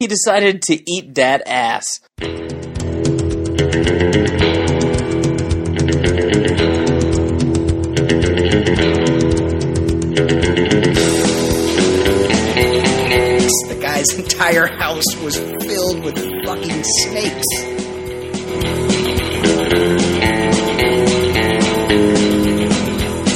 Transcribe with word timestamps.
He 0.00 0.06
decided 0.06 0.62
to 0.62 0.90
eat 0.90 1.14
that 1.16 1.42
ass. 1.46 2.00
The 13.68 13.78
guy's 13.82 14.14
entire 14.18 14.68
house 14.78 15.04
was 15.22 15.36
filled 15.38 16.02
with 16.02 16.16
fucking 16.46 16.82
snakes. 16.82 17.46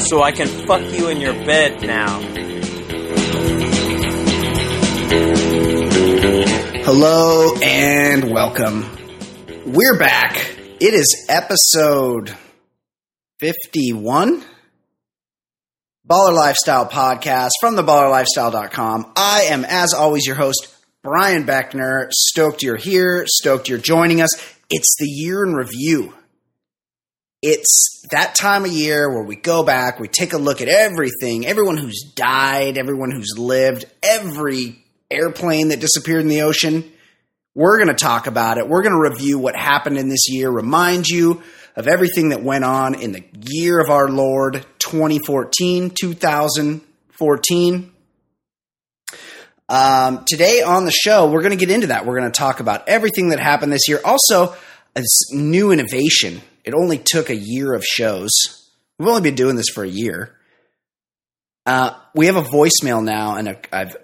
So 0.08 0.22
I 0.22 0.32
can 0.32 0.48
fuck 0.66 0.80
you 0.98 1.08
in 1.10 1.20
your 1.20 1.34
bed 1.44 1.82
now. 1.82 2.33
Hello 6.86 7.54
and 7.62 8.30
welcome. 8.30 8.84
We're 9.64 9.98
back. 9.98 10.36
It 10.82 10.92
is 10.92 11.24
episode 11.30 12.36
51. 13.40 14.44
Baller 16.06 16.34
Lifestyle 16.34 16.86
Podcast 16.86 17.52
from 17.58 17.76
theballerlifestyle.com. 17.76 19.12
I 19.16 19.44
am, 19.44 19.64
as 19.64 19.94
always, 19.94 20.26
your 20.26 20.36
host, 20.36 20.68
Brian 21.02 21.46
Beckner. 21.46 22.08
Stoked 22.12 22.62
you're 22.62 22.76
here. 22.76 23.24
Stoked 23.28 23.70
you're 23.70 23.78
joining 23.78 24.20
us. 24.20 24.28
It's 24.68 24.96
the 24.98 25.08
year 25.08 25.42
in 25.42 25.54
review. 25.54 26.12
It's 27.40 28.02
that 28.10 28.34
time 28.34 28.66
of 28.66 28.72
year 28.72 29.08
where 29.08 29.24
we 29.24 29.36
go 29.36 29.62
back, 29.62 29.98
we 29.98 30.08
take 30.08 30.34
a 30.34 30.38
look 30.38 30.60
at 30.60 30.68
everything, 30.68 31.46
everyone 31.46 31.78
who's 31.78 32.12
died, 32.14 32.76
everyone 32.76 33.10
who's 33.10 33.38
lived, 33.38 33.86
every 34.02 34.83
airplane 35.14 35.68
that 35.68 35.80
disappeared 35.80 36.22
in 36.22 36.28
the 36.28 36.42
ocean. 36.42 36.90
We're 37.54 37.78
going 37.78 37.88
to 37.88 37.94
talk 37.94 38.26
about 38.26 38.58
it. 38.58 38.68
We're 38.68 38.82
going 38.82 38.94
to 38.94 39.10
review 39.10 39.38
what 39.38 39.54
happened 39.54 39.96
in 39.96 40.08
this 40.08 40.28
year, 40.28 40.50
remind 40.50 41.06
you 41.06 41.42
of 41.76 41.88
everything 41.88 42.30
that 42.30 42.42
went 42.42 42.64
on 42.64 42.94
in 42.94 43.12
the 43.12 43.24
year 43.40 43.80
of 43.80 43.90
our 43.90 44.08
Lord 44.08 44.64
2014, 44.78 45.90
2014. 45.90 47.92
Um, 49.68 50.24
today 50.26 50.62
on 50.62 50.84
the 50.84 50.92
show, 50.92 51.30
we're 51.30 51.42
going 51.42 51.56
to 51.56 51.58
get 51.64 51.70
into 51.70 51.88
that. 51.88 52.06
We're 52.06 52.18
going 52.18 52.30
to 52.30 52.38
talk 52.38 52.60
about 52.60 52.88
everything 52.88 53.30
that 53.30 53.40
happened 53.40 53.72
this 53.72 53.88
year. 53.88 54.00
Also, 54.04 54.54
a 54.94 55.02
new 55.32 55.72
innovation. 55.72 56.40
It 56.64 56.74
only 56.74 56.98
took 56.98 57.30
a 57.30 57.36
year 57.36 57.72
of 57.72 57.84
shows. 57.84 58.30
We've 58.98 59.08
only 59.08 59.22
been 59.22 59.34
doing 59.34 59.56
this 59.56 59.68
for 59.68 59.84
a 59.84 59.88
year. 59.88 60.36
Uh, 61.66 61.98
we 62.14 62.26
have 62.26 62.36
a 62.36 62.42
voicemail 62.42 63.02
now, 63.02 63.36
and 63.36 63.56
I've 63.72 63.96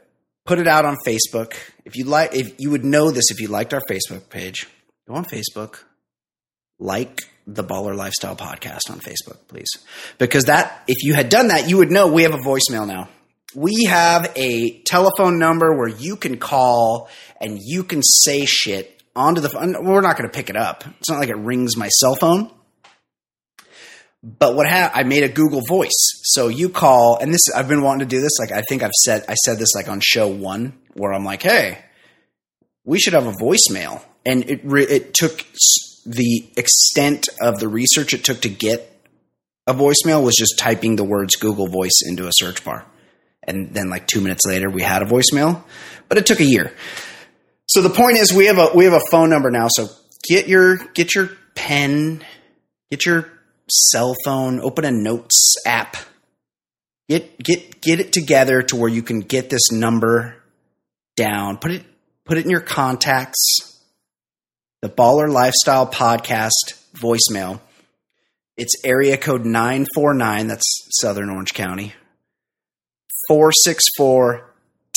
put 0.50 0.58
it 0.58 0.66
out 0.66 0.84
on 0.84 0.96
Facebook. 1.06 1.54
If 1.84 1.94
you 1.94 2.06
like, 2.06 2.34
if 2.34 2.54
you 2.58 2.70
would 2.70 2.84
know 2.84 3.12
this, 3.12 3.30
if 3.30 3.40
you 3.40 3.46
liked 3.46 3.72
our 3.72 3.82
Facebook 3.88 4.28
page, 4.30 4.66
go 5.06 5.14
on 5.14 5.24
Facebook, 5.24 5.84
like 6.80 7.20
the 7.46 7.62
Baller 7.62 7.96
Lifestyle 7.96 8.34
Podcast 8.34 8.90
on 8.90 8.98
Facebook, 8.98 9.38
please, 9.46 9.68
because 10.18 10.46
that 10.46 10.82
if 10.88 11.04
you 11.04 11.14
had 11.14 11.28
done 11.28 11.48
that, 11.48 11.68
you 11.68 11.76
would 11.76 11.92
know 11.92 12.08
we 12.08 12.24
have 12.24 12.34
a 12.34 12.38
voicemail 12.38 12.84
now. 12.84 13.08
We 13.54 13.84
have 13.84 14.32
a 14.34 14.80
telephone 14.80 15.38
number 15.38 15.76
where 15.76 15.86
you 15.88 16.16
can 16.16 16.36
call 16.36 17.08
and 17.40 17.56
you 17.62 17.84
can 17.84 18.02
say 18.02 18.44
shit 18.44 19.04
onto 19.14 19.40
the 19.40 19.50
phone. 19.50 19.76
We're 19.84 20.00
not 20.00 20.18
going 20.18 20.28
to 20.28 20.36
pick 20.36 20.50
it 20.50 20.56
up. 20.56 20.82
It's 20.98 21.08
not 21.08 21.20
like 21.20 21.28
it 21.28 21.36
rings 21.36 21.76
my 21.76 21.88
cell 21.90 22.16
phone. 22.16 22.50
But 24.22 24.54
what 24.54 24.68
ha- 24.68 24.90
I 24.92 25.02
made 25.04 25.22
a 25.22 25.28
Google 25.28 25.62
Voice, 25.66 26.20
so 26.24 26.48
you 26.48 26.68
call, 26.68 27.18
and 27.20 27.32
this 27.32 27.40
I've 27.54 27.68
been 27.68 27.82
wanting 27.82 28.00
to 28.00 28.16
do 28.16 28.20
this. 28.20 28.38
Like 28.38 28.52
I 28.52 28.62
think 28.68 28.82
I've 28.82 28.92
said 28.92 29.24
I 29.28 29.34
said 29.34 29.58
this 29.58 29.74
like 29.74 29.88
on 29.88 30.00
show 30.02 30.28
one, 30.28 30.78
where 30.92 31.12
I'm 31.12 31.24
like, 31.24 31.42
hey, 31.42 31.78
we 32.84 32.98
should 32.98 33.14
have 33.14 33.26
a 33.26 33.32
voicemail, 33.32 34.02
and 34.26 34.48
it 34.50 34.60
re- 34.62 34.84
it 34.84 35.14
took 35.14 35.44
the 36.04 36.50
extent 36.56 37.28
of 37.40 37.60
the 37.60 37.68
research 37.68 38.12
it 38.12 38.24
took 38.24 38.40
to 38.42 38.50
get 38.50 38.86
a 39.66 39.72
voicemail 39.72 40.22
was 40.22 40.36
just 40.36 40.58
typing 40.58 40.96
the 40.96 41.04
words 41.04 41.36
Google 41.36 41.68
Voice 41.68 42.02
into 42.06 42.26
a 42.26 42.30
search 42.32 42.62
bar, 42.62 42.84
and 43.42 43.72
then 43.72 43.88
like 43.88 44.06
two 44.06 44.20
minutes 44.20 44.44
later 44.46 44.68
we 44.68 44.82
had 44.82 45.00
a 45.02 45.06
voicemail, 45.06 45.62
but 46.08 46.18
it 46.18 46.26
took 46.26 46.40
a 46.40 46.44
year. 46.44 46.74
So 47.68 47.80
the 47.80 47.90
point 47.90 48.18
is, 48.18 48.32
we 48.32 48.46
have 48.46 48.58
a 48.58 48.70
we 48.74 48.84
have 48.84 48.92
a 48.92 49.10
phone 49.10 49.30
number 49.30 49.50
now. 49.50 49.68
So 49.70 49.88
get 50.28 50.48
your 50.48 50.76
get 50.76 51.14
your 51.14 51.30
pen, 51.54 52.22
get 52.90 53.06
your 53.06 53.32
cell 53.70 54.14
phone, 54.24 54.60
open 54.60 54.84
a 54.84 54.90
notes 54.90 55.54
app, 55.66 55.96
get 57.08 57.38
get 57.38 57.80
get 57.80 58.00
it 58.00 58.12
together 58.12 58.62
to 58.62 58.76
where 58.76 58.88
you 58.90 59.02
can 59.02 59.20
get 59.20 59.50
this 59.50 59.70
number 59.70 60.36
down. 61.16 61.58
Put 61.58 61.72
it 61.72 61.84
put 62.24 62.38
it 62.38 62.44
in 62.44 62.50
your 62.50 62.60
contacts. 62.60 63.78
The 64.82 64.88
Baller 64.88 65.30
Lifestyle 65.30 65.86
Podcast 65.86 66.52
voicemail. 66.94 67.60
It's 68.56 68.72
area 68.84 69.16
code 69.16 69.44
nine 69.44 69.86
four 69.94 70.14
nine. 70.14 70.46
That's 70.46 70.64
Southern 71.00 71.30
Orange 71.30 71.54
County. 71.54 71.94
Four 73.28 73.52
six 73.52 73.84
four 73.96 74.50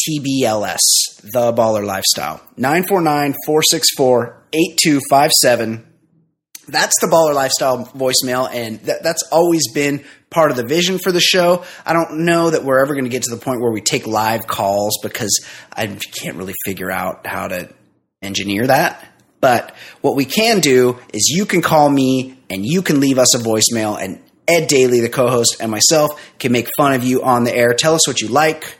TBLS, 0.04 0.80
The 1.22 1.54
Baller 1.54 1.86
Lifestyle. 1.86 2.42
949 2.58 3.36
464 3.46 4.44
8257. 4.54 5.93
That's 6.68 7.00
the 7.02 7.08
Baller 7.08 7.34
Lifestyle 7.34 7.86
voicemail, 7.86 8.50
and 8.52 8.80
that, 8.82 9.04
that's 9.04 9.24
always 9.32 9.72
been 9.74 10.04
part 10.30 10.50
of 10.50 10.58
the 10.58 10.66
vision 10.66 10.98
for 10.98 11.12
the 11.12 11.20
show. 11.20 11.66
I 11.86 11.94
don't 11.94 12.26
know 12.26 12.50
that 12.50 12.64
we're 12.64 12.80
ever 12.80 12.94
going 12.94 13.04
to 13.04 13.10
get 13.10 13.24
to 13.24 13.36
the 13.36 13.42
point 13.42 13.62
where 13.62 13.72
we 13.72 13.82
take 13.82 14.08
live 14.08 14.48
calls 14.48 14.98
because 15.04 15.46
I 15.72 15.88
can't 15.88 16.38
really 16.38 16.56
figure 16.66 16.90
out 16.90 17.28
how 17.28 17.50
to 17.50 17.70
engineer 18.22 18.68
that. 18.68 19.06
But 19.42 19.76
what 20.02 20.16
we 20.16 20.24
can 20.24 20.62
do 20.62 20.98
is 21.14 21.30
you 21.30 21.46
can 21.46 21.62
call 21.62 21.90
me 21.90 22.38
and 22.50 22.66
you 22.66 22.82
can 22.82 23.02
leave 23.02 23.20
us 23.20 23.36
a 23.36 23.40
voicemail, 23.40 24.02
and 24.02 24.22
Ed 24.48 24.68
Daly, 24.68 25.02
the 25.02 25.10
co 25.10 25.28
host, 25.28 25.58
and 25.60 25.70
myself 25.70 26.22
can 26.40 26.52
make 26.52 26.70
fun 26.78 26.94
of 26.94 27.04
you 27.04 27.24
on 27.24 27.44
the 27.44 27.56
air. 27.56 27.74
Tell 27.74 27.94
us 27.94 28.08
what 28.08 28.22
you 28.22 28.30
like. 28.30 28.78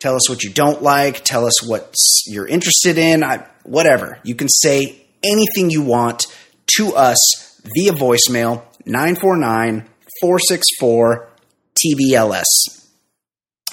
Tell 0.00 0.16
us 0.16 0.28
what 0.28 0.42
you 0.42 0.50
don't 0.50 0.82
like. 0.82 1.24
Tell 1.24 1.46
us 1.46 1.66
what 1.66 1.94
you're 2.26 2.46
interested 2.46 2.98
in. 2.98 3.22
I, 3.22 3.46
whatever. 3.62 4.18
You 4.24 4.34
can 4.34 4.48
say 4.48 5.06
anything 5.22 5.70
you 5.70 5.82
want 5.82 6.26
to 6.76 6.94
us 6.94 7.60
via 7.76 7.92
voicemail 7.92 8.62
949 8.84 9.88
464 10.20 11.28
TBLS. 11.74 12.44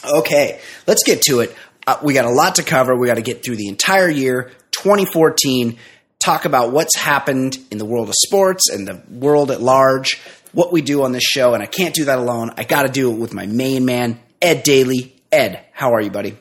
Okay, 0.06 0.60
let's 0.88 1.04
get 1.04 1.22
to 1.24 1.42
it. 1.42 1.56
Uh, 1.86 1.98
we 2.04 2.14
got 2.14 2.26
a 2.26 2.32
lot 2.32 2.56
to 2.56 2.64
cover. 2.64 2.96
We 2.96 3.08
got 3.08 3.16
to 3.16 3.22
get 3.22 3.44
through 3.44 3.58
the 3.58 3.68
entire 3.68 4.10
year 4.10 4.52
2014, 4.72 5.78
talk 6.20 6.46
about 6.46 6.72
what's 6.72 6.96
happened 6.96 7.58
in 7.72 7.78
the 7.78 7.86
world 7.86 8.10
of 8.10 8.16
sports 8.16 8.70
and 8.70 8.88
the 8.88 9.02
world 9.10 9.52
at 9.52 9.62
large, 9.62 10.20
what 10.54 10.72
we 10.72 10.82
do 10.82 11.04
on 11.04 11.12
this 11.12 11.24
show. 11.24 11.54
And 11.54 11.62
I 11.62 11.66
can't 11.66 11.94
do 11.94 12.06
that 12.06 12.20
alone. 12.20 12.52
I 12.58 12.64
got 12.64 12.84
to 12.84 12.90
do 12.90 13.12
it 13.12 13.16
with 13.16 13.34
my 13.34 13.46
main 13.46 13.86
man, 13.86 14.20
Ed 14.42 14.64
Daly. 14.64 15.16
Ed, 15.32 15.66
how 15.74 15.94
are 15.94 16.02
you, 16.02 16.12
buddy? 16.12 16.38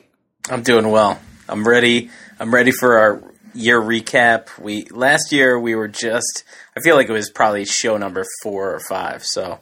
I'm 0.49 0.63
doing 0.63 0.89
well. 0.89 1.19
I'm 1.47 1.67
ready. 1.67 2.09
I'm 2.39 2.53
ready 2.53 2.71
for 2.71 2.97
our 2.97 3.28
year 3.53 3.81
recap. 3.81 4.57
We 4.59 4.85
last 4.85 5.31
year 5.31 5.59
we 5.59 5.75
were 5.75 5.87
just. 5.87 6.43
I 6.77 6.81
feel 6.81 6.95
like 6.95 7.09
it 7.09 7.13
was 7.13 7.29
probably 7.29 7.65
show 7.65 7.97
number 7.97 8.25
four 8.43 8.73
or 8.73 8.79
five. 8.87 9.23
So 9.25 9.59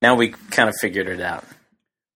now 0.00 0.14
we 0.14 0.28
kind 0.50 0.68
of 0.68 0.74
figured 0.80 1.08
it 1.08 1.20
out. 1.20 1.44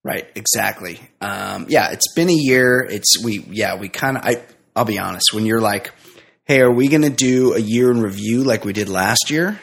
Right, 0.04 0.28
exactly. 0.36 1.00
Um, 1.20 1.66
yeah, 1.68 1.90
it's 1.90 2.12
been 2.14 2.28
a 2.28 2.32
year. 2.34 2.80
It's 2.88 3.22
we 3.24 3.40
yeah 3.50 3.76
we 3.76 3.88
kind 3.88 4.16
of 4.16 4.24
I 4.24 4.42
I'll 4.76 4.84
be 4.84 4.98
honest 4.98 5.32
when 5.32 5.46
you're 5.46 5.60
like, 5.60 5.90
hey, 6.44 6.60
are 6.60 6.70
we 6.70 6.88
gonna 6.88 7.10
do 7.10 7.54
a 7.54 7.58
year 7.60 7.90
in 7.90 8.00
review 8.00 8.44
like 8.44 8.64
we 8.64 8.72
did 8.72 8.88
last 8.88 9.30
year? 9.30 9.58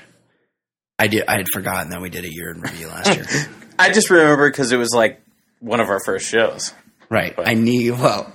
I 0.99 1.07
did. 1.07 1.23
I 1.27 1.37
had 1.37 1.47
forgotten 1.53 1.91
that 1.91 2.01
we 2.01 2.09
did 2.09 2.25
a 2.25 2.31
year 2.31 2.51
in 2.51 2.61
review 2.61 2.87
last 2.87 3.15
year. 3.15 3.25
I 3.79 3.91
just 3.91 4.09
remember 4.09 4.49
because 4.49 4.71
it 4.71 4.77
was 4.77 4.91
like 4.93 5.21
one 5.59 5.79
of 5.79 5.89
our 5.89 5.99
first 6.05 6.27
shows. 6.27 6.73
right. 7.09 7.33
I 7.37 7.53
knew 7.55 7.93
Well, 7.95 8.31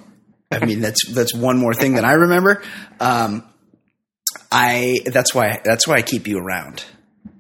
I 0.51 0.65
mean 0.65 0.81
that's 0.81 1.07
that's 1.09 1.35
one 1.35 1.59
more 1.59 1.75
thing 1.75 1.95
that 1.95 2.05
I 2.05 2.13
remember. 2.13 2.63
Um, 3.01 3.45
I 4.51 4.97
that's 5.07 5.35
why 5.35 5.61
that's 5.65 5.87
why 5.87 5.97
I 5.97 6.03
keep 6.03 6.27
you 6.27 6.39
around. 6.39 6.85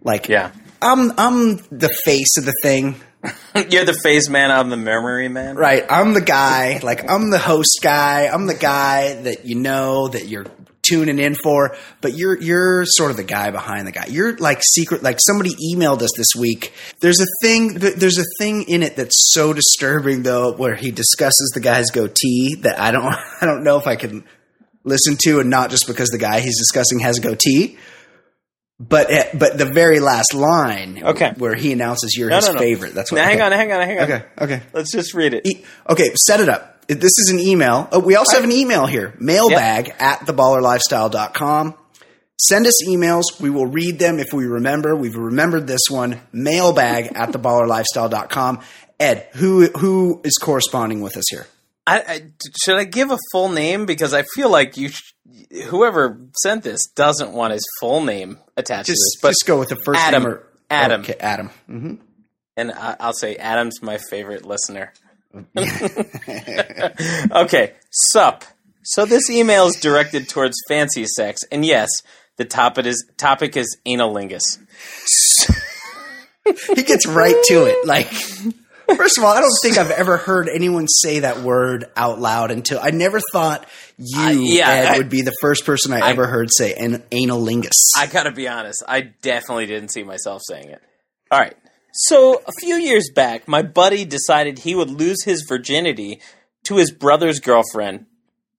Like 0.02 0.28
Yeah, 0.28 0.52
I'm 0.82 1.12
I'm 1.19 1.56
the 1.70 1.90
face 2.05 2.37
of 2.38 2.44
the 2.44 2.55
thing. 2.62 3.00
you're 3.70 3.84
the 3.84 3.99
face 4.02 4.28
man. 4.28 4.50
I'm 4.50 4.70
the 4.70 4.76
memory 4.76 5.28
man. 5.28 5.56
Right. 5.56 5.84
I'm 5.88 6.14
the 6.14 6.20
guy, 6.20 6.78
like 6.82 7.10
I'm 7.10 7.31
the 7.31 7.38
host 7.38 7.81
guy. 7.82 8.26
I'm 8.26 8.46
the 8.46 8.55
guy 8.55 9.14
that 9.22 9.44
you 9.44 9.56
know 9.56 10.08
that 10.08 10.28
you're 10.28 10.46
tuning 10.88 11.19
in 11.19 11.35
for, 11.35 11.76
but 12.00 12.14
you're 12.14 12.40
you're 12.40 12.85
sort 12.87 13.11
of 13.11 13.17
the 13.17 13.25
guy 13.25 13.50
behind 13.50 13.87
the 13.87 13.93
guy. 13.93 14.06
You're 14.08 14.37
like 14.38 14.61
secret 14.62 15.02
like 15.02 15.19
somebody 15.20 15.50
emailed 15.73 16.02
us 16.02 16.11
this 16.17 16.29
week. 16.38 16.73
There's 17.00 17.20
a 17.20 17.26
thing 17.43 17.75
there's 17.75 18.19
a 18.19 18.25
thing 18.38 18.64
in 18.69 18.82
it 18.82 18.96
that's 18.96 19.32
so 19.32 19.52
disturbing 19.52 20.23
though 20.23 20.52
where 20.55 20.75
he 20.75 20.90
discusses 20.90 21.50
the 21.55 21.61
guy's 21.61 21.90
goatee 21.90 22.56
that 22.62 22.81
I 22.81 22.90
don't 22.90 23.05
I 23.40 23.46
don't 23.46 23.64
know 23.64 23.79
if 23.79 23.87
I 23.87 23.96
can 23.96 24.25
listen 24.85 25.17
to 25.25 25.40
and 25.40 25.50
not 25.50 25.70
just 25.70 25.87
because 25.87 26.08
the 26.11 26.19
guy 26.19 26.40
he's 26.40 26.58
discussing 26.58 27.00
has 27.00 27.19
a 27.19 27.20
goatee. 27.20 27.79
But 28.81 29.08
but 29.37 29.58
the 29.58 29.64
very 29.64 29.99
last 29.99 30.35
line, 30.35 31.02
Okay. 31.05 31.32
where 31.37 31.56
he 31.56 31.73
announces 31.73 32.14
you're 32.17 32.31
No, 32.31 32.37
his 32.37 32.46
no, 32.46 32.52
no. 32.52 32.58
favorite. 32.61 32.94
That's 32.94 33.11
what. 33.11 33.19
Now, 33.19 33.25
hang 33.25 33.40
on, 33.43 33.50
hang 33.50 33.73
on, 33.73 33.81
hang 33.81 33.99
on. 33.99 34.05
Okay, 34.05 34.25
okay. 34.40 34.62
Let's 34.73 34.93
just 34.93 35.14
read 35.14 35.35
it. 35.35 35.44
E- 35.44 35.64
okay, 35.90 36.14
set 36.14 36.38
it 36.38 36.49
up. 36.49 36.77
This 36.88 37.12
is 37.19 37.31
an 37.31 37.38
email. 37.38 37.88
Oh, 37.93 38.00
we 38.00 38.17
also 38.17 38.37
have 38.37 38.44
an 38.44 38.52
email 38.52 38.87
here 38.87 39.14
mailbag 39.19 39.94
at 39.99 40.20
theballerlifestyle.com. 40.20 41.75
Send 42.40 42.67
us 42.67 42.87
emails. 42.87 43.40
We 43.40 43.50
will 43.50 43.67
read 43.67 43.99
them 43.99 44.19
if 44.19 44.32
we 44.32 44.46
remember. 44.46 44.94
We've 44.94 45.17
remembered 45.17 45.67
this 45.67 45.82
one. 45.90 46.20
Mailbag 46.32 47.06
at 47.14 47.31
theballerlifestyle.com. 47.31 48.61
Ed, 49.00 49.29
who 49.35 49.67
who 49.69 50.20
is 50.25 50.35
corresponding 50.40 51.00
with 51.00 51.17
us 51.17 51.25
here? 51.31 51.46
I, 51.87 52.00
I, 52.00 52.23
should 52.62 52.76
I 52.76 52.85
give 52.85 53.11
a 53.11 53.19
full 53.32 53.49
name 53.49 53.87
because 53.87 54.12
I 54.12 54.23
feel 54.35 54.50
like 54.50 54.76
you, 54.76 54.90
sh- 54.90 55.14
whoever 55.69 56.20
sent 56.43 56.62
this 56.62 56.87
doesn't 56.94 57.32
want 57.32 57.55
his 57.55 57.67
full 57.81 58.02
name 58.02 58.38
attached 58.58 58.88
Just, 58.88 58.99
to 58.99 59.05
this. 59.05 59.20
But 59.23 59.29
just 59.31 59.46
go 59.46 59.58
with 59.58 59.70
the 59.70 59.79
first 59.85 59.99
Adam. 59.99 60.23
name. 60.23 60.32
Or, 60.32 60.46
Adam. 60.69 61.00
Okay, 61.00 61.17
Adam. 61.19 61.49
hmm 61.67 61.94
and 62.58 62.73
I, 62.73 62.96
I'll 62.99 63.14
say 63.14 63.37
Adam's 63.37 63.81
my 63.82 63.99
favorite 64.11 64.44
listener. 64.44 64.93
okay, 67.32 67.72
sup. 67.90 68.44
So 68.84 69.04
this 69.04 69.28
email 69.30 69.66
is 69.66 69.76
directed 69.76 70.28
towards 70.28 70.56
fancy 70.69 71.04
sex, 71.06 71.42
and 71.52 71.64
yes, 71.64 71.88
the 72.36 72.44
topic 72.44 72.86
is 72.86 73.04
topic 73.16 73.56
is 73.56 73.76
analingus. 73.86 74.42
He 76.75 76.82
gets 76.82 77.06
right 77.06 77.34
to 77.48 77.66
it. 77.66 77.86
Like, 77.86 78.06
first 78.06 79.19
of 79.19 79.25
all, 79.25 79.34
I 79.36 79.40
don't 79.42 79.52
think 79.62 79.76
I've 79.76 79.90
ever 79.90 80.16
heard 80.16 80.48
anyone 80.48 80.88
say 80.88 81.19
that 81.19 81.40
word 81.40 81.84
out 81.94 82.20
loud 82.20 82.50
until 82.50 82.80
I 82.82 82.88
never 82.90 83.20
thought 83.32 83.66
you, 83.98 84.19
Uh, 84.19 84.30
yeah, 84.30 84.70
Ed, 84.70 84.86
I- 84.86 84.96
would 84.96 85.10
be 85.10 85.20
the 85.20 85.34
first 85.42 85.66
person 85.66 85.92
I, 85.92 85.98
I- 85.98 86.08
ever 86.10 86.26
heard 86.26 86.48
say 86.50 86.72
an 86.72 87.02
analingus. 87.12 87.75
I 87.98 88.06
gotta 88.06 88.32
be 88.32 88.48
honest, 88.48 88.82
I 88.88 89.02
definitely 89.02 89.66
didn't 89.66 89.90
see 89.90 90.04
myself 90.04 90.40
saying 90.48 90.70
it. 90.70 90.80
All 91.30 91.38
right. 91.38 91.54
So, 91.93 92.43
a 92.46 92.52
few 92.61 92.76
years 92.76 93.11
back, 93.14 93.49
my 93.49 93.62
buddy 93.62 94.05
decided 94.05 94.58
he 94.61 94.75
would 94.75 94.90
lose 94.90 95.25
his 95.25 95.44
virginity 95.49 96.20
to 96.64 96.76
his 96.76 96.90
brother's 96.90 97.40
girlfriend. 97.40 98.06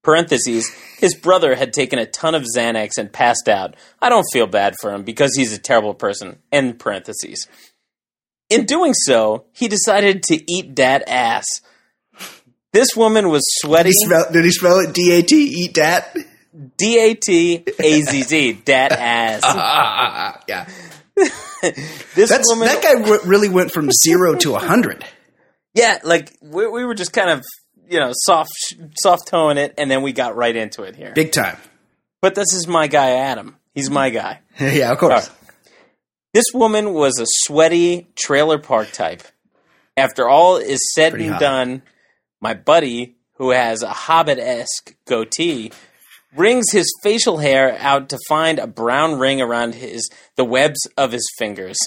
Parentheses, 0.02 0.70
his 0.98 1.14
brother 1.14 1.56
had 1.56 1.74
taken 1.74 2.00
a 2.00 2.06
ton 2.06 2.34
of 2.34 2.46
Xanax 2.56 2.98
and 2.98 3.12
passed 3.12 3.48
out. 3.48 3.76
I 4.02 4.10
don't 4.10 4.26
feel 4.32 4.48
bad 4.48 4.76
for 4.82 4.94
him 4.94 5.04
because 5.04 5.36
he's 5.36 5.54
a 5.54 5.60
terrible 5.60 5.94
person. 5.94 6.40
End 6.52 6.80
parentheses. 6.80 7.48
In 8.50 8.66
doing 8.66 8.94
so, 8.94 9.46
he 9.54 9.68
decided 9.68 10.24
to 10.24 10.52
eat 10.52 10.74
dat 10.74 11.04
ass. 11.08 11.46
This 12.72 12.96
woman 12.96 13.30
was 13.30 13.44
sweaty. 13.62 13.90
Did 13.90 13.96
he 14.00 14.06
spell, 14.06 14.32
did 14.32 14.46
he 14.46 14.52
spell 14.52 14.80
it 14.80 14.94
D 14.94 15.12
A 15.12 15.22
T? 15.22 15.36
Eat 15.36 15.74
dat? 15.74 16.16
D 16.78 17.00
A 17.00 17.14
T 17.16 17.64
A 17.80 18.02
Z 18.02 18.22
Z. 18.24 18.54
Dat 18.66 18.92
ass. 18.92 19.44
yeah. 20.48 20.68
This 22.16 22.30
That's 22.30 22.50
woman. 22.50 22.68
that 22.68 22.82
guy 22.82 22.94
w- 22.96 23.20
really 23.26 23.50
went 23.50 23.72
from 23.72 23.90
zero 23.92 24.36
to 24.36 24.56
a 24.56 24.60
hundred. 24.60 25.04
Yeah, 25.74 26.00
like 26.04 26.32
we, 26.42 26.68
we 26.68 26.86
were 26.86 26.96
just 26.96 27.12
kind 27.14 27.30
of 27.30 27.44
you 27.90 28.00
know 28.00 28.12
soft 28.14 28.52
soft 29.02 29.28
toeing 29.28 29.58
it, 29.58 29.74
and 29.78 29.90
then 29.92 30.02
we 30.02 30.14
got 30.14 30.36
right 30.36 30.56
into 30.56 30.84
it 30.84 30.96
here. 30.96 31.12
Big 31.14 31.32
time. 31.32 31.58
But 32.22 32.36
this 32.36 32.54
is 32.54 32.68
my 32.68 32.88
guy 32.88 33.12
Adam. 33.12 33.56
He's 33.74 33.90
my 33.90 34.10
guy. 34.10 34.40
yeah, 34.60 34.92
of 34.92 34.98
course. 34.98 35.30
Right. 35.30 35.38
This 36.34 36.46
woman 36.54 36.94
was 36.94 37.20
a 37.20 37.26
sweaty 37.28 38.08
trailer 38.16 38.58
park 38.60 38.92
type. 38.92 39.24
After 39.98 40.30
all 40.30 40.58
is 40.58 40.80
said 40.96 41.12
Pretty 41.12 41.26
and 41.26 41.34
hot. 41.34 41.42
done, 41.42 41.82
my 42.40 42.54
buddy, 42.54 43.16
who 43.34 43.52
has 43.52 43.82
a 43.84 43.90
hobbit 43.90 44.38
esque 44.40 44.96
goatee, 45.06 45.72
wrings 46.36 46.72
his 46.72 46.92
facial 47.04 47.38
hair 47.38 47.78
out 47.80 48.10
to 48.10 48.18
find 48.28 48.60
a 48.60 48.68
brown 48.68 49.18
ring 49.20 49.42
around 49.42 49.76
his 49.76 50.10
the 50.36 50.46
webs 50.46 50.80
of 50.98 51.12
his 51.12 51.28
fingers. 51.38 51.78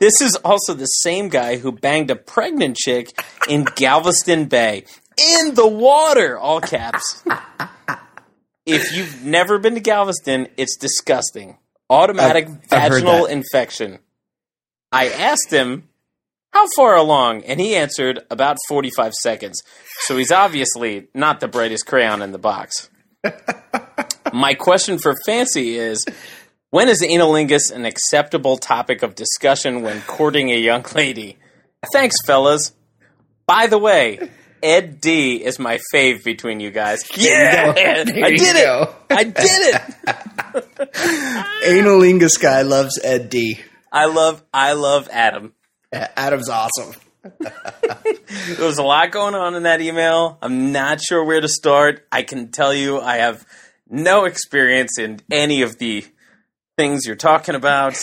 This 0.00 0.20
is 0.20 0.34
also 0.36 0.74
the 0.74 0.86
same 0.86 1.28
guy 1.28 1.58
who 1.58 1.70
banged 1.72 2.10
a 2.10 2.16
pregnant 2.16 2.76
chick 2.76 3.10
in 3.48 3.64
Galveston 3.76 4.46
Bay 4.46 4.84
in 5.16 5.54
the 5.54 5.66
water, 5.68 6.36
all 6.38 6.60
caps. 6.60 7.22
if 8.66 8.92
you've 8.92 9.24
never 9.24 9.58
been 9.58 9.74
to 9.74 9.80
Galveston, 9.80 10.48
it's 10.56 10.76
disgusting. 10.76 11.58
Automatic 11.90 12.46
I've- 12.48 12.58
I've 12.72 12.90
vaginal 12.92 13.26
infection. 13.26 13.98
I 14.90 15.08
asked 15.08 15.50
him 15.50 15.88
how 16.52 16.66
far 16.76 16.96
along, 16.96 17.44
and 17.44 17.60
he 17.60 17.74
answered 17.76 18.24
about 18.30 18.56
45 18.68 19.14
seconds. 19.14 19.62
So 20.00 20.16
he's 20.16 20.32
obviously 20.32 21.08
not 21.14 21.40
the 21.40 21.48
brightest 21.48 21.86
crayon 21.86 22.22
in 22.22 22.32
the 22.32 22.38
box. 22.38 22.90
My 24.32 24.54
question 24.54 24.98
for 24.98 25.14
Fancy 25.26 25.76
is 25.76 26.04
when 26.70 26.88
is 26.88 27.02
analingus 27.02 27.70
an 27.70 27.84
acceptable 27.84 28.56
topic 28.56 29.02
of 29.02 29.14
discussion 29.14 29.82
when 29.82 30.00
courting 30.02 30.50
a 30.50 30.56
young 30.56 30.84
lady? 30.94 31.36
Thanks, 31.92 32.16
fellas. 32.26 32.72
By 33.46 33.66
the 33.66 33.78
way, 33.78 34.30
Ed 34.62 35.00
D 35.00 35.44
is 35.44 35.58
my 35.58 35.78
fave 35.92 36.24
between 36.24 36.60
you 36.60 36.70
guys. 36.70 37.02
Yeah, 37.16 37.72
There 37.72 38.06
you 38.16 38.24
I 38.24 38.30
did 38.30 38.56
it. 38.56 38.88
I 39.10 39.24
did 39.24 39.74
it. 39.74 40.92
Analingus 41.66 42.40
guy 42.40 42.62
loves 42.62 42.98
Ed 43.02 43.28
D. 43.28 43.58
I 43.90 44.06
love, 44.06 44.42
I 44.54 44.72
love 44.72 45.08
Adam. 45.12 45.52
Adam's 45.92 46.48
awesome. 46.48 46.94
There 48.56 48.66
was 48.66 48.78
a 48.78 48.82
lot 48.82 49.10
going 49.12 49.34
on 49.34 49.54
in 49.54 49.64
that 49.64 49.80
email. 49.80 50.38
I'm 50.42 50.72
not 50.72 51.00
sure 51.00 51.22
where 51.24 51.40
to 51.40 51.48
start. 51.48 52.06
I 52.10 52.22
can 52.22 52.50
tell 52.50 52.72
you 52.74 53.00
I 53.00 53.18
have 53.18 53.46
no 53.88 54.24
experience 54.24 54.98
in 54.98 55.20
any 55.30 55.62
of 55.62 55.78
the 55.78 56.04
things 56.76 57.06
you're 57.06 57.14
talking 57.16 57.54
about. 57.54 57.94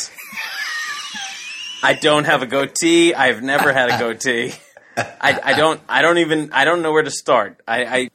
I 1.82 1.94
don't 1.94 2.26
have 2.26 2.42
a 2.42 2.46
goatee. 2.46 3.14
I've 3.14 3.42
never 3.42 3.74
had 3.74 3.90
a 3.90 3.98
goatee. 3.98 4.54
I, 4.98 5.40
I 5.44 5.54
don't. 5.54 5.82
I 5.90 6.02
don't 6.02 6.18
even. 6.20 6.52
I 6.54 6.66
don't 6.66 6.82
know 6.82 6.92
where 6.92 7.04
to 7.04 7.12
start. 7.12 7.62
I. 7.68 7.86
I 7.86 8.10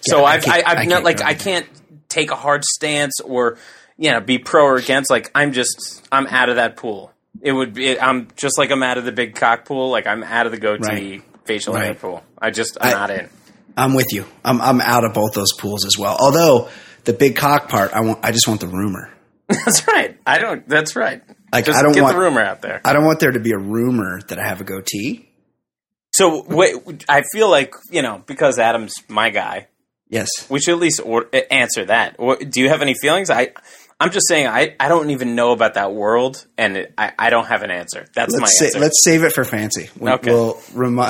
so 0.00 0.18
Yeah, 0.18 0.24
I 0.24 0.32
I've. 0.34 0.42
I, 0.42 0.44
can't- 0.44 0.68
I've 0.68 0.78
I 0.78 0.84
not 0.84 1.04
like. 1.04 1.22
I 1.22 1.34
can't 1.34 1.66
take 2.08 2.30
a 2.30 2.36
hard 2.36 2.64
stance 2.64 3.20
or 3.20 3.56
you 3.96 4.10
know 4.10 4.20
be 4.20 4.38
pro 4.38 4.64
or 4.64 4.76
against. 4.76 5.10
Like 5.10 5.30
I'm 5.34 5.52
just. 5.52 6.06
I'm 6.12 6.26
out 6.26 6.48
of 6.48 6.56
that 6.56 6.76
pool. 6.76 7.12
It 7.42 7.52
would 7.52 7.74
be. 7.74 7.98
I'm 7.98 8.28
just 8.36 8.58
like 8.58 8.70
I'm 8.70 8.82
out 8.82 8.98
of 8.98 9.04
the 9.04 9.12
big 9.12 9.34
cock 9.34 9.64
pool. 9.64 9.90
Like 9.90 10.06
I'm 10.06 10.22
out 10.22 10.46
of 10.46 10.52
the 10.52 10.58
goatee 10.58 10.82
Right. 11.18 11.22
facial 11.44 11.74
hair 11.74 11.88
Right. 11.88 12.00
pool. 12.00 12.22
I 12.40 12.50
just. 12.50 12.78
I'm 12.80 12.88
I- 12.88 12.92
not 12.98 13.10
in. 13.10 13.28
I'm 13.76 13.94
with 13.94 14.12
you. 14.12 14.24
I'm 14.44 14.60
I'm 14.60 14.80
out 14.80 15.04
of 15.04 15.14
both 15.14 15.32
those 15.34 15.52
pools 15.58 15.84
as 15.84 15.98
well. 15.98 16.16
Although 16.18 16.68
the 17.04 17.12
big 17.12 17.36
cock 17.36 17.68
part, 17.68 17.92
I 17.92 18.00
want. 18.02 18.20
I 18.24 18.30
just 18.30 18.46
want 18.46 18.60
the 18.60 18.68
rumor. 18.68 19.12
That's 19.48 19.86
right. 19.88 20.16
I 20.26 20.38
don't. 20.38 20.66
That's 20.68 20.94
right. 20.96 21.22
Like 21.52 21.64
Just 21.66 21.78
I 21.78 21.82
don't 21.82 21.92
get 21.92 22.02
want. 22.02 22.14
the 22.16 22.20
rumor 22.20 22.40
out 22.40 22.62
there. 22.62 22.80
I 22.84 22.92
don't 22.92 23.04
want 23.04 23.20
there 23.20 23.32
to 23.32 23.40
be 23.40 23.50
a 23.52 23.58
rumor 23.58 24.20
that 24.28 24.38
I 24.38 24.46
have 24.48 24.60
a 24.60 24.64
goatee. 24.64 25.28
So 26.12 26.44
wait, 26.48 27.04
I 27.08 27.22
feel 27.32 27.50
like 27.50 27.74
you 27.90 28.00
know 28.02 28.22
because 28.26 28.58
Adam's 28.58 28.94
my 29.08 29.30
guy. 29.30 29.66
Yes. 30.08 30.28
We 30.48 30.60
should 30.60 30.74
at 30.74 30.78
least 30.80 31.00
or, 31.04 31.26
answer 31.50 31.86
that. 31.86 32.16
Or, 32.18 32.36
do 32.36 32.60
you 32.60 32.68
have 32.68 32.82
any 32.82 32.94
feelings? 32.94 33.30
I, 33.30 33.48
I'm 34.00 34.10
just 34.10 34.26
saying 34.28 34.46
I, 34.48 34.74
I 34.80 34.88
don't 34.88 35.10
even 35.10 35.34
know 35.36 35.52
about 35.52 35.74
that 35.74 35.92
world, 35.94 36.44
and 36.58 36.76
it, 36.76 36.92
I, 36.98 37.12
I 37.18 37.30
don't 37.30 37.46
have 37.46 37.62
an 37.62 37.70
answer. 37.70 38.06
That's 38.14 38.32
my 38.34 38.40
Let's 38.40 38.58
sa- 38.58 38.64
answer. 38.66 38.78
let's 38.80 39.04
save 39.04 39.22
it 39.22 39.32
for 39.32 39.44
fancy. 39.44 39.88
We, 39.98 40.10
Okay. 40.10 40.30
We'll 40.32 40.60
remi- 40.74 41.04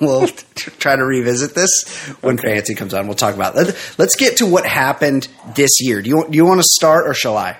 we'll 0.00 0.28
try 0.54 0.96
to 0.96 1.04
revisit 1.04 1.54
this 1.54 1.84
when 2.20 2.38
fancy 2.38 2.74
comes 2.74 2.94
on. 2.94 3.06
We'll 3.06 3.16
talk 3.16 3.34
about. 3.34 3.54
It. 3.56 3.66
Let, 3.66 3.94
let's 3.98 4.16
get 4.16 4.36
to 4.38 4.46
what 4.46 4.64
happened 4.66 5.28
this 5.56 5.80
year. 5.80 6.00
Do 6.00 6.08
you 6.10 6.26
do 6.30 6.36
you 6.36 6.46
want 6.46 6.60
to 6.60 6.66
start 6.68 7.06
or 7.08 7.14
shall 7.14 7.36
I? 7.36 7.56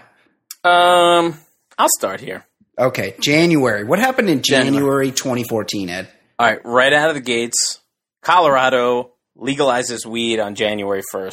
um, 0.65 1.37
I'll 1.79 1.89
start 1.99 2.21
here. 2.21 2.45
Okay, 2.79 3.15
January. 3.21 3.85
What 3.85 3.99
happened 3.99 4.31
in 4.31 4.43
January. 4.43 4.73
January 4.77 5.11
2014, 5.11 5.89
Ed? 5.91 6.09
All 6.39 6.47
right, 6.47 6.61
right 6.65 6.93
out 6.93 7.09
of 7.11 7.15
the 7.15 7.21
gates, 7.21 7.81
Colorado 8.23 9.11
legalizes 9.37 10.07
weed 10.07 10.41
on 10.41 10.55
January 10.55 11.03
1st. 11.13 11.33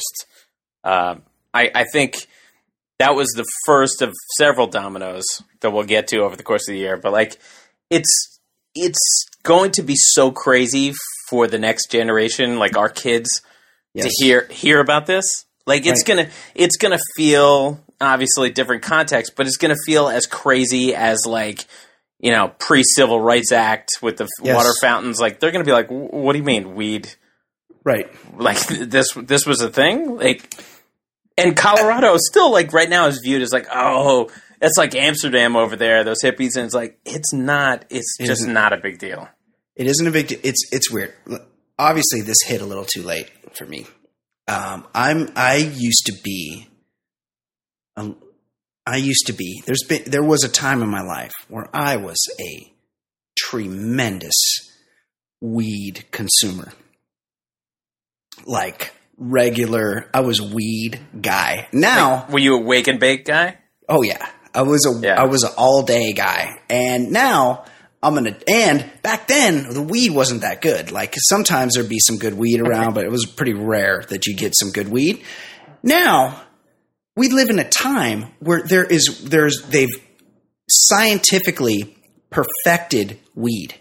Uh, 0.84 1.14
I, 1.54 1.70
I 1.74 1.84
think 1.92 2.26
that 3.00 3.14
was 3.16 3.28
the 3.30 3.44
first 3.66 4.00
of 4.02 4.14
several 4.38 4.66
dominoes 4.66 5.24
that 5.60 5.70
we'll 5.72 5.84
get 5.84 6.06
to 6.08 6.18
over 6.20 6.36
the 6.36 6.42
course 6.42 6.68
of 6.68 6.72
the 6.74 6.78
year. 6.78 6.96
But 6.96 7.12
like, 7.12 7.38
it's 7.90 8.38
it's 8.74 9.26
going 9.42 9.72
to 9.72 9.82
be 9.82 9.96
so 9.96 10.30
crazy 10.30 10.92
for 11.28 11.46
the 11.48 11.58
next 11.58 11.90
generation, 11.90 12.58
like 12.58 12.76
our 12.76 12.88
kids, 12.88 13.28
Yes. 13.94 14.06
to 14.06 14.24
hear 14.24 14.46
hear 14.50 14.78
about 14.80 15.06
this. 15.06 15.24
Like, 15.66 15.84
it's 15.86 16.02
Right. 16.08 16.16
gonna 16.24 16.30
it's 16.54 16.76
gonna 16.76 16.98
feel 17.16 17.80
obviously 18.00 18.50
different 18.50 18.82
context, 18.82 19.32
but 19.36 19.46
it's 19.46 19.56
gonna 19.56 19.74
feel 19.84 20.08
as 20.08 20.26
crazy 20.26 20.94
as 20.94 21.26
like 21.26 21.64
you 22.20 22.30
know 22.30 22.52
pre 22.58 22.82
Civil 22.84 23.20
Rights 23.20 23.50
Act 23.50 23.88
with 24.02 24.18
the 24.18 24.28
Yes. 24.42 24.54
water 24.54 24.72
fountains. 24.80 25.18
Like, 25.20 25.40
they're 25.40 25.50
gonna 25.50 25.64
be 25.64 25.72
like, 25.72 25.88
"What 25.88 26.32
do 26.32 26.38
you 26.38 26.44
mean 26.44 26.74
weed?" 26.76 27.08
Right. 27.82 28.08
like 28.38 28.58
this 28.68 29.08
this 29.16 29.46
was 29.46 29.60
a 29.62 29.70
thing 29.70 30.16
like 30.18 30.54
and 31.46 31.56
colorado 31.56 32.16
still 32.18 32.50
like 32.52 32.72
right 32.72 32.88
now 32.90 33.06
is 33.06 33.20
viewed 33.22 33.42
as 33.42 33.52
like 33.52 33.66
oh 33.72 34.30
it's 34.60 34.76
like 34.78 34.94
amsterdam 34.94 35.56
over 35.56 35.76
there 35.76 36.04
those 36.04 36.22
hippies 36.22 36.56
and 36.56 36.64
it's 36.66 36.74
like 36.74 36.98
it's 37.04 37.32
not 37.32 37.84
it's 37.90 38.16
It 38.20 38.26
just 38.26 38.46
not 38.46 38.72
a 38.72 38.76
big 38.78 38.98
deal 38.98 39.28
It 39.76 39.86
isn't 39.86 40.06
a 40.06 40.10
big. 40.10 40.28
deal. 40.28 40.40
It's 40.42 40.62
it's 40.72 40.90
weird. 40.90 41.14
Obviously, 41.78 42.20
this 42.20 42.36
hit 42.44 42.60
a 42.60 42.66
little 42.66 42.84
too 42.84 43.02
late 43.02 43.30
for 43.56 43.64
me. 43.64 43.86
Um, 44.46 44.86
I'm 44.94 45.30
I 45.36 45.56
used 45.56 46.04
to 46.06 46.12
be. 46.22 46.68
Um, 47.96 48.16
I 48.84 48.96
used 48.96 49.26
to 49.28 49.32
be. 49.32 49.62
There's 49.64 49.84
been 49.88 50.02
there 50.06 50.22
was 50.22 50.44
a 50.44 50.48
time 50.50 50.82
in 50.82 50.90
my 50.90 51.00
life 51.00 51.32
where 51.48 51.68
I 51.72 51.96
was 51.96 52.18
a 52.38 52.70
tremendous 53.38 54.36
weed 55.40 56.04
consumer. 56.10 56.72
like 58.44 58.92
regular. 59.20 60.08
I 60.12 60.20
was 60.20 60.40
weed 60.42 60.98
guy. 61.20 61.68
Now, 61.72 62.26
Were 62.30 62.40
you 62.40 62.56
a 62.56 62.60
wake 62.60 62.88
and 62.88 62.98
bake 62.98 63.24
guy? 63.26 63.58
oh 63.88 64.02
yeah, 64.02 64.26
I 64.52 64.62
was 64.62 64.84
a 64.86 64.98
I 64.98 65.00
Yeah. 65.02 65.24
was 65.24 65.44
an 65.44 65.52
all 65.56 65.82
day 65.84 66.12
guy, 66.12 66.58
and 66.68 67.12
now. 67.12 67.64
I'm 68.02 68.14
gonna, 68.14 68.34
and 68.48 68.90
back 69.02 69.28
then 69.28 69.74
the 69.74 69.82
weed 69.82 70.12
wasn't 70.12 70.40
that 70.40 70.62
good. 70.62 70.90
Like 70.90 71.14
sometimes 71.18 71.74
there'd 71.74 71.86
be 71.86 71.98
some 71.98 72.16
good 72.16 72.32
weed 72.32 72.62
around, 72.62 72.94
but 72.94 73.04
it 73.04 73.10
was 73.10 73.26
pretty 73.26 73.52
rare 73.52 74.02
that 74.08 74.24
you 74.26 74.34
get 74.34 74.54
some 74.58 74.70
good 74.70 74.88
weed. 74.88 75.22
Now 75.82 76.40
we 77.14 77.28
live 77.28 77.50
in 77.50 77.58
a 77.58 77.68
time 77.68 78.32
where 78.38 78.62
there 78.62 78.84
is 78.86 79.20
there's 79.24 79.60
they've 79.68 79.90
scientifically 80.70 81.94
perfected 82.30 83.18
weed. 83.34 83.74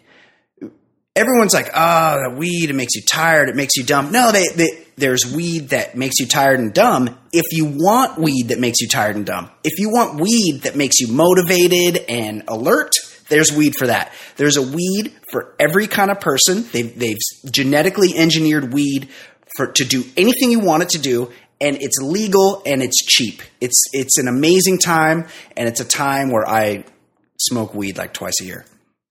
Everyone's 1.19 1.53
like, 1.53 1.69
"Ah, 1.73 2.17
the 2.23 2.35
weed 2.35 2.69
it 2.69 2.73
makes 2.73 2.95
you 2.95 3.01
tired, 3.01 3.49
it 3.49 3.55
makes 3.55 3.75
you 3.75 3.83
dumb." 3.83 4.11
No, 4.11 4.31
they, 4.31 4.47
they, 4.55 4.85
there's 4.95 5.31
weed 5.31 5.69
that 5.69 5.97
makes 5.97 6.19
you 6.19 6.27
tired 6.27 6.59
and 6.59 6.73
dumb. 6.73 7.17
If 7.33 7.45
you 7.51 7.65
want 7.65 8.17
weed 8.17 8.49
that 8.49 8.59
makes 8.59 8.79
you 8.79 8.87
tired 8.87 9.15
and 9.15 9.25
dumb, 9.25 9.49
if 9.63 9.79
you 9.79 9.89
want 9.89 10.19
weed 10.19 10.61
that 10.63 10.75
makes 10.75 10.99
you 10.99 11.07
motivated 11.09 12.05
and 12.07 12.43
alert, 12.47 12.93
there's 13.27 13.51
weed 13.51 13.75
for 13.75 13.87
that. 13.87 14.13
There's 14.37 14.57
a 14.57 14.61
weed 14.61 15.13
for 15.31 15.55
every 15.59 15.87
kind 15.87 16.11
of 16.11 16.19
person. 16.19 16.65
They've, 16.71 16.97
they've 16.97 17.17
genetically 17.51 18.15
engineered 18.15 18.73
weed 18.73 19.09
for 19.55 19.67
to 19.67 19.85
do 19.85 20.03
anything 20.17 20.51
you 20.51 20.59
want 20.59 20.83
it 20.83 20.89
to 20.89 20.99
do, 20.99 21.31
and 21.59 21.77
it's 21.81 21.97
legal 22.01 22.61
and 22.65 22.81
it's 22.81 23.03
cheap. 23.05 23.41
It's 23.59 23.83
it's 23.93 24.17
an 24.17 24.27
amazing 24.27 24.79
time, 24.79 25.27
and 25.57 25.67
it's 25.67 25.79
a 25.79 25.85
time 25.85 26.31
where 26.31 26.47
I 26.47 26.85
smoke 27.37 27.73
weed 27.73 27.97
like 27.97 28.13
twice 28.13 28.41
a 28.41 28.45
year. 28.45 28.65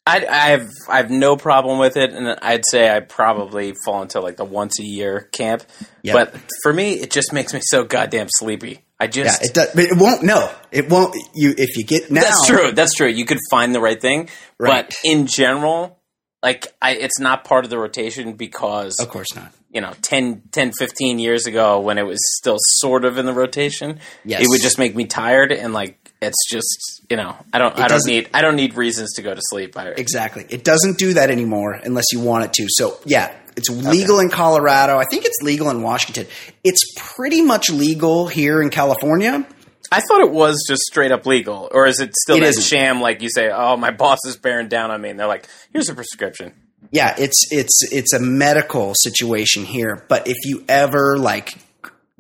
I, 0.08 0.26
I 0.26 0.48
have 0.50 0.70
I 0.88 0.96
have 0.98 1.10
no 1.10 1.36
problem 1.36 1.78
with 1.78 1.96
it, 1.96 2.12
and 2.12 2.28
I'd 2.42 2.64
say 2.66 2.90
I 2.94 3.00
probably 3.00 3.74
fall 3.84 4.02
into 4.02 4.20
like 4.20 4.36
the 4.36 4.44
once 4.44 4.78
a 4.80 4.84
year 4.84 5.28
camp. 5.32 5.64
Yeah. 6.02 6.14
But 6.14 6.34
for 6.62 6.72
me, 6.72 6.94
it 6.94 7.10
just 7.10 7.32
makes 7.32 7.52
me 7.52 7.60
so 7.62 7.84
goddamn 7.84 8.28
sleepy. 8.30 8.80
I 9.00 9.04
Yeah, 9.04 9.08
just 9.10 9.44
it 9.44 9.54
does, 9.54 9.68
but 9.74 9.84
it 9.84 9.96
won't. 9.96 10.22
No, 10.22 10.50
it 10.72 10.88
won't. 10.88 11.14
You 11.34 11.54
if 11.56 11.76
you 11.76 11.84
get 11.84 12.10
now. 12.10 12.22
that's 12.22 12.46
true. 12.46 12.72
That's 12.72 12.94
true. 12.94 13.06
You 13.08 13.24
could 13.26 13.38
find 13.50 13.74
the 13.74 13.80
right 13.80 14.00
thing, 14.00 14.28
Right. 14.58 14.86
but 14.88 14.96
in 15.04 15.26
general, 15.26 15.98
like 16.42 16.66
I, 16.82 16.92
it's 16.96 17.18
not 17.20 17.44
part 17.44 17.64
of 17.64 17.70
the 17.70 17.78
rotation 17.78 18.32
because 18.32 18.98
Of 19.00 19.08
course 19.08 19.34
not. 19.36 19.52
you 19.70 19.80
know 19.80 19.92
10, 20.02 20.42
10, 20.52 20.72
15 20.78 21.18
years 21.18 21.46
ago 21.46 21.78
when 21.80 21.98
it 21.98 22.06
was 22.06 22.18
still 22.38 22.56
sort 22.80 23.04
of 23.04 23.18
in 23.18 23.26
the 23.26 23.32
rotation, 23.34 24.00
Yes. 24.24 24.40
it 24.42 24.48
would 24.48 24.60
just 24.62 24.78
make 24.78 24.96
me 24.96 25.04
tired 25.04 25.52
and 25.52 25.72
like 25.72 26.07
it's 26.20 26.48
just 26.50 27.02
you 27.10 27.16
know 27.16 27.36
I 27.52 27.58
don't 27.58 27.78
I 27.78 27.88
don't 27.88 28.04
need 28.06 28.28
I 28.34 28.42
don't 28.42 28.56
need 28.56 28.74
reasons 28.74 29.14
to 29.14 29.22
go 29.22 29.34
to 29.34 29.40
sleep. 29.50 29.76
I, 29.76 29.88
Exactly. 29.88 30.46
It 30.48 30.64
doesn't 30.64 30.98
do 30.98 31.14
that 31.14 31.30
anymore 31.30 31.74
unless 31.74 32.06
you 32.12 32.20
want 32.20 32.44
it 32.44 32.52
to. 32.54 32.66
So 32.68 32.98
yeah, 33.04 33.34
it's 33.56 33.68
legal 33.68 34.20
in 34.20 34.28
Colorado. 34.30 34.98
I 34.98 35.04
think 35.04 35.24
it's 35.24 35.38
legal 35.42 35.70
in 35.70 35.82
Washington. 35.82 36.26
It's 36.64 36.80
pretty 36.96 37.42
much 37.42 37.70
legal 37.70 38.26
here 38.28 38.60
in 38.62 38.70
California. 38.70 39.46
I 39.90 40.00
thought 40.00 40.20
it 40.20 40.30
was 40.30 40.64
just 40.68 40.82
straight 40.82 41.12
up 41.12 41.24
legal, 41.24 41.68
or 41.72 41.86
is 41.86 41.98
it 41.98 42.14
still 42.14 42.36
It 42.36 42.40
that 42.40 42.48
isn't. 42.48 42.62
sham? 42.62 43.00
Like 43.00 43.22
you 43.22 43.30
say, 43.30 43.50
oh, 43.50 43.76
my 43.76 43.90
boss 43.90 44.18
is 44.26 44.36
bearing 44.36 44.68
down 44.68 44.90
on 44.90 45.00
me, 45.00 45.08
and 45.08 45.18
they're 45.18 45.26
like, 45.26 45.48
here's 45.72 45.88
a 45.88 45.94
prescription. 45.94 46.52
Yeah, 46.90 47.14
it's 47.18 47.46
it's 47.50 47.80
it's 47.90 48.12
a 48.12 48.20
medical 48.20 48.94
situation 48.94 49.64
here. 49.64 50.04
But 50.08 50.28
if 50.28 50.36
you 50.44 50.64
ever 50.68 51.16
like 51.18 51.54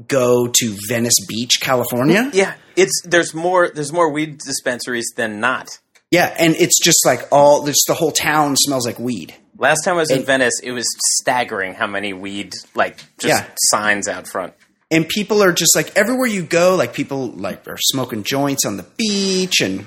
go 0.06 0.46
to 0.46 0.76
Venice 0.88 1.24
Beach, 1.26 1.58
California, 1.60 2.30
Yeah, 2.32 2.54
it's 2.76 3.02
there's 3.04 3.34
more 3.34 3.68
there's 3.70 3.92
more 3.92 4.10
weed 4.12 4.38
dispensaries 4.38 5.12
than 5.16 5.40
not. 5.40 5.68
yeah, 6.10 6.34
and 6.38 6.54
it's 6.56 6.78
just 6.82 7.04
like 7.04 7.26
all 7.32 7.66
just 7.66 7.84
the 7.88 7.94
whole 7.94 8.12
town 8.12 8.56
smells 8.56 8.86
like 8.86 8.98
weed. 8.98 9.34
Last 9.58 9.82
time 9.84 9.94
I 9.94 9.98
was 9.98 10.10
in 10.12 10.22
Venice, 10.24 10.60
it 10.62 10.70
was 10.70 10.86
staggering 11.20 11.74
how 11.74 11.88
many 11.88 12.12
weed 12.12 12.54
like 12.76 12.98
just 13.18 13.42
Yeah. 13.42 13.46
signs 13.70 14.06
out 14.06 14.28
front. 14.28 14.54
and 14.90 15.06
people 15.08 15.42
are 15.42 15.52
just 15.52 15.74
like 15.76 15.94
everywhere 15.96 16.26
you 16.28 16.42
go 16.42 16.74
like 16.76 16.94
people 16.94 17.28
like 17.32 17.66
are 17.68 17.76
smoking 17.78 18.22
joints 18.22 18.64
on 18.64 18.76
the 18.76 18.86
beach 18.96 19.60
and 19.60 19.84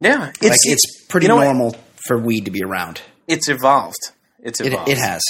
Yeah, 0.00 0.30
it's 0.40 0.42
like 0.42 0.58
it's 0.64 1.04
pretty 1.08 1.26
you 1.26 1.28
know 1.28 1.36
what? 1.36 1.44
normal 1.44 1.76
for 2.06 2.18
weed 2.18 2.46
to 2.46 2.50
be 2.50 2.62
around 2.64 3.02
It's 3.28 3.48
evolved. 3.48 4.00
It's 4.42 4.60
it, 4.60 4.68
evolved. 4.68 4.88
it 4.88 4.98
has 4.98 5.20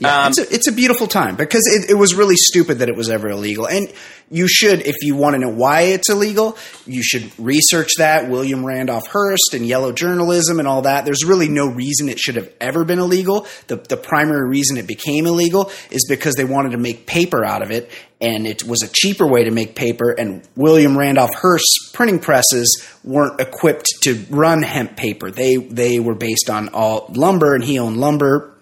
yeah, 0.00 0.24
Um, 0.24 0.28
it's, 0.28 0.38
a, 0.38 0.54
it's 0.54 0.68
a 0.68 0.72
beautiful 0.72 1.06
time 1.06 1.36
because 1.36 1.66
it, 1.66 1.90
it 1.90 1.94
was 1.94 2.14
really 2.14 2.36
stupid 2.36 2.78
that 2.78 2.88
it 2.88 2.96
was 2.96 3.08
ever 3.08 3.28
illegal. 3.28 3.66
And 3.66 3.92
you 4.30 4.48
should 4.48 4.84
if 4.86 4.96
you 5.02 5.14
want 5.14 5.34
to 5.34 5.38
know 5.38 5.48
why 5.48 5.82
it's 5.82 6.10
illegal 6.10 6.58
you 6.84 7.02
should 7.02 7.30
research 7.38 7.90
that. 7.98 8.28
William 8.28 8.64
randolph 8.64 9.06
hearst 9.06 9.54
and 9.54 9.64
yellow 9.64 9.92
journalism 9.92 10.58
and 10.58 10.66
all 10.66 10.82
that. 10.82 11.04
There's 11.04 11.24
really 11.24 11.48
no 11.48 11.68
reason 11.68 12.08
it 12.08 12.18
should 12.18 12.36
have 12.36 12.52
ever 12.60 12.84
been 12.84 12.98
illegal. 12.98 13.46
The, 13.68 13.76
the 13.76 13.96
primary 13.96 14.48
reason 14.48 14.76
it 14.76 14.86
became 14.86 15.26
illegal 15.26 15.70
is 15.90 16.06
because 16.08 16.34
they 16.34 16.44
wanted 16.44 16.72
to 16.72 16.78
make 16.78 17.06
paper 17.06 17.44
out 17.44 17.62
of 17.62 17.70
it 17.70 17.90
and 18.20 18.46
it 18.46 18.64
was 18.64 18.82
a 18.82 18.88
cheaper 18.88 19.26
way 19.26 19.44
to 19.44 19.50
make 19.50 19.74
paper 19.74 20.10
and 20.10 20.42
william 20.56 20.96
randolph 20.96 21.34
hearst's 21.34 21.90
printing 21.92 22.18
presses 22.18 22.82
weren't 23.04 23.38
equipped 23.40 23.86
to 24.02 24.14
run 24.30 24.62
hemp 24.62 24.96
paper. 24.96 25.30
They 25.30 25.56
they 25.56 26.00
were 26.00 26.14
based 26.14 26.50
on 26.50 26.70
all 26.70 27.10
lumber 27.14 27.54
and 27.54 27.62
he 27.62 27.78
owned 27.78 27.98
lumber 27.98 28.55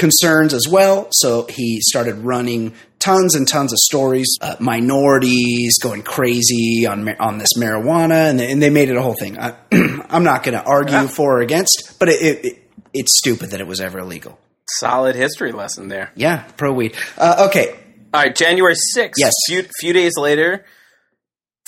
concerns 0.00 0.52
as 0.52 0.66
well. 0.68 1.06
So 1.12 1.46
he 1.48 1.80
started 1.82 2.16
running 2.16 2.74
tons 2.98 3.36
and 3.36 3.46
tons 3.46 3.72
of 3.72 3.78
stories, 3.78 4.36
uh, 4.40 4.56
minorities 4.58 5.78
going 5.78 6.02
crazy 6.02 6.86
on 6.86 7.08
on 7.20 7.38
this 7.38 7.50
marijuana, 7.56 8.30
and 8.30 8.40
they, 8.40 8.50
and 8.50 8.60
they 8.60 8.70
made 8.70 8.88
it 8.88 8.96
a 8.96 9.02
whole 9.02 9.14
thing. 9.14 9.38
I, 9.38 9.54
I'm 10.10 10.24
not 10.24 10.42
going 10.42 10.58
to 10.58 10.64
argue 10.64 11.06
for 11.06 11.38
or 11.38 11.40
against, 11.42 11.96
but 12.00 12.08
it, 12.08 12.22
it, 12.22 12.44
it 12.44 12.70
it's 12.92 13.18
stupid 13.18 13.50
that 13.50 13.60
it 13.60 13.66
was 13.66 13.80
ever 13.80 14.00
illegal. 14.00 14.40
Solid 14.78 15.14
history 15.14 15.52
lesson 15.52 15.88
there. 15.88 16.10
Yeah, 16.16 16.44
pro 16.56 16.72
weed. 16.72 16.96
Uh, 17.16 17.46
okay, 17.48 17.70
All 18.12 18.22
right, 18.22 18.34
January 18.34 18.74
6th. 18.96 19.12
Yes. 19.16 19.32
Few, 19.46 19.64
few 19.80 19.92
days 19.92 20.16
later, 20.16 20.64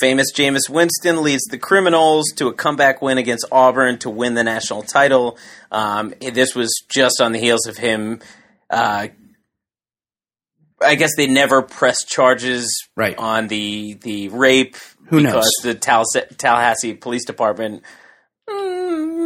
famous 0.03 0.33
Jameis 0.33 0.69
Winston 0.69 1.23
leads 1.23 1.45
the 1.45 1.57
Criminals 1.57 2.25
to 2.35 2.47
a 2.49 2.53
comeback 2.53 3.01
win 3.01 3.17
against 3.17 3.45
Auburn 3.53 3.99
to 3.99 4.09
win 4.09 4.33
the 4.33 4.43
national 4.43 4.83
title. 4.83 5.37
Um, 5.71 6.13
this 6.19 6.53
was 6.53 6.73
just 6.89 7.21
on 7.21 7.31
the 7.31 7.39
heels 7.39 7.65
of 7.67 7.77
him. 7.77 8.19
Uh, 8.69 9.07
I 10.81 10.95
guess 10.95 11.11
they 11.15 11.27
never 11.27 11.61
pressed 11.61 12.09
charges 12.09 12.69
Right. 12.97 13.17
on 13.17 13.47
the 13.47 13.93
the 14.01 14.27
rape 14.27 14.75
Who 15.07 15.21
knows? 15.21 15.31
because 15.35 15.51
the 15.63 15.73
Tallahassee, 15.75 16.35
Tallahassee 16.37 16.93
Police 16.95 17.23
Department 17.23 17.83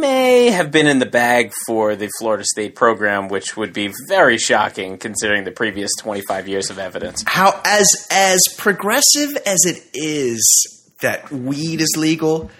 may 0.00 0.50
have 0.50 0.70
been 0.70 0.86
in 0.86 0.98
the 0.98 1.06
bag 1.06 1.52
for 1.66 1.96
the 1.96 2.08
Florida 2.18 2.44
State 2.44 2.74
program, 2.74 3.28
which 3.28 3.56
would 3.56 3.72
be 3.72 3.92
very 4.08 4.38
shocking 4.38 4.98
considering 4.98 5.44
the 5.44 5.50
previous 5.50 5.90
25 5.98 6.48
years 6.48 6.70
of 6.70 6.78
evidence. 6.78 7.22
how 7.26 7.60
as 7.64 7.88
as 8.10 8.40
progressive 8.56 9.36
as 9.46 9.58
it 9.66 9.82
is 9.94 10.84
that 11.00 11.30
weed 11.30 11.80
is 11.80 11.94
legal 11.96 12.50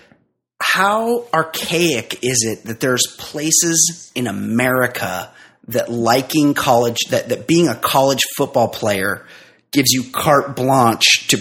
how 0.61 1.27
archaic 1.33 2.23
is 2.23 2.45
it 2.47 2.65
that 2.67 2.81
there's 2.81 3.03
places 3.19 4.11
in 4.15 4.27
america 4.27 5.31
that 5.69 5.91
liking 5.91 6.55
college 6.55 6.99
that, 7.11 7.29
that 7.29 7.47
being 7.47 7.69
a 7.69 7.75
college 7.75 8.23
football 8.37 8.69
player 8.69 9.27
gives 9.71 9.91
you 9.93 10.05
carte 10.13 10.57
blanche 10.57 11.27
to 11.29 11.41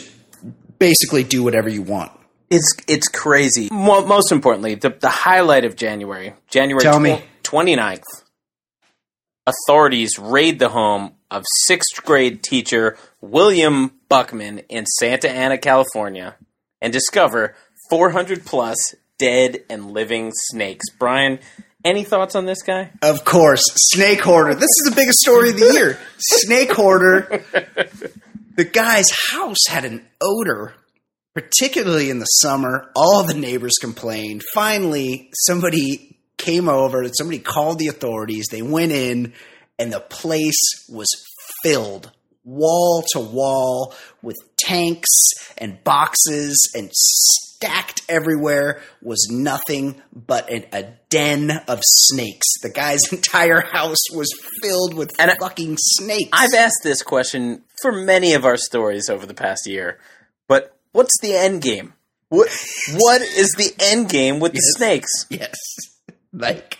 basically 0.79 1.23
do 1.23 1.43
whatever 1.43 1.69
you 1.69 1.81
want 1.81 2.11
It's 2.49 2.75
it's 2.87 3.07
crazy. 3.07 3.69
Mo- 3.71 4.05
most 4.05 4.31
importantly, 4.31 4.75
the, 4.75 4.89
the 4.89 5.09
highlight 5.09 5.65
of 5.65 5.75
January, 5.75 6.33
January 6.49 6.81
Tell 6.81 6.99
me. 6.99 7.21
29th, 7.43 8.03
authorities 9.45 10.17
raid 10.19 10.59
the 10.59 10.69
home 10.69 11.13
of 11.29 11.43
sixth 11.65 12.03
grade 12.03 12.43
teacher 12.43 12.97
William 13.21 13.91
Buckman 14.09 14.59
in 14.69 14.85
Santa 14.85 15.29
Ana, 15.29 15.57
California, 15.57 16.35
and 16.81 16.93
discover 16.93 17.55
400 17.89 18.45
plus 18.45 18.77
dead 19.17 19.63
and 19.69 19.91
living 19.91 20.31
snakes. 20.33 20.85
Brian, 20.97 21.39
any 21.83 22.03
thoughts 22.03 22.35
on 22.35 22.45
this 22.45 22.61
guy? 22.63 22.91
Of 23.01 23.23
course, 23.25 23.63
snake 23.75 24.21
hoarder. 24.21 24.53
This 24.53 24.63
is 24.63 24.89
the 24.89 24.95
biggest 24.95 25.19
story 25.19 25.49
of 25.49 25.59
the 25.59 25.73
year. 25.73 25.99
Snake 26.17 26.71
hoarder. 26.71 27.43
The 28.55 28.65
guy's 28.65 29.05
house 29.31 29.67
had 29.67 29.85
an 29.85 30.05
odor, 30.19 30.73
particularly 31.37 32.09
in 32.09 32.17
the 32.17 32.25
summer. 32.25 32.89
All 32.95 33.23
the 33.23 33.35
neighbors 33.35 33.75
complained. 33.79 34.41
Finally, 34.55 35.29
somebody 35.45 36.17
came 36.37 36.67
over. 36.67 37.07
Somebody 37.13 37.37
called 37.37 37.77
the 37.77 37.89
authorities. 37.89 38.47
They 38.49 38.63
went 38.63 38.91
in, 38.91 39.33
and 39.77 39.93
the 39.93 39.99
place 39.99 40.55
was 40.89 41.07
filled 41.61 42.11
wall 42.43 43.03
to 43.11 43.19
wall 43.19 43.93
with 44.23 44.37
tanks 44.57 45.09
and 45.59 45.83
boxes 45.83 46.71
and 46.73 46.89
stacked 46.91 48.01
everywhere 48.09 48.81
was 49.03 49.27
nothing 49.29 50.01
but 50.15 50.49
an, 50.49 50.65
a 50.71 50.85
den 51.09 51.51
of 51.67 51.81
snakes. 51.83 52.47
The 52.63 52.71
guy's 52.71 53.01
entire 53.11 53.61
house 53.61 54.09
was 54.11 54.29
filled 54.63 54.95
with 54.95 55.11
And 55.19 55.31
fucking 55.39 55.77
snakes. 55.77 56.29
I've 56.33 56.55
asked 56.55 56.81
this 56.83 57.03
question 57.03 57.61
for 57.83 57.91
many 57.91 58.33
of 58.33 58.43
our 58.43 58.57
stories 58.57 59.07
over 59.07 59.27
the 59.27 59.35
past 59.35 59.67
year, 59.67 59.99
but 60.47 60.76
what's 60.97 61.19
the 61.21 61.33
end 61.35 61.61
game? 61.61 61.93
What 62.29 62.49
what 62.93 63.21
is 63.21 63.53
the 63.57 63.73
end 63.79 64.09
game 64.09 64.39
with 64.39 64.53
the 64.53 64.59
snakes? 64.77 65.11
yes. 65.29 65.55
Like 66.33 66.77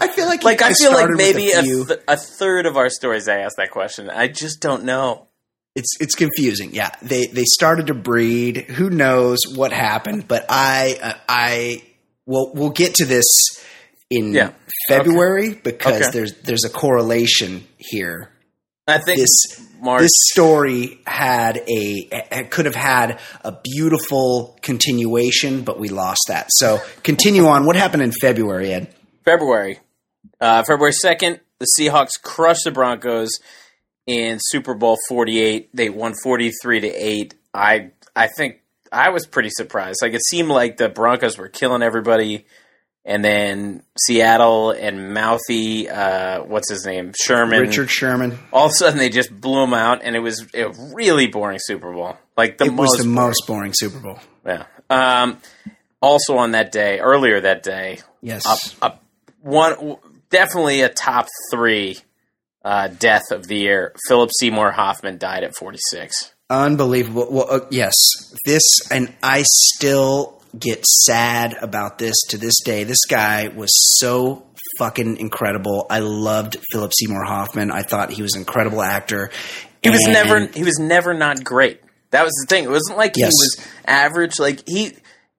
I 0.00 0.08
feel 0.08 0.26
like 0.26 0.42
Like 0.44 0.62
I 0.62 0.72
feel 0.72 0.92
like 0.92 1.10
maybe 1.10 1.50
a 1.50 1.58
a, 1.60 1.62
th- 1.62 2.00
a 2.06 2.16
third 2.16 2.66
of 2.66 2.76
our 2.76 2.88
stories 2.88 3.26
I 3.28 3.38
ask 3.40 3.56
that 3.56 3.70
question. 3.70 4.08
I 4.08 4.28
just 4.28 4.60
don't 4.60 4.84
know. 4.84 5.26
it's 5.74 5.96
it's 6.00 6.14
confusing. 6.14 6.72
Yeah, 6.72 6.90
they 7.02 7.26
they 7.26 7.44
started 7.44 7.88
to 7.88 7.94
breed. 7.94 8.58
Who 8.78 8.88
knows 8.90 9.38
what 9.54 9.72
happened? 9.72 10.28
But 10.28 10.46
I 10.48 10.98
uh, 11.02 11.12
I 11.28 11.82
well 12.26 12.52
we'll 12.54 12.70
get 12.70 12.94
to 12.96 13.04
this 13.04 13.26
in 14.08 14.32
Yeah. 14.32 14.52
February 14.88 15.54
because 15.54 16.02
Okay. 16.02 16.10
there's 16.12 16.32
there's 16.44 16.64
a 16.64 16.70
correlation 16.70 17.66
here. 17.78 18.30
I 18.86 18.98
think 18.98 19.18
This 19.18 19.60
March. 19.80 20.02
this 20.02 20.12
story 20.32 21.00
had 21.06 21.62
a 21.68 22.44
could 22.50 22.66
have 22.66 22.74
had 22.76 23.18
a 23.44 23.52
beautiful 23.52 24.56
continuation, 24.62 25.62
but 25.62 25.78
we 25.78 25.88
lost 25.88 26.26
that. 26.28 26.46
So 26.50 26.80
continue 27.02 27.46
on. 27.46 27.66
What 27.66 27.76
happened 27.76 28.02
in 28.02 28.12
February, 28.12 28.72
Ed? 28.72 28.94
February. 29.24 29.80
Uh, 30.40 30.62
February 30.62 30.92
2nd, 30.92 31.40
the 31.58 31.66
Seahawks 31.78 32.20
crushed 32.22 32.64
the 32.64 32.70
Broncos 32.70 33.30
in 34.06 34.38
Super 34.40 34.74
Bowl 34.74 34.96
48. 35.08 35.70
They 35.74 35.88
won 35.90 36.14
43 36.22 36.80
to 36.80 36.88
8. 36.88 37.34
I 37.54 37.90
I 38.14 38.28
think 38.28 38.60
I 38.92 39.10
was 39.10 39.26
pretty 39.26 39.50
surprised. 39.50 39.98
Like 40.00 40.14
it 40.14 40.22
seemed 40.24 40.48
like 40.48 40.76
the 40.76 40.88
Broncos 40.88 41.36
were 41.38 41.48
killing 41.48 41.82
everybody 41.82 42.46
and 43.06 43.24
then 43.24 43.82
Seattle 43.98 44.72
and 44.72 45.14
Mouthy 45.14 45.88
uh, 45.88 46.42
what's 46.42 46.68
his 46.70 46.84
name? 46.84 47.12
Sherman. 47.18 47.60
Richard 47.62 47.90
Sherman. 47.90 48.38
All 48.52 48.66
of 48.66 48.72
a 48.72 48.74
sudden 48.74 48.98
they 48.98 49.08
just 49.08 49.30
blew 49.40 49.62
him 49.62 49.72
out 49.72 50.00
and 50.02 50.14
it 50.16 50.20
was 50.20 50.44
a 50.54 50.68
really 50.92 51.28
boring 51.28 51.58
Super 51.62 51.92
Bowl. 51.94 52.16
Like 52.36 52.58
the 52.58 52.64
It 52.66 52.70
was 52.72 52.76
most 52.76 52.98
the 52.98 53.04
boring. 53.04 53.14
most 53.14 53.46
boring 53.46 53.72
Super 53.74 54.00
Bowl. 54.00 54.18
Yeah. 54.44 54.64
Um, 54.90 55.38
also 56.02 56.36
on 56.36 56.50
that 56.52 56.72
day, 56.72 56.98
earlier 56.98 57.40
that 57.40 57.62
day, 57.62 58.00
Yes. 58.20 58.44
up, 58.44 58.58
up 58.82 59.04
one 59.40 59.96
definitely 60.30 60.82
a 60.82 60.88
top 60.88 61.28
three 61.52 61.98
uh, 62.64 62.88
death 62.88 63.30
of 63.30 63.46
the 63.46 63.56
year. 63.56 63.94
Philip 64.08 64.30
Seymour 64.40 64.72
Hoffman 64.72 65.18
died 65.18 65.44
at 65.44 65.54
46. 65.54 66.32
Unbelievable. 66.50 67.28
Well, 67.30 67.46
uh, 67.48 67.60
yes, 67.70 67.94
this, 68.44 68.62
and 68.90 69.12
I 69.22 69.44
still 69.46 70.35
get 70.58 70.84
sad 70.86 71.56
about 71.60 71.98
this 71.98 72.14
to 72.30 72.38
this 72.38 72.54
day. 72.64 72.84
This 72.84 73.04
guy 73.08 73.48
was 73.48 73.70
so 73.98 74.46
fucking 74.78 75.16
incredible. 75.18 75.86
I 75.90 76.00
loved 76.00 76.56
Philip 76.72 76.92
Seymour 76.94 77.24
Hoffman. 77.24 77.70
I 77.70 77.82
thought 77.82 78.10
he 78.10 78.22
was 78.22 78.34
an 78.34 78.40
incredible 78.40 78.82
actor. 78.82 79.30
He 79.82 79.90
was 79.90 80.02
never 80.06 80.46
he 80.46 80.64
was 80.64 80.78
never 80.78 81.14
not 81.14 81.44
great. 81.44 81.80
That 82.10 82.24
was 82.24 82.32
the 82.40 82.46
thing. 82.48 82.64
It 82.64 82.70
wasn't 82.70 82.98
like 82.98 83.14
Yes. 83.16 83.32
he 83.32 83.44
was 83.44 83.66
average. 83.86 84.38
Like 84.38 84.66
he 84.68 84.92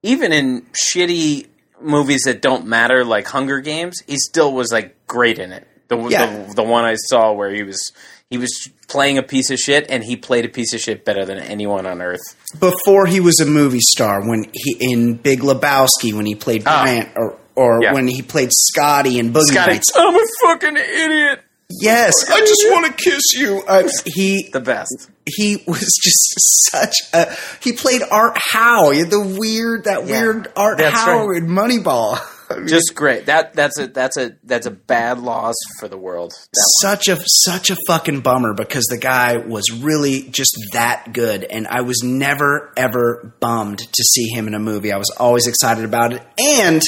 even 0.04 0.32
in 0.32 0.66
shitty 0.74 1.48
movies 1.82 2.22
that 2.26 2.42
don't 2.42 2.66
matter, 2.68 3.04
like 3.04 3.28
Hunger 3.28 3.60
Games, 3.60 4.02
he 4.08 4.18
still 4.18 4.54
was 4.54 4.72
like 4.72 4.96
great 5.08 5.40
in 5.40 5.52
it. 5.52 5.68
The 5.90 5.98
Yeah. 6.10 6.46
the, 6.48 6.56
the 6.56 6.64
one 6.64 6.86
I 6.86 6.96
saw 6.96 7.34
where 7.34 7.50
he 7.54 7.64
was 7.64 7.92
he 8.29 8.38
was 8.38 8.69
playing 8.88 9.17
a 9.17 9.24
piece 9.24 9.50
of 9.51 9.57
shit 9.57 9.86
and 9.89 10.03
he 10.03 10.15
played 10.17 10.43
a 10.46 10.50
piece 10.50 10.74
of 10.74 10.79
shit 10.81 11.05
better 11.05 11.24
than 11.25 11.38
anyone 11.39 11.86
on 11.86 12.01
earth. 12.01 12.19
before 12.60 13.05
he 13.05 13.19
was 13.19 13.39
a 13.39 13.46
movie 13.46 13.79
star. 13.81 14.27
When 14.27 14.46
he 14.53 14.75
in 14.79 15.15
Big 15.15 15.39
Lebowski, 15.41 16.13
when 16.13 16.25
he 16.25 16.36
played 16.36 16.63
Oh. 16.65 16.84
Brandt, 16.84 17.10
or 17.15 17.38
or 17.55 17.81
Yeah. 17.81 17.93
when 17.93 18.07
he 18.07 18.22
played 18.22 18.50
Scotty 18.53 19.17
in 19.17 19.34
Boogie 19.34 19.51
Scotty, 19.53 19.72
Nights. 19.74 19.88
I'm 19.96 20.15
a 20.15 20.25
fucking 20.43 20.77
idiot. 20.77 21.39
Yes, 21.69 22.13
I 22.29 22.39
just 22.41 22.62
want 22.69 22.86
to 22.86 22.93
kiss 22.93 23.24
you. 23.36 23.62
Uh, 23.67 23.89
he 24.05 24.50
The 24.53 24.62
best. 24.62 25.10
he 25.25 25.63
was 25.67 25.79
just 26.03 26.69
such 26.72 26.96
a 27.13 27.36
he 27.62 27.74
played 27.74 28.01
Art 28.10 28.38
Howe. 28.38 28.91
He 28.91 29.03
the 29.03 29.19
weird 29.19 29.84
that 29.86 30.05
Yeah, 30.07 30.22
weird 30.22 30.48
Art 30.55 30.79
Howe 30.81 31.27
right. 31.27 31.38
in 31.41 31.48
Moneyball. 31.50 32.19
Just 32.66 32.96
great. 32.96 33.25
That 33.25 33.54
that's 33.54 33.77
a 33.80 33.88
that's 33.88 34.18
a 34.18 34.38
that's 34.44 34.66
a 34.66 34.72
bad 34.72 35.20
loss 35.20 35.56
for 35.80 35.88
the 35.88 35.98
world. 35.98 36.34
Such 36.82 37.08
a 37.08 37.18
such 37.44 37.70
a 37.70 37.75
fucking 37.88 38.22
bummer 38.22 38.54
because 38.54 38.86
the 38.86 38.98
guy 38.98 39.38
was 39.38 39.72
really 39.72 40.24
just 40.24 40.58
that 40.74 41.12
good 41.13 41.44
and 41.44 41.68
I 41.68 41.82
was 41.82 42.01
never 42.04 42.74
ever 42.77 43.36
bummed 43.39 43.80
to 43.80 44.04
see 44.04 44.27
him 44.27 44.48
in 44.48 44.54
a 44.54 44.60
movie. 44.60 44.92
I 44.92 44.98
was 44.98 45.10
always 45.20 45.48
excited 45.48 45.84
about 45.84 46.13
it. 46.13 46.22
And 46.39 46.82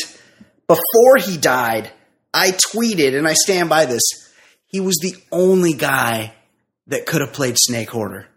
before 0.67 1.17
he 1.19 1.37
died, 1.37 1.91
I 2.33 2.51
tweeted 2.51 3.17
and 3.17 3.27
I 3.27 3.33
stand 3.33 3.69
by 3.69 3.85
this. 3.85 4.01
He 4.67 4.79
was 4.79 4.97
the 5.01 5.15
only 5.31 5.73
guy 5.73 6.33
that 6.87 7.05
could 7.05 7.21
have 7.21 7.33
played 7.33 7.57
Snake 7.57 7.89
Hoarder. 7.89 8.27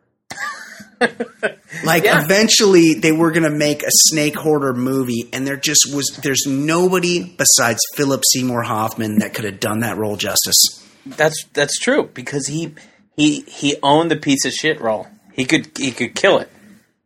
like 1.84 2.04
Yeah. 2.04 2.22
eventually 2.22 2.94
they 2.94 3.12
were 3.12 3.30
going 3.30 3.42
to 3.44 3.50
make 3.50 3.82
a 3.82 3.90
Snake 3.90 4.36
Hoarder 4.36 4.74
movie 4.74 5.28
and 5.32 5.46
there 5.46 5.56
just 5.56 5.92
was 5.94 6.18
there's 6.22 6.44
nobody 6.46 7.22
besides 7.22 7.80
Philip 7.94 8.22
Seymour 8.32 8.62
Hoffman 8.62 9.18
that 9.18 9.34
could 9.34 9.44
have 9.44 9.60
done 9.60 9.80
that 9.80 9.96
role 9.96 10.16
justice. 10.16 10.58
that's 11.06 11.44
that's 11.52 11.78
true 11.78 12.10
because 12.14 12.46
he 12.46 12.74
he 13.16 13.40
he 13.42 13.76
owned 13.82 14.10
the 14.10 14.16
piece 14.16 14.44
of 14.44 14.52
shit 14.52 14.80
role. 14.80 15.06
He 15.32 15.44
could 15.44 15.70
he 15.78 15.90
could 15.90 16.14
kill 16.14 16.38
it. 16.38 16.48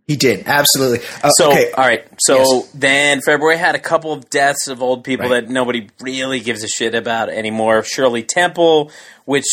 He 0.07 0.15
did 0.15 0.47
absolutely. 0.47 1.01
Uh, 1.23 1.31
So 1.31 1.51
okay, 1.51 1.73
all 1.73 1.85
right. 1.85 2.05
So 2.21 2.37
Yes. 2.39 2.71
then 2.75 3.21
February 3.23 3.57
had 3.59 3.75
a 3.75 3.79
couple 3.81 4.13
of 4.13 4.31
deaths 4.31 4.69
of 4.69 4.81
old 4.83 5.03
people 5.03 5.29
Right. 5.29 5.45
that 5.47 5.51
nobody 5.53 5.89
really 6.01 6.39
gives 6.41 6.63
a 6.63 6.69
shit 6.69 6.95
about 6.95 7.29
anymore. 7.29 7.83
Shirley 7.83 8.23
Temple, 8.23 8.93
which 9.25 9.47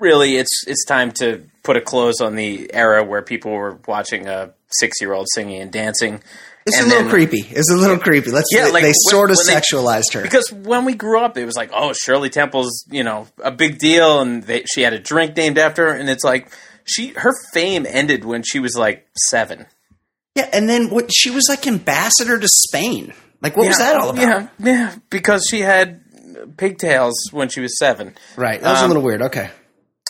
really 0.00 0.36
it's 0.36 0.64
it's 0.66 0.84
time 0.84 1.12
to 1.12 1.42
put 1.62 1.76
a 1.76 1.80
close 1.80 2.20
on 2.20 2.34
the 2.36 2.72
era 2.72 3.04
where 3.04 3.22
people 3.22 3.52
were 3.52 3.78
watching 3.86 4.26
a 4.28 4.54
six 4.68 5.00
year 5.00 5.12
old 5.12 5.26
singing 5.34 5.60
and 5.60 5.70
dancing. 5.72 6.22
it's 6.66 6.76
And 6.76 6.86
a 6.86 6.88
little 6.88 7.02
then- 7.04 7.10
creepy. 7.10 7.46
It's 7.50 7.70
a 7.70 7.76
little 7.76 7.98
creepy. 7.98 8.30
Let's. 8.30 8.48
Yeah, 8.52 8.64
they, 8.66 8.72
like, 8.72 8.82
they 8.82 8.92
sort 8.94 9.30
of 9.30 9.38
they- 9.46 9.54
sexualized 9.54 10.12
her. 10.14 10.22
Because 10.22 10.52
when 10.52 10.84
we 10.84 10.94
grew 10.94 11.20
up, 11.20 11.36
it 11.38 11.44
was 11.46 11.56
like, 11.56 11.70
oh, 11.74 11.92
Shirley 11.94 12.28
Temple's, 12.30 12.84
you 12.90 13.02
know, 13.02 13.26
a 13.42 13.50
big 13.50 13.78
deal, 13.78 14.20
and 14.20 14.42
they, 14.42 14.64
she 14.64 14.82
had 14.82 14.92
a 14.92 14.98
drink 14.98 15.36
named 15.36 15.56
after 15.58 15.86
her, 15.88 15.94
and 15.94 16.08
it's 16.10 16.24
like 16.24 16.50
she 16.84 17.08
her 17.08 17.32
fame 17.52 17.86
ended 17.88 18.24
when 18.24 18.42
she 18.42 18.58
was 18.60 18.76
like 18.76 19.06
seven. 19.30 19.66
yeah, 20.34 20.48
and 20.52 20.68
then 20.68 20.90
what? 20.90 21.10
She 21.12 21.30
was 21.30 21.48
like 21.48 21.66
ambassador 21.66 22.38
to 22.38 22.48
Spain. 22.48 23.12
Like, 23.40 23.56
what 23.56 23.68
was 23.68 23.78
that 23.78 23.96
all 23.96 24.10
about? 24.10 24.20
Yeah, 24.22 24.48
yeah, 24.58 24.94
because 25.10 25.46
she 25.48 25.60
had 25.60 26.00
pigtails 26.56 27.14
when 27.30 27.48
she 27.48 27.60
was 27.60 27.78
seven. 27.78 28.14
Right. 28.36 28.60
That 28.60 28.70
was 28.72 28.80
a 28.80 28.84
Um, 28.84 28.88
little 28.90 29.02
weird. 29.02 29.22
Okay. 29.22 29.50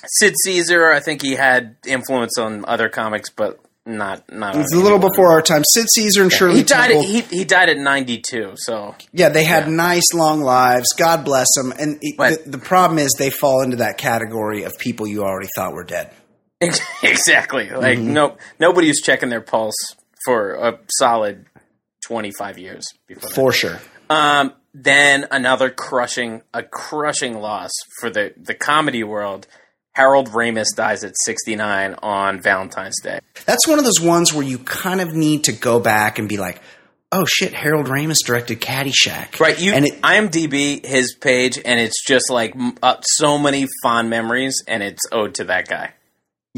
Sid 0.07 0.35
Caesar, 0.45 0.91
I 0.93 1.01
think 1.01 1.23
he 1.23 1.35
had 1.35 1.77
influence 1.87 2.39
on 2.39 2.65
other 2.67 2.89
comics, 2.89 3.31
but 3.31 3.59
not 3.87 4.31
not. 4.33 4.55
It's 4.57 4.73
a 4.73 4.77
little 4.77 4.93
anyone. 4.99 5.11
before 5.11 5.33
our 5.33 5.41
time. 5.43 5.63
Sid 5.65 5.87
Caesar 5.95 6.23
and 6.23 6.31
Shirley 6.33 6.57
He 6.59 6.63
died. 6.63 6.89
Temple. 6.89 7.03
At, 7.03 7.09
he 7.09 7.21
he 7.39 7.45
died 7.45 7.69
at 7.71 7.79
ninety 7.79 8.19
two. 8.19 8.53
So 8.57 8.95
yeah, 9.13 9.29
they 9.31 9.45
had 9.45 9.65
Yeah. 9.67 9.75
nice 9.75 10.13
long 10.15 10.41
lives. 10.43 10.89
God 10.97 11.25
bless 11.25 11.47
them. 11.57 11.73
And 11.79 11.99
it- 12.03 12.17
the, 12.45 12.51
the 12.51 12.59
problem 12.59 12.99
is 12.99 13.15
they 13.19 13.31
fall 13.31 13.63
into 13.63 13.79
that 13.79 13.97
category 13.99 14.65
of 14.65 14.77
people 14.79 15.07
you 15.07 15.23
already 15.25 15.49
thought 15.57 15.73
were 15.73 15.85
dead. 15.85 16.11
exactly, 17.03 17.71
like 17.71 17.99
Mm-hmm. 17.99 18.13
no 18.13 18.37
nobody 18.59 18.89
was 18.89 19.01
checking 19.03 19.29
their 19.29 19.41
pulse 19.41 19.77
for 20.25 20.53
a 20.55 20.79
solid 20.99 21.47
twenty 22.05 22.31
five 22.39 22.59
years 22.59 22.85
before. 23.07 23.29
that. 23.29 23.35
For 23.35 23.53
sure. 23.53 23.81
Um, 24.11 24.53
then 24.75 25.27
another 25.31 25.71
crushing, 25.71 26.43
a 26.55 26.63
crushing 26.63 27.39
loss 27.41 27.71
for 28.01 28.11
the, 28.11 28.33
the 28.37 28.55
comedy 28.55 29.03
world. 29.03 29.47
Harold 29.99 30.29
Ramis 30.29 30.77
dies 30.77 31.03
at 31.03 31.15
69 31.25 31.97
on 32.05 32.41
Valentine's 32.41 33.01
Day. 33.03 33.19
That's 33.47 33.67
one 33.67 33.81
of 33.81 33.85
those 33.85 34.01
ones 34.01 34.33
where 34.33 34.45
you 34.45 34.59
kind 34.59 35.01
of 35.01 35.13
need 35.13 35.45
to 35.45 35.53
go 35.53 35.81
back 35.81 36.21
and 36.21 36.29
be 36.29 36.37
like, 36.37 36.61
oh 37.11 37.25
shit, 37.25 37.53
Harold 37.53 37.87
Ramis 37.87 38.25
directed 38.25 38.61
Caddyshack. 38.61 39.41
Right, 39.41 39.61
you 39.61 39.73
and 39.73 39.85
it, 39.85 40.01
IMDb 40.01 40.87
his 40.87 41.17
page, 41.17 41.59
and 41.65 41.81
it's 41.81 42.05
just 42.07 42.31
like 42.31 42.55
uh, 42.81 43.01
so 43.03 43.39
many 43.39 43.67
fond 43.83 44.09
memories, 44.09 44.63
and 44.69 44.85
it's 44.85 45.03
owed 45.11 45.35
to 45.35 45.45
that 45.47 45.67
guy. 45.67 45.95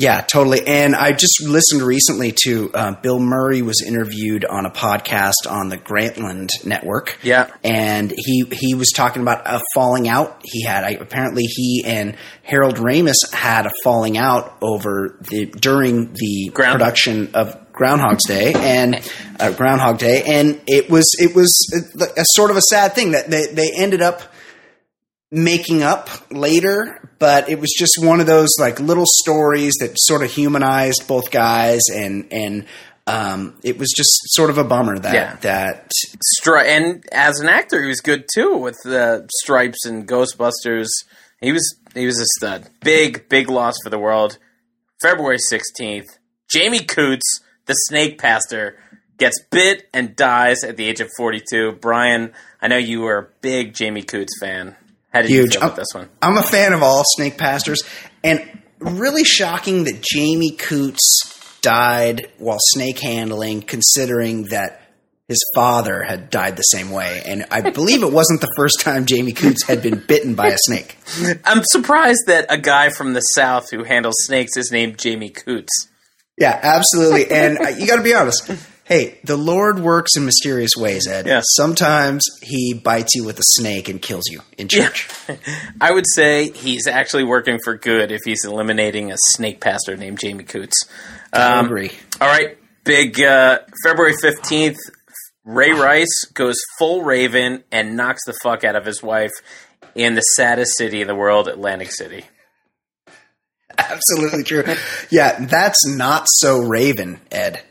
Yeah, 0.00 0.22
totally. 0.22 0.66
And 0.66 0.96
I 0.96 1.12
just 1.12 1.42
listened 1.42 1.82
recently 1.82 2.32
to 2.44 2.70
uh, 2.72 2.92
Bill 3.02 3.18
Murray 3.20 3.60
was 3.62 3.82
interviewed 3.86 4.44
on 4.44 4.64
a 4.64 4.70
podcast 4.70 5.48
on 5.48 5.68
the 5.68 5.76
Grantland 5.76 6.48
Network. 6.64 7.18
Yeah. 7.22 7.50
and 7.62 8.10
he 8.16 8.44
he 8.50 8.74
was 8.74 8.88
talking 8.94 9.20
about 9.22 9.42
a 9.46 9.60
falling 9.74 10.08
out 10.08 10.40
he 10.42 10.62
had. 10.62 10.84
I, 10.84 10.90
apparently, 10.92 11.44
he 11.44 11.82
and 11.86 12.16
Harold 12.42 12.76
Ramis 12.76 13.16
had 13.32 13.66
a 13.66 13.70
falling 13.84 14.16
out 14.16 14.56
over 14.62 15.18
the 15.30 15.46
during 15.46 16.12
the 16.14 16.50
Ground- 16.54 16.72
production 16.78 17.34
of 17.34 17.56
Groundhog's 17.72 18.26
Day 18.26 18.52
and 18.54 19.00
uh, 19.38 19.52
Groundhog 19.52 19.98
Day, 19.98 20.22
and 20.26 20.60
it 20.66 20.90
was 20.90 21.08
it 21.18 21.34
was 21.34 21.50
a, 21.98 22.20
a 22.20 22.24
sort 22.34 22.50
of 22.50 22.56
a 22.56 22.62
sad 22.62 22.94
thing 22.94 23.12
that 23.12 23.30
they 23.30 23.46
they 23.46 23.70
ended 23.76 24.02
up 24.02 24.22
making 25.30 25.82
up 25.82 26.08
later, 26.30 27.08
but 27.18 27.48
it 27.48 27.60
was 27.60 27.72
just 27.76 27.92
one 28.00 28.20
of 28.20 28.26
those 28.26 28.50
like 28.58 28.80
little 28.80 29.06
stories 29.06 29.74
that 29.80 29.92
sort 29.96 30.22
of 30.22 30.30
humanized 30.30 31.06
both 31.06 31.30
guys, 31.30 31.82
and 31.94 32.26
and 32.32 32.66
um, 33.06 33.56
it 33.62 33.78
was 33.78 33.92
just 33.96 34.10
sort 34.34 34.50
of 34.50 34.58
a 34.58 34.64
bummer 34.64 34.98
that 34.98 35.14
Yeah. 35.14 35.36
that 35.42 35.90
Stri- 36.40 36.64
and 36.66 37.04
as 37.12 37.40
an 37.40 37.48
actor, 37.48 37.80
he 37.82 37.88
was 37.88 38.00
good 38.00 38.24
too 38.32 38.56
with 38.56 38.76
the 38.84 39.28
Stripes 39.42 39.84
and 39.86 40.06
Ghostbusters. 40.08 40.88
He 41.40 41.52
was 41.52 41.76
he 41.94 42.06
was 42.06 42.20
a 42.20 42.26
stud. 42.38 42.68
Big 42.82 43.28
big 43.28 43.48
loss 43.48 43.74
for 43.82 43.90
the 43.90 43.98
world. 43.98 44.38
February 45.02 45.38
sixteenth, 45.38 46.18
Jamie 46.50 46.84
Coots, 46.84 47.40
the 47.66 47.72
Snake 47.74 48.18
Pastor, 48.18 48.76
gets 49.16 49.40
bit 49.50 49.88
and 49.94 50.14
dies 50.16 50.62
at 50.64 50.76
the 50.76 50.84
age 50.86 51.00
of 51.00 51.08
42. 51.16 51.72
Brian, 51.80 52.32
I 52.60 52.68
know 52.68 52.76
you 52.76 53.00
were 53.00 53.18
a 53.18 53.28
big 53.40 53.74
Jamie 53.74 54.02
Coots 54.02 54.32
fan. 54.40 54.76
How 55.12 55.22
did 55.22 55.30
Huge. 55.30 55.54
you 55.54 55.60
feel 55.60 55.68
about 55.68 55.76
this 55.76 55.88
one? 55.92 56.08
I'm 56.22 56.36
a 56.36 56.42
fan 56.42 56.72
of 56.72 56.82
all 56.82 57.02
snake 57.04 57.36
pastors, 57.36 57.82
and 58.22 58.46
really 58.78 59.24
shocking 59.24 59.84
that 59.84 60.00
Jamie 60.02 60.52
Coots 60.52 61.58
died 61.62 62.30
while 62.38 62.58
snake 62.60 62.98
handling, 63.00 63.62
considering 63.62 64.44
that 64.44 64.80
his 65.28 65.40
father 65.54 66.02
had 66.02 66.28
died 66.28 66.56
the 66.56 66.62
same 66.62 66.90
way. 66.90 67.22
And 67.24 67.46
I 67.52 67.70
believe 67.70 68.02
it 68.02 68.12
wasn't 68.12 68.40
the 68.40 68.52
first 68.56 68.80
time 68.80 69.06
Jamie 69.06 69.32
Coots 69.32 69.64
had 69.64 69.80
been 69.80 70.02
bitten 70.06 70.34
by 70.34 70.48
a 70.48 70.58
snake. 70.58 70.96
I'm 71.44 71.62
surprised 71.64 72.22
that 72.26 72.46
a 72.48 72.58
guy 72.58 72.90
from 72.90 73.12
the 73.12 73.20
South 73.20 73.70
who 73.70 73.84
handles 73.84 74.16
snakes 74.24 74.56
is 74.56 74.72
named 74.72 74.98
Jamie 74.98 75.30
Coots. 75.30 75.88
Yeah, 76.36 76.58
absolutely. 76.60 77.30
And 77.30 77.58
uh, 77.58 77.68
you 77.68 77.86
got 77.86 77.96
to 77.96 78.02
be 78.02 78.14
honest. 78.14 78.50
Hey, 78.90 79.20
the 79.22 79.36
Lord 79.36 79.78
works 79.78 80.16
in 80.16 80.24
mysterious 80.24 80.72
ways, 80.76 81.06
Ed. 81.06 81.24
Yeah. 81.28 81.42
Sometimes 81.44 82.24
he 82.42 82.74
bites 82.74 83.14
you 83.14 83.22
with 83.24 83.38
a 83.38 83.44
snake 83.44 83.88
and 83.88 84.02
kills 84.02 84.24
you 84.28 84.40
in 84.58 84.66
church. 84.66 85.08
I 85.80 85.92
would 85.92 86.06
say 86.12 86.50
he's 86.50 86.88
actually 86.88 87.22
working 87.22 87.60
for 87.62 87.76
good 87.76 88.10
if 88.10 88.22
he's 88.24 88.44
eliminating 88.44 89.12
a 89.12 89.16
snake 89.28 89.60
pastor 89.60 89.96
named 89.96 90.18
Jamie 90.18 90.42
Coots. 90.42 90.88
I 91.32 91.58
Um, 91.60 91.66
agree. 91.66 91.92
All 92.20 92.26
right, 92.26 92.58
big 92.82 93.20
uh, 93.22 93.60
February 93.84 94.14
15th, 94.20 94.78
Ray 95.44 95.70
Rice 95.70 96.24
goes 96.34 96.56
full 96.76 97.04
Raven 97.04 97.62
and 97.70 97.96
knocks 97.96 98.24
the 98.26 98.34
fuck 98.42 98.64
out 98.64 98.74
of 98.74 98.84
his 98.84 99.04
wife 99.04 99.30
in 99.94 100.16
the 100.16 100.20
saddest 100.22 100.76
city 100.76 101.00
in 101.00 101.06
the 101.06 101.14
world, 101.14 101.46
Atlantic 101.46 101.92
City. 101.92 102.24
Absolutely 103.78 104.42
true. 104.42 104.64
Yeah, 105.10 105.46
that's 105.46 105.78
not 105.86 106.24
so 106.28 106.58
Raven, 106.58 107.20
Ed. 107.30 107.62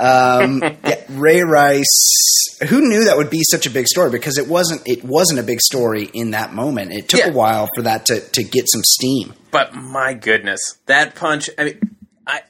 Um, 0.00 0.62
yeah, 0.62 1.02
Ray 1.10 1.42
Rice. 1.42 2.56
Who 2.68 2.80
knew 2.88 3.04
that 3.04 3.16
would 3.16 3.30
be 3.30 3.42
such 3.42 3.66
a 3.66 3.70
big 3.70 3.86
story? 3.86 4.10
Because 4.10 4.38
it 4.38 4.48
wasn't. 4.48 4.82
It 4.86 5.04
wasn't 5.04 5.40
a 5.40 5.42
big 5.42 5.60
story 5.60 6.04
in 6.14 6.30
that 6.30 6.52
moment. 6.54 6.92
It 6.92 7.08
took 7.08 7.20
Yeah. 7.20 7.28
a 7.28 7.32
while 7.32 7.68
for 7.76 7.82
that 7.82 8.06
to 8.06 8.20
to 8.20 8.42
get 8.42 8.64
some 8.68 8.82
steam. 8.84 9.34
But 9.50 9.74
my 9.74 10.14
goodness, 10.14 10.60
that 10.86 11.14
punch! 11.14 11.50
I 11.58 11.64
mean, 11.64 11.96
I 12.26 12.40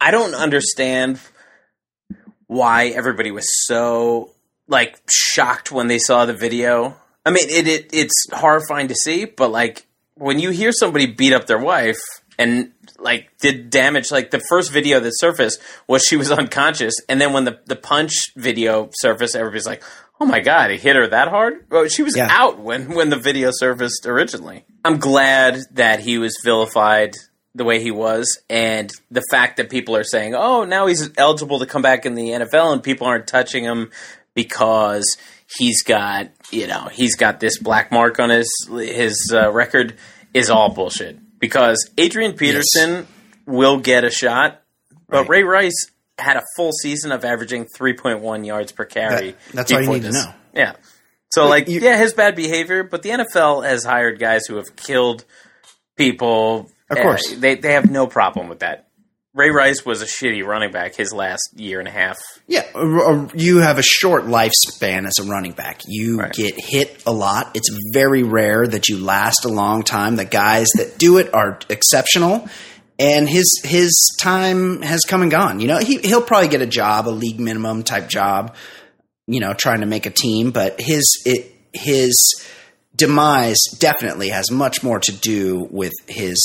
I 0.00 0.10
don't 0.12 0.34
understand 0.34 1.18
why 2.46 2.88
everybody 2.88 3.30
was 3.30 3.46
so 3.66 4.30
like 4.68 5.00
shocked 5.10 5.72
when 5.72 5.88
they 5.88 5.98
saw 5.98 6.24
the 6.26 6.34
video. 6.34 6.96
I 7.24 7.30
mean, 7.30 7.48
it, 7.48 7.66
it 7.66 7.90
it's 7.92 8.26
horrifying 8.32 8.88
to 8.88 8.94
see, 8.94 9.24
but 9.24 9.50
like 9.50 9.86
when 10.14 10.38
you 10.38 10.50
hear 10.50 10.72
somebody 10.72 11.06
beat 11.06 11.32
up 11.32 11.46
their 11.46 11.58
wife 11.58 11.98
and 12.38 12.72
like 13.02 13.28
did 13.40 13.68
damage, 13.70 14.10
like 14.10 14.30
the 14.30 14.40
first 14.48 14.70
video 14.72 15.00
that 15.00 15.12
surfaced 15.16 15.60
was 15.86 16.02
she 16.02 16.16
was 16.16 16.30
unconscious, 16.30 16.94
and 17.08 17.20
then 17.20 17.32
when 17.32 17.44
the 17.44 17.58
the 17.66 17.76
punch 17.76 18.32
video 18.36 18.88
surfaced, 18.94 19.36
everybody's 19.36 19.66
like. 19.66 19.82
Oh 20.20 20.24
my 20.26 20.38
god, 20.38 20.70
he 20.70 20.76
hit 20.76 20.94
her 20.94 21.08
that 21.08 21.26
hard? 21.26 21.64
Well, 21.68 21.88
she 21.88 22.04
was 22.04 22.16
Yeah. 22.16 22.28
out 22.30 22.60
when 22.60 22.94
when 22.94 23.10
the 23.10 23.16
video 23.16 23.50
surfaced 23.52 24.06
originally. 24.06 24.64
I'm 24.84 24.98
glad 24.98 25.58
that 25.72 25.98
he 25.98 26.16
was 26.18 26.32
vilified 26.44 27.16
the 27.56 27.64
way 27.64 27.82
he 27.82 27.90
was, 27.90 28.38
and 28.48 28.92
the 29.10 29.24
fact 29.32 29.56
that 29.56 29.68
people 29.68 29.96
are 29.96 30.04
saying, 30.04 30.36
"Oh, 30.36 30.64
now 30.64 30.86
he's 30.86 31.10
eligible 31.16 31.58
to 31.58 31.66
come 31.66 31.82
back 31.82 32.06
in 32.06 32.14
the 32.14 32.30
NFL," 32.34 32.72
and 32.72 32.80
people 32.84 33.08
aren't 33.08 33.26
touching 33.26 33.64
him 33.64 33.90
because 34.34 35.16
he's 35.58 35.82
got 35.82 36.28
you 36.52 36.68
know 36.68 36.88
he's 36.92 37.16
got 37.16 37.40
this 37.40 37.58
black 37.58 37.90
mark 37.90 38.20
on 38.20 38.30
his 38.30 38.48
his 38.70 39.32
uh, 39.34 39.50
record 39.50 39.96
is 40.32 40.50
all 40.50 40.68
bullshit. 40.72 41.18
Because 41.42 41.90
Adrian 41.98 42.32
Peterson 42.34 43.06
will 43.46 43.78
get 43.80 44.04
a 44.04 44.10
shot, 44.10 44.62
but 45.08 45.22
Right. 45.22 45.28
Ray 45.28 45.42
Rice 45.42 45.86
had 46.18 46.36
a 46.36 46.42
full 46.56 46.70
season 46.72 47.10
of 47.10 47.24
averaging 47.24 47.66
3.1 47.76 48.44
yards 48.46 48.70
per 48.72 48.84
carry. 48.84 49.32
That- 49.32 49.52
that's 49.52 49.72
all 49.72 49.82
you 49.82 49.90
need 49.90 50.02
to 50.04 50.12
know. 50.12 50.34
Yeah. 50.54 50.72
So, 51.32 51.48
like, 51.48 51.68
you- 51.68 51.80
yeah, 51.80 51.96
his 51.98 52.14
bad 52.14 52.36
behavior, 52.36 52.84
but 52.84 53.02
the 53.02 53.10
NFL 53.10 53.62
has 53.62 53.84
hired 53.84 54.18
guys 54.20 54.46
who 54.46 54.56
have 54.56 54.76
killed 54.76 55.24
people. 55.96 56.70
Of 56.90 56.98
Uh, 56.98 57.02
course. 57.02 57.32
they 57.36 57.56
they 57.56 57.72
have 57.72 57.90
no 57.90 58.06
problem 58.06 58.48
with 58.48 58.60
that. 58.60 58.86
Ray 59.34 59.50
Rice 59.50 59.84
was 59.86 60.02
a 60.02 60.04
shitty 60.04 60.44
running 60.44 60.72
back 60.72 60.94
his 60.94 61.12
last 61.12 61.40
year 61.56 61.78
and 61.78 61.88
a 61.88 61.90
half. 61.90 62.18
Yeah, 62.46 62.64
you 63.34 63.58
have 63.58 63.78
a 63.78 63.82
short 63.82 64.24
lifespan 64.24 65.06
as 65.06 65.18
a 65.18 65.24
running 65.24 65.52
back. 65.52 65.80
You 65.86 66.18
Right. 66.18 66.32
get 66.32 66.54
hit 66.58 67.02
a 67.06 67.12
lot. 67.12 67.50
It's 67.54 67.68
very 67.94 68.22
rare 68.22 68.66
that 68.66 68.88
you 68.88 68.98
last 68.98 69.46
a 69.46 69.48
long 69.48 69.84
time. 69.84 70.16
The 70.16 70.26
guys 70.26 70.68
that 70.76 70.98
do 70.98 71.16
it 71.16 71.32
are 71.32 71.58
exceptional, 71.70 72.46
and 72.98 73.26
his 73.26 73.48
his 73.64 73.90
time 74.20 74.82
has 74.82 75.00
come 75.00 75.22
and 75.22 75.30
gone. 75.30 75.60
You 75.60 75.68
know, 75.68 75.78
he 75.78 75.96
he'll 75.98 76.20
probably 76.20 76.48
get 76.48 76.60
a 76.60 76.66
job, 76.66 77.08
a 77.08 77.10
league 77.10 77.40
minimum 77.40 77.84
type 77.84 78.08
job. 78.10 78.54
You 79.26 79.40
know, 79.40 79.54
trying 79.54 79.80
to 79.80 79.86
make 79.86 80.04
a 80.04 80.10
team, 80.10 80.50
but 80.50 80.78
his 80.78 81.06
it 81.24 81.54
his 81.72 82.14
demise 82.94 83.58
definitely 83.78 84.28
has 84.28 84.50
much 84.50 84.82
more 84.82 84.98
to 84.98 85.12
do 85.12 85.66
with 85.70 85.92
his 86.06 86.36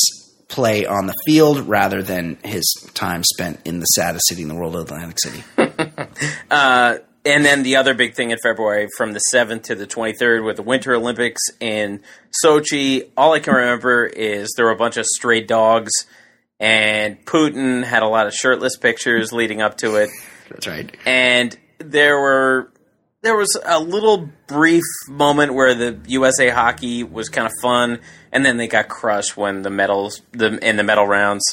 play 0.47 0.85
on 0.85 1.07
the 1.07 1.15
field 1.25 1.67
rather 1.67 2.01
than 2.01 2.37
his 2.43 2.65
time 2.93 3.23
spent 3.23 3.59
in 3.65 3.79
the 3.79 3.85
saddest 3.85 4.27
city 4.27 4.41
in 4.41 4.47
the 4.47 4.55
world, 4.55 4.75
Atlantic 4.75 5.17
City. 5.19 5.43
Uh, 6.49 6.97
and 7.25 7.43
then 7.43 7.61
the 7.63 7.75
other 7.75 7.93
big 7.93 8.15
thing 8.15 8.31
in 8.31 8.37
February, 8.41 8.87
from 8.95 9.11
the 9.11 9.19
7th 9.33 9.63
to 9.63 9.75
the 9.75 9.85
23rd, 9.85 10.45
with 10.45 10.55
the 10.55 10.63
Winter 10.63 10.95
Olympics 10.95 11.41
in 11.59 12.01
Sochi, 12.43 13.09
all 13.17 13.33
I 13.33 13.39
can 13.39 13.53
remember 13.53 14.05
is 14.05 14.53
there 14.55 14.65
were 14.65 14.71
a 14.71 14.77
bunch 14.77 14.95
of 14.97 15.05
stray 15.05 15.41
dogs, 15.41 15.91
and 16.59 17.23
Putin 17.25 17.83
had 17.83 18.01
a 18.01 18.07
lot 18.07 18.27
of 18.27 18.33
shirtless 18.33 18.77
pictures 18.77 19.33
leading 19.33 19.61
up 19.61 19.77
to 19.79 19.97
it. 19.97 20.09
That's 20.49 20.67
right. 20.67 20.95
and 21.05 21.55
there 21.79 22.17
were 22.19 22.71
there 23.23 23.35
was 23.35 23.57
a 23.65 23.79
little 23.79 24.29
brief 24.47 24.83
moment 25.09 25.53
where 25.53 25.73
the 25.73 25.99
USA 26.07 26.49
hockey 26.49 27.03
was 27.03 27.29
kind 27.29 27.47
of 27.47 27.53
fun, 27.61 27.99
and 28.31 28.45
then 28.45 28.57
they 28.57 28.67
got 28.67 28.87
crushed 28.87 29.35
when 29.35 29.63
the 29.63 29.69
medals 29.69 30.21
the 30.31 30.57
in 30.67 30.77
the 30.77 30.83
medal 30.83 31.07
rounds, 31.07 31.43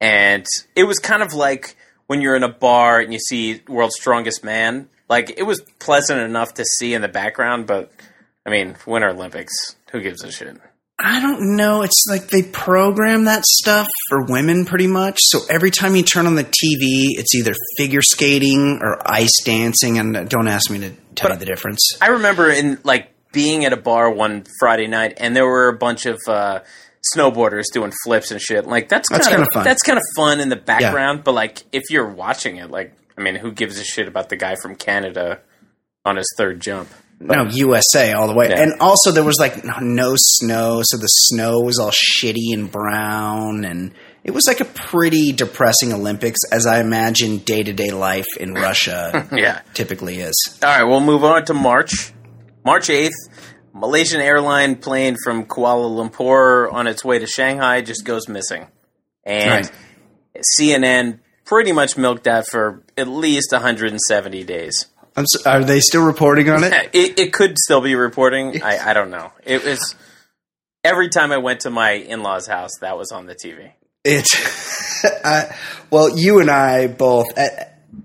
and 0.00 0.46
it 0.74 0.84
was 0.84 0.98
kind 0.98 1.22
of 1.22 1.32
like 1.32 1.76
when 2.06 2.20
you're 2.20 2.36
in 2.36 2.42
a 2.42 2.48
bar 2.48 3.00
and 3.00 3.12
you 3.12 3.18
see 3.18 3.62
World's 3.68 3.96
Strongest 3.96 4.44
Man. 4.44 4.88
Like 5.08 5.34
it 5.36 5.44
was 5.44 5.60
pleasant 5.78 6.20
enough 6.20 6.54
to 6.54 6.64
see 6.64 6.94
in 6.94 7.02
the 7.02 7.08
background, 7.08 7.66
but 7.66 7.92
I 8.44 8.50
mean, 8.50 8.76
Winter 8.86 9.10
Olympics, 9.10 9.54
who 9.90 10.00
gives 10.00 10.24
a 10.24 10.32
shit? 10.32 10.56
I 10.98 11.20
don't 11.20 11.56
know. 11.56 11.82
It's 11.82 12.06
like 12.08 12.28
they 12.28 12.42
program 12.42 13.24
that 13.24 13.44
stuff 13.44 13.86
for 14.08 14.24
women 14.24 14.64
pretty 14.64 14.86
much. 14.86 15.18
So 15.20 15.40
every 15.50 15.70
time 15.70 15.94
you 15.94 16.02
turn 16.02 16.26
on 16.26 16.36
the 16.36 16.44
TV, 16.44 17.18
it's 17.18 17.34
either 17.34 17.52
figure 17.76 18.00
skating 18.02 18.80
or 18.82 18.98
ice 19.04 19.42
dancing. 19.44 19.98
And 19.98 20.28
don't 20.28 20.48
ask 20.48 20.70
me 20.70 20.78
to 20.78 20.90
tell 21.14 21.28
But- 21.28 21.34
you 21.34 21.38
the 21.40 21.44
difference. 21.46 21.80
I 22.00 22.08
remember 22.08 22.50
in 22.50 22.78
like 22.82 23.10
being 23.32 23.66
at 23.66 23.74
a 23.74 23.76
bar 23.76 24.10
one 24.10 24.44
Friday 24.58 24.86
night, 24.86 25.14
and 25.18 25.36
there 25.36 25.44
were 25.46 25.68
a 25.68 25.76
bunch 25.76 26.06
of 26.06 26.18
uh, 26.26 26.60
snowboarders 27.14 27.64
doing 27.72 27.92
flips 28.04 28.30
and 28.30 28.40
shit. 28.40 28.66
Like 28.66 28.88
that's 28.88 29.10
kind 29.10 29.22
kinda 29.22 29.46
fun. 29.52 29.64
That's 29.64 29.82
kind 29.82 29.98
of 29.98 30.04
fun 30.16 30.40
in 30.40 30.48
the 30.48 30.56
background, 30.56 31.24
but 31.24 31.32
like 31.32 31.62
if 31.72 31.90
you're 31.90 32.08
watching 32.08 32.56
it, 32.56 32.70
like 32.70 32.94
I 33.18 33.20
mean, 33.20 33.34
who 33.34 33.52
gives 33.52 33.78
a 33.78 33.84
shit 33.84 34.08
about 34.08 34.30
the 34.30 34.36
guy 34.36 34.56
from 34.62 34.76
Canada 34.76 35.40
on 36.06 36.16
his 36.16 36.26
third 36.38 36.60
jump? 36.60 36.88
No, 37.18 37.46
USA 37.50 38.12
all 38.12 38.28
the 38.28 38.34
way. 38.34 38.50
Yeah. 38.50 38.60
And 38.62 38.80
also 38.80 39.10
there 39.10 39.24
was 39.24 39.38
like 39.38 39.64
no 39.80 40.14
snow, 40.16 40.80
so 40.84 40.98
the 40.98 41.06
snow 41.06 41.60
was 41.60 41.78
all 41.78 41.90
shitty 41.90 42.52
and 42.52 42.70
brown 42.70 43.64
and 43.64 43.92
it 44.22 44.32
was 44.32 44.44
like 44.48 44.60
a 44.60 44.64
pretty 44.64 45.32
depressing 45.32 45.92
Olympics 45.92 46.40
as 46.52 46.66
I 46.66 46.80
imagine 46.80 47.38
day-to-day 47.38 47.90
life 47.92 48.26
in 48.38 48.54
Russia 48.54 49.28
Yeah. 49.32 49.60
typically 49.72 50.16
is. 50.16 50.34
All 50.62 50.68
right, 50.68 50.82
we'll 50.84 51.00
move 51.00 51.22
on 51.24 51.44
to 51.46 51.54
March. 51.54 52.12
March 52.64 52.88
8th, 52.88 53.12
Malaysian 53.72 54.20
airline 54.20 54.76
plane 54.76 55.16
from 55.22 55.46
Kuala 55.46 55.88
Lumpur 56.10 56.72
on 56.72 56.86
its 56.88 57.04
way 57.04 57.18
to 57.20 57.26
Shanghai 57.26 57.80
just 57.82 58.04
goes 58.04 58.28
missing. 58.28 58.66
And 59.24 59.50
Right. 59.66 59.70
CNN 60.60 61.20
pretty 61.44 61.72
much 61.72 61.96
milked 61.96 62.24
that 62.24 62.46
for 62.48 62.82
at 62.96 63.08
least 63.08 63.52
170 63.52 64.44
days. 64.44 64.86
I'm 65.16 65.24
so, 65.26 65.50
are 65.50 65.64
they 65.64 65.80
still 65.80 66.04
reporting 66.04 66.50
on 66.50 66.64
it? 66.64 66.72
It, 66.92 67.18
it 67.18 67.32
could 67.32 67.58
still 67.58 67.80
be 67.80 67.94
reporting. 67.94 68.62
I, 68.62 68.90
I 68.90 68.92
don't 68.92 69.10
know. 69.10 69.32
It 69.44 69.64
was 69.64 69.94
every 70.84 71.08
time 71.08 71.32
I 71.32 71.38
went 71.38 71.60
to 71.60 71.70
my 71.70 71.92
in 71.92 72.22
law's 72.22 72.46
house, 72.46 72.70
that 72.80 72.96
was 72.96 73.12
on 73.12 73.26
the 73.26 73.34
TV. 73.34 73.72
It, 74.04 74.26
I, 75.24 75.56
well, 75.90 76.16
you 76.16 76.40
and 76.40 76.50
I 76.50 76.86
both, 76.86 77.26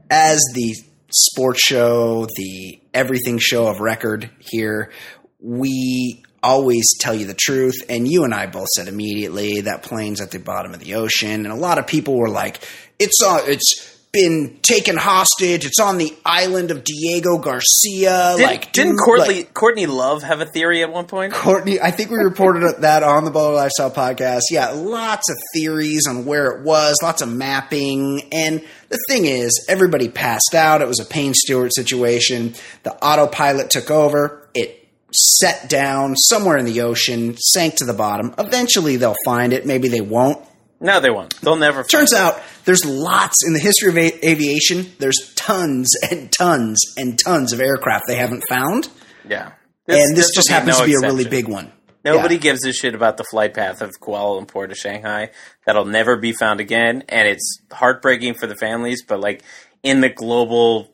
as 0.09 0.41
the 0.53 0.75
sports 1.09 1.61
show, 1.63 2.27
the 2.35 2.79
everything 2.93 3.37
show 3.39 3.67
of 3.67 3.79
record 3.79 4.29
here, 4.39 4.91
we 5.39 6.23
always 6.43 6.85
tell 6.99 7.13
you 7.13 7.25
the 7.25 7.35
truth. 7.35 7.75
And 7.89 8.07
you 8.07 8.23
and 8.23 8.33
I 8.33 8.47
both 8.47 8.67
said 8.69 8.87
immediately 8.87 9.61
that 9.61 9.83
plane's 9.83 10.21
at 10.21 10.31
the 10.31 10.39
bottom 10.39 10.73
of 10.73 10.79
the 10.79 10.95
ocean. 10.95 11.45
And 11.45 11.47
a 11.47 11.55
lot 11.55 11.77
of 11.77 11.87
people 11.87 12.17
were 12.17 12.29
like, 12.29 12.67
it's 12.99 13.21
on, 13.23 13.41
it's 13.45 13.90
been 14.11 14.59
taken 14.61 14.97
hostage. 14.97 15.65
It's 15.65 15.79
on 15.79 15.97
the 15.97 16.13
island 16.25 16.69
of 16.71 16.83
Diego 16.83 17.37
Garcia. 17.37 18.33
Did, 18.37 18.43
like, 18.43 18.71
didn't 18.73 18.93
dude, 18.93 18.99
Courtney 19.05 19.35
like- 19.35 19.53
Courtney 19.53 19.85
Love 19.85 20.21
have 20.23 20.41
a 20.41 20.45
theory 20.45 20.83
at 20.83 20.91
one 20.91 21.05
point? 21.05 21.33
Courtney, 21.33 21.79
I 21.79 21.91
think 21.91 22.09
we 22.11 22.17
reported 22.17 22.75
that 22.81 23.03
on 23.03 23.23
the 23.23 23.31
Baller 23.31 23.55
Lifestyle 23.55 23.89
podcast. 23.91 24.41
Yeah, 24.51 24.69
lots 24.71 25.29
of 25.29 25.37
theories 25.53 26.03
on 26.09 26.25
where 26.25 26.47
it 26.51 26.63
was, 26.63 26.97
lots 27.01 27.21
of 27.21 27.29
mapping. 27.29 28.21
And 28.33 28.61
the 28.89 28.99
thing 29.07 29.25
is, 29.25 29.65
everybody 29.69 30.09
passed 30.09 30.53
out. 30.55 30.81
It 30.81 30.87
was 30.89 30.99
a 30.99 31.05
Payne 31.05 31.33
Stewart 31.33 31.73
situation. 31.73 32.53
The 32.83 32.93
autopilot 33.03 33.69
took 33.69 33.89
over. 33.89 34.49
It 34.53 34.77
set 35.13 35.69
down 35.69 36.15
somewhere 36.17 36.57
in 36.57 36.65
the 36.65 36.81
ocean, 36.81 37.35
sank 37.37 37.75
to 37.75 37.85
the 37.85 37.93
bottom. 37.93 38.33
Eventually, 38.37 38.97
they'll 38.97 39.15
find 39.25 39.53
it. 39.53 39.65
Maybe 39.65 39.87
they 39.87 40.01
won't. 40.01 40.45
No, 40.81 40.99
they 40.99 41.11
won't. 41.11 41.39
They'll 41.41 41.55
never. 41.55 41.83
Turns 41.83 42.13
out 42.13 42.41
there's 42.65 42.83
lots 42.83 43.37
in 43.45 43.53
the 43.53 43.59
history 43.59 43.89
of 43.89 43.97
a- 43.97 44.27
aviation. 44.27 44.91
There's 44.99 45.31
tons 45.35 45.91
and 46.09 46.31
tons 46.31 46.81
and 46.97 47.17
tons 47.23 47.53
of 47.53 47.61
aircraft 47.61 48.05
they 48.07 48.15
haven't 48.15 48.43
found. 48.49 48.89
yeah. 49.27 49.51
and 49.87 50.15
this, 50.17 50.27
will 50.27 50.33
just 50.35 50.49
happens 50.49 50.77
no 50.79 50.85
to 50.85 50.89
be 50.89 50.95
a 50.95 50.99
really 51.07 51.25
big 51.27 51.47
one. 51.47 51.71
Nobody 52.03 52.35
Yeah. 52.35 52.41
gives 52.41 52.65
a 52.65 52.73
shit 52.73 52.95
about 52.95 53.17
the 53.17 53.23
flight 53.29 53.53
path 53.53 53.81
of 53.81 53.91
Kuala 54.01 54.43
Lumpur 54.43 54.67
to 54.67 54.73
Shanghai. 54.75 55.29
That'll 55.67 55.85
never 55.85 56.17
be 56.17 56.31
found 56.31 56.59
again, 56.59 57.03
and 57.09 57.27
it's 57.27 57.59
heartbreaking 57.71 58.33
for 58.35 58.47
the 58.47 58.55
families. 58.55 59.03
But 59.07 59.19
like 59.19 59.43
in 59.83 60.01
the 60.01 60.09
global, 60.09 60.89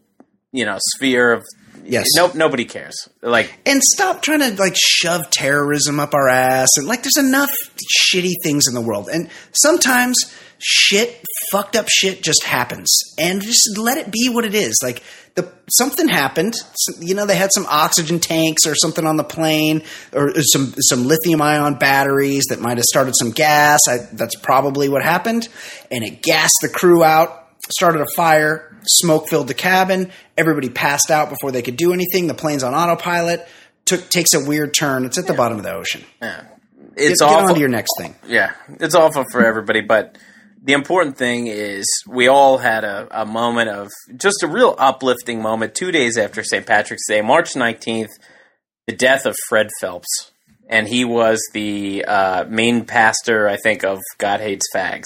you 0.52 0.66
know, 0.66 0.78
sphere 0.96 1.32
of 1.32 1.46
Yes. 1.88 2.08
nope, 2.16 2.36
nobody 2.36 2.66
cares. 2.66 3.10
Like 3.22 3.58
and 3.66 3.82
stop 3.82 4.22
trying 4.22 4.40
to 4.40 4.56
like 4.62 4.76
shove 4.76 5.30
terrorism 5.30 6.00
up 6.00 6.14
our 6.14 6.28
ass 6.28 6.70
and 6.78 6.88
like 6.88 7.04
there's 7.04 7.18
enough 7.18 7.52
shitty 8.12 8.34
things 8.44 8.66
in 8.68 8.74
the 8.74 8.82
world. 8.82 9.10
And 9.12 9.30
sometimes 9.54 10.18
shit 10.60 11.24
fucked 11.52 11.76
up 11.76 11.88
shit 11.90 12.24
just 12.24 12.44
happens. 12.44 12.90
And 13.18 13.42
just 13.42 13.78
let 13.78 13.98
it 13.98 14.12
be 14.12 14.30
what 14.30 14.46
it 14.46 14.56
is. 14.56 14.80
Like 14.84 15.04
the 15.36 15.52
something 15.70 16.08
happened. 16.08 16.56
You 17.00 17.16
know 17.16 17.26
they 17.26 17.36
had 17.36 17.52
some 17.54 17.66
oxygen 17.70 18.20
tanks 18.20 18.66
or 18.66 18.76
something 18.76 19.06
on 19.06 19.18
the 19.18 19.24
plane 19.24 19.84
or 20.14 20.34
some 20.42 20.74
some 20.80 21.06
lithium 21.06 21.42
ion 21.42 21.76
batteries 21.76 22.46
that 22.50 22.60
might 22.60 22.78
have 22.78 22.86
started 22.86 23.14
some 23.16 23.32
gas. 23.32 23.82
I, 23.88 24.00
that's 24.14 24.36
probably 24.36 24.90
what 24.90 25.04
happened. 25.04 25.48
And 25.92 26.04
it 26.04 26.22
gassed 26.22 26.58
the 26.62 26.70
crew 26.70 27.04
out 27.04 27.47
started 27.72 28.02
a 28.02 28.08
fire, 28.16 28.76
smoke 28.86 29.28
filled 29.30 29.48
the 29.48 29.54
cabin, 29.54 30.12
everybody 30.38 30.70
passed 30.70 31.12
out 31.12 31.30
before 31.30 31.52
they 31.52 31.62
could 31.62 31.78
do 31.78 31.94
anything. 31.94 32.28
The 32.28 32.34
plane's 32.34 32.64
on 32.64 32.74
autopilot. 32.74 33.48
Took 33.86 34.10
takes 34.10 34.34
a 34.34 34.46
weird 34.46 34.74
turn. 34.74 35.06
It's 35.06 35.18
at 35.18 35.28
the 35.28 35.34
bottom 35.34 35.58
of 35.58 35.64
the 35.64 35.74
ocean. 35.74 36.04
yeah, 36.22 36.44
it's 36.96 37.22
get 37.22 37.30
awful. 37.30 37.50
on 37.50 37.54
to 37.54 37.60
your 37.60 37.70
next 37.70 37.92
thing. 37.98 38.16
yeah, 38.28 38.54
it's 38.80 38.96
awful 38.96 39.24
for 39.32 39.46
everybody. 39.46 39.82
But 39.82 40.18
the 40.62 40.74
important 40.74 41.18
thing 41.18 41.48
is 41.48 41.86
we 42.08 42.28
all 42.28 42.58
had 42.58 42.84
a, 42.84 43.08
a 43.12 43.26
moment 43.26 43.70
of 43.70 43.90
just 44.18 44.44
a 44.44 44.48
real 44.48 44.76
uplifting 44.78 45.42
moment 45.42 45.76
two 45.76 45.92
days 45.92 46.18
after 46.18 46.44
St. 46.44 46.66
Patrick's 46.66 47.08
Day, 47.08 47.22
March 47.22 47.54
19th, 47.54 48.10
the 48.88 48.94
death 48.94 49.26
of 49.26 49.36
Fred 49.48 49.68
Phelps. 49.80 50.32
And 50.70 50.86
he 50.86 51.06
was 51.06 51.42
the 51.54 52.04
uh, 52.06 52.44
main 52.50 52.84
pastor, 52.84 53.48
I 53.48 53.56
think, 53.56 53.86
of 53.86 54.00
God 54.18 54.42
Hates 54.42 54.66
Fags. 54.76 55.06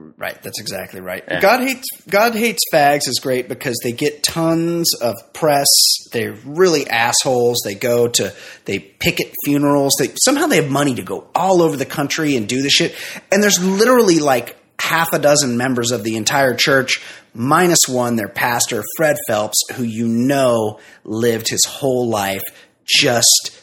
Right, 0.00 0.40
that's 0.40 0.60
exactly 0.60 1.00
right. 1.00 1.24
Yeah. 1.26 1.40
God 1.40 1.60
hates 1.60 1.84
God 2.08 2.36
hates 2.36 2.60
fags 2.72 3.08
is 3.08 3.18
great 3.20 3.48
because 3.48 3.80
they 3.82 3.90
get 3.90 4.22
tons 4.22 4.94
of 4.94 5.16
press. 5.32 5.66
They're 6.12 6.36
really 6.44 6.88
assholes. 6.88 7.62
They 7.64 7.74
go 7.74 8.06
to 8.06 8.32
they 8.64 8.78
picket 8.78 9.34
funerals. 9.44 9.94
They 9.98 10.10
somehow 10.22 10.46
they 10.46 10.62
have 10.62 10.70
money 10.70 10.94
to 10.94 11.02
go 11.02 11.26
all 11.34 11.62
over 11.62 11.76
the 11.76 11.84
country 11.84 12.36
and 12.36 12.48
do 12.48 12.62
the 12.62 12.70
shit. 12.70 12.94
And 13.32 13.42
there's 13.42 13.58
literally 13.60 14.20
like 14.20 14.56
half 14.80 15.12
a 15.12 15.18
dozen 15.18 15.56
members 15.56 15.90
of 15.90 16.04
the 16.04 16.14
entire 16.14 16.54
church, 16.54 17.02
minus 17.34 17.88
one, 17.88 18.14
their 18.14 18.28
pastor 18.28 18.84
Fred 18.96 19.16
Phelps, 19.26 19.60
who 19.74 19.82
you 19.82 20.06
know 20.06 20.78
lived 21.02 21.48
his 21.48 21.64
whole 21.66 22.08
life 22.08 22.44
just 22.86 23.60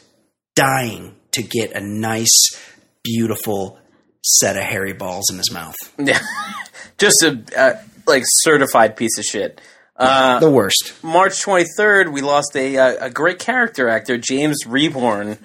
dying 0.54 1.15
to 1.32 1.43
get 1.43 1.71
a 1.71 1.82
nice, 1.82 2.62
beautiful 3.04 3.80
set 4.25 4.57
of 4.57 4.63
hairy 4.63 4.93
balls 4.93 5.29
in 5.29 5.38
his 5.38 5.51
mouth. 5.51 5.75
Yeah, 5.97 6.19
just 6.97 7.23
a 7.23 7.43
uh, 7.57 7.81
like 8.07 8.23
certified 8.25 8.95
piece 8.95 9.17
of 9.17 9.25
shit. 9.25 9.61
Uh, 9.97 10.39
the 10.39 10.51
worst. 10.51 10.93
March 11.03 11.33
23rd, 11.41 12.11
we 12.11 12.19
lost 12.21 12.53
a, 12.55 12.77
uh, 12.77 13.05
a 13.05 13.09
great 13.09 13.39
character 13.39 13.88
actor, 13.88 14.17
James 14.17 14.65
Rebhorn. 14.65 15.38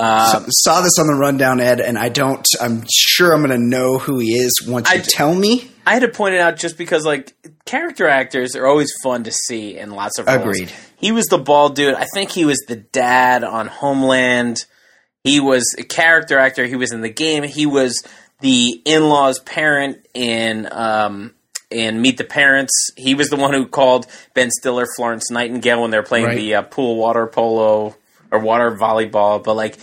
Saw- 0.00 0.44
saw 0.48 0.80
this 0.80 0.98
on 0.98 1.06
the 1.06 1.14
rundown, 1.14 1.60
Ed, 1.60 1.80
and 1.80 1.96
I 1.96 2.08
don't. 2.08 2.44
I'm 2.60 2.84
sure 2.92 3.32
I'm 3.32 3.44
going 3.46 3.56
to 3.56 3.64
know 3.64 3.98
who 3.98 4.18
he 4.18 4.32
is 4.32 4.66
once 4.66 4.90
you 4.92 4.98
I- 4.98 5.04
tell 5.06 5.32
me. 5.34 5.70
I 5.86 5.94
had 5.94 6.02
to 6.02 6.08
point 6.08 6.34
it 6.34 6.40
out 6.40 6.56
just 6.56 6.78
because, 6.78 7.04
like, 7.04 7.34
character 7.64 8.06
actors 8.08 8.54
are 8.54 8.66
always 8.66 8.92
fun 9.02 9.24
to 9.24 9.32
see 9.32 9.76
in 9.76 9.90
lots 9.90 10.18
of 10.18 10.26
roles. 10.28 10.40
Agreed. 10.40 10.72
He 10.96 11.10
was 11.10 11.26
the 11.26 11.38
bald 11.38 11.74
dude. 11.74 11.94
I 11.94 12.06
think 12.14 12.30
he 12.30 12.44
was 12.44 12.58
the 12.68 12.76
dad 12.76 13.42
on 13.42 13.66
Homeland. 13.66 14.64
He 15.24 15.40
was 15.40 15.64
a 15.78 15.82
character 15.82 16.38
actor. 16.38 16.66
He 16.66 16.76
was 16.76 16.92
in 16.92 17.00
the 17.00 17.08
game. 17.10 17.42
He 17.42 17.66
was 17.66 18.00
the 18.42 18.80
in-laws 18.84 19.38
parent 19.40 20.06
in 20.14 20.68
um, 20.70 21.34
in 21.70 22.02
Meet 22.02 22.18
the 22.18 22.24
Parents. 22.24 22.90
He 22.96 23.14
was 23.14 23.30
the 23.30 23.36
one 23.36 23.54
who 23.54 23.66
called 23.66 24.06
Ben 24.34 24.50
Stiller 24.50 24.86
Florence 24.96 25.30
Nightingale 25.30 25.80
when 25.80 25.90
they 25.90 25.96
were 25.96 26.02
playing 26.02 26.26
Right. 26.26 26.36
the 26.36 26.54
uh, 26.56 26.62
pool 26.62 26.96
water 26.96 27.26
polo 27.26 27.96
or 28.30 28.38
water 28.38 28.70
volleyball. 28.72 29.42
But 29.42 29.54
like, 29.54 29.78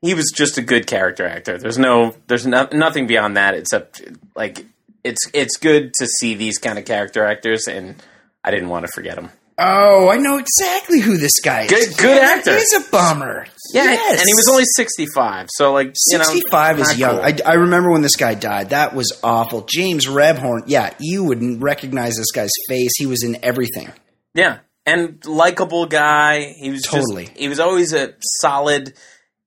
he 0.00 0.14
was 0.14 0.30
just 0.34 0.58
a 0.58 0.62
good 0.62 0.86
character 0.86 1.26
actor. 1.26 1.58
There's 1.58 1.78
no, 1.78 2.14
there's 2.28 2.46
no, 2.46 2.68
nothing 2.72 3.06
beyond 3.06 3.36
that 3.36 3.54
except 3.54 4.02
like 4.36 4.64
it's 5.02 5.28
it's 5.34 5.56
good 5.56 5.92
to 5.94 6.06
see 6.06 6.34
these 6.34 6.58
kind 6.58 6.78
of 6.78 6.84
character 6.84 7.24
actors, 7.24 7.66
and 7.66 7.96
I 8.44 8.50
didn't 8.50 8.68
want 8.68 8.86
to 8.86 8.92
forget 8.92 9.18
him. 9.18 9.30
Oh, 9.56 10.08
I 10.08 10.16
know 10.16 10.38
exactly 10.38 10.98
who 11.00 11.16
this 11.16 11.38
guy 11.40 11.62
is. 11.62 11.70
Good- 11.70 11.96
good 11.96 12.16
Yeah, 12.20 12.28
actor. 12.38 12.56
He's 12.56 12.72
a 12.72 12.80
bummer. 12.90 13.46
Yeah, 13.72 13.84
Yes. 13.92 14.20
and 14.20 14.26
he 14.28 14.34
was 14.34 14.48
only 14.50 14.64
65, 14.76 15.48
so 15.52 15.72
like 15.72 15.94
you 16.10 16.18
know, 16.18 16.24
65 16.24 16.80
is 16.80 16.98
young. 16.98 17.16
cool. 17.16 17.20
I, 17.24 17.36
I 17.46 17.54
remember 17.54 17.90
when 17.90 18.02
this 18.02 18.16
guy 18.16 18.34
died. 18.34 18.70
That 18.70 18.94
was 18.94 19.12
awful. 19.22 19.66
James 19.72 20.06
Rebhorn. 20.06 20.64
Yeah, 20.66 20.90
you 20.98 21.24
wouldn't 21.24 21.62
recognize 21.62 22.16
this 22.16 22.30
guy's 22.32 22.50
face. 22.68 22.92
He 22.98 23.06
was 23.06 23.22
in 23.22 23.38
everything. 23.44 23.92
Yeah, 24.34 24.58
and 24.86 25.24
likable 25.24 25.86
guy. 25.86 26.52
He 26.58 26.70
was 26.70 26.82
just- 26.82 26.92
Totally. 26.94 27.30
he 27.36 27.48
was 27.48 27.60
always 27.60 27.92
a 27.92 28.14
solid. 28.40 28.92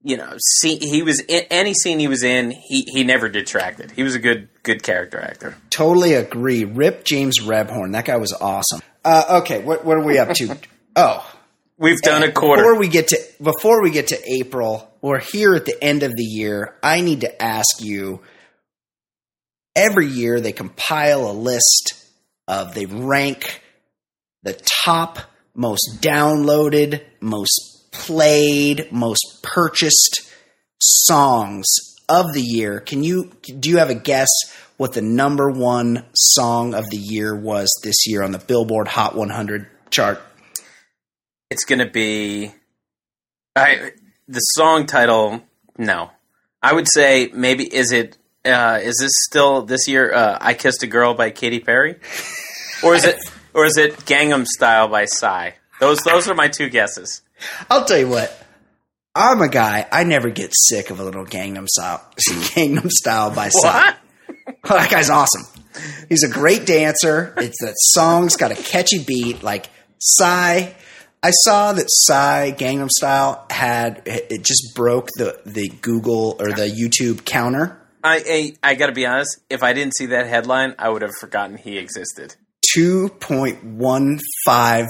You 0.02 0.16
know, 0.16 0.32
see, 0.60 0.76
he 0.78 1.02
was 1.02 1.20
in 1.20 1.44
any 1.50 1.74
scene 1.74 1.98
he 1.98 2.08
was 2.08 2.22
in. 2.22 2.50
He 2.52 2.82
he 2.88 3.04
never 3.04 3.28
detracted. 3.28 3.90
He 3.90 4.02
was 4.04 4.14
a 4.14 4.18
good 4.18 4.48
good 4.62 4.82
character 4.82 5.20
actor. 5.20 5.56
Totally 5.70 6.14
agree. 6.14 6.64
Rip 6.64 7.04
James 7.04 7.40
Rebhorn. 7.40 7.92
That 7.92 8.04
guy 8.04 8.16
was 8.16 8.32
awesome. 8.32 8.80
Uh, 9.04 9.40
okay, 9.42 9.62
what, 9.62 9.84
what 9.84 9.96
are 9.96 10.04
we 10.04 10.18
up 10.18 10.34
to? 10.34 10.56
oh, 10.96 11.38
We've 11.80 12.00
done 12.00 12.24
a 12.24 12.32
quarter. 12.32 12.62
Before 12.62 12.78
we 12.78 12.88
get 12.88 13.08
to 13.08 13.20
before 13.40 13.82
we 13.82 13.92
get 13.92 14.08
to 14.08 14.20
April, 14.28 14.92
we're 15.00 15.20
here 15.20 15.54
at 15.54 15.64
the 15.64 15.82
end 15.82 16.02
of 16.02 16.12
the 16.16 16.24
year. 16.24 16.74
I 16.82 17.00
need 17.00 17.20
to 17.20 17.42
ask 17.42 17.80
you. 17.80 18.20
Every 19.76 20.06
year 20.06 20.40
they 20.40 20.50
compile 20.50 21.30
a 21.30 21.32
list 21.32 22.04
of 22.48 22.74
they 22.74 22.86
rank 22.86 23.62
the 24.42 24.54
top 24.84 25.20
most 25.54 25.98
downloaded, 26.00 27.04
most 27.20 27.92
played, 27.92 28.90
most 28.90 29.40
purchased 29.44 30.28
songs 30.80 31.66
of 32.08 32.32
the 32.32 32.42
year. 32.42 32.80
Can 32.80 33.04
you 33.04 33.30
do 33.42 33.70
you 33.70 33.78
have 33.78 33.90
a 33.90 33.94
guess 33.94 34.28
what 34.78 34.94
the 34.94 35.02
number 35.02 35.50
one 35.50 36.06
song 36.14 36.72
of 36.72 36.88
the 36.88 36.96
year 36.96 37.36
was 37.36 37.68
this 37.84 38.06
year 38.06 38.22
on 38.22 38.32
the 38.32 38.38
Billboard 38.38 38.88
Hot 38.88 39.14
100 39.14 39.66
chart? 39.90 40.22
it's 41.50 41.64
going 41.64 41.78
to 41.78 41.90
be 41.90 42.52
I 43.56 43.92
the 44.26 44.40
song 44.40 44.86
title 44.86 45.42
no. 45.76 46.10
I 46.62 46.72
would 46.72 46.88
say 46.92 47.30
maybe 47.32 47.64
is 47.64 47.92
it 47.92 48.18
uh, 48.44 48.80
is 48.82 48.96
this 49.00 49.12
still 49.28 49.62
this 49.62 49.88
year 49.88 50.12
uh, 50.12 50.38
I 50.40 50.54
Kissed 50.54 50.82
a 50.82 50.86
Girl 50.86 51.14
by 51.14 51.30
Katy 51.30 51.60
Perry? 51.60 51.96
Or 52.82 52.94
is 52.94 53.04
it 53.04 53.16
or 53.54 53.64
is 53.64 53.76
it 53.76 53.96
Gangnam 53.98 54.46
Style 54.46 54.88
by 54.88 55.06
Psy? 55.06 55.52
Those 55.80 56.00
those 56.00 56.28
are 56.28 56.34
my 56.34 56.48
two 56.48 56.68
guesses. 56.68 57.22
I'll 57.70 57.84
tell 57.84 57.98
you 57.98 58.08
what. 58.08 58.44
I'm 59.14 59.40
a 59.40 59.48
guy. 59.48 59.86
I 59.90 60.04
never 60.04 60.30
get 60.30 60.52
sick 60.54 60.90
of 60.90 61.00
a 61.00 61.04
little 61.04 61.24
Gangnam 61.24 61.66
Style. 61.66 62.06
Gangnam 62.18 62.90
Style 62.90 63.30
by 63.30 63.48
Psy. 63.48 63.68
What? 63.68 63.96
Oh, 64.70 64.74
that 64.74 64.90
guy's 64.90 65.08
awesome. 65.08 65.46
He's 66.08 66.24
a 66.24 66.28
great 66.28 66.66
dancer. 66.66 67.32
It's 67.38 67.58
that 67.62 67.74
song's 67.76 68.36
got 68.36 68.52
a 68.52 68.54
catchy 68.54 69.02
beat. 69.02 69.42
Like 69.42 69.70
Psy. 69.98 70.72
I 71.20 71.30
saw 71.30 71.72
that 71.72 71.86
Psy 71.88 72.52
Gangnam 72.52 72.90
Style 72.90 73.44
had 73.50 74.02
it 74.06 74.42
just 74.42 74.74
broke 74.74 75.08
the 75.16 75.40
the 75.44 75.68
Google 75.68 76.36
or 76.38 76.52
the 76.52 76.68
YouTube 76.68 77.24
counter. 77.24 77.80
I 78.04 78.54
I, 78.62 78.70
I 78.70 78.74
got 78.74 78.86
to 78.86 78.92
be 78.92 79.06
honest, 79.06 79.40
if 79.50 79.62
I 79.62 79.72
didn't 79.72 79.96
see 79.96 80.06
that 80.06 80.26
headline, 80.26 80.74
I 80.78 80.90
would 80.90 81.02
have 81.02 81.14
forgotten 81.18 81.56
he 81.56 81.78
existed. 81.78 82.36
2.15 82.76 84.88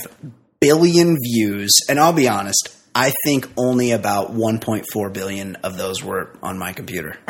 billion 0.60 1.16
views. 1.22 1.70
And 1.88 2.00
I'll 2.00 2.12
be 2.12 2.28
honest, 2.28 2.76
I 2.94 3.12
think 3.24 3.48
only 3.56 3.92
about 3.92 4.32
1.4 4.32 5.12
billion 5.12 5.56
of 5.56 5.78
those 5.78 6.02
were 6.02 6.36
on 6.42 6.58
my 6.58 6.72
computer. 6.72 7.16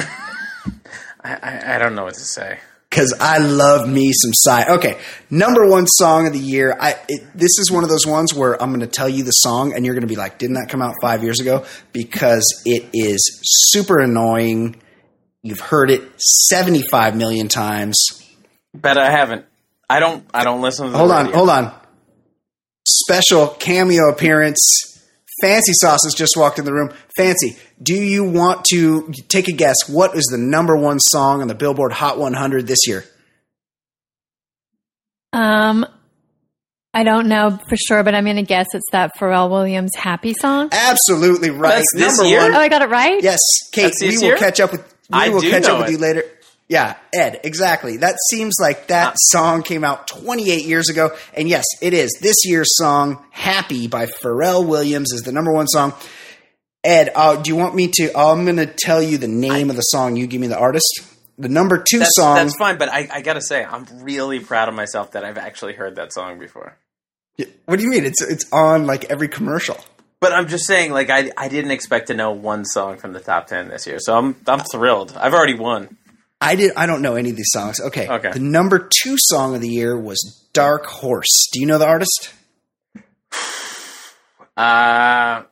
I, 1.28 1.74
I, 1.74 1.78
don't 1.78 1.94
know 1.94 2.04
what 2.04 2.14
to 2.14 2.20
say. 2.20 2.58
because 2.88 3.14
I 3.20 3.38
love 3.38 3.88
me 3.88 4.12
some 4.12 4.32
Psy. 4.34 4.74
Okay, 4.76 4.98
number 5.30 5.68
one 5.68 5.86
song 5.86 6.26
of 6.26 6.32
the 6.32 6.38
year. 6.38 6.76
I 6.78 6.96
it, 7.08 7.26
this 7.34 7.58
is 7.58 7.70
one 7.70 7.84
of 7.84 7.90
those 7.90 8.06
ones 8.06 8.34
where 8.34 8.60
I'm 8.62 8.70
going 8.70 8.80
to 8.80 8.86
tell 8.86 9.08
you 9.08 9.24
the 9.24 9.30
song, 9.30 9.74
and 9.74 9.84
you're 9.84 9.94
going 9.94 10.06
to 10.06 10.08
be 10.08 10.16
like, 10.16 10.38
"Didn't 10.38 10.54
that 10.54 10.68
come 10.68 10.82
out 10.82 10.94
five 11.02 11.22
years 11.22 11.40
ago?" 11.40 11.66
Because 11.92 12.62
it 12.64 12.88
is 12.94 13.40
super 13.42 13.98
annoying. 13.98 14.80
You've 15.42 15.60
heard 15.60 15.90
it 15.90 16.02
75 16.16 17.16
million 17.16 17.48
times. 17.48 17.96
Bet 18.74 18.98
I 18.98 19.10
haven't. 19.10 19.44
I 19.88 20.00
don't. 20.00 20.24
I 20.32 20.44
don't 20.44 20.60
listen 20.60 20.86
to. 20.86 20.92
The 20.92 20.98
Hold 20.98 21.10
on, 21.10 21.32
hold 21.32 21.50
on. 21.50 21.74
Special 22.86 23.48
cameo 23.48 24.08
appearance. 24.10 24.97
Fancy 25.42 25.72
Sauce 25.74 26.01
has 26.05 26.14
just 26.14 26.35
walked 26.37 26.59
in 26.59 26.64
the 26.64 26.72
room. 26.72 26.90
Fancy, 27.16 27.57
do 27.83 27.94
you 27.94 28.24
want 28.24 28.64
to 28.72 29.12
take 29.29 29.48
a 29.48 29.53
guess? 29.53 29.77
What 29.88 30.16
is 30.16 30.24
the 30.31 30.38
number 30.38 30.77
one 30.77 30.98
song 31.01 31.42
on 31.42 31.48
the 31.48 31.55
Billboard 31.55 31.92
Hot 31.92 32.18
100 32.18 32.66
this 32.66 32.79
year? 32.87 33.05
Um, 35.33 35.87
I 36.94 37.05
don't 37.05 37.29
know 37.29 37.59
for 37.68 37.77
sure, 37.77 38.03
but 38.03 38.14
I'm 38.14 38.24
going 38.24 38.37
to 38.37 38.42
guess 38.42 38.66
it's 38.72 38.88
that 38.92 39.16
Pharrell 39.16 39.51
Williams 39.51 39.90
"Happy" 39.94 40.35
song. 40.35 40.70
Absolutely 40.72 41.51
right. 41.51 41.77
That's 41.77 41.92
this 41.94 42.16
number 42.18 42.31
year? 42.31 42.40
one. 42.42 42.55
Oh, 42.55 42.59
I 42.61 42.68
got 42.68 42.83
it 42.83 42.88
right. 42.88 43.22
Yes, 43.22 43.38
Kate. 43.72 43.83
That's 43.83 44.01
We 44.01 44.09
this 44.09 44.16
will 44.20 44.29
year? 44.29 44.37
catch 44.37 44.59
up 44.61 44.72
with. 44.72 44.81
We 45.11 45.18
I 45.18 45.29
will 45.29 45.40
catch 45.42 45.64
up 45.66 45.79
with 45.81 45.90
you 45.90 45.98
later. 45.98 46.24
Yeah, 46.68 46.96
Ed. 47.14 47.40
Exactly. 47.44 47.96
That 47.96 48.16
seems 48.31 48.57
like 48.61 48.88
that 48.88 49.16
song 49.18 49.62
came 49.62 49.85
out 49.85 50.07
28 50.07 50.66
years 50.66 50.90
ago, 50.90 51.16
and 51.33 51.48
yes, 51.48 51.64
it 51.81 51.94
is. 51.94 52.11
This 52.20 52.37
year's 52.44 52.76
song, 52.76 53.24
"Happy" 53.31 53.88
by 53.88 54.07
Pharrell 54.07 54.66
Williams, 54.66 55.12
is 55.12 55.22
the 55.22 55.33
number 55.33 55.52
one 55.52 55.66
song. 55.66 55.94
Ed, 56.85 57.11
uh, 57.14 57.37
do 57.37 57.48
you 57.48 57.57
want 57.57 57.74
me 57.74 57.88
to? 57.94 58.16
I'm 58.16 58.44
going 58.44 58.57
to 58.59 58.66
tell 58.66 59.02
you 59.02 59.18
the 59.18 59.28
name 59.28 59.70
of 59.70 59.76
the 59.76 59.83
song. 59.83 60.16
You 60.16 60.26
give 60.26 60.40
me 60.40 60.46
the 60.46 60.59
artist. 60.59 60.87
The 61.38 61.48
number 61.48 61.78
two 61.78 62.00
That's, 62.00 62.16
song. 62.16 62.35
that's 62.35 62.57
fine, 62.57 62.78
but 62.78 62.88
I, 62.88 63.09
I 63.12 63.22
gotta 63.22 63.40
say, 63.40 63.64
I'm 63.64 63.87
really 64.02 64.40
proud 64.40 64.68
of 64.68 64.74
myself 64.74 65.12
that 65.12 65.24
I've 65.24 65.38
actually 65.38 65.74
heard 65.74 65.94
that 65.94 66.12
song 66.12 66.40
before. 66.40 66.76
what 67.64 67.78
do 67.78 67.85
you 67.85 67.90
mean? 67.90 68.04
It's 68.04 68.20
it's 68.20 68.44
on 68.52 68.87
like 68.87 69.04
every 69.04 69.28
commercial. 69.28 69.78
But 70.20 70.33
I'm 70.33 70.48
just 70.48 70.66
saying, 70.66 70.90
like, 70.90 71.11
I, 71.11 71.31
I 71.37 71.46
didn't 71.46 71.70
expect 71.70 72.09
to 72.09 72.14
know 72.14 72.33
one 72.33 72.64
song 72.64 72.96
from 72.98 73.12
the 73.12 73.20
top 73.20 73.46
ten 73.46 73.68
this 73.68 73.87
year, 73.87 73.98
so 74.00 74.18
I'm 74.18 74.35
I'm 74.48 74.61
thrilled. 74.72 75.16
I've 75.16 75.33
already 75.33 75.54
won. 75.54 75.96
I 76.40 76.55
did. 76.55 76.72
I 76.77 76.87
don't 76.87 77.03
know 77.03 77.16
any 77.16 77.31
of 77.31 77.37
these 77.37 77.51
songs. 77.51 77.81
Okay. 77.81 78.09
Okay. 78.09 78.33
The 78.33 78.40
number 78.40 78.79
two 78.79 79.16
song 79.18 79.55
of 79.55 79.61
the 79.61 79.68
year 79.68 79.98
was 79.98 80.46
"Dark 80.53 80.87
Horse." 80.87 81.48
Do 81.53 81.61
you 81.61 81.66
know 81.66 81.79
the 81.79 81.87
artist? 81.87 82.33
Uh, 84.57 85.44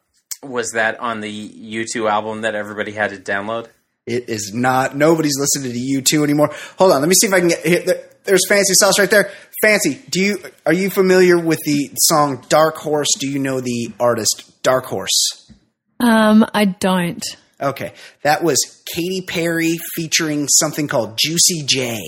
was 0.43 0.73
that 0.73 0.99
on 0.99 1.21
the 1.21 1.49
U2 1.49 2.11
album 2.11 2.41
that 2.41 2.57
everybody 2.57 2.91
had 2.91 3.11
to 3.11 3.17
download? 3.19 3.69
It 4.05 4.29
is 4.29 4.53
not. 4.53 4.97
Nobody's 4.97 5.39
listening 5.39 5.73
to 5.73 5.79
U2 5.79 6.25
anymore. 6.25 6.53
Hold 6.79 6.91
on. 6.91 7.01
Let 7.03 7.09
me 7.09 7.15
see 7.15 7.29
if 7.29 7.33
I 7.33 7.39
can 7.39 7.49
get. 7.51 7.65
Here, 7.65 7.83
there, 7.87 8.05
there's 8.25 8.49
Fancy 8.49 8.75
Sauce 8.75 8.99
right 8.99 9.11
there. 9.11 9.31
Fancy. 9.63 10.01
Do 10.11 10.21
you 10.21 10.39
are 10.65 10.73
you 10.73 10.91
familiar 10.91 11.39
with 11.39 11.61
the 11.65 11.91
song 12.03 12.45
"Dark 12.49 12.77
Horse"? 12.77 13.09
Do 13.19 13.29
you 13.29 13.39
know 13.39 13.61
the 13.61 13.93
artist 13.99 14.63
Dark 14.63 14.87
Horse? 14.87 15.53
Um, 16.01 16.45
I 16.53 16.67
don't. 16.67 17.25
Okay, 17.61 17.93
that 18.23 18.43
was 18.45 18.83
Katy 18.95 19.23
Perry 19.23 19.77
featuring 19.95 20.47
something 20.49 20.89
called 20.89 21.19
Juicy 21.19 21.63
J. 21.65 21.99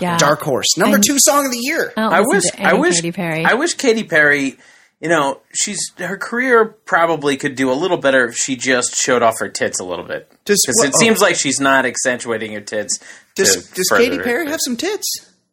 Yeah, 0.00 0.16
Dark 0.18 0.40
Horse, 0.42 0.76
number 0.76 0.96
And- 0.96 1.04
two 1.04 1.16
song 1.18 1.44
of 1.46 1.50
the 1.50 1.58
year. 1.58 1.92
I, 1.96 2.18
I 2.18 2.20
wish 2.20 2.44
I 2.56 2.74
wish 2.74 2.96
Katy 2.96 3.12
Perry. 3.12 3.44
I 3.44 3.54
wish 3.54 3.74
Katy 3.74 4.04
Perry. 4.04 4.56
You 5.00 5.08
know, 5.08 5.40
she's 5.52 5.78
her 5.98 6.16
career 6.16 6.66
probably 6.84 7.36
could 7.36 7.54
do 7.54 7.70
a 7.70 7.74
little 7.74 7.96
better 7.96 8.26
if 8.26 8.36
she 8.36 8.56
just 8.56 8.94
showed 8.96 9.22
off 9.22 9.34
her 9.40 9.48
tits 9.48 9.80
a 9.80 9.84
little 9.84 10.04
bit. 10.04 10.28
Does- 10.44 10.60
Because 10.64 10.76
what- 10.80 10.88
it 10.88 10.96
seems 10.96 11.20
oh. 11.22 11.24
like 11.24 11.36
she's 11.36 11.58
not 11.60 11.84
accentuating 11.86 12.52
her 12.52 12.60
tits. 12.60 12.98
Does 13.34 13.70
Does 13.70 13.86
further 13.88 14.04
Katy 14.04 14.16
it. 14.16 14.24
Perry 14.24 14.48
have 14.50 14.60
some 14.64 14.76
tits? 14.76 15.06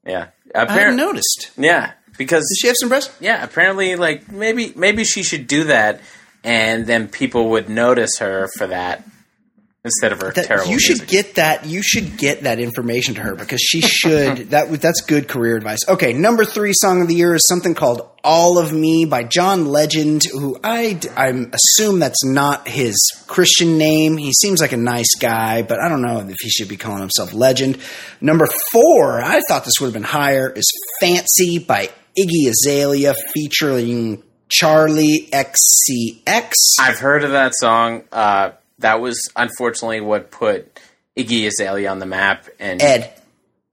Yeah, 0.05 0.27
I 0.53 0.59
haven't 0.59 0.73
apparently. 0.75 1.03
noticed. 1.03 1.51
Yeah, 1.57 1.93
because 2.17 2.41
Does 2.49 2.57
she 2.59 2.67
have 2.67 2.75
some 2.79 2.89
breasts? 2.89 3.15
yeah, 3.19 3.43
apparently, 3.43 3.95
like 3.95 4.31
maybe 4.31 4.73
maybe 4.75 5.03
she 5.03 5.23
should 5.23 5.47
do 5.47 5.63
that, 5.65 6.01
and 6.45 6.85
then 6.87 7.07
people 7.09 7.49
would 7.49 7.67
notice 7.69 8.19
her 8.19 8.47
for 8.57 8.67
that 8.67 9.03
instead 9.83 10.11
of 10.11 10.19
her 10.19 10.31
That, 10.31 10.45
terrible. 10.47 10.71
you 10.71 10.79
should 10.79 10.97
music. 10.97 11.09
get 11.09 11.35
that. 11.35 11.65
You 11.67 11.83
should 11.83 12.17
get 12.17 12.41
that 12.43 12.59
information 12.59 13.13
to 13.15 13.21
her 13.21 13.35
because 13.35 13.61
she 13.61 13.81
should. 13.81 14.37
that 14.51 14.71
that's 14.81 15.01
good 15.01 15.27
career 15.27 15.55
advice. 15.57 15.79
Okay, 15.87 16.13
number 16.13 16.43
three 16.45 16.71
song 16.73 17.01
of 17.01 17.07
the 17.07 17.13
year 17.15 17.35
is 17.35 17.43
something 17.47 17.75
called 17.75 18.07
"All 18.23 18.57
of 18.57 18.73
Me" 18.73 19.05
by 19.05 19.23
John 19.23 19.65
Legend, 19.65 20.23
who 20.31 20.57
I 20.63 20.99
I 21.15 21.45
assume 21.53 21.99
that's 21.99 22.23
not 22.25 22.67
his 22.67 22.95
Christian 23.27 23.77
name. 23.77 24.17
He 24.17 24.31
seems 24.33 24.59
like 24.61 24.71
a 24.71 24.77
nice 24.77 25.13
guy, 25.19 25.61
but 25.61 25.79
I 25.79 25.87
don't 25.89 26.01
know 26.01 26.19
if 26.19 26.35
he 26.41 26.49
should 26.49 26.67
be 26.69 26.77
calling 26.77 27.01
himself 27.01 27.33
Legend. 27.33 27.77
Number 28.21 28.47
four, 28.71 29.21
I 29.21 29.41
thought 29.47 29.65
this 29.65 29.73
would 29.79 29.87
have 29.87 29.93
been 29.93 30.03
higher, 30.03 30.49
is 30.49 30.65
"Fancy" 30.99 31.59
by 31.59 31.89
Iggy 32.17 32.49
Azalea 32.49 33.13
featuring 33.35 34.23
Charli 34.49 35.29
XCX. 35.29 36.51
I've 36.79 36.99
heard 36.99 37.23
of 37.23 37.31
that 37.31 37.53
song. 37.55 38.03
Uh, 38.11 38.51
that 38.79 38.99
was 39.01 39.19
unfortunately 39.35 40.01
what 40.01 40.31
put 40.31 40.79
Iggy 41.17 41.47
Azalea 41.47 41.89
on 41.89 41.99
the 41.99 42.05
map, 42.05 42.47
and 42.59 42.81
Ed, 42.81 43.13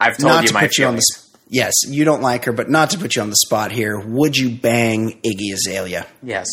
I've 0.00 0.16
told 0.16 0.32
not 0.32 0.42
you 0.42 0.48
to 0.48 0.54
my 0.54 0.60
put 0.62 0.78
you 0.78 0.86
on 0.86 0.96
the 0.96 1.02
feelings. 1.02 1.34
s- 1.34 1.40
yes 1.54 1.74
you 1.86 2.04
don't 2.06 2.22
like 2.22 2.46
her 2.46 2.52
but 2.52 2.70
not 2.70 2.90
to 2.90 2.98
put 2.98 3.14
you 3.14 3.20
on 3.20 3.28
the 3.28 3.36
spot 3.36 3.70
here 3.72 3.98
would 4.00 4.34
you 4.36 4.48
bang 4.48 5.20
iggy 5.22 5.52
azalea 5.52 6.06
Yes, 6.22 6.46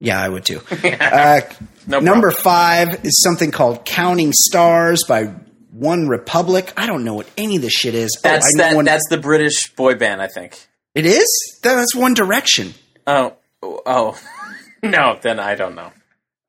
yeah 0.00 0.18
i 0.18 0.26
would 0.26 0.44
too 0.46 0.60
uh, 0.84 1.40
no 1.86 2.00
number 2.00 2.30
five 2.30 3.04
is 3.04 3.20
something 3.22 3.50
called 3.50 3.84
counting 3.84 4.32
stars 4.32 5.04
by 5.06 5.24
one 5.70 6.08
republic 6.08 6.72
i 6.78 6.86
don't 6.86 7.04
know 7.04 7.12
what 7.14 7.28
any 7.36 7.56
of 7.56 7.62
this 7.62 7.72
shit 7.74 7.94
is 7.94 8.18
That's 8.22 8.46
oh, 8.46 8.48
I 8.48 8.62
know 8.64 8.70
that. 8.70 8.76
one- 8.76 8.84
That's 8.86 9.06
the 9.10 9.18
British 9.18 9.70
boy 9.74 9.96
band, 9.96 10.22
I 10.22 10.28
think. 10.28 10.58
it 10.94 11.04
is 11.04 11.58
that's 11.62 11.94
one 11.94 12.14
direction 12.14 12.72
Oh, 13.06 13.34
oh, 13.62 14.18
no. 14.82 15.18
Then 15.20 15.38
I 15.40 15.54
don't 15.54 15.74
know. 15.74 15.92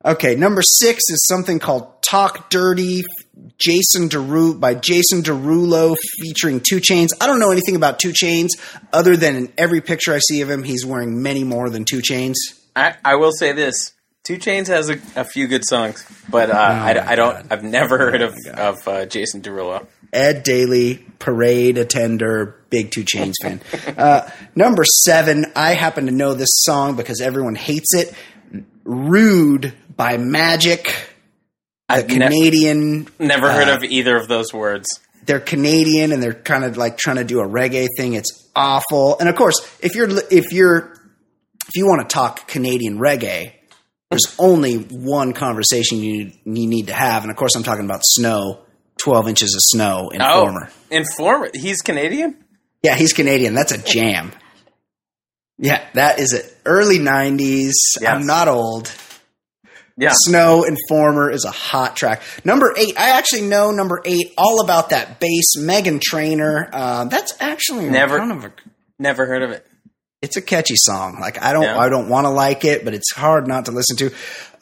okay 0.04 0.34
number 0.34 0.60
six 0.62 0.96
is 1.08 1.24
something 1.28 1.58
called 1.58 1.86
talk 2.02 2.50
dirty 2.50 3.02
jason 3.58 4.08
Derulo 4.08 4.58
by 4.60 4.74
jason 4.74 5.22
derulo 5.22 5.96
featuring 6.20 6.60
two 6.60 6.78
chains 6.80 7.10
i 7.20 7.26
don't 7.26 7.38
know 7.40 7.50
anything 7.50 7.74
about 7.76 7.98
two 7.98 8.12
chains 8.12 8.54
other 8.92 9.16
than 9.16 9.34
in 9.36 9.52
every 9.56 9.80
picture 9.80 10.12
i 10.12 10.18
see 10.18 10.42
of 10.42 10.50
him 10.50 10.62
he's 10.62 10.84
wearing 10.84 11.22
many 11.22 11.42
more 11.44 11.70
than 11.70 11.84
two 11.84 12.02
chains 12.02 12.36
I, 12.76 12.96
I 13.04 13.14
will 13.14 13.30
say 13.32 13.52
this: 13.52 13.92
Two 14.24 14.36
Chains 14.36 14.66
has 14.66 14.90
a, 14.90 14.98
a 15.14 15.24
few 15.24 15.46
good 15.46 15.64
songs, 15.64 16.04
but 16.28 16.50
uh, 16.50 16.54
I, 16.54 16.90
Oh 16.92 17.04
my 17.04 17.12
I 17.12 17.14
don't. 17.14 17.34
God. 17.34 17.46
I've 17.52 17.62
never 17.62 17.96
heard 17.98 18.20
of 18.20 18.34
my 18.34 18.50
God. 18.50 18.58
of 18.58 18.88
uh, 18.88 19.06
Jason 19.06 19.42
Derulo. 19.42 19.86
Ed 20.14 20.42
Daly, 20.44 21.04
parade 21.18 21.76
attender, 21.78 22.60
big 22.70 22.90
Two 22.90 23.04
Chains 23.04 23.36
fan. 23.42 23.60
Uh, 23.96 24.30
number 24.54 24.84
seven, 24.84 25.46
I 25.56 25.74
happen 25.74 26.06
to 26.06 26.12
know 26.12 26.34
this 26.34 26.50
song 26.52 26.96
because 26.96 27.20
everyone 27.20 27.54
hates 27.54 27.94
it. 27.94 28.14
Rude 28.84 29.72
by 29.96 30.18
Magic, 30.18 30.84
the 31.88 31.94
I've 31.94 32.08
ne- 32.08 32.14
Canadian. 32.14 33.08
never 33.18 33.50
heard 33.50 33.68
uh, 33.68 33.76
of 33.76 33.84
either 33.84 34.16
of 34.16 34.28
those 34.28 34.52
words. 34.52 34.86
They're 35.26 35.40
Canadian 35.40 36.12
and 36.12 36.22
they're 36.22 36.34
kind 36.34 36.64
of 36.64 36.76
like 36.76 36.98
trying 36.98 37.16
to 37.16 37.24
do 37.24 37.40
a 37.40 37.48
reggae 37.48 37.88
thing. 37.96 38.12
It's 38.12 38.48
awful. 38.54 39.18
And 39.18 39.28
of 39.28 39.36
course, 39.36 39.56
if 39.80 39.94
you're 39.94 40.08
if 40.30 40.52
you're 40.52 40.92
if 41.66 41.74
you 41.76 41.86
want 41.86 42.06
to 42.06 42.12
talk 42.12 42.46
Canadian 42.46 42.98
reggae, 42.98 43.52
there's 44.10 44.36
only 44.38 44.76
one 44.76 45.32
conversation 45.32 45.98
you 45.98 46.30
you 46.44 46.66
need 46.68 46.88
to 46.88 46.94
have, 46.94 47.22
and 47.22 47.30
of 47.30 47.36
course, 47.38 47.56
I'm 47.56 47.62
talking 47.62 47.86
about 47.86 48.00
snow. 48.04 48.63
12 49.04 49.28
inches 49.28 49.54
of 49.54 49.60
snow 49.62 50.08
in 50.08 50.22
Oh, 50.22 50.40
Former. 50.42 50.70
Informer. 50.90 51.50
He's 51.54 51.82
Canadian. 51.82 52.42
Yeah, 52.82 52.94
he's 52.96 53.12
Canadian. 53.12 53.52
That's 53.54 53.72
a 53.72 53.78
jam. 53.78 54.32
Yeah, 55.58 55.84
that 55.92 56.18
is 56.18 56.32
it. 56.32 56.56
Early 56.64 56.98
90s. 56.98 57.72
Yes. 58.00 58.04
I'm 58.06 58.26
not 58.26 58.48
old. 58.48 58.90
Yeah. 59.96 60.10
Snow 60.12 60.64
Informer 60.64 61.30
is 61.30 61.44
a 61.44 61.50
hot 61.50 61.96
track. 61.96 62.22
Number 62.44 62.74
eight, 62.76 62.98
I 62.98 63.10
actually 63.10 63.42
know 63.42 63.70
number 63.70 64.00
eight 64.06 64.32
all 64.38 64.60
about 64.64 64.90
that 64.90 65.20
bass, 65.20 65.54
Meghan 65.58 66.00
Trainor. 66.00 66.68
Uh, 66.72 67.04
that's 67.04 67.34
actually 67.40 67.88
Never- 67.90 68.18
kind 68.18 68.32
of 68.32 68.44
a, 68.46 68.52
Never 68.98 69.26
heard 69.26 69.42
of 69.42 69.50
it. 69.50 69.66
It's 70.24 70.36
a 70.36 70.42
catchy 70.42 70.74
song. 70.76 71.18
Like 71.20 71.42
I 71.42 71.52
don't, 71.52 71.62
Yeah. 71.64 71.78
I 71.78 71.88
don't 71.88 72.08
want 72.08 72.24
to 72.24 72.30
like 72.30 72.64
it, 72.64 72.84
but 72.84 72.94
it's 72.94 73.12
hard 73.12 73.46
not 73.46 73.66
to 73.66 73.72
listen 73.72 73.96
to. 73.98 74.10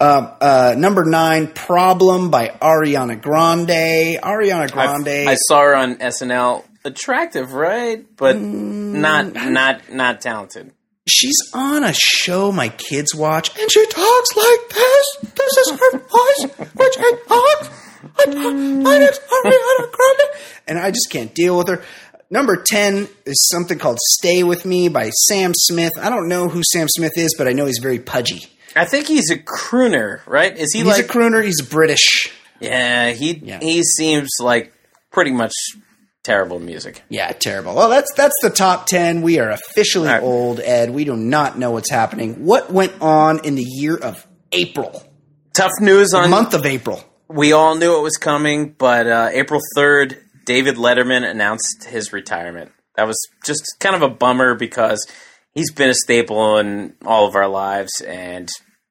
Um, 0.01 0.31
uh, 0.41 0.75
number 0.77 1.05
nine, 1.05 1.47
Problem 1.47 2.31
by 2.31 2.49
Ariana 2.61 3.21
Grande. 3.21 4.19
Ariana 4.21 4.63
I've- 4.63 4.73
Grande. 4.73 5.29
I 5.29 5.37
saw 5.37 5.61
her 5.63 5.75
on 5.77 5.97
SNL. 5.97 6.65
Attractive, 6.85 7.53
right? 7.53 8.05
But 8.17 8.35
Mm, 8.37 8.95
not 9.07 9.33
not 9.35 9.93
not 9.93 10.21
talented. 10.21 10.73
she's 11.07 11.37
on 11.55 11.85
a 11.85 11.93
show 11.93 12.51
my 12.51 12.69
kids 12.71 13.15
watch, 13.15 13.57
and 13.57 13.71
she 13.71 13.87
talks 13.87 14.37
like 14.37 14.69
this. 14.69 15.33
This 15.35 15.57
is 15.59 15.71
her 15.79 15.99
voice, 15.99 16.71
which 16.75 16.95
I 16.99 17.13
talk. 17.29 17.73
I 18.19 18.25
talk. 18.25 18.53
My 18.55 18.99
name's 18.99 19.21
Ariana 19.21 19.93
Grande, 19.93 20.31
and 20.67 20.79
I 20.81 20.91
just 20.91 21.09
can't 21.09 21.33
deal 21.33 21.57
with 21.57 21.69
her. 21.69 21.83
Number 22.33 22.57
ten 22.57 23.09
is 23.27 23.47
something 23.53 23.79
called 23.79 23.99
"Stay 24.01 24.43
with 24.43 24.65
Me" 24.65 24.89
by 24.89 25.11
Sam 25.11 25.53
Smith. 25.55 25.93
I 26.01 26.09
don't 26.09 26.29
know 26.29 26.49
who 26.49 26.63
Sam 26.73 26.89
Smith 26.89 27.13
is, 27.17 27.35
but 27.37 27.47
I 27.47 27.53
know 27.53 27.67
he's 27.67 27.79
very 27.81 27.99
pudgy. 27.99 28.47
I 28.75 28.87
think 28.87 29.07
he's 29.07 29.31
a 29.31 29.37
crooner, 29.37 30.21
right? 30.27 30.57
Is 30.57 30.73
he 30.73 30.79
He's 30.79 30.89
like? 30.89 31.05
a 31.05 31.09
crooner. 31.09 31.45
He's 31.45 31.61
British. 31.61 32.33
yeah, 32.59 33.11
he 33.11 33.35
Yeah. 33.35 33.59
he 33.61 33.83
seems 33.83 34.31
like 34.41 34.73
pretty 35.11 35.31
much 35.31 35.53
terrible 36.23 36.59
music. 36.59 37.03
Yeah, 37.11 37.31
terrible. 37.33 37.75
Well, 37.75 37.91
that's 37.91 38.11
that's 38.17 38.35
the 38.41 38.49
top 38.49 38.87
ten. 38.87 39.21
We 39.21 39.39
are 39.39 39.51
officially 39.51 40.09
All 40.09 40.15
right. 40.15 40.23
old, 40.23 40.61
Ed. 40.61 40.89
We 40.89 41.05
do 41.05 41.15
not 41.17 41.59
know 41.59 41.73
what's 41.73 41.91
happening. 41.91 42.47
What 42.47 42.73
went 42.73 42.95
on 43.03 43.45
in 43.45 43.57
the 43.57 43.63
year 43.65 43.97
of 43.97 44.27
April, 44.53 45.03
Tough 45.53 45.73
news 45.83 46.15
on 46.15 46.31
month 46.31 46.55
of 46.55 46.65
April? 46.65 47.05
We 47.29 47.53
all 47.53 47.75
knew 47.75 47.99
it 47.99 48.03
was 48.03 48.17
coming, 48.17 48.75
but 48.79 49.07
uh, 49.07 49.29
April 49.35 49.61
3rd, 49.77 50.17
David 50.45 50.77
Letterman 50.77 51.29
announced 51.29 51.85
his 51.85 52.13
retirement. 52.13 52.73
That 52.97 53.07
was 53.07 53.17
just 53.45 53.65
kind 53.81 53.97
of 53.97 54.03
a 54.03 54.09
bummer 54.09 54.55
because 54.55 55.07
he's 55.55 55.73
been 55.73 55.91
a 55.91 55.95
staple 55.95 56.59
in 56.59 56.95
all 57.05 57.27
of 57.27 57.35
our 57.35 57.49
lives 57.49 57.93
and 58.07 58.51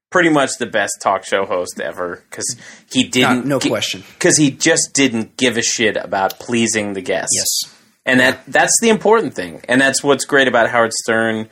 pretty 0.10 0.30
much 0.30 0.58
the 0.60 0.66
best 0.66 0.94
talk 1.02 1.26
show 1.26 1.46
host 1.46 1.80
ever 1.80 2.24
because 2.30 2.56
he 2.92 3.04
didn't. 3.04 3.46
no 3.46 3.60
question. 3.60 4.04
Because 4.14 4.38
he 4.38 4.52
just 4.52 4.92
didn't 4.94 5.38
give 5.38 5.58
a 5.58 5.62
shit 5.62 5.98
about 5.98 6.40
pleasing 6.40 6.94
the 6.94 7.02
guests. 7.02 7.36
Yes. 7.36 7.78
And 8.06 8.20
that 8.20 8.46
that's 8.48 8.78
the 8.82 8.90
important 8.90 9.34
thing. 9.34 9.62
And 9.68 9.80
that's 9.80 10.04
what's 10.04 10.26
great 10.26 10.48
about 10.48 10.70
Howard 10.70 10.92
Stern. 10.94 11.50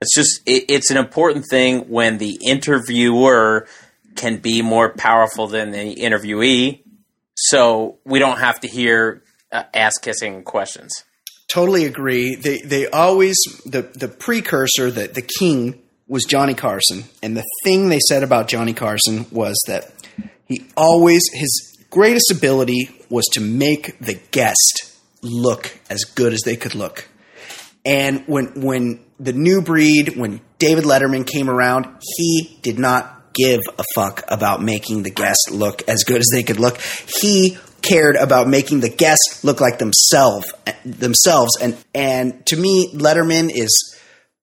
It's 0.00 0.14
just 0.14 0.40
it, 0.46 0.64
it's 0.68 0.90
an 0.90 0.96
important 0.96 1.46
thing 1.48 1.88
when 1.90 2.18
the 2.18 2.38
interviewer 2.42 3.66
can 4.16 4.38
be 4.38 4.62
more 4.62 4.90
powerful 4.90 5.46
than 5.46 5.70
the 5.70 5.94
interviewee. 5.96 6.82
So 7.34 7.98
we 8.04 8.18
don't 8.18 8.38
have 8.38 8.60
to 8.60 8.68
hear 8.68 9.22
uh, 9.52 9.64
ass 9.74 9.94
kissing 10.00 10.42
questions. 10.42 10.92
Totally 11.52 11.84
agree. 11.84 12.36
They 12.36 12.58
they 12.58 12.86
always 12.86 13.36
the 13.66 13.82
the 13.82 14.08
precursor 14.08 14.90
that 14.90 15.14
the 15.14 15.22
king 15.22 15.82
was 16.06 16.24
Johnny 16.24 16.54
Carson, 16.54 17.04
and 17.22 17.36
the 17.36 17.44
thing 17.64 17.88
they 17.88 18.00
said 18.08 18.22
about 18.22 18.48
Johnny 18.48 18.72
Carson 18.72 19.26
was 19.30 19.60
that 19.66 19.92
he 20.46 20.66
always 20.76 21.22
his 21.32 21.78
greatest 21.90 22.30
ability 22.30 22.90
was 23.08 23.24
to 23.32 23.40
make 23.40 23.98
the 23.98 24.14
guest 24.30 24.96
look 25.22 25.76
as 25.90 26.04
good 26.04 26.32
as 26.32 26.42
they 26.42 26.56
could 26.56 26.74
look. 26.74 27.08
And 27.84 28.24
when 28.26 28.60
when 28.60 29.00
the 29.18 29.32
new 29.32 29.62
breed, 29.62 30.16
when 30.16 30.40
David 30.58 30.84
Letterman 30.84 31.26
came 31.26 31.50
around, 31.50 31.86
he 32.16 32.58
did 32.62 32.78
not 32.78 33.32
give 33.34 33.60
a 33.78 33.84
fuck 33.94 34.22
about 34.28 34.62
making 34.62 35.02
the 35.02 35.10
guest 35.10 35.50
look 35.50 35.82
as 35.88 36.04
good 36.04 36.18
as 36.18 36.28
they 36.32 36.42
could 36.42 36.58
look. 36.58 36.78
He 37.20 37.58
cared 37.82 38.16
about 38.16 38.48
making 38.48 38.80
the 38.80 38.88
guests 38.88 39.42
look 39.44 39.60
like 39.60 39.78
themselves 39.78 40.52
themselves 40.84 41.56
and 41.60 41.76
and 41.94 42.44
to 42.46 42.56
me 42.56 42.92
Letterman 42.94 43.50
is 43.52 43.96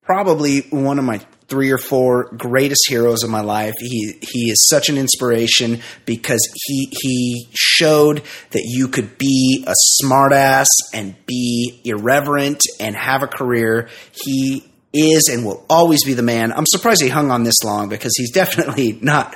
probably 0.03 0.61
one 0.69 0.99
of 0.99 1.05
my 1.05 1.19
three 1.47 1.71
or 1.71 1.77
four 1.77 2.29
greatest 2.35 2.81
heroes 2.87 3.23
of 3.23 3.29
my 3.29 3.41
life. 3.41 3.75
He 3.79 4.17
he 4.21 4.49
is 4.49 4.67
such 4.67 4.89
an 4.89 4.97
inspiration 4.97 5.81
because 6.05 6.41
he 6.65 6.89
he 6.91 7.47
showed 7.53 8.23
that 8.51 8.63
you 8.65 8.87
could 8.87 9.17
be 9.17 9.65
a 9.67 9.73
smartass 10.01 10.67
and 10.93 11.15
be 11.25 11.81
irreverent 11.85 12.61
and 12.79 12.95
have 12.95 13.23
a 13.23 13.27
career. 13.27 13.89
He 14.11 14.65
is 14.93 15.29
and 15.31 15.45
will 15.45 15.65
always 15.69 16.03
be 16.03 16.13
the 16.13 16.23
man. 16.23 16.51
I'm 16.51 16.65
surprised 16.65 17.01
he 17.01 17.09
hung 17.09 17.31
on 17.31 17.43
this 17.43 17.63
long 17.63 17.89
because 17.89 18.13
he's 18.17 18.31
definitely 18.33 18.97
not. 19.01 19.35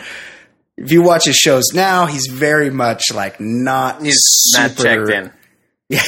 If 0.78 0.92
you 0.92 1.02
watch 1.04 1.26
his 1.26 1.36
shows 1.36 1.66
now, 1.74 2.06
he's 2.06 2.28
very 2.32 2.70
much 2.70 3.04
like 3.14 3.40
not. 3.40 4.02
He's 4.02 4.20
not 4.56 4.72
super- 4.72 5.06
checked 5.08 5.10
in. 5.10 5.32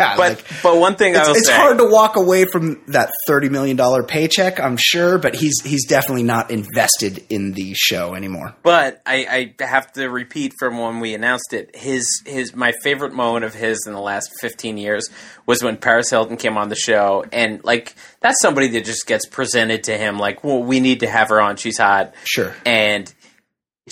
Yeah, 0.00 0.16
But 0.16 0.18
like, 0.18 0.44
but 0.62 0.76
one 0.78 0.94
thing 0.94 1.16
I 1.16 1.28
it's, 1.30 1.40
it's 1.40 1.48
hard 1.48 1.78
to 1.78 1.84
walk 1.90 2.14
away 2.14 2.44
from 2.44 2.80
that 2.88 3.10
thirty 3.26 3.48
million 3.48 3.76
dollar 3.76 4.04
paycheck, 4.04 4.60
I'm 4.60 4.76
sure, 4.76 5.18
but 5.18 5.34
he's 5.34 5.60
he's 5.64 5.86
definitely 5.88 6.22
not 6.22 6.52
invested 6.52 7.24
in 7.30 7.52
the 7.52 7.72
show 7.74 8.14
anymore. 8.14 8.54
But 8.62 9.02
I, 9.06 9.54
I 9.58 9.64
have 9.64 9.92
to 9.94 10.08
repeat 10.08 10.54
from 10.58 10.78
when 10.78 11.00
we 11.00 11.14
announced 11.14 11.52
it. 11.52 11.74
His 11.74 12.04
his 12.26 12.54
my 12.54 12.72
favorite 12.84 13.12
moment 13.12 13.44
of 13.44 13.54
his 13.54 13.84
in 13.88 13.92
the 13.92 14.00
last 14.00 14.30
fifteen 14.40 14.76
years 14.78 15.08
was 15.46 15.64
when 15.64 15.76
Paris 15.76 16.10
Hilton 16.10 16.36
came 16.36 16.56
on 16.56 16.68
the 16.68 16.76
show, 16.76 17.24
and 17.32 17.62
like 17.64 17.96
that's 18.20 18.40
somebody 18.40 18.68
that 18.68 18.84
just 18.84 19.04
gets 19.06 19.26
presented 19.26 19.84
to 19.84 19.96
him 19.96 20.16
like, 20.18 20.44
well, 20.44 20.62
we 20.62 20.78
need 20.78 21.00
to 21.00 21.08
have 21.08 21.28
her 21.30 21.40
on. 21.40 21.56
She's 21.56 21.78
hot, 21.78 22.14
Sure. 22.24 22.54
and 22.64 23.12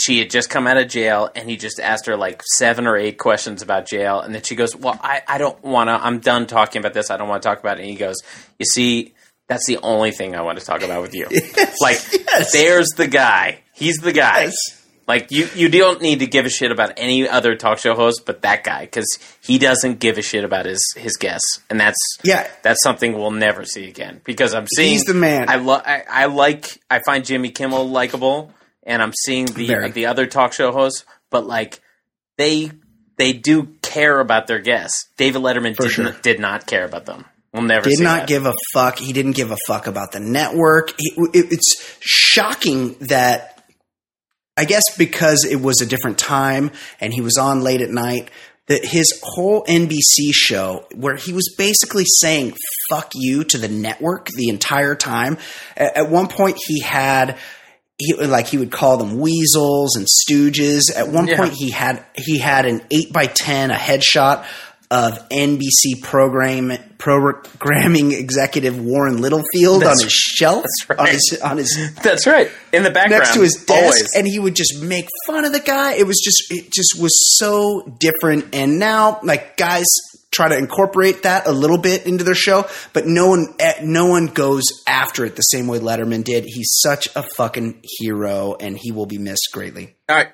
she 0.01 0.19
had 0.19 0.31
just 0.31 0.51
come 0.51 0.67
out 0.67 0.77
of 0.77 0.89
jail, 0.89 1.31
and 1.35 1.49
he 1.49 1.57
just 1.57 1.81
asked 1.81 2.07
her 2.07 2.17
like 2.17 2.43
seven 2.57 2.87
or 2.87 2.97
eight 2.97 3.19
questions 3.19 3.63
about 3.63 3.87
jail, 3.87 4.21
and 4.21 4.35
then 4.35 4.43
she 4.43 4.55
goes, 4.55 4.75
"Well, 4.77 4.99
I 5.03 5.23
I 5.27 5.39
don't 5.39 5.63
want 5.63 5.89
to. 5.89 5.93
I'm 5.95 6.21
done 6.21 6.47
talking 6.47 6.81
about 6.81 6.95
this. 6.95 7.11
I 7.11 7.17
don't 7.17 7.29
want 7.29 7.43
to 7.43 7.49
talk 7.49 7.61
about 7.61 7.79
it." 7.79 7.83
And 7.83 7.91
he 7.91 7.97
goes, 7.97 8.17
"You 8.59 8.67
see." 8.67 9.13
That's 9.49 9.65
the 9.69 9.79
only 9.79 10.11
thing 10.11 10.35
I 10.35 10.43
want 10.43 10.59
to 10.59 10.65
talk 10.65 10.83
about 10.83 11.03
with 11.03 11.15
you. 11.15 11.27
like, 11.81 12.01
yes. 12.13 12.51
there's 12.51 12.89
the 12.97 13.07
guy. 13.07 13.61
He's 13.73 13.99
the 13.99 14.11
guy. 14.13 14.47
Yes. 14.47 14.57
Like 15.07 15.31
you, 15.31 15.49
you 15.55 15.69
don't 15.69 16.03
need 16.03 16.19
to 16.19 16.27
give 16.27 16.47
a 16.47 16.49
shit 16.49 16.73
about 16.73 16.95
any 16.97 17.29
other 17.29 17.55
talk 17.55 17.79
show 17.79 17.95
host, 17.95 18.23
but 18.27 18.43
that 18.43 18.65
guy 18.65 18.81
because 18.87 19.07
he 19.41 19.59
doesn't 19.59 20.01
give 20.01 20.19
a 20.19 20.23
shit 20.23 20.43
about 20.43 20.67
his 20.67 20.85
his 20.97 21.17
guests, 21.17 21.61
and 21.71 21.79
that's 21.79 21.97
Yeah. 22.25 22.49
that's 22.65 22.83
something 22.83 23.13
we'll 23.13 23.31
never 23.31 23.65
see 23.65 23.87
again. 23.89 24.21
Because 24.25 24.53
I'm 24.53 24.67
seeing 24.67 24.95
He's 24.95 25.05
the 25.05 25.15
man. 25.15 25.49
I 25.49 25.57
love. 25.57 25.83
I, 25.87 26.03
I 26.11 26.27
like. 26.27 26.81
I 26.91 27.01
find 27.07 27.25
Jimmy 27.25 27.51
Kimmel 27.51 27.89
likable, 27.89 28.53
and 28.87 29.03
I'm 29.03 29.13
seeing 29.13 29.47
the 29.47 29.67
Very. 29.67 29.91
the 29.91 30.07
other 30.07 30.27
talk 30.27 30.55
show 30.55 30.73
hosts, 30.73 31.05
but 31.31 31.47
like 31.47 31.81
they 32.39 32.71
they 33.19 33.33
do 33.33 33.75
care 33.83 34.21
about 34.21 34.47
their 34.47 34.61
guests. 34.61 35.09
David 35.17 35.43
Letterman 35.43 35.77
did, 35.77 35.91
sure. 35.91 36.13
did 36.23 36.41
not 36.41 36.67
care 36.67 36.85
about 36.85 37.07
them. 37.07 37.25
We'll 37.53 37.65
never 37.65 37.89
Did 37.89 38.01
not 38.01 38.21
that. 38.21 38.29
give 38.29 38.45
a 38.45 38.53
fuck. 38.75 38.99
He 38.99 39.15
didn't 39.15 39.33
give 39.33 39.51
a 39.51 39.57
fuck 39.67 39.87
about 39.87 40.13
the 40.13 40.21
network. 40.21 40.93
He, 40.99 41.13
it, 41.33 41.53
it's 41.53 41.99
shocking 42.01 42.97
that 43.09 43.65
I 44.59 44.67
guess 44.67 44.83
because 44.99 45.47
it 45.51 45.57
was 45.61 45.81
a 45.81 45.87
different 45.87 46.19
time 46.19 46.71
and 47.01 47.15
he 47.15 47.23
was 47.23 47.39
on 47.39 47.63
late 47.63 47.81
at 47.81 47.91
night 47.91 48.31
that 48.67 48.85
his 48.85 49.21
whole 49.23 49.65
NBC 49.65 50.33
show 50.33 50.85
where 50.95 51.17
he 51.17 51.33
was 51.33 51.55
basically 51.57 52.05
saying 52.05 52.55
fuck 52.91 53.13
you 53.15 53.45
to 53.45 53.59
the 53.59 53.69
network 53.69 54.27
the 54.37 54.49
entire 54.49 54.95
time. 54.95 55.39
At, 55.77 55.97
at 55.97 56.11
one 56.11 56.29
point 56.29 56.59
he 56.67 56.83
had 56.83 57.39
he 57.99 58.13
like 58.15 58.47
he 58.47 58.59
would 58.59 58.71
call 58.73 58.97
them 58.99 59.19
weasels 59.19 59.97
and 59.97 60.07
stooges. 60.07 60.83
At 60.95 61.09
one 61.09 61.27
Yeah. 61.27 61.37
point 61.39 61.55
he 61.55 61.71
had 61.71 62.05
he 62.15 62.39
had 62.39 62.67
an 62.67 62.83
8 62.91 63.13
by 63.13 63.27
10 63.27 63.71
a 63.71 63.75
headshot 63.75 64.45
of 64.91 65.19
NBC 65.31 66.01
program 66.03 66.73
programming 66.99 68.13
executive 68.13 68.79
Warren 68.79 69.21
Littlefield 69.21 69.83
That's- 69.83 69.99
on 69.99 70.05
his 70.05 70.13
shelf 70.13 70.65
that's 70.65 70.91
right. 70.91 70.99
on 71.01 71.07
his 71.09 71.39
on 71.43 71.57
his 71.59 71.91
That's 72.03 72.27
right. 72.27 72.51
In 72.73 72.83
the 72.85 72.91
background, 72.91 73.23
next 73.23 73.35
to 73.35 73.41
his 73.41 73.55
desk 73.67 73.71
always. 73.83 74.15
and 74.15 74.27
he 74.29 74.39
would 74.39 74.55
just 74.55 74.81
make 74.83 75.09
fun 75.27 75.45
of 75.45 75.53
the 75.53 75.61
guy. 75.61 75.95
It 75.95 76.07
was 76.07 76.21
just 76.23 76.45
it 76.51 76.71
just 76.73 77.01
was 77.01 77.13
so 77.39 77.83
different 77.99 78.55
and 78.55 78.79
now 78.79 79.19
like 79.23 79.57
guys 79.57 79.87
try 80.37 80.49
to 80.49 80.57
incorporate 80.57 81.23
that 81.23 81.47
a 81.47 81.53
little 81.53 81.79
bit 81.79 82.07
into 82.07 82.23
their 82.25 82.35
show, 82.35 82.67
but 82.93 83.07
no 83.07 83.29
one 83.29 83.55
eh, 83.59 83.81
no 83.83 84.07
one 84.07 84.27
goes 84.27 84.65
after 84.87 85.25
it 85.25 85.35
the 85.35 85.43
same 85.43 85.67
way 85.67 85.79
Letterman 85.79 86.25
did. 86.25 86.45
He's 86.45 86.71
such 86.83 87.09
a 87.17 87.25
fucking 87.37 87.83
hero 87.83 88.57
and 88.61 88.77
he 88.79 88.93
will 88.93 89.07
be 89.07 89.19
missed 89.19 89.49
greatly. 89.53 89.97
All 90.09 90.17
right, 90.17 90.29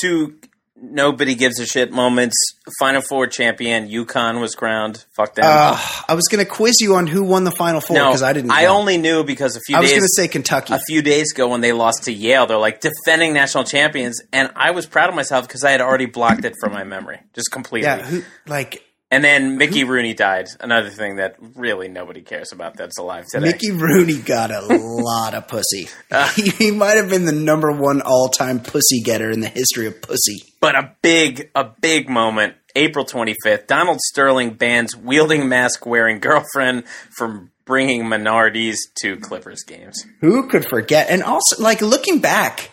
two 0.00 0.38
nobody 0.80 1.34
gives 1.34 1.58
a 1.60 1.66
shit 1.66 1.90
moments. 1.90 2.36
Final 2.78 3.02
four 3.02 3.26
champion 3.26 3.88
UConn 3.88 4.40
was 4.40 4.54
crowned. 4.54 5.04
Fuck 5.16 5.34
them. 5.34 5.44
Uh, 5.46 5.78
I 6.08 6.14
was 6.14 6.28
going 6.28 6.44
to 6.44 6.50
quiz 6.50 6.80
you 6.80 6.96
on 6.96 7.06
who 7.06 7.24
won 7.24 7.44
the 7.44 7.50
final 7.50 7.80
four 7.80 7.96
no, 7.96 8.06
because 8.06 8.22
I 8.22 8.32
didn't 8.32 8.48
know. 8.48 8.54
I 8.54 8.64
know. 8.64 8.76
only 8.76 8.96
knew 8.98 9.24
because 9.24 9.56
a 9.56 9.60
few 9.60 9.76
I 9.76 9.80
was 9.80 9.90
days 9.90 9.98
going 9.98 10.06
to 10.06 10.14
say 10.14 10.28
Kentucky. 10.28 10.74
a 10.74 10.78
few 10.86 11.02
days 11.02 11.32
ago 11.32 11.48
when 11.48 11.60
they 11.60 11.72
lost 11.72 12.04
to 12.04 12.12
Yale, 12.12 12.46
they're 12.46 12.58
like 12.58 12.80
defending 12.80 13.32
national 13.32 13.64
champions, 13.64 14.20
and 14.32 14.50
I 14.54 14.70
was 14.70 14.86
proud 14.86 15.08
of 15.08 15.14
myself 15.14 15.46
because 15.46 15.64
I 15.64 15.70
had 15.70 15.80
already 15.80 16.06
blocked 16.06 16.44
it 16.44 16.54
from 16.62 16.72
my 16.72 16.84
memory, 16.84 17.20
just 17.34 17.50
completely. 17.50 17.88
yeah, 17.88 17.98
who 18.02 18.22
like 18.46 18.82
and 19.10 19.24
then 19.24 19.56
Mickey 19.56 19.84
Rooney 19.84 20.12
died. 20.14 20.48
Another 20.60 20.90
thing 20.90 21.16
that 21.16 21.36
really 21.56 21.88
nobody 21.88 22.20
cares 22.20 22.52
about 22.52 22.76
that's 22.76 22.98
alive 22.98 23.24
today. 23.32 23.46
Mickey 23.46 23.70
Rooney 23.70 24.18
got 24.18 24.50
a 24.50 24.60
lot 24.60 25.34
of 25.34 25.48
pussy. 25.48 25.88
Uh. 26.10 26.26
he, 26.30 26.48
he 26.50 26.70
might 26.70 26.96
have 26.96 27.10
been 27.10 27.26
the 27.26 27.32
number 27.32 27.70
one 27.70 28.00
all 28.00 28.28
time 28.28 28.60
pussy 28.60 29.02
getter 29.02 29.30
in 29.30 29.40
the 29.40 29.48
history 29.48 29.86
of 29.86 30.00
pussy. 30.00 30.38
But 30.58 30.74
a 30.74 30.96
big, 31.02 31.50
a 31.54 31.64
big 31.64 32.08
moment. 32.08 32.54
April 32.74 33.04
25th, 33.04 33.66
Donald 33.66 33.98
Sterling 34.00 34.54
bans 34.54 34.96
wielding 34.96 35.48
mask 35.48 35.84
wearing 35.84 36.18
girlfriend 36.20 36.84
from 37.16 37.50
bringing 37.66 38.08
minorities 38.08 38.78
to 39.02 39.16
Clippers 39.16 39.64
games. 39.64 40.02
Who 40.20 40.48
could 40.48 40.64
forget? 40.64 41.10
And 41.10 41.22
also, 41.22 41.62
like 41.62 41.82
looking 41.82 42.20
back, 42.20 42.70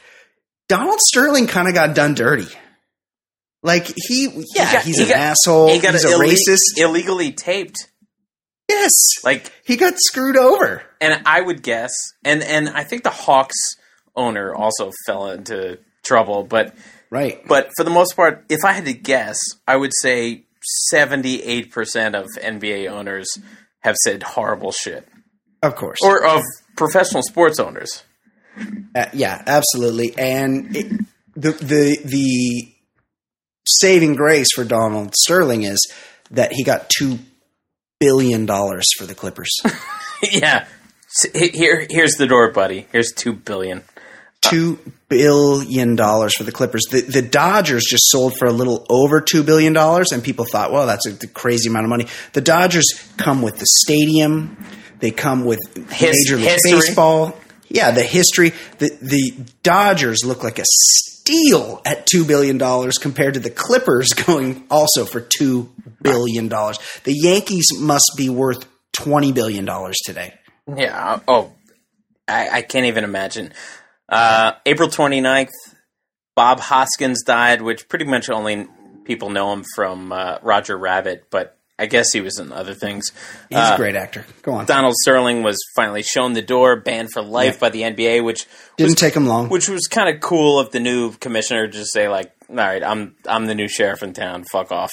Donald 0.69 0.99
Sterling 0.99 1.47
kind 1.47 1.67
of 1.67 1.73
got 1.73 1.95
done 1.95 2.13
dirty. 2.13 2.47
Like 3.65 3.91
he, 3.95 4.25
yeah, 4.55 4.67
He 4.67 4.73
got- 4.75 4.83
he's 4.83 4.97
he 4.97 5.03
an 5.03 5.09
got- 5.09 5.17
asshole. 5.17 5.69
He 5.73 5.79
got 5.79 5.93
he's 5.93 6.05
a 6.05 6.09
illeg- 6.09 6.35
racist. 6.35 6.77
illegally 6.77 7.31
taped. 7.31 7.89
yes, 8.69 8.91
Like, 9.23 9.51
he 9.65 9.75
got 9.75 9.93
screwed 9.97 10.37
over. 10.37 10.83
and 11.01 11.21
I 11.25 11.41
would 11.41 11.61
guess, 11.63 11.91
and 12.23 12.41
and 12.43 12.69
I 12.69 12.83
think 12.83 13.03
the 13.03 13.09
Hawks 13.09 13.57
owner 14.15 14.53
also 14.53 14.91
fell 15.05 15.31
into 15.31 15.79
trouble. 16.03 16.43
But 16.43 16.75
Right. 17.09 17.45
but 17.47 17.71
for 17.75 17.83
the 17.83 17.89
most 17.91 18.15
part, 18.15 18.45
if 18.49 18.63
I 18.65 18.71
had 18.73 18.85
to 18.85 18.93
guess, 18.93 19.37
I 19.67 19.75
would 19.75 19.91
say 20.01 20.45
seventy 20.89 21.41
eight 21.43 21.71
percent 21.71 22.15
of 22.15 22.27
NBA 22.41 22.87
owners 22.87 23.27
have 23.81 23.95
said 24.03 24.23
horrible 24.23 24.71
shit, 24.71 25.07
Of 25.61 25.75
course. 25.75 25.99
or 26.03 26.23
of 26.25 26.41
professional 26.75 27.21
sports 27.23 27.59
owners. 27.59 28.03
Uh, 28.95 29.05
yeah, 29.13 29.41
absolutely. 29.47 30.15
And 30.17 30.75
it, 30.75 30.87
the 31.35 31.51
the 31.51 31.99
the 32.05 32.74
saving 33.67 34.15
grace 34.15 34.47
for 34.53 34.63
Donald 34.63 35.13
Sterling 35.15 35.63
is 35.63 35.91
that 36.31 36.51
he 36.51 36.63
got 36.63 36.89
two 36.89 37.19
billion 37.99 38.45
dollars 38.45 38.85
for 38.97 39.05
the 39.05 39.15
Clippers. 39.15 39.51
yeah. 40.31 40.67
Here, 41.33 41.87
here's 41.89 42.15
the 42.15 42.27
door, 42.27 42.51
buddy. 42.51 42.87
Here's 42.91 43.11
two 43.13 43.33
billion. 43.33 43.79
Uh, 43.79 44.49
two 44.49 44.79
billion 45.07 45.95
dollars 45.95 46.35
for 46.35 46.43
the 46.43 46.51
Clippers. 46.51 46.83
The 46.91 47.01
the 47.01 47.21
Dodgers 47.21 47.85
just 47.89 48.09
sold 48.09 48.37
for 48.37 48.47
a 48.47 48.51
little 48.51 48.85
over 48.89 49.21
two 49.21 49.43
billion 49.43 49.73
dollars, 49.73 50.11
and 50.11 50.23
people 50.23 50.45
thought, 50.45 50.71
well, 50.71 50.85
that's 50.85 51.05
a 51.07 51.27
crazy 51.27 51.69
amount 51.69 51.85
of 51.85 51.89
money. 51.89 52.07
The 52.33 52.41
Dodgers 52.41 52.85
come 53.17 53.41
with 53.41 53.57
the 53.57 53.65
stadium. 53.83 54.57
They 54.99 55.11
come 55.11 55.45
with 55.45 55.59
His- 55.91 56.27
Major 56.29 56.37
League 56.37 56.49
history. 56.51 56.71
Baseball. 56.73 57.37
Yeah, 57.69 57.91
the 57.91 58.03
history. 58.03 58.51
The 58.77 58.91
the 59.01 59.33
Dodgers 59.63 60.23
look 60.25 60.43
like 60.43 60.59
a 60.59 60.65
steal 61.25 61.81
at 61.85 62.05
two 62.05 62.23
billion 62.25 62.57
dollars 62.57 62.97
compared 62.97 63.33
to 63.33 63.39
the 63.39 63.49
Clippers 63.49 64.09
going 64.25 64.65
also 64.69 65.05
for 65.05 65.21
two 65.21 65.71
billion 66.01 66.47
dollars. 66.47 66.79
The 67.03 67.13
Yankees 67.13 67.67
must 67.79 68.11
be 68.15 68.29
worth 68.29 68.65
twenty 68.91 69.31
billion 69.31 69.65
dollars 69.65 69.97
today. 70.05 70.33
Yeah. 70.75 71.19
Oh, 71.27 71.51
I, 72.27 72.49
I 72.49 72.61
can't 72.61 72.85
even 72.85 73.03
imagine. 73.03 73.53
Uh, 74.09 74.53
April 74.65 74.89
29th, 74.89 75.51
Bob 76.35 76.59
Hoskins 76.59 77.23
died, 77.23 77.61
which 77.61 77.87
pretty 77.87 78.05
much 78.05 78.29
only 78.29 78.67
people 79.03 79.29
know 79.29 79.53
him 79.53 79.63
from 79.75 80.11
uh, 80.11 80.37
Roger 80.41 80.77
Rabbit, 80.77 81.25
but 81.29 81.54
I 81.77 81.87
guess 81.87 82.13
he 82.13 82.21
was 82.21 82.39
in 82.39 82.53
other 82.53 82.73
things. 82.73 83.11
He's 83.49 83.57
Uh, 83.57 83.71
a 83.73 83.77
great 83.77 83.95
actor. 83.95 84.25
Go 84.43 84.53
on. 84.53 84.65
Donald 84.65 84.95
Sterling 85.01 85.43
was 85.43 85.57
finally 85.75 86.03
shown 86.03 86.31
the 86.33 86.41
door, 86.41 86.77
banned 86.77 87.11
for 87.11 87.21
life 87.21 87.55
Yeah. 87.55 87.59
by 87.59 87.69
the 87.69 87.83
NBA, 87.83 88.21
which 88.23 88.45
Didn't 88.77 88.95
take 88.97 89.13
him 89.13 89.25
long. 89.25 89.49
which 89.49 89.67
was 89.67 89.85
kind 89.87 90.07
of 90.13 90.21
cool 90.21 90.57
of 90.59 90.71
the 90.71 90.79
new 90.79 91.11
commissioner 91.17 91.67
to 91.67 91.73
just 91.73 91.91
say 91.91 92.07
like, 92.07 92.31
"All 92.49 92.55
right, 92.55 92.81
I'm 92.83 93.15
I'm 93.27 93.45
the 93.47 93.55
new 93.55 93.67
sheriff 93.67 94.03
in 94.03 94.13
town. 94.13 94.45
Fuck 94.51 94.71
off." 94.71 94.91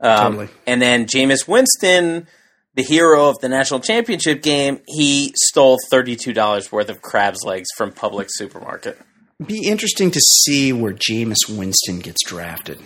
Um, 0.00 0.32
Totally. 0.32 0.48
And 0.66 0.82
then 0.82 1.06
Jameis 1.06 1.48
Winston, 1.48 2.28
the 2.74 2.82
hero 2.82 3.30
of 3.30 3.38
the 3.40 3.48
national 3.48 3.80
championship 3.80 4.42
game, 4.42 4.80
he 4.86 5.32
stole 5.34 5.78
thirty 5.90 6.14
two 6.14 6.34
dollars 6.34 6.70
worth 6.70 6.90
of 6.90 7.00
crab's 7.00 7.42
legs 7.42 7.68
from 7.76 7.90
public 7.90 8.28
supermarket. 8.30 8.98
be 9.46 9.66
interesting 9.66 10.10
to 10.10 10.20
see 10.20 10.72
where 10.74 10.92
Jameis 10.92 11.48
Winston 11.48 12.00
gets 12.00 12.22
drafted 12.24 12.80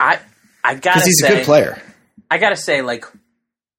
I 0.00 0.18
I 0.64 0.74
gotta 0.74 0.98
because 0.98 1.06
he's 1.06 1.20
say, 1.20 1.28
a 1.28 1.36
good 1.36 1.44
player. 1.44 1.82
I 2.30 2.38
gotta 2.38 2.56
say, 2.56 2.82
like, 2.82 3.04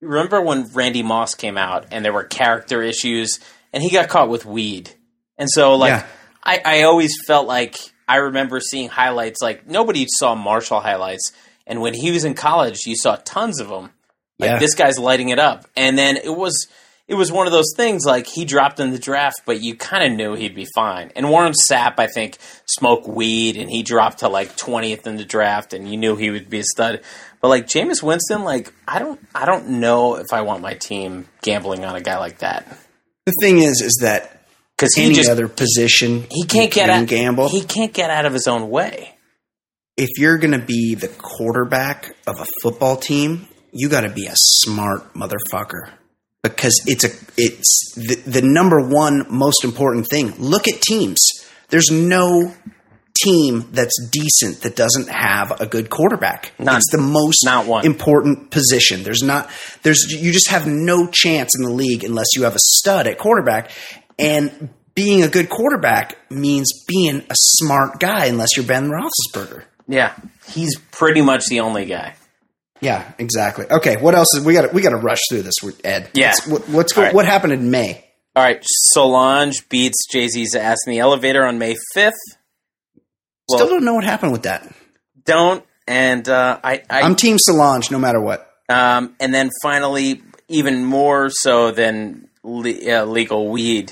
remember 0.02 0.42
when 0.42 0.68
Randy 0.74 1.04
Moss 1.04 1.36
came 1.36 1.58
out 1.58 1.88
and 1.92 2.04
there 2.06 2.14
were 2.14 2.24
character 2.24 2.82
issues 2.82 3.40
and 3.74 3.84
he 3.84 3.90
got 3.90 4.10
caught 4.10 4.30
with 4.30 4.46
weed, 4.46 4.92
and 5.38 5.50
so 5.50 5.76
like 5.76 5.92
Yeah. 5.92 6.06
I 6.44 6.62
I 6.66 6.82
always 6.84 7.14
felt 7.28 7.48
like 7.48 7.78
I 8.08 8.18
remember 8.18 8.60
seeing 8.60 8.90
highlights 8.90 9.42
like 9.42 9.68
nobody 9.68 10.06
saw 10.08 10.36
Marshall 10.36 10.80
highlights, 10.80 11.32
and 11.68 11.82
when 11.82 11.94
he 11.94 12.12
was 12.12 12.24
in 12.24 12.34
college, 12.34 12.86
you 12.86 12.96
saw 12.96 13.18
tons 13.24 13.60
of 13.60 13.70
them. 13.70 13.92
Like 14.40 14.52
Yeah. 14.52 14.60
this 14.60 14.74
guy's 14.76 14.98
lighting 14.98 15.30
it 15.30 15.40
up, 15.40 15.66
and 15.76 15.98
then 15.98 16.18
it 16.18 16.36
was. 16.36 16.68
It 17.10 17.16
was 17.16 17.32
one 17.32 17.48
of 17.48 17.52
those 17.52 17.74
things 17.76 18.06
like 18.06 18.28
he 18.28 18.46
dropped 18.46 18.80
in 18.80 18.92
the 18.92 19.00
draft, 19.00 19.42
but 19.46 19.60
you 19.62 19.76
kind 19.76 20.04
of 20.04 20.16
knew 20.16 20.36
he'd 20.36 20.54
be 20.54 20.68
fine. 20.76 21.12
And 21.16 21.28
Warren 21.30 21.54
Sapp, 21.68 21.96
I 21.98 22.06
think, 22.06 22.38
smoked 22.68 23.08
weed 23.08 23.58
and 23.58 23.68
he 23.68 23.82
dropped 23.82 24.20
to 24.20 24.30
like 24.30 24.56
twentieth 24.56 25.08
in 25.08 25.16
the 25.18 25.26
draft, 25.26 25.74
and 25.74 25.90
you 25.90 25.98
knew 25.98 26.16
he 26.16 26.30
would 26.30 26.50
be 26.52 26.60
a 26.60 26.64
stud. 26.64 27.02
But 27.42 27.48
like 27.48 27.66
Jameis 27.66 28.04
Winston, 28.04 28.44
like 28.44 28.72
I 28.88 29.00
don't, 29.00 29.20
I 29.34 29.46
don't 29.46 29.68
know 29.82 30.18
if 30.18 30.32
I 30.32 30.42
want 30.42 30.62
my 30.62 30.76
team 30.76 31.28
gambling 31.42 31.84
on 31.84 31.96
a 31.96 32.02
guy 32.02 32.20
like 32.20 32.40
that 32.40 32.68
The 33.26 33.34
thing 33.42 33.58
is, 33.58 33.82
is 33.82 33.98
that 34.02 34.44
because 34.78 34.94
any 34.98 35.16
just 35.16 35.30
other 35.32 35.48
position 35.48 36.28
he 36.30 36.46
can't 36.46 36.72
get 36.72 36.90
can 36.90 37.02
out. 37.04 37.08
gamble. 37.08 37.50
He 37.50 37.64
can't 37.64 37.92
get 37.94 38.10
out 38.12 38.26
of 38.26 38.34
his 38.34 38.48
own 38.48 38.70
way. 38.70 39.16
if 39.98 40.10
you're 40.20 40.38
going 40.38 40.58
to 40.58 40.66
be 40.66 40.96
the 40.96 41.08
quarterback 41.08 42.16
of 42.28 42.40
a 42.40 42.46
football 42.62 42.96
team, 42.98 43.48
you 43.72 43.90
got 43.90 44.02
to 44.02 44.10
be 44.10 44.28
a 44.28 44.36
smart 44.36 45.14
motherfucker 45.16 45.90
because 46.44 46.82
it's 46.86 47.04
a 47.04 47.10
it's 47.38 47.94
the, 47.96 48.16
the 48.26 48.42
number 48.42 48.80
one 48.88 49.26
most 49.30 49.64
important 49.64 50.08
thing. 50.08 50.34
Look 50.38 50.68
at 50.68 50.82
teams. 50.82 51.20
There's 51.70 51.92
no 51.92 52.54
team 53.22 53.68
that's 53.72 53.94
decent 54.12 54.62
that 54.62 54.76
doesn't 54.78 55.10
have 55.10 55.60
a 55.60 55.66
good 55.66 55.90
quarterback. 55.90 56.54
None. 56.58 56.78
It's 56.78 56.90
the 56.92 56.98
most 56.98 57.44
Not 57.44 57.66
one. 57.68 57.86
important 57.86 58.50
position. 58.52 59.04
There's 59.04 59.22
not 59.22 59.50
there's 59.84 60.06
you 60.10 60.32
just 60.32 60.50
have 60.50 60.66
no 60.68 61.08
chance 61.08 61.52
in 61.58 61.64
the 61.66 61.72
league 61.72 62.04
unless 62.04 62.28
you 62.36 62.44
have 62.44 62.56
a 62.56 62.60
stud 62.60 63.08
at 63.08 63.18
quarterback 63.18 63.72
and 64.18 64.70
being 64.96 65.24
a 65.24 65.28
good 65.28 65.50
quarterback 65.50 66.18
means 66.30 66.72
being 66.88 67.18
a 67.30 67.36
smart 67.36 68.00
guy 68.00 68.26
unless 68.26 68.50
you're 68.58 68.66
Ben 68.66 68.90
Roethlisberger. 68.90 69.64
Yeah, 69.88 70.14
he's 70.48 70.78
pretty 70.92 71.22
much 71.22 71.46
the 71.48 71.62
only 71.62 71.86
guy. 71.86 72.16
Yeah, 72.82 73.12
exactly. 73.18 73.66
Okay, 73.70 73.98
what 73.98 74.16
else 74.16 74.28
is 74.36 74.46
we 74.46 74.54
got? 74.54 74.74
We 74.74 74.82
got 74.82 74.92
to 74.92 74.98
rush 74.98 75.20
through 75.30 75.42
this, 75.44 75.56
Ed. 75.84 76.10
Yeah. 76.14 76.30
What's, 76.30 76.48
what, 76.48 76.70
what's 76.70 76.98
All 76.98 77.04
right. 77.04 77.14
what 77.14 77.26
happened 77.26 77.54
in 77.54 77.70
May? 77.72 78.06
All 78.36 78.44
right, 78.44 78.64
Solange 78.94 79.68
beats 79.70 79.98
Jay 80.10 80.28
Z's 80.28 80.56
ass 80.56 80.78
in 80.86 80.92
the 80.92 81.00
elevator 81.00 81.46
on 81.46 81.58
May 81.60 81.76
fifth. 81.94 82.14
Well, 83.50 83.58
Still 83.60 83.70
don't 83.70 83.84
know 83.84 83.96
what 83.96 84.04
happened 84.04 84.32
with 84.32 84.44
that. 84.44 84.72
don't 85.26 85.66
and 85.88 86.28
uh, 86.30 86.60
I, 86.64 86.84
I 86.90 87.02
I'm 87.02 87.16
Team 87.16 87.38
Solange, 87.40 87.90
no 87.92 87.98
matter 88.00 88.22
what. 88.22 88.50
Um, 88.70 89.16
and 89.20 89.34
then 89.34 89.50
finally, 89.64 90.22
even 90.48 90.86
more 90.86 91.30
so 91.32 91.72
than 91.72 92.30
le- 92.44 93.02
uh, 93.02 93.06
legal 93.06 93.50
weed, 93.50 93.92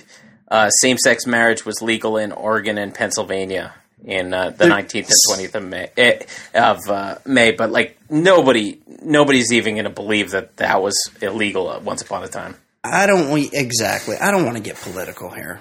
uh, 0.50 0.70
same-sex 0.70 1.26
marriage 1.26 1.66
was 1.66 1.82
legal 1.82 2.18
in 2.18 2.32
Oregon 2.32 2.78
and 2.78 2.94
Pennsylvania 2.94 3.74
in 4.06 4.34
uh, 4.34 4.52
the 4.52 4.68
nineteenth 4.68 5.08
and 5.10 5.18
twentieth 5.28 5.56
of 5.56 5.64
May. 5.64 5.90
eh, 5.98 6.20
Of 6.54 6.80
uh, 6.90 7.18
May, 7.26 7.52
but 7.52 7.72
like 7.72 7.98
nobody, 8.10 8.80
nobody's 9.02 9.52
even 9.52 9.76
going 9.76 9.86
to 9.86 9.90
believe 9.90 10.32
that 10.32 10.58
that 10.58 10.82
was 10.82 10.96
illegal 11.22 11.70
uh, 11.70 11.80
once 11.80 12.02
upon 12.02 12.24
a 12.24 12.28
time. 12.28 12.56
I 12.84 13.06
don't 13.08 13.32
we 13.32 13.50
exactly. 13.52 14.16
I 14.18 14.32
don't 14.32 14.46
want 14.46 14.58
to 14.58 14.64
get 14.64 14.76
political 14.78 15.30
here, 15.30 15.60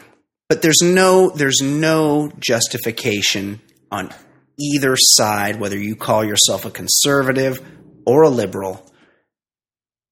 but 0.48 0.62
there's 0.62 0.80
no 0.82 1.30
there's 1.30 1.60
no 1.62 2.30
justification 2.38 3.60
on 3.90 4.12
either 4.58 4.94
side, 4.96 5.58
whether 5.60 5.76
you 5.78 5.96
call 5.96 6.24
yourself 6.24 6.64
a 6.64 6.70
conservative 6.70 7.60
or 8.06 8.22
a 8.22 8.28
liberal, 8.28 8.86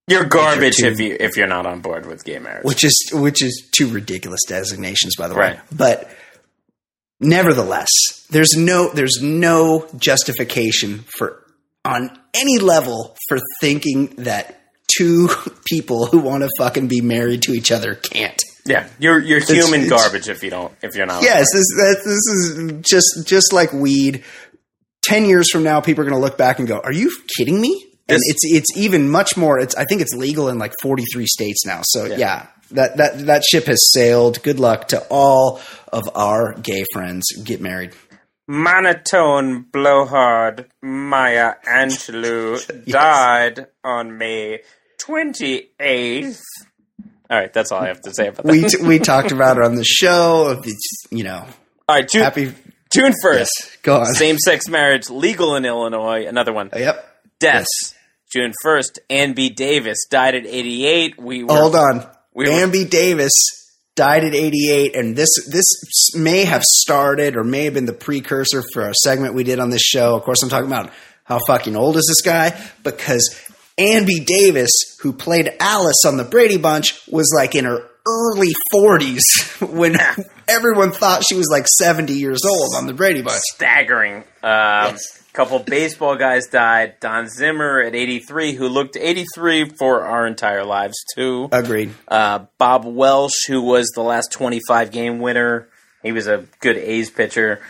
You're 0.09 0.25
garbage 0.25 0.77
too- 0.77 0.87
if 0.87 1.01
you 1.01 1.17
if 1.21 1.37
you're 1.37 1.47
not 1.47 1.67
on 1.67 1.81
board 1.81 2.07
with 2.07 2.25
gay 2.25 2.39
marriage. 2.39 2.65
which 2.65 2.85
is 2.85 3.11
which 3.13 3.43
is 3.43 3.69
two 3.73 3.89
ridiculous 3.89 4.41
designations, 4.49 5.15
by 5.17 5.29
the 5.29 5.35
way. 5.35 5.41
Right. 5.41 5.61
But 5.73 6.11
nevertheless, 7.25 7.89
there's 8.31 8.55
no 8.57 8.91
there's 8.93 9.19
no 9.23 9.89
justification 9.97 11.05
for 11.17 11.43
on 11.85 12.17
any 12.35 12.59
level 12.59 13.17
for 13.29 13.39
thinking 13.61 14.07
that 14.19 14.61
two 14.97 15.29
people 15.67 16.07
who 16.07 16.19
want 16.19 16.43
to 16.43 16.51
fucking 16.59 16.89
be 16.89 17.01
married 17.01 17.43
to 17.43 17.53
each 17.53 17.73
other 17.73 17.95
can't. 17.95 18.41
yeah, 18.67 18.89
you're 18.99 19.19
you're 19.19 19.41
human 19.41 19.83
it's- 19.83 19.91
garbage 19.91 20.29
if 20.29 20.43
you 20.43 20.51
don't 20.51 20.73
if 20.83 20.95
you're 20.97 21.07
not. 21.07 21.23
Yes, 21.23 21.47
this 21.53 21.67
that, 21.77 21.97
this 22.05 22.15
is 22.15 22.81
just 22.83 23.27
just 23.27 23.53
like 23.53 23.73
weed. 23.73 24.23
Ten 25.03 25.27
years 25.27 25.51
from 25.51 25.65
now, 25.65 25.81
people 25.83 26.01
are 26.03 26.09
going 26.09 26.19
to 26.19 26.25
look 26.25 26.39
back 26.39 26.59
and 26.59 26.67
go, 26.67 26.79
"Are 26.79 26.93
you 26.93 27.15
kidding 27.37 27.61
me?" 27.61 27.85
And 28.09 28.17
This- 28.17 28.23
it's 28.31 28.41
it's 28.45 28.77
even 28.79 29.11
much 29.11 29.37
more. 29.37 29.59
It's 29.59 29.75
I 29.75 29.85
think 29.85 30.01
it's 30.01 30.15
legal 30.15 30.49
in 30.49 30.59
like 30.59 30.73
forty 30.83 31.05
three 31.13 31.27
states 31.27 31.67
now. 31.67 31.81
So 31.85 32.07
Yeah. 32.07 32.17
yeah. 32.17 32.47
That 32.75 32.97
that 32.99 33.27
that 33.27 33.45
ship 33.45 33.67
has 33.67 33.81
sailed. 33.93 34.43
Good 34.43 34.61
luck 34.61 34.89
to 34.89 35.01
all 35.11 35.61
of 35.93 36.05
our 36.15 36.55
gay 36.55 36.85
friends. 36.93 37.25
Get 37.43 37.61
married. 37.61 37.93
Monotone 38.47 39.63
blowhard 39.73 40.67
Maya 40.83 41.55
Angelou 41.67 42.85
died 42.87 43.67
on 43.83 44.19
May 44.19 44.61
28th. 45.01 46.43
All 47.31 47.39
right, 47.39 47.53
that's 47.53 47.73
all 47.73 47.81
I 47.81 47.89
have 47.89 48.03
to 48.03 48.13
say 48.13 48.29
about 48.29 48.45
that. 48.45 48.53
We 48.53 48.65
t- 48.65 48.83
we 48.83 48.99
talked 48.99 49.33
about 49.33 49.57
it 49.57 49.65
on 49.65 49.77
the 49.77 49.85
show. 49.85 50.61
It's, 50.63 51.07
you 51.11 51.25
know, 51.25 51.47
all 51.89 51.97
right, 51.97 52.09
June, 52.09 52.23
happy. 52.23 52.53
June 52.95 53.13
1st. 53.25 53.39
Yes, 53.39 53.77
go 53.83 54.01
on. 54.01 54.15
Same 54.15 54.39
sex 54.39 54.69
marriage 54.69 55.09
legal 55.09 55.57
in 55.57 55.65
Illinois. 55.65 56.27
Another 56.27 56.53
one. 56.53 56.71
Yep. 56.77 57.13
Deaths. 57.41 57.95
June 58.33 58.53
1st. 58.65 58.99
Ann 59.11 59.33
B. 59.33 59.49
Davis 59.49 59.99
died 60.11 60.35
at 60.35 60.45
88. 60.47 61.21
We 61.21 61.45
were, 61.45 61.55
Hold 61.55 61.77
on. 61.77 62.07
We 62.35 62.49
were- 62.49 62.85
Davis 62.85 63.33
died 63.97 64.25
at 64.25 64.35
88, 64.35 64.97
and 64.97 65.15
this 65.17 65.29
this 65.51 65.65
may 66.17 66.45
have 66.45 66.63
started 66.65 67.37
or 67.37 67.45
may 67.45 67.65
have 67.65 67.75
been 67.75 67.87
the 67.87 67.93
precursor 67.93 68.63
for 68.73 68.89
a 68.89 68.95
segment 69.03 69.35
we 69.35 69.45
did 69.45 69.61
on 69.61 69.71
this 69.71 69.83
show. 69.83 70.17
Of 70.17 70.23
course, 70.25 70.43
I'm 70.43 70.49
talking 70.49 70.67
about 70.67 70.91
how 71.25 71.39
fucking 71.47 71.77
old 71.77 71.97
is 71.97 72.05
this 72.09 72.21
guy 72.23 72.61
because 72.83 73.41
Ann 73.79 74.05
B. 74.05 74.21
Davis, 74.25 74.73
who 75.01 75.13
played 75.13 75.53
Alice 75.61 76.05
on 76.07 76.17
the 76.17 76.25
Brady 76.25 76.57
Bunch, 76.59 77.07
was 77.09 77.33
like 77.35 77.55
in 77.55 77.65
her 77.67 77.89
early 78.07 78.53
40s 78.75 79.21
when 79.73 79.97
everyone 80.49 80.91
thought 80.93 81.25
she 81.27 81.35
was 81.37 81.49
like 81.51 81.67
70 81.67 82.13
years 82.13 82.41
old 82.45 82.75
on 82.77 82.87
the 82.87 82.93
Brady 82.93 83.23
Bunch. 83.23 83.41
staggering. 83.55 84.25
Um, 84.43 84.97
Couple 85.35 85.59
baseball 85.59 86.15
guys 86.15 86.47
died. 86.47 87.01
Don 87.01 87.29
Zimmer 87.29 87.81
at 87.81 87.97
83, 87.97 88.55
who 88.55 88.69
looked 88.69 88.97
83 88.97 89.71
for 89.71 90.03
our 90.03 90.29
entire 90.29 90.65
lives, 90.65 90.95
too. 91.13 91.49
Agreed. 91.51 91.91
Uh, 92.07 92.47
Bob 92.57 92.85
Welch, 92.85 93.47
who 93.49 93.61
was 93.61 93.89
the 93.97 94.03
last 94.03 94.31
25 94.31 94.93
game 94.93 95.19
winner. 95.19 95.67
He 96.05 96.13
was 96.13 96.29
a 96.29 96.45
good 96.61 96.77
A's 96.77 97.11
pitcher. 97.11 97.61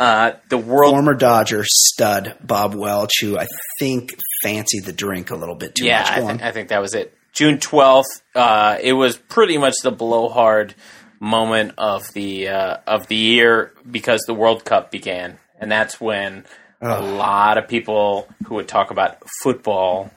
Uh, 0.00 0.32
the 0.48 0.58
world. 0.58 0.94
Former 0.94 1.14
Dodger 1.14 1.62
stud 1.64 2.34
Bob 2.42 2.74
Welch, 2.74 3.12
who 3.20 3.38
I 3.38 3.46
think 3.78 4.10
fancied 4.42 4.84
the 4.84 4.92
drink 4.92 5.30
a 5.30 5.36
little 5.36 5.54
bit 5.54 5.76
too 5.76 5.84
yeah, 5.84 6.00
much. 6.00 6.10
I, 6.10 6.18
Go 6.18 6.26
on. 6.26 6.38
thi- 6.38 6.44
I 6.44 6.50
think 6.50 6.70
that 6.70 6.80
was 6.80 6.92
it. 6.94 7.16
June 7.32 7.60
twelfth. 7.60 8.20
Uh, 8.34 8.78
it 8.82 8.94
was 8.94 9.16
pretty 9.16 9.58
much 9.58 9.74
the 9.84 9.92
blowhard 9.92 10.74
moment 11.20 11.74
of 11.78 12.02
the 12.14 12.48
uh, 12.48 12.78
of 12.84 13.06
the 13.06 13.14
year 13.14 13.72
because 13.88 14.22
the 14.26 14.34
World 14.34 14.64
Cup 14.64 14.90
began, 14.90 15.38
and 15.60 15.70
that's 15.70 16.00
when 16.00 16.44
a 16.82 17.00
lot 17.00 17.58
of 17.58 17.68
people 17.68 18.28
who 18.46 18.56
would 18.56 18.68
talk 18.68 18.90
about 18.90 19.18
football 19.42 20.10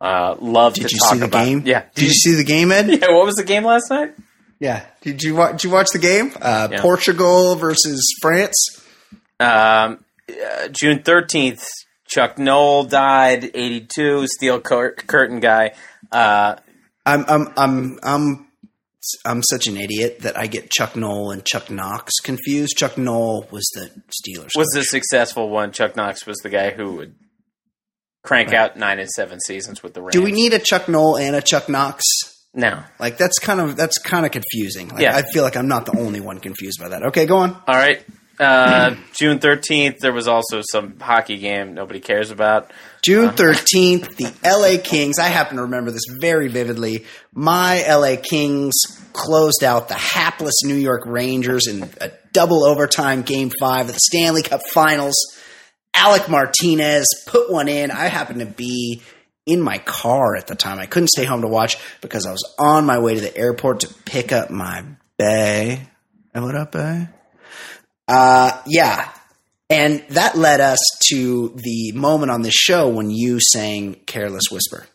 uh, 0.00 0.36
love 0.40 0.74
Did 0.74 0.88
to 0.88 0.94
you 0.94 0.98
talk 1.00 1.12
see 1.14 1.18
the 1.18 1.24
about. 1.26 1.44
game? 1.44 1.62
Yeah. 1.64 1.84
Did 1.94 2.04
you 2.04 2.10
see 2.12 2.34
the 2.34 2.44
game, 2.44 2.70
Ed? 2.70 2.88
Yeah. 3.00 3.10
What 3.12 3.26
was 3.26 3.34
the 3.36 3.44
game 3.44 3.64
last 3.64 3.90
night? 3.90 4.14
Yeah. 4.60 4.84
Did 5.02 5.22
you 5.22 5.34
watch? 5.34 5.52
Did 5.52 5.64
you 5.64 5.70
watch 5.70 5.88
the 5.92 5.98
game? 5.98 6.32
Uh, 6.40 6.68
Yeah. 6.70 6.80
Portugal 6.82 7.56
versus 7.56 8.02
France. 8.20 8.56
Um, 9.40 10.04
uh, 10.30 10.68
June 10.68 11.02
thirteenth. 11.02 11.64
Chuck 12.06 12.38
Noll 12.38 12.84
died, 12.84 13.50
eighty-two. 13.54 14.26
Steel 14.28 14.60
cur- 14.60 14.92
curtain 14.94 15.40
guy. 15.40 15.72
Uh, 16.10 16.56
I'm 17.04 17.24
I'm 17.28 17.52
I'm 17.56 17.98
I'm 18.02 18.47
I'm 19.24 19.42
such 19.42 19.66
an 19.66 19.76
idiot 19.76 20.20
that 20.20 20.36
I 20.38 20.46
get 20.46 20.70
Chuck 20.70 20.96
Noll 20.96 21.30
and 21.30 21.44
Chuck 21.44 21.70
Knox 21.70 22.12
confused. 22.22 22.76
Chuck 22.76 22.96
Noll 22.98 23.46
was 23.50 23.64
the 23.74 23.90
Steelers. 24.10 24.56
was 24.56 24.68
coach. 24.72 24.74
the 24.74 24.84
successful 24.84 25.48
one. 25.50 25.72
Chuck 25.72 25.96
Knox 25.96 26.26
was 26.26 26.38
the 26.38 26.50
guy 26.50 26.70
who 26.70 26.92
would 26.96 27.14
crank 28.24 28.52
out 28.52 28.76
nine 28.76 28.98
and 28.98 29.08
seven 29.10 29.38
seasons 29.40 29.82
with 29.82 29.94
the 29.94 30.00
Rams. 30.02 30.12
Do 30.12 30.22
we 30.22 30.32
need 30.32 30.52
a 30.54 30.58
Chuck 30.58 30.88
Noll 30.88 31.16
and 31.16 31.34
a 31.36 31.42
Chuck 31.42 31.68
Knox? 31.68 32.02
no? 32.54 32.82
Like 32.98 33.18
that's 33.18 33.38
kind 33.38 33.60
of 33.60 33.76
that's 33.76 33.98
kind 33.98 34.24
of 34.26 34.32
confusing. 34.32 34.88
Like, 34.88 35.00
Yeah. 35.02 35.16
I 35.16 35.22
feel 35.22 35.42
like 35.42 35.56
I'm 35.56 35.68
not 35.68 35.86
the 35.86 35.98
only 35.98 36.20
one 36.20 36.40
confused 36.40 36.80
by 36.80 36.88
that. 36.88 37.02
Okay, 37.04 37.26
go 37.26 37.36
on. 37.38 37.52
All 37.66 37.76
right. 37.76 38.02
Uh, 38.38 38.94
June 39.14 39.40
thirteenth, 39.40 39.98
there 40.00 40.12
was 40.12 40.28
also 40.28 40.60
some 40.70 40.98
hockey 41.00 41.38
game 41.38 41.74
nobody 41.74 42.00
cares 42.00 42.30
about. 42.30 42.72
June 43.02 43.30
13th, 43.30 44.16
the 44.16 44.32
LA 44.44 44.82
Kings. 44.82 45.18
I 45.18 45.28
happen 45.28 45.56
to 45.56 45.62
remember 45.62 45.90
this 45.90 46.04
very 46.20 46.48
vividly. 46.48 47.04
My 47.32 47.84
LA 47.88 48.16
Kings 48.22 48.74
closed 49.12 49.64
out 49.64 49.88
the 49.88 49.94
hapless 49.94 50.62
New 50.64 50.74
York 50.74 51.02
Rangers 51.06 51.66
in 51.66 51.88
a 52.00 52.10
double 52.32 52.64
overtime 52.64 53.22
game 53.22 53.50
five 53.58 53.88
of 53.88 53.94
the 53.94 54.00
Stanley 54.00 54.42
Cup 54.42 54.60
Finals. 54.72 55.14
Alec 55.94 56.28
Martinez 56.28 57.06
put 57.26 57.50
one 57.50 57.68
in. 57.68 57.90
I 57.90 58.06
happened 58.06 58.40
to 58.40 58.46
be 58.46 59.02
in 59.46 59.60
my 59.60 59.78
car 59.78 60.36
at 60.36 60.46
the 60.46 60.54
time. 60.54 60.78
I 60.78 60.86
couldn't 60.86 61.08
stay 61.08 61.24
home 61.24 61.42
to 61.42 61.48
watch 61.48 61.78
because 62.00 62.26
I 62.26 62.30
was 62.30 62.54
on 62.58 62.84
my 62.84 62.98
way 62.98 63.14
to 63.14 63.20
the 63.20 63.36
airport 63.36 63.80
to 63.80 63.94
pick 64.04 64.30
up 64.30 64.50
my 64.50 64.84
bay. 65.16 65.88
What 66.34 66.54
up, 66.54 66.70
bay? 66.72 67.08
Uh, 68.08 68.60
yeah. 68.66 69.12
And 69.70 70.02
that 70.10 70.36
led 70.36 70.60
us 70.60 70.78
to 71.10 71.50
the 71.56 71.92
moment 71.92 72.30
on 72.30 72.42
this 72.42 72.54
show 72.54 72.88
when 72.88 73.10
you 73.10 73.38
sang 73.38 73.94
Careless 74.06 74.50
Whisper. 74.50 74.86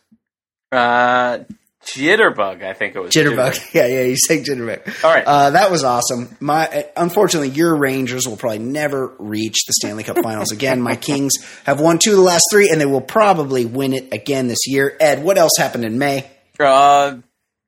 Uh, 0.72 1.44
Jitterbug, 1.86 2.64
I 2.64 2.72
think 2.72 2.96
it 2.96 3.00
was 3.00 3.12
Jitterbug. 3.12 3.60
Yeah, 3.74 3.86
yeah, 3.86 4.02
you 4.02 4.16
sang 4.16 4.42
Jitterbug. 4.42 5.04
All 5.04 5.10
right. 5.12 5.24
Uh, 5.24 5.50
that 5.50 5.70
was 5.70 5.84
awesome. 5.84 6.36
My 6.40 6.88
Unfortunately, 6.96 7.50
your 7.50 7.76
Rangers 7.76 8.26
will 8.26 8.36
probably 8.36 8.58
never 8.58 9.14
reach 9.18 9.64
the 9.66 9.74
Stanley 9.74 10.02
Cup 10.02 10.18
finals 10.22 10.50
again. 10.50 10.80
My 10.80 10.96
Kings 10.96 11.34
have 11.64 11.80
won 11.80 11.98
two 11.98 12.10
of 12.12 12.16
the 12.16 12.22
last 12.22 12.44
three, 12.50 12.70
and 12.70 12.80
they 12.80 12.86
will 12.86 13.00
probably 13.00 13.66
win 13.66 13.92
it 13.92 14.12
again 14.12 14.48
this 14.48 14.66
year. 14.66 14.96
Ed, 14.98 15.22
what 15.22 15.38
else 15.38 15.52
happened 15.58 15.84
in 15.84 15.98
May? 15.98 16.28
Uh, 16.58 17.18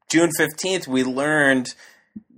June 0.09 0.31
fifteenth, 0.37 0.89
we 0.89 1.05
learned 1.05 1.73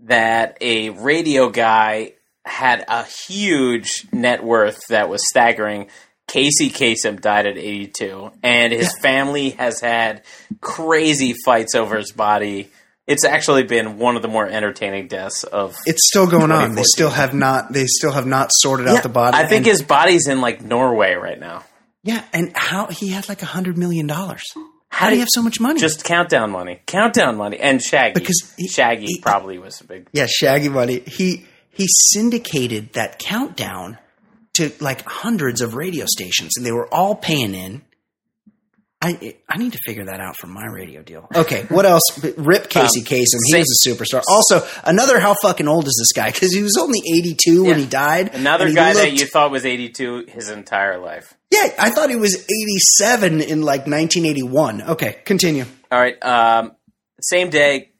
that 0.02 0.58
a 0.60 0.90
radio 0.90 1.48
guy 1.48 2.12
had 2.48 2.84
a 2.88 3.04
huge 3.04 4.06
net 4.12 4.42
worth 4.42 4.78
that 4.88 5.08
was 5.08 5.22
staggering. 5.28 5.88
Casey 6.26 6.68
Kasem 6.68 7.20
died 7.20 7.46
at 7.46 7.56
82, 7.56 8.30
and 8.42 8.72
his 8.72 8.92
family 9.00 9.50
has 9.50 9.80
had 9.80 10.22
crazy 10.60 11.34
fights 11.44 11.74
over 11.74 11.96
his 11.96 12.12
body. 12.12 12.70
It's 13.06 13.24
actually 13.24 13.62
been 13.62 13.96
one 13.98 14.16
of 14.16 14.22
the 14.22 14.28
more 14.28 14.46
entertaining 14.46 15.08
deaths 15.08 15.42
of. 15.44 15.74
It's 15.86 16.06
still 16.08 16.26
going 16.26 16.50
on. 16.52 16.74
They 16.74 16.82
still 16.82 17.08
have 17.08 17.32
not. 17.32 17.72
They 17.72 17.86
still 17.86 18.12
have 18.12 18.26
not 18.26 18.50
sorted 18.52 18.88
out 18.88 19.02
the 19.02 19.08
body. 19.08 19.38
I 19.38 19.46
think 19.46 19.58
and, 19.58 19.66
his 19.66 19.82
body's 19.82 20.28
in 20.28 20.42
like 20.42 20.60
Norway 20.60 21.14
right 21.14 21.40
now. 21.40 21.64
yeah. 22.02 22.22
And 22.34 22.52
how 22.54 22.86
he 22.88 23.08
had 23.08 23.28
like 23.30 23.40
a 23.40 23.46
hundred 23.46 23.78
million 23.78 24.06
dollars. 24.06 24.42
How 24.90 25.08
do 25.08 25.14
you 25.14 25.20
have 25.20 25.28
so 25.30 25.42
much 25.42 25.60
money? 25.60 25.80
Just 25.80 26.02
countdown 26.04 26.50
money, 26.50 26.80
countdown 26.86 27.36
money, 27.36 27.58
and 27.58 27.80
Shaggy. 27.80 28.14
Because 28.14 28.52
he- 28.56 28.68
Shaggy 28.68 29.06
he- 29.06 29.20
probably 29.20 29.58
was 29.58 29.80
a 29.80 29.84
big. 29.84 30.08
Yeah, 30.12 30.26
Shaggy 30.26 30.68
Money. 30.68 31.00
He 31.06 31.46
he 31.78 31.86
syndicated 31.88 32.92
that 32.92 33.18
countdown 33.18 33.96
to 34.54 34.70
like 34.80 35.02
hundreds 35.06 35.62
of 35.62 35.74
radio 35.74 36.04
stations, 36.06 36.52
and 36.58 36.66
they 36.66 36.72
were 36.72 36.92
all 36.92 37.14
paying 37.14 37.54
in. 37.54 37.82
I 39.00 39.36
I 39.48 39.58
need 39.58 39.72
to 39.74 39.78
figure 39.86 40.06
that 40.06 40.18
out 40.18 40.34
for 40.40 40.48
my 40.48 40.66
radio 40.66 41.02
deal. 41.02 41.28
Okay, 41.32 41.62
what 41.68 41.86
else? 41.86 42.02
Rip 42.36 42.68
Casey 42.68 42.98
Um, 43.00 43.06
Kasem. 43.06 43.38
He 43.44 43.52
say- 43.52 43.58
was 43.60 43.80
a 43.86 43.88
superstar. 43.88 44.22
Also, 44.28 44.66
another 44.84 45.20
how 45.20 45.36
fucking 45.40 45.68
old 45.68 45.86
is 45.86 45.96
this 46.00 46.20
guy? 46.20 46.32
Because 46.32 46.52
he 46.52 46.64
was 46.64 46.76
only 46.76 46.98
eighty 47.16 47.36
two 47.40 47.64
when 47.64 47.78
he 47.78 47.86
died. 47.86 48.34
Another 48.34 48.66
he 48.66 48.74
guy 48.74 48.94
that 48.94 49.12
you 49.12 49.24
thought 49.26 49.52
was 49.52 49.64
82 49.64 50.24
his 50.28 50.50
entire 50.50 50.98
life. 50.98 51.32
Yeah, 51.52 51.72
I 51.78 51.90
thought 51.90 52.10
he 52.10 52.16
was 52.16 52.34
eighty 52.34 52.78
seven 52.98 53.40
in 53.40 53.62
like 53.62 53.86
nineteen 53.86 54.26
eighty 54.26 54.42
one. 54.42 54.82
Okay, 54.82 55.18
continue. 55.24 55.64
All 55.92 56.00
right. 56.00 56.20
Um, 56.24 56.72
same 57.22 57.50
day, 57.50 57.92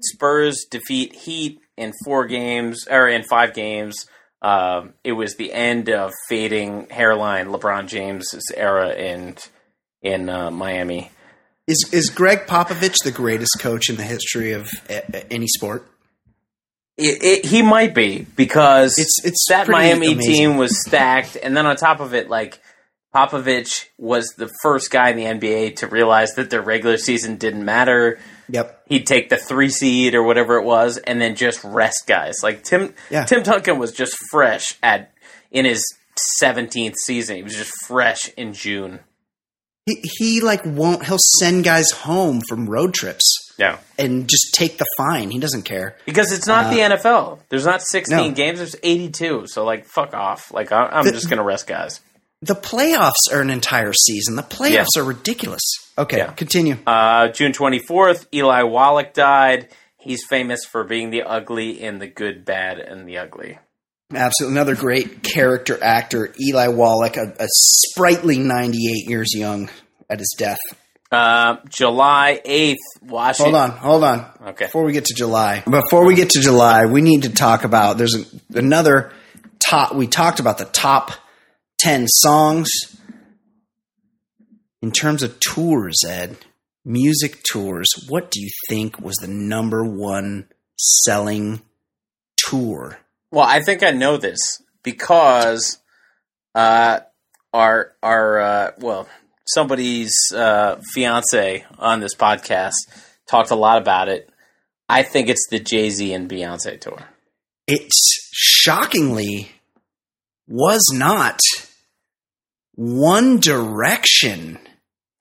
Spurs 0.00 0.64
defeat 0.70 1.14
Heat 1.14 1.60
in 1.76 1.92
four 2.04 2.26
games 2.26 2.86
or 2.90 3.08
in 3.08 3.22
five 3.24 3.54
games. 3.54 4.06
Um, 4.42 4.94
it 5.02 5.12
was 5.12 5.34
the 5.36 5.52
end 5.52 5.88
of 5.88 6.12
fading 6.28 6.88
hairline 6.90 7.46
LeBron 7.48 7.86
James's 7.88 8.52
era 8.56 8.90
in 8.94 9.36
in 10.02 10.28
uh, 10.28 10.50
Miami. 10.50 11.10
Is 11.66 11.88
is 11.92 12.10
Gregg 12.10 12.46
Popovich 12.46 12.96
the 13.02 13.10
greatest 13.10 13.58
coach 13.60 13.88
in 13.90 13.96
the 13.96 14.04
history 14.04 14.52
of 14.52 14.68
a- 14.88 15.32
any 15.32 15.46
sport? 15.48 15.86
It, 16.98 17.22
it, 17.22 17.44
he 17.46 17.60
might 17.62 17.94
be 17.94 18.26
because 18.36 18.98
It's- 18.98 19.24
it's 19.24 19.46
that 19.48 19.68
Miami 19.68 20.12
amazing. 20.12 20.32
team 20.34 20.56
was 20.56 20.80
stacked, 20.86 21.36
and 21.42 21.56
then 21.56 21.66
on 21.66 21.76
top 21.76 22.00
of 22.00 22.14
it, 22.14 22.30
like 22.30 22.60
Popovich 23.14 23.86
was 23.98 24.28
the 24.36 24.50
first 24.62 24.90
guy 24.90 25.10
in 25.10 25.16
the 25.16 25.24
NBA 25.24 25.76
to 25.76 25.86
realize 25.86 26.32
that 26.36 26.50
their 26.50 26.62
regular 26.62 26.96
season 26.98 27.36
didn't 27.36 27.64
matter. 27.64 28.18
Yep. 28.48 28.82
He'd 28.88 29.06
take 29.06 29.28
the 29.28 29.36
three 29.36 29.68
seed 29.70 30.14
or 30.14 30.22
whatever 30.22 30.56
it 30.56 30.64
was, 30.64 30.98
and 30.98 31.20
then 31.20 31.34
just 31.36 31.62
rest 31.64 32.06
guys. 32.06 32.36
Like 32.42 32.62
Tim, 32.62 32.94
Yeah. 33.10 33.24
Tim 33.24 33.42
Duncan 33.42 33.78
was 33.78 33.92
just 33.92 34.16
fresh 34.30 34.76
at 34.82 35.12
in 35.50 35.64
his 35.64 35.82
seventeenth 36.38 36.96
season. 37.04 37.36
He 37.36 37.42
was 37.42 37.54
just 37.56 37.72
fresh 37.86 38.28
in 38.36 38.52
June. 38.52 39.00
He, 39.84 40.00
he 40.18 40.40
like 40.40 40.62
won't. 40.64 41.06
He'll 41.06 41.18
send 41.38 41.64
guys 41.64 41.90
home 41.92 42.40
from 42.48 42.68
road 42.68 42.92
trips 42.92 43.52
Yeah, 43.56 43.78
and 43.98 44.28
just 44.28 44.52
take 44.52 44.78
the 44.78 44.86
fine. 44.96 45.30
He 45.30 45.38
doesn't 45.38 45.62
care. 45.62 45.96
because 46.06 46.32
it's 46.32 46.46
not 46.46 46.72
the 46.72 46.80
NFL. 46.80 47.38
There's 47.50 47.64
not 47.66 47.82
sixteen 47.82 48.18
Uh, 48.18 48.28
no. 48.28 48.34
games. 48.34 48.58
There's 48.58 48.74
eighty-two. 48.82 49.44
So 49.46 49.64
like, 49.64 49.86
fuck 49.86 50.12
off. 50.12 50.52
Like 50.52 50.72
I, 50.72 50.86
I'm 50.86 51.04
The- 51.04 51.12
just 51.12 51.30
gonna 51.30 51.44
rest 51.44 51.66
guys. 51.68 52.00
The 52.42 52.54
playoffs 52.56 53.32
are 53.32 53.40
an 53.40 53.48
entire 53.50 53.92
season. 53.92 54.34
The 54.36 54.42
playoffs 54.42 54.88
Yeah. 54.96 55.02
are 55.02 55.04
ridiculous. 55.04 55.62
Okay, 55.98 56.18
Yeah. 56.18 56.32
continue. 56.32 56.76
Uh, 56.86 57.28
June 57.28 57.52
24th, 57.52 58.26
Eli 58.34 58.62
Wallach 58.62 59.14
died. 59.14 59.68
He's 59.98 60.20
famous 60.28 60.64
for 60.64 60.84
being 60.84 61.10
the 61.10 61.22
ugly 61.22 61.80
in 61.82 61.98
the 61.98 62.06
good, 62.06 62.44
bad, 62.44 62.78
and 62.78 63.08
the 63.08 63.18
ugly. 63.18 63.58
Absolutely, 64.14 64.56
another 64.56 64.76
great 64.76 65.22
character 65.24 65.82
actor, 65.82 66.32
Eli 66.40 66.68
Wallach, 66.68 67.16
a, 67.16 67.34
a 67.40 67.46
sprightly 67.48 68.38
ninety-eight 68.38 69.08
years 69.08 69.34
young 69.34 69.68
at 70.08 70.20
his 70.20 70.32
death. 70.38 70.58
Uh, 71.10 71.56
July 71.68 72.40
8th, 72.44 72.74
Washington. 73.02 73.54
Hold 73.54 73.70
on, 73.72 73.78
hold 73.78 74.04
on. 74.04 74.26
Okay. 74.50 74.66
Before 74.66 74.84
we 74.84 74.92
get 74.92 75.06
to 75.06 75.14
July, 75.14 75.62
before 75.68 76.04
we 76.06 76.14
get 76.14 76.30
to 76.30 76.40
July, 76.40 76.86
we 76.86 77.00
need 77.00 77.22
to 77.22 77.30
talk 77.30 77.64
about. 77.64 77.96
There's 77.98 78.14
a, 78.14 78.58
another 78.58 79.12
top. 79.68 79.94
We 79.94 80.06
talked 80.06 80.38
about 80.40 80.58
the 80.58 80.64
top 80.66 81.10
ten 81.78 82.06
songs 82.08 82.68
in 84.86 84.92
terms 84.92 85.24
of 85.24 85.40
tours. 85.40 85.96
Ed, 86.06 86.36
music 86.84 87.42
tours. 87.42 87.88
What 88.08 88.30
do 88.30 88.40
you 88.40 88.48
think 88.68 89.00
was 89.00 89.16
the 89.16 89.26
number 89.26 89.82
one 89.84 90.48
selling 90.76 91.62
tour? 92.36 93.00
Well, 93.32 93.44
I 93.44 93.60
think 93.62 93.82
I 93.82 93.90
know 93.90 94.16
this 94.16 94.38
because 94.84 95.78
uh, 96.54 97.00
our 97.52 97.94
our 98.00 98.38
uh, 98.38 98.70
well 98.78 99.08
somebody's 99.48 100.14
uh, 100.32 100.80
fiance 100.94 101.64
on 101.80 101.98
this 101.98 102.14
podcast 102.14 102.74
talked 103.28 103.50
a 103.50 103.56
lot 103.56 103.82
about 103.82 104.08
it. 104.08 104.30
I 104.88 105.02
think 105.02 105.28
it's 105.28 105.48
the 105.50 105.58
Jay 105.58 105.90
Z 105.90 106.12
and 106.12 106.30
Beyonce 106.30 106.80
tour. 106.80 107.02
It's 107.66 108.30
shockingly 108.32 109.50
was 110.46 110.84
not 110.92 111.40
One 112.76 113.40
Direction. 113.40 114.60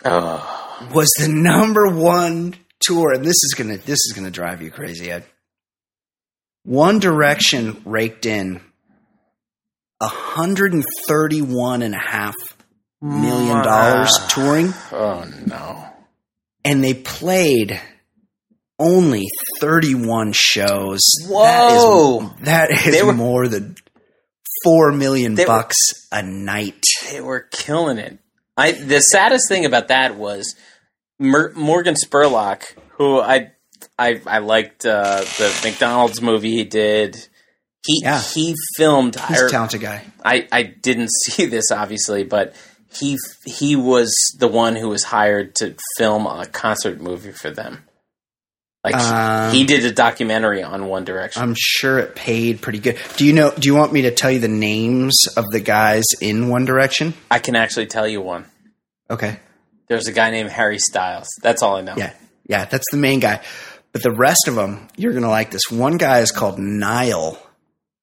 Oh, 0.05 0.89
was 0.93 1.09
the 1.19 1.27
number 1.27 1.87
one 1.87 2.55
tour, 2.79 3.13
and 3.13 3.23
this 3.23 3.43
is 3.43 3.55
gonna 3.57 3.77
this 3.77 3.99
is 4.05 4.13
gonna 4.15 4.31
drive 4.31 4.61
you 4.61 4.71
crazy, 4.71 5.11
Ed. 5.11 5.25
One 6.63 6.99
Direction 6.99 7.81
raked 7.85 8.25
in 8.25 8.61
a 10.01 10.07
hundred 10.07 10.73
and 10.73 10.83
thirty-one 11.07 11.81
and 11.81 11.95
a 11.95 11.99
half 11.99 12.35
million 13.01 13.63
dollars 13.63 14.11
touring, 14.29 14.73
oh 14.91 15.25
no! 15.45 15.87
and 16.63 16.83
they 16.83 16.93
played 16.93 17.79
only 18.77 19.23
31 19.61 20.33
shows. 20.35 20.99
Whoa. 21.29 22.33
That 22.41 22.71
is, 22.71 22.83
that 22.83 22.93
is 22.93 23.03
were- 23.03 23.13
more 23.13 23.47
than 23.47 23.75
4 24.65 24.91
million 24.91 25.35
They 25.35 25.43
were- 25.43 25.47
bucks 25.47 25.77
a 26.11 26.21
night. 26.21 26.83
They 27.09 27.21
were 27.21 27.39
killing 27.51 27.97
it. 27.99 28.19
I 28.57 28.71
the 28.71 28.99
saddest 29.01 29.47
thing 29.49 29.65
about 29.65 29.89
that 29.89 30.15
was 30.15 30.55
Mer- 31.19 31.53
Morgan 31.55 31.95
Spurlock, 31.95 32.63
who 32.97 33.19
I 33.19 33.51
I 33.99 34.21
I 34.25 34.39
liked 34.39 34.85
uh, 34.85 35.21
the 35.21 35.61
McDonald's 35.63 36.21
movie 36.21 36.51
he 36.51 36.63
did. 36.63 37.27
He 37.85 38.01
Yeah. 38.03 38.21
he 38.21 38.55
filmed. 38.77 39.19
He's 39.27 39.41
I, 39.41 39.45
a 39.45 39.49
talented 39.49 39.81
guy. 39.81 40.05
I 40.23 40.47
I 40.51 40.63
didn't 40.63 41.09
see 41.25 41.45
this 41.45 41.71
obviously, 41.71 42.23
but 42.23 42.55
he 42.93 43.17
he 43.45 43.75
was 43.75 44.13
the 44.39 44.47
one 44.47 44.75
who 44.75 44.87
was 44.89 45.03
hired 45.03 45.53
to 45.55 45.75
film 45.97 46.25
a 46.25 46.45
concert 46.45 47.01
movie 47.01 47.31
for 47.33 47.49
them. 47.51 47.83
Like 48.85 48.95
Um, 48.95 49.51
he 49.51 49.63
did 49.65 49.83
a 49.83 49.91
documentary 49.91 50.61
on 50.61 50.85
One 50.87 51.05
Direction. 51.05 51.41
I'm 51.41 51.55
sure 51.57 51.97
it 51.97 52.13
paid 52.15 52.61
pretty 52.61 52.77
good. 52.77 52.99
Do 53.17 53.25
you 53.25 53.33
know? 53.33 53.51
Do 53.57 53.67
you 53.67 53.73
want 53.73 53.91
me 53.91 54.03
to 54.03 54.11
tell 54.11 54.29
you 54.29 54.37
the 54.39 54.47
names 54.47 55.15
of 55.35 55.45
the 55.51 55.59
guys 55.59 56.03
in 56.21 56.49
One 56.49 56.65
Direction? 56.65 57.15
I 57.31 57.39
can 57.39 57.55
actually 57.55 57.87
tell 57.87 58.07
you 58.07 58.21
one. 58.21 58.45
Okay. 59.09 59.39
There's 59.87 60.07
a 60.07 60.11
guy 60.11 60.29
named 60.29 60.51
Harry 60.51 60.77
Styles. 60.77 61.27
That's 61.41 61.63
all 61.63 61.77
I 61.77 61.81
know. 61.81 61.95
Yeah, 61.97 62.13
yeah, 62.47 62.65
that's 62.65 62.85
the 62.91 62.97
main 62.97 63.19
guy. 63.19 63.41
But 63.91 64.03
the 64.03 64.11
rest 64.11 64.47
of 64.47 64.53
them, 64.53 64.87
you're 64.97 65.13
gonna 65.13 65.29
like 65.31 65.49
this. 65.49 65.71
One 65.71 65.97
guy 65.97 66.19
is 66.19 66.29
called 66.31 66.59
Niall, 66.59 67.39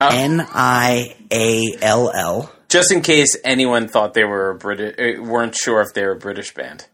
Oh. 0.00 0.08
N 0.10 0.44
I 0.52 1.14
A 1.32 1.76
L 1.80 2.10
L. 2.12 2.52
Just 2.68 2.90
in 2.90 3.02
case 3.02 3.36
anyone 3.44 3.86
thought 3.86 4.14
they 4.14 4.24
were 4.24 4.50
a 4.50 4.54
British, 4.56 5.20
weren't 5.20 5.54
sure 5.54 5.80
if 5.80 5.94
they 5.94 6.04
were 6.04 6.12
a 6.12 6.18
British 6.18 6.52
band. 6.54 6.86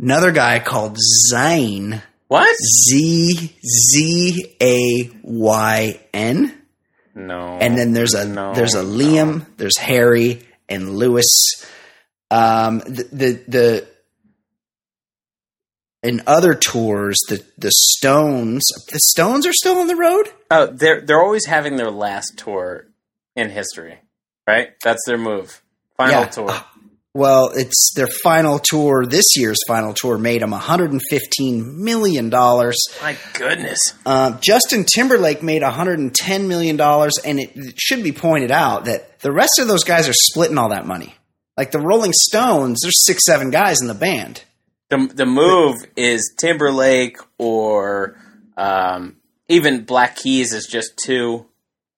Another 0.00 0.32
guy 0.32 0.58
called 0.60 0.96
Zayn, 1.32 2.02
What? 2.28 2.56
Z 2.56 3.56
Z 3.64 4.56
A 4.62 5.10
Y 5.22 6.00
N. 6.12 6.54
No. 7.14 7.58
And 7.60 7.76
then 7.76 7.92
there's 7.94 8.14
a 8.14 8.26
No, 8.28 8.54
there's 8.54 8.74
a 8.74 8.82
no. 8.82 8.88
Liam, 8.90 9.46
there's 9.56 9.76
Harry 9.78 10.42
and 10.68 10.96
Louis. 10.96 11.26
Um, 12.30 12.78
the 12.80 13.08
the, 13.10 13.42
the 13.48 13.88
in 16.02 16.22
other 16.26 16.54
tours, 16.54 17.16
the 17.28 17.42
the 17.56 17.72
Stones, 17.72 18.62
the 18.92 19.00
Stones 19.00 19.46
are 19.46 19.52
still 19.52 19.78
on 19.78 19.86
the 19.88 19.96
road. 19.96 20.28
Oh, 20.50 20.66
they're 20.66 21.00
they're 21.00 21.20
always 21.22 21.46
having 21.46 21.76
their 21.76 21.90
last 21.90 22.34
tour 22.36 22.86
in 23.34 23.50
history, 23.50 23.98
right? 24.46 24.70
That's 24.84 25.04
their 25.06 25.18
move. 25.18 25.62
Final 25.96 26.20
Yeah. 26.22 26.26
tour. 26.28 26.54
Well, 27.18 27.50
it's 27.52 27.90
their 27.96 28.06
final 28.06 28.60
tour. 28.60 29.04
This 29.04 29.24
year's 29.34 29.58
final 29.66 29.92
tour 29.92 30.18
made 30.18 30.40
them 30.40 30.52
115 30.52 31.84
million 31.84 32.30
dollars. 32.30 32.76
My 33.02 33.16
goodness. 33.32 33.80
Um, 34.06 34.38
Justin 34.40 34.84
Timberlake 34.84 35.42
made 35.42 35.62
110 35.62 36.46
million 36.46 36.76
dollars, 36.76 37.14
and 37.24 37.40
it, 37.40 37.50
it 37.56 37.74
should 37.76 38.04
be 38.04 38.12
pointed 38.12 38.52
out 38.52 38.84
that 38.84 39.18
the 39.18 39.32
rest 39.32 39.58
of 39.58 39.66
those 39.66 39.82
guys 39.82 40.08
are 40.08 40.12
splitting 40.14 40.58
all 40.58 40.68
that 40.68 40.86
money. 40.86 41.16
Like 41.56 41.72
the 41.72 41.80
Rolling 41.80 42.12
Stones, 42.12 42.82
there's 42.84 43.04
six, 43.04 43.24
seven 43.24 43.50
guys 43.50 43.80
in 43.80 43.88
the 43.88 43.94
band. 43.94 44.44
The 44.88 45.10
the 45.12 45.26
move 45.26 45.74
is 45.96 46.32
Timberlake 46.38 47.18
or 47.36 48.16
um, 48.56 49.16
even 49.48 49.82
Black 49.82 50.14
Keys 50.14 50.52
is 50.52 50.68
just 50.68 50.92
two. 51.04 51.47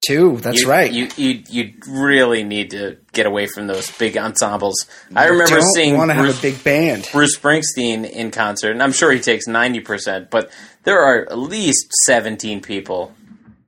Two, 0.07 0.38
that's 0.38 0.62
You- 0.62 0.68
right. 0.70 0.90
You 0.90 1.09
you 1.16 1.42
you 1.48 1.72
really 1.86 2.42
need 2.42 2.70
to 2.70 2.96
get 3.12 3.26
away 3.26 3.46
from 3.46 3.66
those 3.66 3.90
big 3.98 4.16
ensembles. 4.16 4.86
I 5.14 5.26
remember 5.26 5.57
Don't 5.61 5.74
seeing 5.74 5.96
want 5.96 6.11
to 6.11 6.14
have 6.14 6.24
Bruce, 6.24 6.38
a 6.38 6.42
big 6.42 6.64
band. 6.64 7.09
Bruce 7.12 7.36
Springsteen 7.38 8.09
in 8.11 8.30
concert, 8.30 8.70
and 8.70 8.82
I'm 8.82 8.92
sure 8.92 9.12
he 9.12 9.20
takes 9.20 9.46
ninety 9.46 9.80
percent, 9.80 10.30
but 10.30 10.51
there 10.84 11.01
are 11.01 11.22
at 11.30 11.36
least 11.38 11.92
seventeen 12.07 12.62
people 12.62 13.12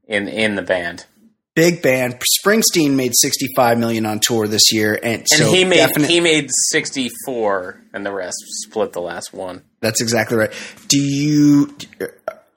in 0.09 0.27
in 0.27 0.55
the 0.57 0.63
band, 0.63 1.05
Big 1.55 1.83
band. 1.83 2.19
Springsteen 2.43 2.93
made 2.93 3.13
65 3.15 3.77
million 3.79 4.07
on 4.07 4.19
tour 4.21 4.49
this 4.49 4.73
year, 4.73 4.95
and, 4.95 5.21
and 5.21 5.29
so 5.29 5.53
he 5.53 5.65
made 5.67 5.77
definite- 5.77 6.09
he 6.09 6.21
made 6.21 6.49
sixty 6.71 7.11
four, 7.27 7.79
and 7.93 8.07
the 8.07 8.13
rest 8.13 8.37
split 8.65 8.95
the 8.95 9.03
last 9.03 9.35
one. 9.35 9.63
That's 9.83 10.01
exactly 10.01 10.39
right. 10.39 10.53
Do 10.89 10.99
you 10.99 11.77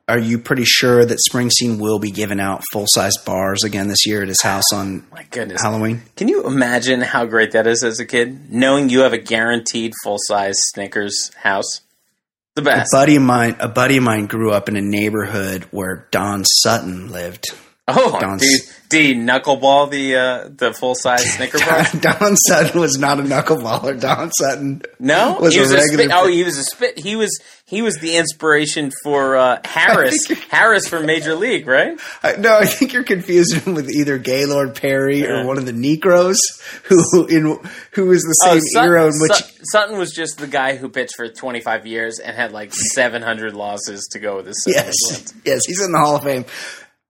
are 0.08 0.20
you 0.20 0.38
pretty 0.38 0.64
sure 0.66 1.04
that 1.04 1.18
Springsteen 1.30 1.80
will 1.80 1.98
be 2.00 2.12
giving 2.12 2.40
out 2.40 2.62
full 2.72 2.86
size 2.88 3.18
bars 3.26 3.64
again 3.64 3.88
this 3.88 4.06
year 4.06 4.22
at 4.22 4.28
his 4.28 4.42
house 4.42 4.72
on 4.74 5.04
My 5.12 5.26
goodness, 5.32 5.62
Halloween? 5.62 6.04
can 6.16 6.28
you 6.28 6.46
imagine 6.46 7.02
how 7.02 7.26
great 7.26 7.52
that 7.54 7.66
is 7.68 7.84
as 7.84 8.00
a 8.00 8.06
kid, 8.06 8.52
knowing 8.52 8.90
you 8.90 9.00
have 9.02 9.14
a 9.14 9.18
guaranteed 9.18 9.94
full 10.04 10.18
size 10.28 10.56
Snickers 10.74 11.32
house? 11.36 11.82
The 12.56 12.62
A 12.62 12.66
best. 12.66 12.92
buddy 12.92 13.16
of 13.18 13.24
mine, 13.24 13.58
a 13.60 13.68
buddy 13.68 13.98
of 13.98 14.04
mine, 14.04 14.28
grew 14.28 14.52
up 14.52 14.70
in 14.70 14.78
a 14.78 14.82
neighborhood 14.82 15.64
where 15.72 16.08
Don 16.12 16.46
Sutton 16.46 17.12
lived. 17.12 17.48
Oh, 17.88 18.18
Don's- 18.20 18.42
do 18.42 18.48
you, 18.50 18.60
do 18.90 19.00
you 19.02 19.16
knuckleball 19.24 19.92
the 19.92 20.16
uh, 20.16 20.50
the 20.56 20.74
full 20.74 20.96
size 20.96 21.34
Snicker 21.34 21.60
bar? 21.68 21.84
Don 22.00 22.36
Sutton 22.38 22.80
was 22.80 22.98
not 22.98 23.20
a 23.20 23.24
knuckleballer. 23.24 24.00
Don 24.00 24.32
Sutton, 24.32 24.82
No, 25.00 25.38
Was 25.40 25.54
he 25.54 25.60
a 25.60 25.64
was 25.64 25.72
a, 25.72 25.76
regular 25.76 26.04
spit. 26.06 26.12
Oh, 26.16 26.28
he 26.28 26.44
was 26.44 26.58
a 26.58 26.64
spit. 26.64 26.98
He 26.98 27.16
was 27.16 27.40
he 27.68 27.82
was 27.82 27.96
the 27.98 28.16
inspiration 28.18 28.92
for 29.04 29.36
uh, 29.38 29.60
Harris. 29.66 30.28
Harris 30.52 30.88
from 30.88 31.06
Major 31.08 31.34
League, 31.36 31.66
right? 31.68 32.00
I, 32.22 32.34
no, 32.36 32.56
I 32.58 32.66
think 32.68 32.94
you're 32.94 33.04
confusing 33.04 33.60
him 33.62 33.74
with 33.74 33.90
either 33.90 34.18
Gaylord 34.20 34.76
Perry 34.76 35.22
Yeah. 35.22 35.42
or 35.42 35.48
one 35.48 35.58
of 35.58 35.66
the 35.66 35.74
Negroes 35.74 36.38
who 36.84 37.26
in 37.26 37.58
who 37.94 38.06
was 38.06 38.22
the 38.22 38.34
same 38.46 38.62
Sut- 38.62 38.84
era 38.86 39.06
in 39.08 39.14
which 39.20 39.32
Sut- 39.32 39.52
Sutton 39.72 39.98
was 39.98 40.12
just 40.12 40.38
the 40.38 40.46
guy 40.48 40.76
who 40.76 40.90
pitched 40.90 41.16
for 41.16 41.28
25 41.28 41.88
years 41.88 42.20
and 42.20 42.36
had 42.36 42.52
like 42.52 42.72
700 42.74 43.54
losses 43.54 44.08
to 44.12 44.20
go 44.20 44.36
with 44.38 44.46
his 44.46 44.64
yes, 44.68 44.94
yes, 45.44 45.62
he's 45.66 45.84
in 45.84 45.92
the 45.92 45.98
Hall 45.98 46.18
of 46.18 46.24
Fame. 46.24 46.46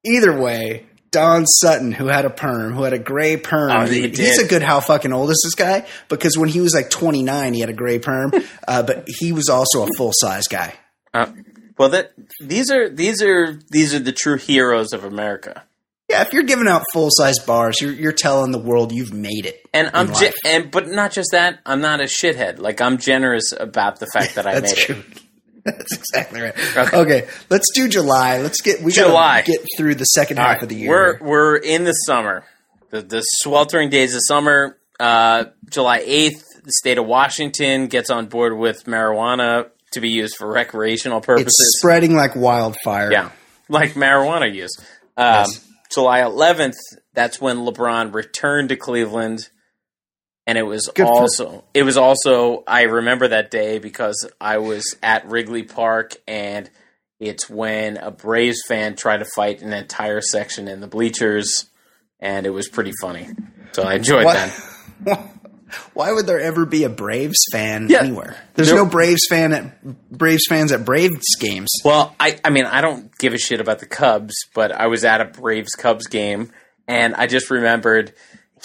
Either 0.05 0.39
way, 0.39 0.85
Don 1.15 1.45
Sutton, 1.45 1.93
who 1.93 2.07
had 2.07 2.25
a 2.25 2.29
perm, 2.29 2.73
who 2.73 2.83
had 2.83 2.91
a 2.91 2.99
gray 2.99 3.37
perm, 3.37 3.71
Oh, 3.71 3.85
he 3.85 4.09
he's 4.09 4.37
a 4.37 4.45
good 4.45 4.61
how 4.61 4.81
fucking 4.81 5.13
old 5.13 5.29
is 5.31 5.41
this 5.45 5.55
guy? 5.55 5.87
Because 6.09 6.37
when 6.37 6.49
he 6.49 6.59
was 6.59 6.73
like 6.75 6.89
29, 6.89 7.53
he 7.53 7.61
had 7.61 7.69
a 7.69 7.73
gray 7.73 7.99
perm, 7.99 8.33
uh, 8.67 8.83
but 8.83 9.05
he 9.07 9.31
was 9.31 9.47
also 9.47 9.83
a 9.83 9.87
full 9.97 10.11
size 10.13 10.47
guy. 10.49 10.73
Uh, 11.13 11.27
well, 11.77 11.87
that 11.89 12.11
these 12.41 12.69
are 12.69 12.89
these 12.89 13.21
are 13.21 13.57
these 13.71 13.93
are 13.95 13.99
the 13.99 14.11
true 14.11 14.37
heroes 14.37 14.91
of 14.91 15.05
America. 15.05 15.63
Yeah, 16.09 16.21
if 16.21 16.33
you're 16.33 16.43
giving 16.43 16.67
out 16.67 16.83
full 16.91 17.09
size 17.11 17.39
bars, 17.39 17.79
you're 17.79 17.93
you're 17.93 18.11
telling 18.11 18.51
the 18.51 18.59
world 18.59 18.91
you've 18.91 19.13
made 19.13 19.45
it. 19.45 19.65
And 19.73 19.89
I'm 19.93 20.13
ge- 20.13 20.33
and 20.45 20.69
but 20.69 20.89
not 20.89 21.13
just 21.13 21.29
that. 21.31 21.59
I'm 21.65 21.79
not 21.79 22.01
a 22.01 22.05
shithead. 22.05 22.59
Like 22.59 22.81
I'm 22.81 22.97
generous 22.97 23.53
about 23.57 23.99
the 24.01 24.07
fact 24.07 24.35
that 24.35 24.45
I 24.45 24.59
made 24.59 24.75
true. 24.75 24.95
it. 24.97 25.21
That's 25.77 25.95
exactly 25.97 26.41
right. 26.41 26.53
Okay. 26.77 26.97
Okay. 26.97 27.27
let's 27.49 27.65
do 27.73 27.87
July. 27.89 28.39
Let's 28.41 28.61
get 28.61 28.81
we 28.81 28.91
July. 28.91 29.41
get 29.41 29.65
through 29.77 29.95
the 29.95 30.05
second 30.05 30.37
half 30.37 30.61
of 30.61 30.69
the 30.69 30.75
year. 30.75 30.89
We're 30.89 31.17
we're 31.27 31.55
in 31.57 31.83
the 31.85 31.93
summer, 31.93 32.43
the 32.91 33.01
the 33.01 33.21
sweltering 33.21 33.89
days 33.89 34.13
of 34.13 34.21
summer. 34.27 34.77
Uh, 34.99 35.45
July 35.69 36.03
eighth, 36.05 36.43
the 36.63 36.71
state 36.71 36.97
of 36.99 37.05
Washington 37.07 37.87
gets 37.87 38.09
on 38.09 38.27
board 38.27 38.55
with 38.57 38.85
marijuana 38.85 39.69
to 39.93 40.01
be 40.01 40.09
used 40.09 40.35
for 40.37 40.47
recreational 40.51 41.19
purposes. 41.21 41.47
it's 41.47 41.79
spreading 41.79 42.15
like 42.15 42.35
wildfire. 42.35 43.11
yeah, 43.11 43.31
like 43.67 43.93
marijuana 43.93 44.53
use. 44.53 44.71
Um, 45.17 45.25
Yes. 45.47 45.61
July 45.93 46.21
eleventh, 46.21 46.75
that's 47.13 47.39
when 47.41 47.57
LeBron 47.59 48.13
returned 48.13 48.69
to 48.69 48.75
Cleveland, 48.75 49.49
and 50.47 50.57
it 50.57 50.63
was 50.63 50.89
Good 50.93 51.05
for- 51.07 51.11
also 51.21 51.63
it 51.73 51.83
was 51.83 51.97
also 51.97 52.63
I 52.67 52.83
remember 52.83 53.27
that 53.29 53.51
day 53.51 53.79
because 53.79 54.29
I 54.39 54.57
was 54.59 54.95
at 55.03 55.27
Wrigley 55.29 55.63
Park 55.63 56.15
and. 56.27 56.69
It's 57.17 57.49
when 57.49 57.95
a 57.95 58.11
Braves 58.11 58.59
fan 58.67 58.97
tried 58.97 59.19
to 59.19 59.25
fight 59.37 59.61
an 59.61 59.71
entire 59.71 60.19
section 60.19 60.67
in 60.67 60.81
the 60.81 60.87
bleachers, 60.87 61.65
and 62.19 62.45
it 62.45 62.49
was 62.49 62.67
pretty 62.67 62.91
funny. 62.99 63.29
So 63.71 63.83
I 63.83 63.93
enjoyed 63.93 64.25
that. 64.25 64.49
Why, 65.05 65.29
why 65.93 66.11
would 66.11 66.27
there 66.27 66.41
ever 66.41 66.65
be 66.65 66.83
a 66.83 66.89
Braves 66.89 67.37
fan 67.53 67.87
Yeah. 67.89 67.99
anywhere? 68.03 68.35
There's 68.55 68.67
There- 68.67 68.75
no 68.77 68.85
Braves 68.85 69.25
fan 69.29 69.53
at 69.53 70.11
Braves 70.11 70.43
fans 70.49 70.73
at 70.73 70.83
Braves 70.83 71.37
games. 71.39 71.69
Well, 71.85 72.13
I, 72.19 72.37
I 72.43 72.49
mean, 72.49 72.65
I 72.65 72.81
don't 72.81 73.17
give 73.17 73.33
a 73.33 73.37
shit 73.37 73.61
about 73.61 73.79
the 73.79 73.85
Cubs, 73.87 74.35
but 74.53 74.73
I 74.73 74.87
was 74.87 75.05
at 75.05 75.21
a 75.21 75.25
Braves 75.25 75.71
Cubs 75.71 76.07
game, 76.07 76.51
and 76.85 77.15
I 77.15 77.27
just 77.27 77.49
remembered 77.49 78.13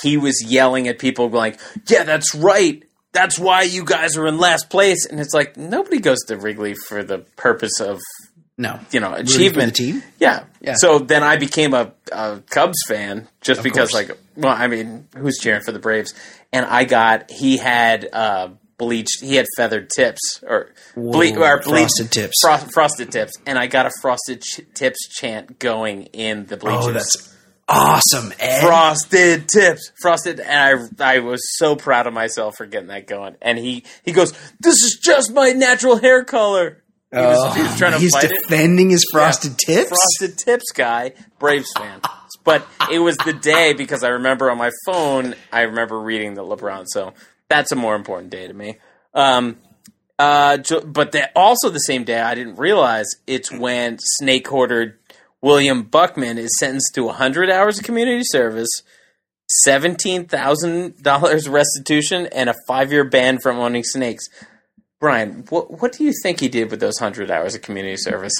he 0.02 0.16
was 0.16 0.42
yelling 0.46 0.88
at 0.88 0.98
people, 0.98 1.28
like, 1.30 1.58
"Yeah, 1.86 2.04
that's 2.04 2.34
right. 2.34 2.82
That's 3.12 3.38
why 3.38 3.62
you 3.62 3.84
guys 3.84 4.16
are 4.16 4.26
in 4.26 4.38
last 4.38 4.70
place." 4.70 5.06
And 5.06 5.20
it's 5.20 5.34
like 5.34 5.56
nobody 5.56 5.98
goes 6.00 6.18
to 6.28 6.36
Wrigley 6.36 6.74
for 6.88 7.02
the 7.02 7.18
purpose 7.36 7.80
of 7.80 8.00
No, 8.56 8.78
you 8.92 9.00
know 9.00 9.12
achievement. 9.14 9.74
team. 9.76 10.02
Yeah. 10.18 10.44
Yeah. 10.60 10.74
So 10.76 10.98
then 10.98 11.22
I 11.22 11.36
became 11.36 11.72
a, 11.74 11.92
a 12.12 12.40
Cubs 12.50 12.76
fan 12.86 13.28
just 13.40 13.62
because, 13.62 13.90
course. 13.90 14.08
like, 14.08 14.18
well, 14.36 14.54
I 14.54 14.66
mean, 14.66 15.08
who's 15.16 15.38
cheering 15.38 15.62
for 15.62 15.72
the 15.72 15.78
Braves? 15.78 16.12
And 16.52 16.66
I 16.66 16.84
got 16.84 17.30
he 17.30 17.56
had 17.56 18.08
uh, 18.12 18.50
bleached, 18.76 19.22
he 19.22 19.36
had 19.36 19.46
feathered 19.56 19.88
tips 19.94 20.42
or 20.46 20.70
ble- 20.94 21.42
or 21.42 21.60
bleached 21.62 21.64
frosted 21.98 22.10
tips. 22.10 22.34
fro- 22.42 22.56
frosted 22.58 23.10
tips, 23.12 23.32
and 23.46 23.58
I 23.58 23.66
got 23.68 23.86
a 23.86 23.90
frosted 24.02 24.42
ch- 24.42 24.60
tips 24.74 25.08
chant 25.08 25.58
going 25.58 26.04
in 26.12 26.44
the 26.46 26.56
bleachers. 26.58 26.86
Oh, 26.86 26.92
that's 26.92 27.36
awesome, 27.70 28.32
Ed. 28.38 28.60
Frosted 28.62 29.48
tips, 29.48 29.92
frosted, 30.02 30.40
and 30.40 30.90
I 31.00 31.16
I 31.16 31.18
was 31.20 31.40
so 31.58 31.76
proud 31.76 32.06
of 32.06 32.12
myself 32.12 32.56
for 32.56 32.66
getting 32.66 32.88
that 32.88 33.06
going. 33.06 33.36
And 33.40 33.56
he 33.58 33.84
he 34.04 34.12
goes, 34.12 34.32
"This 34.60 34.74
is 34.82 34.98
just 35.02 35.32
my 35.32 35.50
natural 35.52 35.96
hair 35.96 36.24
color." 36.24 36.82
He 37.12 37.18
was, 37.18 37.56
he 37.56 37.62
was 37.62 37.76
trying 37.76 37.90
to 37.92 37.96
Oh, 37.96 38.00
He's 38.00 38.12
fight 38.12 38.24
it. 38.26 38.38
defending 38.48 38.90
his 38.90 39.04
frosted 39.10 39.58
tips. 39.58 39.88
Frosted 39.88 40.38
Tips 40.38 40.70
guy, 40.72 41.12
Braves 41.40 41.72
fan. 41.76 42.00
But 42.44 42.64
it 42.92 43.00
was 43.00 43.16
the 43.16 43.32
day 43.32 43.72
because 43.72 44.04
I 44.04 44.10
remember 44.10 44.48
on 44.48 44.58
my 44.58 44.70
phone, 44.86 45.34
I 45.52 45.62
remember 45.62 45.98
reading 45.98 46.34
the 46.34 46.42
LeBron. 46.44 46.84
So 46.86 47.12
that's 47.48 47.72
a 47.72 47.76
more 47.76 47.96
important 47.96 48.30
day 48.30 48.46
to 48.46 48.54
me. 48.54 48.78
Um, 49.12 49.56
uh, 50.20 50.58
but 50.86 51.10
the, 51.10 51.28
also 51.34 51.68
the 51.68 51.78
same 51.80 52.04
day, 52.04 52.20
I 52.20 52.36
didn't 52.36 52.56
realize 52.56 53.06
it's 53.26 53.50
when 53.50 53.98
snake 53.98 54.46
hoarder 54.46 54.99
William 55.42 55.82
Buckman 55.84 56.38
is 56.38 56.56
sentenced 56.58 56.94
to 56.94 57.04
100 57.04 57.50
hours 57.50 57.78
of 57.78 57.84
community 57.84 58.22
service, 58.24 58.68
$17,000 59.66 61.48
restitution, 61.52 62.26
and 62.26 62.50
a 62.50 62.54
five 62.66 62.92
year 62.92 63.04
ban 63.04 63.38
from 63.38 63.58
owning 63.58 63.84
snakes. 63.84 64.28
Brian, 65.00 65.44
what, 65.48 65.80
what 65.80 65.92
do 65.92 66.04
you 66.04 66.12
think 66.22 66.40
he 66.40 66.48
did 66.48 66.70
with 66.70 66.80
those 66.80 67.00
100 67.00 67.30
hours 67.30 67.54
of 67.54 67.62
community 67.62 67.96
service? 67.96 68.34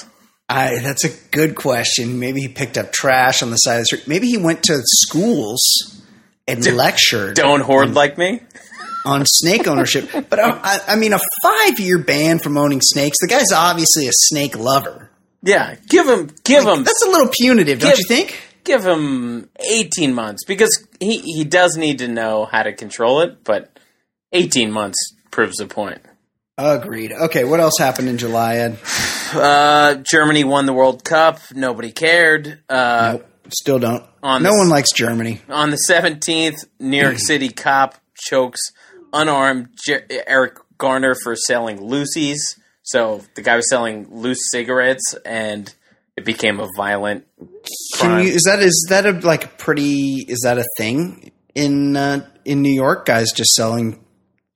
I, 0.47 0.79
that's 0.79 1.05
a 1.05 1.09
good 1.31 1.55
question. 1.55 2.19
Maybe 2.19 2.41
he 2.41 2.47
picked 2.49 2.77
up 2.77 2.91
trash 2.91 3.41
on 3.41 3.49
the 3.51 3.55
side 3.55 3.75
of 3.75 3.81
the 3.81 3.85
street. 3.85 4.07
Maybe 4.07 4.27
he 4.27 4.37
went 4.37 4.63
to 4.63 4.81
schools 4.83 6.03
and 6.47 6.63
lectured 6.75 7.35
Don't 7.35 7.61
hoard 7.61 7.93
like 7.93 8.17
me? 8.17 8.41
on 9.05 9.23
snake 9.25 9.67
ownership. 9.67 10.09
But 10.29 10.39
I, 10.39 10.49
I, 10.51 10.79
I 10.89 10.95
mean, 10.95 11.13
a 11.13 11.19
five 11.41 11.79
year 11.79 11.97
ban 11.97 12.39
from 12.39 12.57
owning 12.57 12.81
snakes. 12.81 13.17
The 13.21 13.27
guy's 13.27 13.51
obviously 13.51 14.07
a 14.07 14.11
snake 14.13 14.57
lover. 14.57 15.09
Yeah, 15.43 15.75
give 15.89 16.07
him, 16.07 16.29
give 16.43 16.65
him, 16.65 16.83
That's 16.83 17.01
a 17.05 17.09
little 17.09 17.29
punitive, 17.29 17.79
don't 17.79 17.97
you 17.97 18.05
think? 18.07 18.39
give 18.63 18.85
him 18.85 19.49
eighteen 19.59 20.13
months 20.13 20.43
because 20.45 20.87
he 20.99 21.17
he 21.19 21.43
does 21.43 21.77
need 21.77 21.97
to 21.99 22.07
know 22.07 22.45
how 22.45 22.61
to 22.63 22.73
control 22.73 23.21
it. 23.21 23.43
But 23.43 23.77
eighteen 24.31 24.71
months 24.71 24.97
proves 25.31 25.57
the 25.57 25.65
point. 25.65 25.99
Agreed. 26.57 27.11
Okay, 27.11 27.43
what 27.43 27.59
else 27.59 27.73
happened 27.79 28.07
in 28.07 28.17
July, 28.19 28.57
Ed? 28.57 28.77
Uh, 29.33 29.95
Germany 29.95 30.43
won 30.43 30.67
the 30.67 30.73
World 30.73 31.03
Cup. 31.03 31.39
Nobody 31.55 31.91
cared. 31.91 32.59
Uh, 32.69 33.13
Nope, 33.13 33.27
still 33.51 33.79
don't. 33.79 34.03
On 34.21 34.43
no 34.43 34.51
the- 34.51 34.57
one 34.59 34.69
likes 34.69 34.91
Germany. 34.93 35.41
On 35.49 35.71
the 35.71 35.77
seventeenth, 35.77 36.57
New 36.79 37.01
York 37.01 37.17
City 37.17 37.49
cop 37.49 37.95
chokes 38.15 38.59
unarmed 39.11 39.69
Jer- 39.83 40.05
Eric 40.27 40.57
Garner 40.77 41.15
for 41.15 41.35
selling 41.35 41.79
loosies. 41.79 42.57
So 42.91 43.21
the 43.35 43.41
guy 43.41 43.55
was 43.55 43.69
selling 43.69 44.07
loose 44.11 44.39
cigarettes, 44.51 45.15
and 45.25 45.73
it 46.17 46.25
became 46.25 46.59
a 46.59 46.67
violent. 46.75 47.25
Can 47.97 48.23
you? 48.23 48.29
Is 48.31 48.43
that 48.43 48.59
is 48.59 48.87
that 48.89 49.05
a 49.05 49.11
like 49.11 49.57
pretty? 49.57 50.25
Is 50.27 50.41
that 50.43 50.57
a 50.57 50.65
thing 50.77 51.31
in 51.55 51.95
uh, 51.95 52.27
in 52.43 52.61
New 52.61 52.73
York? 52.73 53.05
Guys 53.05 53.31
just 53.31 53.51
selling 53.53 54.03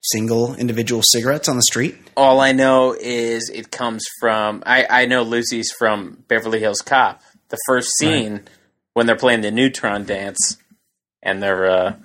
single 0.02 0.54
individual 0.54 1.02
cigarettes 1.02 1.48
on 1.48 1.56
the 1.56 1.62
street. 1.62 1.96
All 2.16 2.40
I 2.40 2.52
know 2.52 2.94
is 2.98 3.48
it 3.48 3.70
comes 3.70 4.04
from. 4.20 4.62
I, 4.66 4.86
I 4.88 5.06
know 5.06 5.24
loosies 5.24 5.66
from 5.78 6.22
Beverly 6.28 6.60
Hills 6.60 6.80
Cop. 6.82 7.22
The 7.48 7.58
first 7.66 7.88
scene 7.98 8.42
when 8.94 9.06
they're 9.06 9.16
playing 9.16 9.40
the 9.42 9.50
Neutron 9.50 10.04
dance, 10.04 10.58
and 11.22 11.42
they're 11.42 11.70
uh, 11.70 11.96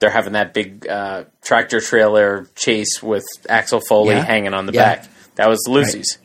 they're 0.00 0.10
having 0.10 0.34
that 0.34 0.52
big 0.52 0.86
uh, 0.86 1.24
tractor 1.42 1.80
trailer 1.80 2.46
chase 2.56 3.02
with 3.02 3.24
Axel 3.48 3.80
Foley 3.88 4.14
Yeah. 4.16 4.24
hanging 4.24 4.52
on 4.54 4.66
the 4.66 4.72
Yeah. 4.72 4.96
back. 4.96 5.08
That 5.38 5.48
was 5.48 5.64
loosies. 5.66 6.18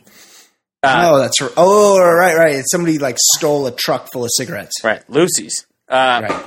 Uh, 0.82 1.10
oh, 1.14 1.18
that's 1.18 1.38
oh 1.56 1.98
right, 1.98 2.36
right. 2.36 2.62
Somebody 2.70 2.98
like 2.98 3.16
stole 3.36 3.66
a 3.66 3.72
truck 3.72 4.08
full 4.12 4.24
of 4.24 4.30
cigarettes. 4.36 4.74
Right, 4.84 5.02
loosies. 5.08 5.64
Uh, 5.88 6.26
Right. 6.28 6.44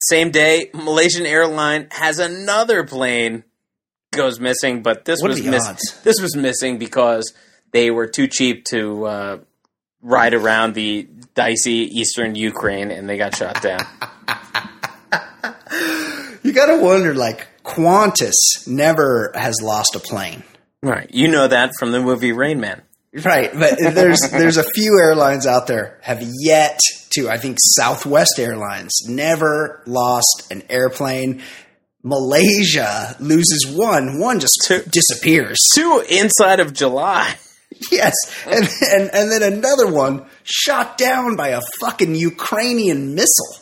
Same 0.00 0.30
day, 0.30 0.70
Malaysian 0.74 1.24
airline 1.26 1.88
has 1.90 2.18
another 2.18 2.84
plane 2.84 3.42
goes 4.12 4.38
missing, 4.38 4.82
but 4.82 5.04
this 5.06 5.20
What 5.22 5.30
was 5.30 5.42
the 5.42 5.50
miss- 5.50 5.66
odds? 5.66 6.00
this 6.04 6.20
was 6.20 6.36
missing 6.36 6.78
because 6.78 7.32
they 7.72 7.90
were 7.90 8.06
too 8.06 8.26
cheap 8.28 8.64
to 8.66 9.06
uh, 9.06 9.38
ride 10.02 10.34
around 10.34 10.74
the 10.74 11.08
dicey 11.34 11.88
eastern 11.98 12.34
Ukraine, 12.36 12.90
and 12.92 13.08
they 13.08 13.16
got 13.16 13.34
shot 13.34 13.60
down. 13.62 13.80
You 16.44 16.52
got 16.52 16.66
to 16.66 16.76
wonder, 16.82 17.14
like 17.14 17.48
Qantas 17.64 18.34
never 18.66 19.32
has 19.34 19.56
lost 19.62 19.96
a 19.96 19.98
plane. 19.98 20.42
Right, 20.84 21.10
you 21.12 21.28
know 21.28 21.48
that 21.48 21.72
from 21.78 21.90
the 21.92 22.00
movie 22.00 22.32
Rain 22.32 22.60
Man. 22.60 22.82
Right, 23.24 23.52
but 23.52 23.78
there's 23.78 24.20
there's 24.32 24.56
a 24.56 24.64
few 24.64 24.98
airlines 25.00 25.46
out 25.46 25.66
there 25.68 25.98
have 26.02 26.20
yet 26.40 26.80
to. 27.10 27.28
I 27.28 27.38
think 27.38 27.58
Southwest 27.60 28.38
Airlines 28.40 28.92
never 29.08 29.82
lost 29.86 30.48
an 30.50 30.62
airplane. 30.68 31.40
Malaysia 32.02 33.16
loses 33.20 33.66
one, 33.74 34.20
one 34.20 34.38
just 34.40 34.60
Two. 34.66 34.82
disappears. 34.90 35.58
Two 35.74 36.04
inside 36.08 36.60
of 36.60 36.72
July. 36.72 37.34
Yes, 37.90 38.14
and, 38.46 38.68
and 38.92 39.10
and 39.12 39.30
then 39.32 39.42
another 39.42 39.90
one 39.90 40.26
shot 40.44 40.96
down 40.96 41.34
by 41.36 41.48
a 41.48 41.60
fucking 41.80 42.14
Ukrainian 42.14 43.14
missile. 43.14 43.56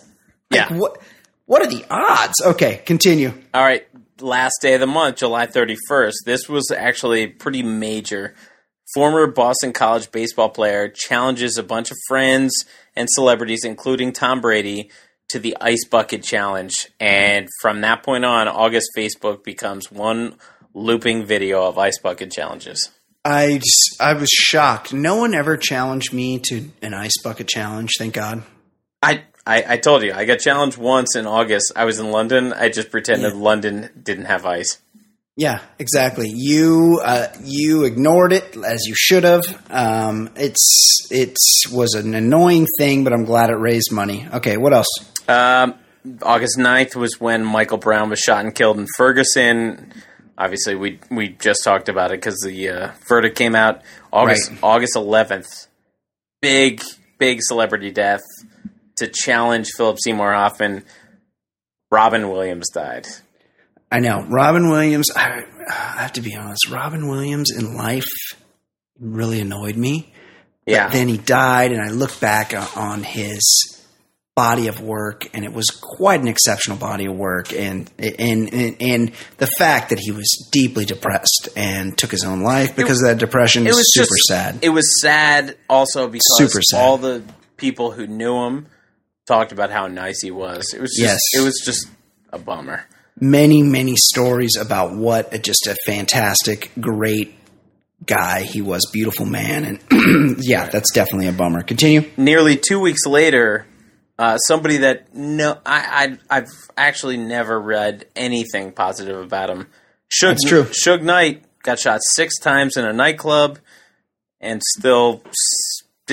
Like, 0.51 0.71
Yeah. 0.71 0.77
what 0.77 0.99
what 1.47 1.63
are 1.63 1.67
the 1.67 1.85
odds? 1.91 2.35
Okay, 2.45 2.83
continue. 2.85 3.33
All 3.55 3.63
right, 3.63 3.87
last 4.23 4.55
day 4.61 4.75
of 4.75 4.81
the 4.81 4.87
month, 4.87 5.17
July 5.17 5.47
31st. 5.47 6.15
This 6.25 6.49
was 6.49 6.71
actually 6.71 7.27
pretty 7.27 7.63
major. 7.63 8.35
Former 8.95 9.27
Boston 9.27 9.73
College 9.73 10.11
baseball 10.13 10.51
player 10.51 10.89
challenges 10.89 11.59
a 11.59 11.63
bunch 11.63 11.91
of 11.91 11.97
friends 12.09 12.53
and 12.95 13.09
celebrities, 13.11 13.65
including 13.65 14.13
Tom 14.13 14.41
Brady, 14.41 14.91
to 15.31 15.39
the 15.39 15.57
Ice 15.61 15.85
Bucket 15.87 16.23
Challenge. 16.23 16.89
And 17.01 17.49
from 17.61 17.81
that 17.81 18.03
point 18.03 18.25
on, 18.25 18.49
August 18.49 18.91
Facebook 18.97 19.45
becomes 19.45 19.91
one 19.91 20.37
looping 20.75 21.25
video 21.25 21.67
of 21.67 21.79
Ice 21.79 21.99
Bucket 21.99 22.31
challenges. 22.31 22.91
I 23.25 23.59
just, 23.59 23.97
I 24.01 24.15
was 24.15 24.29
shocked. 24.29 24.93
No 24.93 25.17
one 25.17 25.35
ever 25.35 25.57
challenged 25.57 26.13
me 26.13 26.41
to 26.47 26.69
an 26.83 26.93
ice 26.93 27.17
bucket 27.23 27.49
challenge. 27.49 27.93
Thank 27.97 28.15
God. 28.15 28.43
I, 29.01 29.23
I, 29.47 29.65
I 29.75 29.77
told 29.77 30.03
you, 30.03 30.13
I 30.13 30.25
got 30.25 30.39
challenged 30.39 30.79
once 30.79 31.17
in 31.17 31.27
August. 31.27 31.73
I 31.75 31.85
was 31.85 31.99
in 31.99 32.11
London. 32.11 32.53
I 32.53 32.69
just 32.69 32.91
pretended 32.91 33.35
London 33.35 33.91
didn't 34.01 34.27
have 34.27 34.47
ice. 34.47 34.79
Yeah, 35.35 35.61
exactly. 35.79 36.29
You 36.29 37.01
uh, 37.03 37.29
you 37.43 37.85
ignored 37.85 38.33
it 38.33 38.55
as 38.57 38.85
you 38.87 38.95
should 38.95 39.25
have. 39.25 39.43
Um, 39.71 40.31
it's 40.37 41.09
it 41.11 41.37
was 41.73 41.95
an 41.95 42.15
annoying 42.15 42.67
thing, 42.79 43.03
but 43.03 43.13
I'm 43.13 43.25
glad 43.25 43.49
it 43.51 43.55
raised 43.55 43.91
money. 43.91 44.29
Okay, 44.33 44.59
what 44.59 44.75
else? 44.75 44.89
Um, 45.29 45.75
August 46.21 46.59
9th 46.59 46.97
was 46.97 47.19
when 47.21 47.45
Michael 47.45 47.79
Brown 47.79 48.11
was 48.11 48.19
shot 48.19 48.45
and 48.45 48.55
killed 48.55 48.79
in 48.79 48.87
Ferguson. 48.97 49.93
Obviously, 50.37 50.75
we 50.75 51.01
we 51.11 51.31
just 51.31 51.65
talked 51.65 51.89
about 51.89 52.11
it 52.13 52.21
because 52.21 52.39
the 52.45 52.69
uh, 52.69 52.91
verdict 53.09 53.37
came 53.37 53.55
out 53.55 53.81
August 54.13 54.51
Right. 54.51 54.59
August 54.63 54.95
11th. 54.97 55.67
Big 56.43 56.83
big 57.19 57.39
celebrity 57.41 57.91
death 57.91 58.21
to 58.97 59.09
challenge 59.13 59.71
Philip 59.77 59.99
Seymour 60.03 60.33
Hoffman. 60.33 60.85
Robin 61.91 62.31
Williams 62.31 62.71
died. 62.71 63.07
I 63.91 64.01
know 64.01 64.23
Robin 64.29 64.71
Williams. 64.71 65.11
I, 65.15 65.45
I 65.69 65.73
have 66.01 66.15
to 66.15 66.23
be 66.23 66.35
honest. 66.35 66.71
Robin 66.71 67.09
Williams 67.09 67.51
in 67.57 67.77
life 67.77 68.09
really 68.99 69.41
annoyed 69.41 69.77
me. 69.77 70.13
Yeah, 70.67 70.89
Then 70.91 71.09
he 71.09 71.19
died, 71.19 71.73
and 71.73 71.83
I 71.83 71.89
look 71.89 72.21
back 72.21 72.55
on 72.77 73.03
his 73.03 73.43
body 74.37 74.69
of 74.69 74.81
work, 74.81 75.29
and 75.35 75.45
it 75.45 75.53
was 75.53 75.67
quite 75.67 76.21
an 76.21 76.29
exceptional 76.29 76.79
body 76.79 77.07
of 77.07 77.15
work. 77.17 77.53
And 77.53 77.91
and 77.99 78.55
and, 78.55 78.77
and 78.81 79.13
the 79.39 79.49
fact 79.59 79.91
that 79.91 79.99
he 79.99 80.13
was 80.13 80.29
deeply 80.53 80.85
depressed 80.85 81.49
and 81.57 81.99
took 81.99 82.13
his 82.13 82.25
own 82.25 82.43
life 82.43 82.77
because 82.77 83.03
of 83.03 83.09
that 83.09 83.19
depression 83.19 83.67
it 83.67 83.71
is 83.71 83.77
was 83.77 83.93
super 83.93 84.05
just 84.05 84.23
sad. 84.29 84.59
It 84.63 84.69
was 84.71 85.01
sad 85.01 85.59
also 85.69 86.07
because 86.07 86.23
Super 86.39 86.63
sad. 86.63 86.81
all 86.81 86.97
the 86.97 87.23
people 87.57 87.91
who 87.91 88.07
knew 88.07 88.37
him 88.47 88.67
talked 89.27 89.53
about 89.53 89.71
how 89.71 89.87
nice 89.87 90.21
he 90.23 90.31
was. 90.31 90.73
It 90.75 90.81
was 90.81 90.91
just, 90.97 91.01
Yes. 91.01 91.21
it 91.35 91.45
was 91.45 91.61
just 91.65 91.89
a 92.33 92.39
bummer. 92.39 92.85
many 93.21 93.63
many 93.63 93.95
stories 93.97 94.57
about 94.59 94.97
what 94.97 95.33
a, 95.35 95.39
just 95.39 95.67
a 95.67 95.77
fantastic 95.87 96.71
great 96.81 97.35
guy 98.07 98.41
he 98.43 98.61
was 98.63 98.89
beautiful 98.93 99.27
man 99.27 99.65
and 99.91 100.37
yeah 100.43 100.67
that's 100.69 100.91
definitely 100.93 101.29
a 101.29 101.33
bummer 101.33 101.63
continue 101.63 102.03
nearly 102.17 102.57
two 102.57 102.81
weeks 102.81 103.07
later, 103.07 103.65
uh, 104.19 104.39
somebody 104.39 104.79
that 104.79 105.15
no, 105.15 105.59
I, 105.65 106.17
I 106.31 106.39
I've 106.39 106.51
actually 106.77 107.17
never 107.19 107.61
read 107.61 108.07
anything 108.17 108.73
positive 108.73 109.19
about 109.21 109.51
him. 109.51 109.69
Suge, 110.11 110.29
That's 110.29 110.45
true. 110.45 110.65
Suge 110.65 111.03
Knight 111.03 111.45
got 111.63 111.79
shot 111.79 112.01
six 112.15 112.39
times 112.39 112.77
in 112.77 112.85
a 112.85 112.93
nightclub, 112.93 113.59
and 114.41 114.61
still 114.79 115.23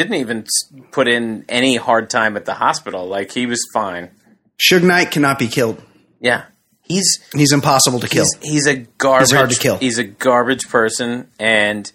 didn't 0.04 0.16
even 0.16 0.46
put 0.92 1.08
in 1.08 1.46
any 1.50 1.76
hard 1.76 2.10
time 2.10 2.38
at 2.38 2.46
the 2.46 2.54
hospital. 2.54 3.06
Like 3.08 3.32
he 3.32 3.46
was 3.46 3.64
fine. 3.74 4.12
Suge 4.60 4.84
Knight 4.84 5.12
cannot 5.12 5.40
be 5.40 5.48
killed 5.48 5.82
Yeah, 6.20 6.46
he's 6.82 7.20
he's 7.34 7.52
impossible 7.52 8.00
to 8.00 8.08
kill 8.08 8.26
he's, 8.42 8.52
he's 8.52 8.68
a 8.68 8.76
garbage. 8.98 9.30
He's 9.30 9.38
hard 9.38 9.50
to 9.52 9.60
kill. 9.60 9.78
He's 9.78 9.98
a 9.98 10.04
garbage 10.04 10.68
person, 10.70 11.30
and 11.40 11.92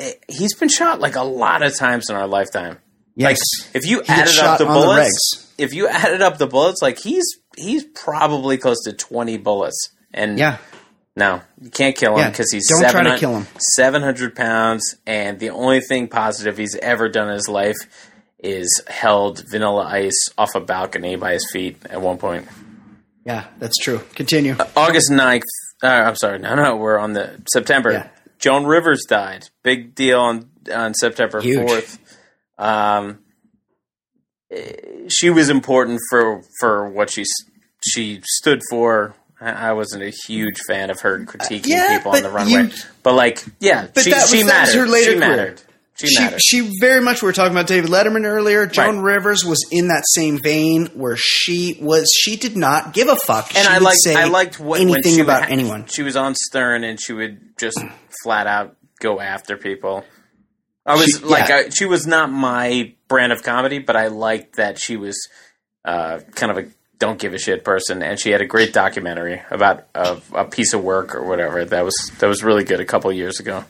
eh, 0.00 0.12
he's 0.28 0.54
been 0.54 0.68
shot 0.68 1.00
like 1.00 1.16
a 1.16 1.22
lot 1.22 1.62
of 1.62 1.76
times 1.76 2.10
in 2.10 2.16
our 2.16 2.26
lifetime. 2.26 2.78
yes 3.14 3.38
If 3.74 3.86
you 3.86 4.02
he 4.02 4.08
added 4.12 4.38
up 4.38 4.58
the 4.58 4.66
bullets, 4.66 5.54
the 5.56 5.64
if 5.64 5.74
you 5.74 5.88
added 5.88 6.22
up 6.22 6.38
the 6.38 6.46
bullets, 6.46 6.82
like 6.82 6.98
he's 6.98 7.26
he's 7.56 7.84
probably 7.84 8.58
close 8.58 8.82
to 8.84 8.92
twenty 8.92 9.36
bullets. 9.36 9.90
And 10.14 10.38
Yeah. 10.38 10.56
No, 11.18 11.42
you 11.60 11.70
can't 11.70 11.96
kill 11.96 12.12
him 12.12 12.20
Yeah, 12.20 12.30
because 12.30 12.50
he's 12.52 12.68
don't 12.68 12.80
try 12.80 13.02
to 13.02 13.18
700 13.18 13.18
kill 13.18 13.36
him. 13.40 13.46
700 13.74 14.36
pounds, 14.36 14.94
and 15.06 15.38
the 15.38 15.50
only 15.50 15.80
thing 15.80 16.08
positive 16.08 16.56
he's 16.56 16.76
ever 16.76 17.08
done 17.08 17.28
in 17.28 17.34
his 17.34 17.48
life 17.48 17.76
is 18.38 18.82
held 18.86 19.42
Vanilla 19.50 19.84
Ice 19.84 20.28
off 20.38 20.54
a 20.54 20.60
balcony 20.60 21.16
by 21.16 21.32
his 21.32 21.48
feet 21.52 21.76
at 21.90 22.00
one 22.00 22.18
point. 22.18 22.46
Yeah, 23.24 23.46
that's 23.58 23.76
true. 23.76 24.00
Continue. 24.14 24.56
August 24.76 25.10
9th, 25.10 25.42
uh, 25.82 25.86
I'm 25.86 26.16
sorry, 26.16 26.38
no, 26.38 26.54
no, 26.54 26.76
we're 26.76 26.98
on 26.98 27.12
the 27.14 27.42
September. 27.52 27.90
Yeah. 27.92 28.08
Joan 28.38 28.64
Rivers 28.64 29.04
died. 29.08 29.48
Big 29.64 29.94
deal 29.96 30.20
on, 30.20 30.48
on 30.72 30.94
September 30.94 31.42
4th. 31.42 31.98
Um, 32.56 33.18
eh, 34.52 35.08
she 35.08 35.30
was 35.30 35.50
important 35.50 35.98
for, 36.08 36.42
for 36.60 36.88
what 36.88 37.10
she, 37.10 37.24
she 37.84 38.20
stood 38.24 38.62
for. 38.70 39.16
I 39.40 39.72
wasn't 39.72 40.02
a 40.02 40.10
huge 40.10 40.58
fan 40.66 40.90
of 40.90 41.00
her 41.02 41.20
critiquing 41.20 41.66
yeah, 41.66 41.96
people 41.98 42.12
on 42.12 42.22
the 42.22 42.30
runway. 42.30 42.64
you- 42.64 42.70
but 43.02 43.14
like, 43.14 43.44
yeah, 43.60 43.86
But 43.94 44.02
she, 44.04 44.10
that 44.10 44.22
was- 44.22 44.30
she 44.30 44.42
that 44.42 44.66
was 44.66 44.74
her 44.74 44.86
later 44.86 45.12
she 45.12 45.16
career. 45.18 45.28
mattered. 45.28 45.62
She, 45.94 46.06
She, 46.08 46.20
mattered. 46.20 46.40
she 46.42 46.72
very 46.80 47.00
much. 47.00 47.22
We 47.22 47.26
were 47.26 47.32
talking 47.32 47.52
about 47.52 47.66
David 47.66 47.90
Letterman 47.90 48.24
earlier. 48.24 48.66
Joan 48.66 49.00
Right. 49.00 49.14
Rivers 49.14 49.44
was 49.44 49.58
in 49.72 49.88
that 49.88 50.04
same 50.06 50.38
vein 50.40 50.86
where 50.94 51.16
she 51.16 51.76
was. 51.80 52.08
She 52.16 52.36
did 52.36 52.56
not 52.56 52.92
give 52.94 53.08
a 53.08 53.16
fuck. 53.16 53.54
and 53.56 53.66
she 53.66 53.72
I 53.72 53.78
liked 53.78 53.98
I 54.06 54.24
liked 54.24 54.60
what 54.60 54.80
anything 54.80 55.20
about 55.20 55.42
would 55.42 55.50
anyone. 55.50 55.86
She 55.86 56.02
was 56.02 56.14
on 56.16 56.36
Stern 56.36 56.84
and 56.84 57.00
she 57.00 57.12
would 57.12 57.56
just 57.58 57.80
flat 58.22 58.46
out 58.46 58.76
go 59.00 59.18
after 59.20 59.56
people. 59.56 60.04
I 60.86 60.94
was 60.94 61.22
like, 61.24 61.48
yeah. 61.48 61.56
I, 61.66 61.68
she 61.70 61.84
was 61.84 62.06
not 62.06 62.30
my 62.30 62.94
brand 63.08 63.32
of 63.32 63.42
comedy, 63.42 63.78
but 63.80 63.94
I 63.96 64.06
liked 64.06 64.56
that 64.56 64.78
she 64.80 64.96
was 64.96 65.16
uh, 65.84 66.20
kind 66.34 66.50
of 66.56 66.58
a 66.64 66.68
don't 66.98 67.18
give 67.18 67.32
a 67.34 67.38
shit 67.38 67.64
person, 67.64 68.02
and 68.02 68.18
she 68.18 68.30
had 68.30 68.40
a 68.40 68.46
great 68.46 68.72
documentary 68.72 69.40
about 69.50 69.84
a, 69.94 70.18
a 70.34 70.44
piece 70.44 70.72
of 70.74 70.82
work 70.82 71.14
or 71.14 71.22
whatever 71.26 71.64
that 71.64 71.84
was 71.84 71.94
that 72.18 72.26
was 72.26 72.42
really 72.42 72.64
good 72.64 72.80
a 72.80 72.84
couple 72.84 73.10
years 73.12 73.38
ago. 73.40 73.64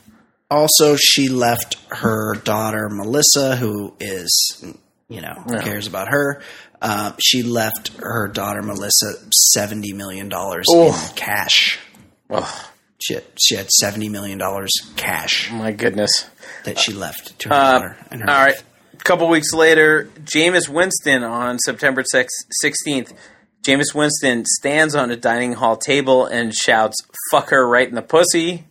Also, 0.50 0.96
she 0.96 1.28
left 1.28 1.76
her 1.90 2.34
daughter 2.36 2.88
Melissa, 2.90 3.56
who 3.56 3.92
is, 4.00 4.64
you 5.08 5.20
know, 5.20 5.44
Yeah. 5.50 5.62
cares 5.62 5.86
about 5.86 6.08
her. 6.08 6.40
Uh, 6.80 7.12
she 7.20 7.42
left 7.42 7.90
her 7.98 8.28
daughter 8.28 8.62
Melissa 8.62 9.12
seventy 9.32 9.92
million 9.92 10.28
dollars 10.28 10.64
in 10.72 10.92
cash. 11.16 11.78
Oh 12.30 12.70
She 13.00 13.14
had, 13.14 13.24
she 13.38 13.56
had 13.56 13.70
seventy 13.70 14.08
million 14.08 14.38
dollars 14.38 14.70
cash 14.96 15.50
my 15.50 15.72
goodness! 15.72 16.26
that 16.64 16.78
she 16.78 16.92
left 16.92 17.38
to 17.40 17.48
her 17.50 17.54
Uh, 17.54 17.72
daughter. 17.78 17.96
And 18.10 18.20
her 18.22 18.30
all 18.30 18.44
right. 18.44 18.62
Couple 19.08 19.28
weeks 19.30 19.54
later, 19.54 20.10
Jameis 20.22 20.68
Winston 20.68 21.24
on 21.24 21.58
September 21.60 22.04
six- 22.04 22.34
16th, 22.62 23.14
Jameis 23.66 23.94
Winston 23.94 24.44
stands 24.44 24.94
on 24.94 25.10
a 25.10 25.16
dining 25.16 25.54
hall 25.54 25.78
table 25.78 26.26
and 26.26 26.54
shouts, 26.54 26.94
fuck 27.30 27.48
her 27.48 27.66
right 27.66 27.88
in 27.88 27.94
the 27.94 28.02
pussy, 28.02 28.66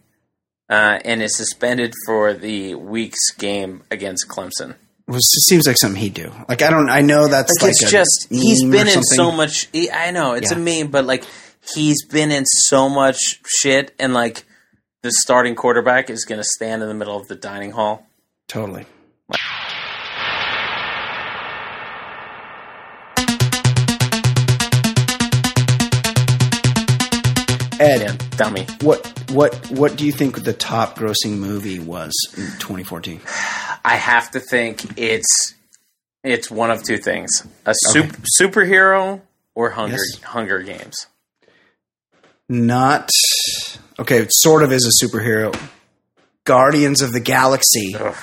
uh, 0.69 0.99
and 1.03 1.23
is 1.23 1.35
suspended 1.35 1.91
for 2.05 2.35
the 2.35 2.75
week's 2.75 3.31
game 3.39 3.81
against 3.89 4.27
Clemson. 4.29 4.75
It 5.07 5.11
was- 5.11 5.27
it 5.35 5.41
seems 5.49 5.65
like 5.65 5.75
something 5.79 5.99
he'd 5.99 6.13
do. 6.13 6.31
Like 6.47 6.61
I 6.61 6.69
don't. 6.69 6.91
I 6.91 7.01
know 7.01 7.27
that's 7.27 7.51
Like, 7.59 7.63
like, 7.63 7.71
it's 7.81 7.89
just, 7.89 8.27
he's 8.29 8.63
been 8.63 8.87
in 8.87 9.01
so 9.01 9.31
much, 9.31 9.69
he- 9.73 9.89
I 9.89 10.11
know, 10.11 10.33
it's 10.33 10.51
Yeah. 10.51 10.57
a 10.57 10.59
meme, 10.59 10.91
but 10.91 11.05
like, 11.05 11.23
he's 11.73 12.05
been 12.05 12.31
in 12.31 12.45
so 12.45 12.89
much 12.89 13.17
shit, 13.59 13.91
and 13.97 14.13
like, 14.13 14.43
the 15.01 15.11
starting 15.11 15.55
quarterback 15.55 16.11
is 16.11 16.25
going 16.25 16.39
to 16.39 16.47
stand 16.47 16.83
in 16.83 16.89
the 16.89 16.93
middle 16.93 17.17
of 17.17 17.27
the 17.27 17.35
dining 17.35 17.71
hall. 17.71 18.05
Totally. 18.47 18.85
Ed, 27.79 28.01
Yeah, 28.01 28.15
dummy. 28.37 28.65
what 28.81 29.05
what 29.31 29.55
what 29.71 29.95
do 29.97 30.05
you 30.05 30.11
think 30.11 30.43
the 30.43 30.53
top 30.53 30.97
grossing 30.97 31.37
movie 31.37 31.79
was 31.79 32.13
in 32.35 32.43
2014? 32.59 33.21
I 33.85 33.95
have 33.95 34.31
to 34.31 34.39
think 34.39 34.97
it's 34.97 35.53
it's 36.23 36.49
one 36.49 36.71
of 36.71 36.83
two 36.83 36.97
things: 36.97 37.45
a 37.65 37.73
sup- 37.75 38.15
superhero 38.41 39.21
or 39.55 39.69
Hunger 39.71 39.97
Yes. 39.97 40.21
Hunger 40.23 40.61
Games. 40.63 41.07
Not 42.49 43.09
okay. 43.99 44.17
It 44.19 44.29
sort 44.31 44.63
of 44.63 44.71
is 44.71 44.85
a 44.85 45.05
superhero. 45.05 45.57
Guardians 46.45 47.01
of 47.01 47.11
the 47.11 47.19
Galaxy, 47.19 47.93
Ugh. 47.99 48.15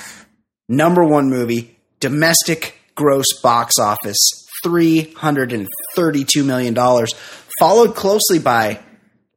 number 0.68 1.04
one 1.04 1.28
movie, 1.28 1.76
domestic 2.00 2.78
gross 2.94 3.26
box 3.42 3.78
office, 3.78 4.16
three 4.62 5.12
hundred 5.12 5.52
and 5.52 5.68
thirty-two 5.94 6.42
million 6.42 6.72
dollars, 6.72 7.12
followed 7.60 7.94
closely 7.94 8.38
by 8.38 8.80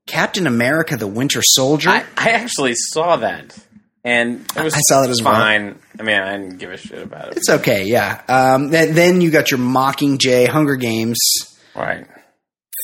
Captain 0.07 0.47
America: 0.47 0.97
The 0.97 1.05
Winter 1.07 1.41
Soldier. 1.43 1.89
I, 1.89 2.03
I 2.17 2.31
actually 2.31 2.73
saw 2.75 3.17
that, 3.17 3.55
and 4.03 4.41
it 4.55 4.63
was 4.63 4.73
I 4.73 4.79
saw 4.89 5.01
that 5.01 5.09
as 5.11 5.21
well. 5.21 5.33
fine. 5.35 5.77
I 5.99 6.03
mean, 6.03 6.15
I 6.19 6.37
didn't 6.37 6.57
give 6.57 6.71
a 6.71 6.77
shit 6.77 7.01
about 7.03 7.29
it. 7.31 7.37
It's 7.37 7.49
okay, 7.49 7.85
yeah. 7.85 8.21
Um, 8.27 8.69
then, 8.69 8.93
then 8.95 9.21
you 9.21 9.29
got 9.31 9.51
your 9.51 9.59
Mockingjay 9.59 10.47
Hunger 10.47 10.75
Games 10.75 11.17
Right. 11.75 12.05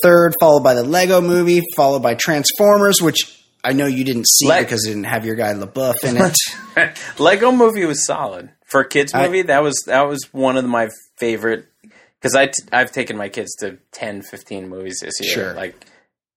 third, 0.02 0.34
followed 0.40 0.64
by 0.64 0.74
the 0.74 0.82
Lego 0.82 1.20
Movie, 1.20 1.60
followed 1.76 2.02
by 2.02 2.14
Transformers, 2.14 3.00
which 3.00 3.42
I 3.62 3.72
know 3.72 3.86
you 3.86 4.04
didn't 4.04 4.26
see 4.28 4.48
Le- 4.48 4.58
because 4.60 4.84
it 4.84 4.90
didn't 4.90 5.04
have 5.04 5.24
your 5.24 5.36
guy 5.36 5.52
LaBeouf 5.54 5.94
in 6.04 6.16
it. 6.18 6.98
Lego 7.20 7.52
Movie 7.52 7.84
was 7.86 8.04
solid 8.04 8.50
for 8.66 8.80
a 8.80 8.88
kids 8.88 9.14
I- 9.14 9.26
movie. 9.26 9.42
that 9.42 9.62
was 9.62 9.76
that 9.86 10.06
was 10.08 10.24
one 10.32 10.56
of 10.56 10.64
my 10.64 10.88
favorite 11.18 11.66
because 12.20 12.34
I 12.34 12.46
t- 12.46 12.52
I've 12.72 12.90
taken 12.92 13.16
my 13.16 13.28
kids 13.28 13.54
to 13.60 13.78
10, 13.92 14.22
15 14.22 14.68
movies 14.68 14.98
this 15.00 15.14
year. 15.20 15.30
Sure. 15.30 15.54
Like 15.54 15.86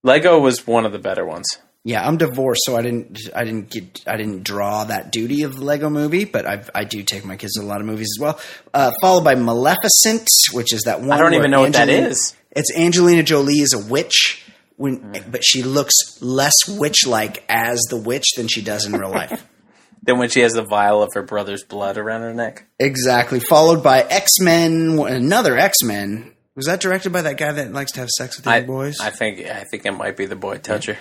Lego 0.04 0.40
was 0.40 0.66
one 0.66 0.86
of 0.86 0.92
the 0.92 1.00
better 1.00 1.26
ones. 1.26 1.46
yeah, 1.84 2.06
I'm 2.06 2.18
divorced, 2.18 2.62
so 2.66 2.76
I 2.76 2.82
didn't, 2.82 3.20
I 3.36 3.44
didn't 3.44 3.70
get, 3.70 4.04
I 4.06 4.18
didn't 4.18 4.44
draw 4.44 4.84
that 4.86 5.12
duty 5.12 5.44
of 5.44 5.56
the 5.56 5.64
Lego 5.64 5.90
Movie, 5.90 6.26
but 6.26 6.46
I, 6.46 6.64
I 6.76 6.84
do 6.84 7.02
take 7.04 7.24
my 7.26 7.36
kids 7.38 7.54
to 7.54 7.62
a 7.62 7.64
lot 7.64 7.80
of 7.80 7.88
movies 7.88 8.10
as 8.18 8.22
well. 8.22 8.40
Uh, 8.74 8.92
followed 9.02 9.24
by 9.24 9.36
Maleficent, 9.36 10.28
which 10.54 10.74
is 10.74 10.84
that 10.84 11.00
one. 11.02 11.12
I 11.12 11.18
don't 11.18 11.34
even 11.34 11.52
know 11.52 11.62
what 11.62 11.74
that 11.74 11.88
Angelina- 11.90 12.10
is. 12.10 12.36
It's 12.52 12.76
Angelina 12.76 13.24
Jolie 13.24 13.60
is 13.60 13.74
a 13.74 13.80
witch. 13.80 14.44
When, 14.76 15.12
but 15.32 15.44
she 15.44 15.64
looks 15.64 16.22
less 16.22 16.54
witch-like 16.68 17.44
as 17.50 17.80
the 17.90 17.98
witch 17.98 18.26
than 18.36 18.48
she 18.48 18.62
does 18.62 18.86
in 18.86 18.94
real 18.94 19.10
life. 19.10 19.48
than 20.04 20.20
when 20.20 20.30
she 20.30 20.42
has 20.42 20.54
the 20.54 20.64
vial 20.64 21.02
of 21.02 21.10
her 21.16 21.24
brother's 21.24 21.64
blood 21.64 21.98
around 21.98 22.22
her 22.22 22.34
neck. 22.34 22.66
Exactly. 22.80 23.40
Followed 23.40 23.82
by 23.82 24.02
X 24.02 24.40
Men, 24.40 25.00
another 25.00 25.58
X 25.58 25.78
Men. 25.84 26.34
Was 26.58 26.66
that 26.66 26.82
directed 26.82 27.14
by 27.14 27.22
that 27.22 27.38
guy 27.38 27.52
that 27.52 27.72
likes 27.72 27.92
to 27.94 28.00
have 28.00 28.10
sex 28.10 28.36
with 28.36 28.46
the 28.46 28.52
I, 28.52 28.62
boys? 28.62 29.00
I 29.00 29.12
think 29.12 29.40
I 29.46 29.64
think 29.70 29.86
it 29.86 29.92
might 29.92 30.18
be 30.18 30.26
the 30.26 30.36
boy 30.36 30.58
toucher. 30.58 30.98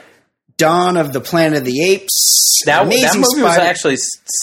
Dawn 0.58 0.96
of 0.98 1.12
the 1.12 1.20
Planet 1.20 1.60
of 1.60 1.64
the 1.64 1.82
Apes. 1.82 2.60
That, 2.66 2.80
that 2.80 2.86
Amazing 2.86 3.22
movie 3.22 3.42
was 3.42 3.56
actually 3.56 3.96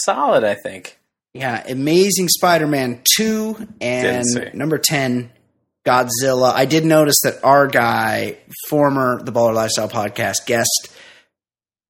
solid. 0.04 0.42
I 0.44 0.54
think. 0.54 0.98
yeah, 1.32 1.64
Amazing 1.68 2.28
Spider-Man 2.28 3.02
two 3.16 3.56
and 3.80 4.26
number 4.54 4.78
ten, 4.78 5.30
Godzilla. 5.86 6.52
I 6.52 6.64
did 6.64 6.84
notice 6.84 7.20
that 7.22 7.44
our 7.44 7.68
guy, 7.68 8.38
former 8.68 9.22
the 9.22 9.30
Baller 9.32 9.54
Lifestyle 9.54 9.88
podcast 9.88 10.46
guest, 10.46 10.90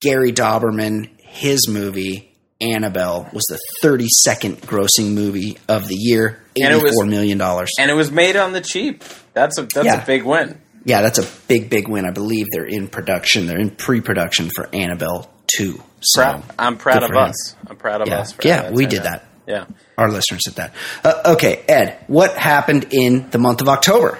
Gary 0.02 0.32
Dauberman, 0.32 1.08
his 1.20 1.66
movie. 1.66 2.33
Annabelle 2.72 3.28
was 3.32 3.44
the 3.48 3.58
32nd 3.82 4.56
grossing 4.62 5.12
movie 5.14 5.58
of 5.68 5.86
the 5.88 5.96
year, 5.96 6.42
And 6.60 6.72
it 6.72 6.76
was- 6.76 6.84
eighty-four 6.92 7.06
million 7.06 7.38
dollars. 7.38 7.70
And 7.78 7.90
it 7.90 7.94
was 7.94 8.10
made 8.10 8.36
on 8.36 8.52
the 8.52 8.60
cheap. 8.60 9.02
That's 9.34 9.58
a 9.58 9.62
that's 9.62 9.86
Yeah. 9.86 10.02
a 10.02 10.06
big 10.06 10.24
win. 10.24 10.60
Yeah, 10.84 11.00
that's 11.02 11.18
a 11.18 11.26
big, 11.48 11.70
big 11.70 11.88
win. 11.88 12.04
I 12.04 12.10
believe 12.10 12.46
they're 12.52 12.66
in 12.66 12.88
production. 12.88 13.46
They're 13.46 13.58
in 13.58 13.70
pre-production 13.70 14.50
for 14.54 14.68
Annabelle 14.72 15.30
two. 15.46 15.82
So 16.00 16.22
Proud, 16.22 16.42
I'm 16.58 16.76
proud 16.76 17.02
of 17.02 17.08
for 17.08 17.14
him. 17.16 17.22
us. 17.30 17.54
I'm 17.68 17.76
proud 17.76 18.02
of 18.02 18.08
Yeah. 18.08 18.18
us. 18.18 18.34
Yeah, 18.42 18.70
we 18.70 18.84
did 18.86 19.00
out. 19.00 19.04
that. 19.04 19.24
Yeah. 19.46 19.64
Our 19.98 20.10
listeners 20.10 20.42
did 20.44 20.54
that. 20.56 20.72
Uh, 21.04 21.32
okay, 21.32 21.62
Ed, 21.68 21.96
what 22.06 22.36
happened 22.36 22.86
in 22.92 23.28
the 23.30 23.38
month 23.38 23.60
of 23.62 23.68
October? 23.68 24.18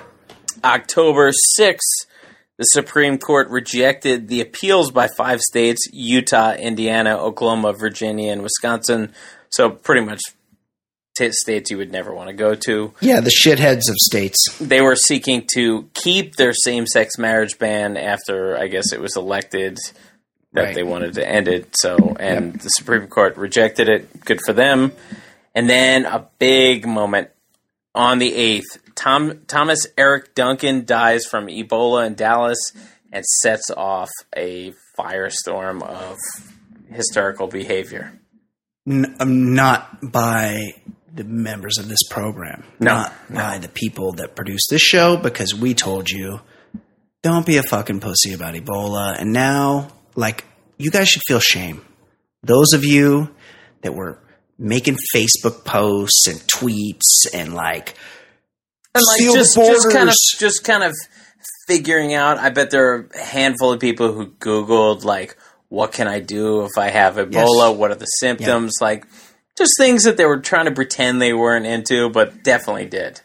October 0.62 1.30
6th, 1.59 2.07
the 2.59 2.65
Supreme 2.65 3.19
Court 3.19 3.49
rejected 3.49 4.29
the 4.29 4.41
appeals 4.41 4.91
by 4.91 5.09
five 5.17 5.41
states 5.41 5.81
Utah, 5.93 6.53
Indiana, 6.55 7.17
Oklahoma, 7.19 7.73
Virginia, 7.73 8.33
and 8.33 8.43
Wisconsin. 8.43 9.13
So, 9.51 9.71
pretty 9.71 10.05
much 10.05 10.21
t- 11.17 11.31
states 11.33 11.71
you 11.71 11.79
would 11.79 11.93
never 11.93 12.13
want 12.15 12.29
to 12.29 12.33
go 12.35 12.55
to. 12.55 12.93
Yeah, 13.01 13.21
the 13.21 13.31
shitheads 13.45 13.89
of 13.89 13.97
states. 13.99 14.39
They 14.61 14.81
were 14.81 14.97
seeking 14.97 15.47
to 15.55 15.89
keep 15.95 16.37
their 16.37 16.53
same 16.53 16.87
sex 16.87 17.19
marriage 17.19 17.59
ban 17.59 17.97
after, 17.97 18.57
I 18.57 18.69
guess, 18.69 18.93
it 18.93 19.01
was 19.01 19.17
elected 19.17 19.79
that 20.53 20.63
Right. 20.67 20.75
they 20.75 20.83
wanted 20.85 21.15
to 21.15 21.29
end 21.29 21.49
it. 21.49 21.75
So, 21.77 22.17
and 22.21 22.55
the 22.61 22.69
Supreme 22.69 23.09
Court 23.09 23.37
rejected 23.37 23.89
it. 23.89 24.25
Good 24.25 24.41
for 24.47 24.53
them. 24.53 24.93
And 25.55 25.69
then 25.69 26.05
a 26.07 26.29
big 26.39 26.87
moment 26.87 27.31
on 27.95 28.19
the 28.19 28.33
8th. 28.33 28.79
Tom, 28.95 29.40
Thomas 29.47 29.86
Eric 29.99 30.34
Duncan 30.34 30.84
dies 30.84 31.24
from 31.26 31.47
Ebola 31.47 32.07
in 32.07 32.14
Dallas 32.14 32.59
and 33.12 33.24
sets 33.42 33.70
off 33.76 34.11
a 34.36 34.72
firestorm 34.99 35.82
of 35.82 36.16
hysterical 36.90 37.47
behavior. 37.47 38.18
N- 38.88 39.16
um, 39.20 39.55
not 39.55 40.12
by 40.12 40.74
the 41.12 41.24
members 41.24 41.78
of 41.78 41.88
this 41.88 42.03
program, 42.11 42.64
No, 42.80 42.95
not 42.95 43.12
by 43.32 43.59
the 43.59 43.68
people 43.68 44.12
that 44.14 44.34
produce 44.34 44.62
this 44.68 44.82
show, 44.82 45.16
because 45.16 45.55
we 45.55 45.74
told 45.74 46.11
you 46.11 46.40
don't 47.22 47.47
be 47.47 47.57
a 47.57 47.62
fucking 47.62 48.01
pussy 48.01 48.32
about 48.34 48.55
Ebola. 48.55 49.18
And 49.18 49.32
now, 49.32 49.88
like, 50.16 50.45
you 50.76 50.90
guys 50.90 51.09
should 51.09 51.22
feel 51.26 51.40
shame. 51.40 51.84
Those 52.42 52.72
of 52.74 52.84
you 52.84 53.30
that 53.82 53.95
were 53.95 54.18
making 54.59 54.97
Facebook 55.14 55.64
posts 55.64 56.26
and 56.26 56.40
tweets 56.40 57.32
and 57.32 57.55
like, 57.55 57.95
and 58.95 59.03
like 59.07 59.18
seal 59.18 59.34
just, 59.34 59.57
just 59.57 59.90
kind 59.92 60.09
of 60.09 60.14
just 60.38 60.64
kind 60.64 60.84
of 60.84 60.95
figuring 61.66 62.14
out. 62.14 62.38
I 62.38 62.51
bet 62.51 62.70
there 62.70 62.92
are 62.95 63.09
a 63.14 63.18
handful 63.18 63.72
of 63.72 63.80
people 63.80 64.12
who 64.12 64.26
Googled 64.28 65.05
like, 65.05 65.36
"What 65.68 65.92
can 65.92 66.07
I 66.09 66.20
do 66.20 66.64
if 66.64 66.78
I 66.78 66.88
have 66.90 67.16
Ebola? 67.16 67.32
Yes. 67.70 67.76
What 67.76 67.90
are 67.90 67.97
the 67.97 68.07
symptoms?" 68.07 68.74
Like, 68.80 69.07
just 69.57 69.72
things 69.78 70.05
that 70.05 70.16
they 70.16 70.24
were 70.26 70.38
trying 70.40 70.66
to 70.66 70.72
pretend 70.72 71.20
they 71.20 71.32
weren't 71.32 71.66
into, 71.66 72.11
but 72.11 72.42
definitely 72.45 72.86
did. 72.86 73.20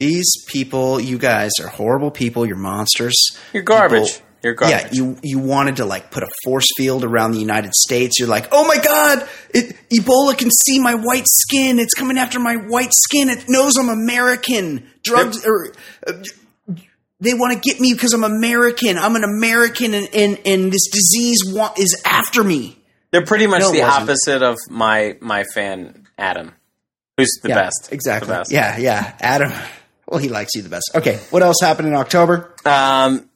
these 0.00 0.30
people, 0.46 1.00
you 1.00 1.18
guys 1.18 1.50
are 1.60 1.66
horrible 1.66 2.12
people. 2.12 2.46
You're 2.46 2.56
monsters. 2.56 3.16
You're 3.52 3.64
garbage. 3.64 4.12
People- 4.12 4.14
You're 4.14 4.14
garbage. 4.14 4.22
Yeah, 4.70 4.88
you 4.92 5.16
you 5.22 5.38
wanted 5.38 5.76
to 5.76 5.84
like 5.84 6.10
put 6.10 6.22
a 6.22 6.28
force 6.44 6.66
field 6.76 7.04
around 7.04 7.32
the 7.32 7.40
United 7.40 7.74
States. 7.74 8.18
You're 8.18 8.28
like, 8.28 8.48
oh 8.52 8.66
my 8.66 8.78
god, 8.78 9.28
it, 9.54 9.76
Ebola 9.90 10.36
can 10.38 10.50
see 10.50 10.78
my 10.78 10.94
white 10.94 11.26
skin. 11.26 11.78
It's 11.78 11.94
coming 11.94 12.18
after 12.18 12.38
my 12.38 12.54
white 12.56 12.92
skin. 12.92 13.28
It 13.30 13.44
knows 13.48 13.76
I'm 13.78 13.88
American. 13.88 14.90
Drugs 15.02 15.44
or 15.46 15.72
uh, 16.06 16.12
they 17.20 17.34
want 17.34 17.52
to 17.52 17.58
get 17.58 17.80
me 17.80 17.92
because 17.94 18.12
I'm 18.12 18.22
American. 18.24 18.96
I'm 18.98 19.16
an 19.16 19.24
American, 19.24 19.94
and 19.94 20.08
and, 20.14 20.38
and 20.46 20.72
this 20.72 20.88
disease 20.90 21.38
wa- 21.46 21.72
is 21.76 22.00
after 22.04 22.44
me. 22.44 22.78
They're 23.10 23.24
pretty 23.24 23.46
much 23.46 23.60
No, 23.60 23.72
the 23.72 23.82
opposite 23.82 24.42
of 24.42 24.56
my 24.70 25.16
my 25.20 25.44
fan 25.54 26.06
Adam, 26.16 26.52
who's 27.16 27.30
the 27.42 27.48
Yeah, 27.48 27.54
best. 27.56 27.88
exactly. 27.90 28.28
The 28.28 28.34
best. 28.34 28.52
Yeah, 28.52 28.76
yeah. 28.78 29.16
Adam, 29.20 29.52
well, 30.06 30.20
he 30.20 30.28
likes 30.28 30.54
you 30.54 30.62
the 30.62 30.68
best. 30.68 30.90
Okay, 30.94 31.16
what 31.30 31.42
else 31.42 31.56
happened 31.60 31.88
in 31.88 31.94
October? 31.94 32.54
Um, 32.64 33.28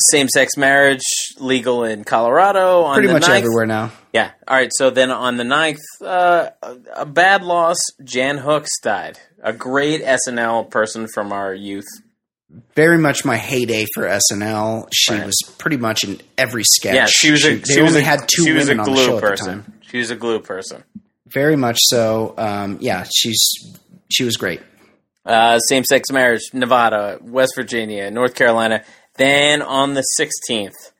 same 0.00 0.28
sex 0.28 0.56
marriage 0.56 1.02
legal 1.38 1.84
in 1.84 2.04
Colorado 2.04 2.82
on 2.82 2.96
Pretty 2.96 3.12
much 3.12 3.22
9th. 3.24 3.38
everywhere 3.38 3.66
now. 3.66 3.92
Yeah. 4.12 4.30
All 4.46 4.56
right. 4.56 4.70
So 4.74 4.90
then 4.90 5.10
on 5.10 5.36
the 5.38 5.44
9th, 5.44 5.78
uh, 6.02 6.50
a, 6.94 7.06
bad 7.06 7.42
loss. 7.42 7.78
Jan 8.04 8.38
Hooks 8.38 8.70
died. 8.82 9.18
A 9.42 9.52
great 9.52 10.02
SNL 10.02 10.70
person 10.70 11.06
from 11.08 11.32
our 11.32 11.54
youth. 11.54 11.86
very 12.74 12.98
much 12.98 13.24
my 13.24 13.36
heyday 13.36 13.86
for 13.94 14.04
SNL. 14.04 14.88
She 14.92 15.14
Right. 15.14 15.26
was 15.26 15.36
pretty 15.58 15.76
much 15.78 16.04
in 16.04 16.20
every 16.38 16.62
sketch. 16.64 16.94
Yeah, 16.94 17.06
she 17.08 17.30
was 17.30 17.44
a 17.44 17.56
they 17.56 17.72
she 17.74 17.80
was 17.82 17.90
only 17.92 18.02
a, 18.02 18.04
had 18.04 18.20
two 18.28 18.54
women 18.54 18.80
on 18.80 18.86
the 18.86 18.92
glue 18.92 19.04
show 19.04 19.16
at 19.16 19.20
the 19.22 19.28
person. 19.28 19.46
time. 19.62 19.72
She 19.90 19.98
was 19.98 20.10
a 20.10 20.16
glue 20.16 20.40
person. 20.40 20.84
Very 21.26 21.56
much 21.56 21.78
so. 21.82 22.34
Um, 22.38 22.78
yeah, 22.80 23.04
she's 23.12 23.40
she 24.10 24.24
was 24.24 24.36
great. 24.36 24.60
Uh, 25.24 25.58
same 25.58 25.82
sex 25.84 26.10
marriage, 26.12 26.42
Nevada, 26.52 27.18
West 27.20 27.54
Virginia, 27.56 28.10
North 28.10 28.34
Carolina. 28.36 28.84
Then 29.16 29.62
on 29.62 29.94
the 29.94 30.04
16th, 30.20 30.92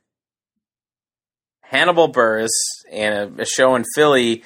Hannibal 1.61 2.13
Buress 2.13 2.49
in 2.91 3.13
a, 3.13 3.43
a 3.43 3.45
show 3.45 3.75
in 3.75 3.85
Philly, 3.95 4.45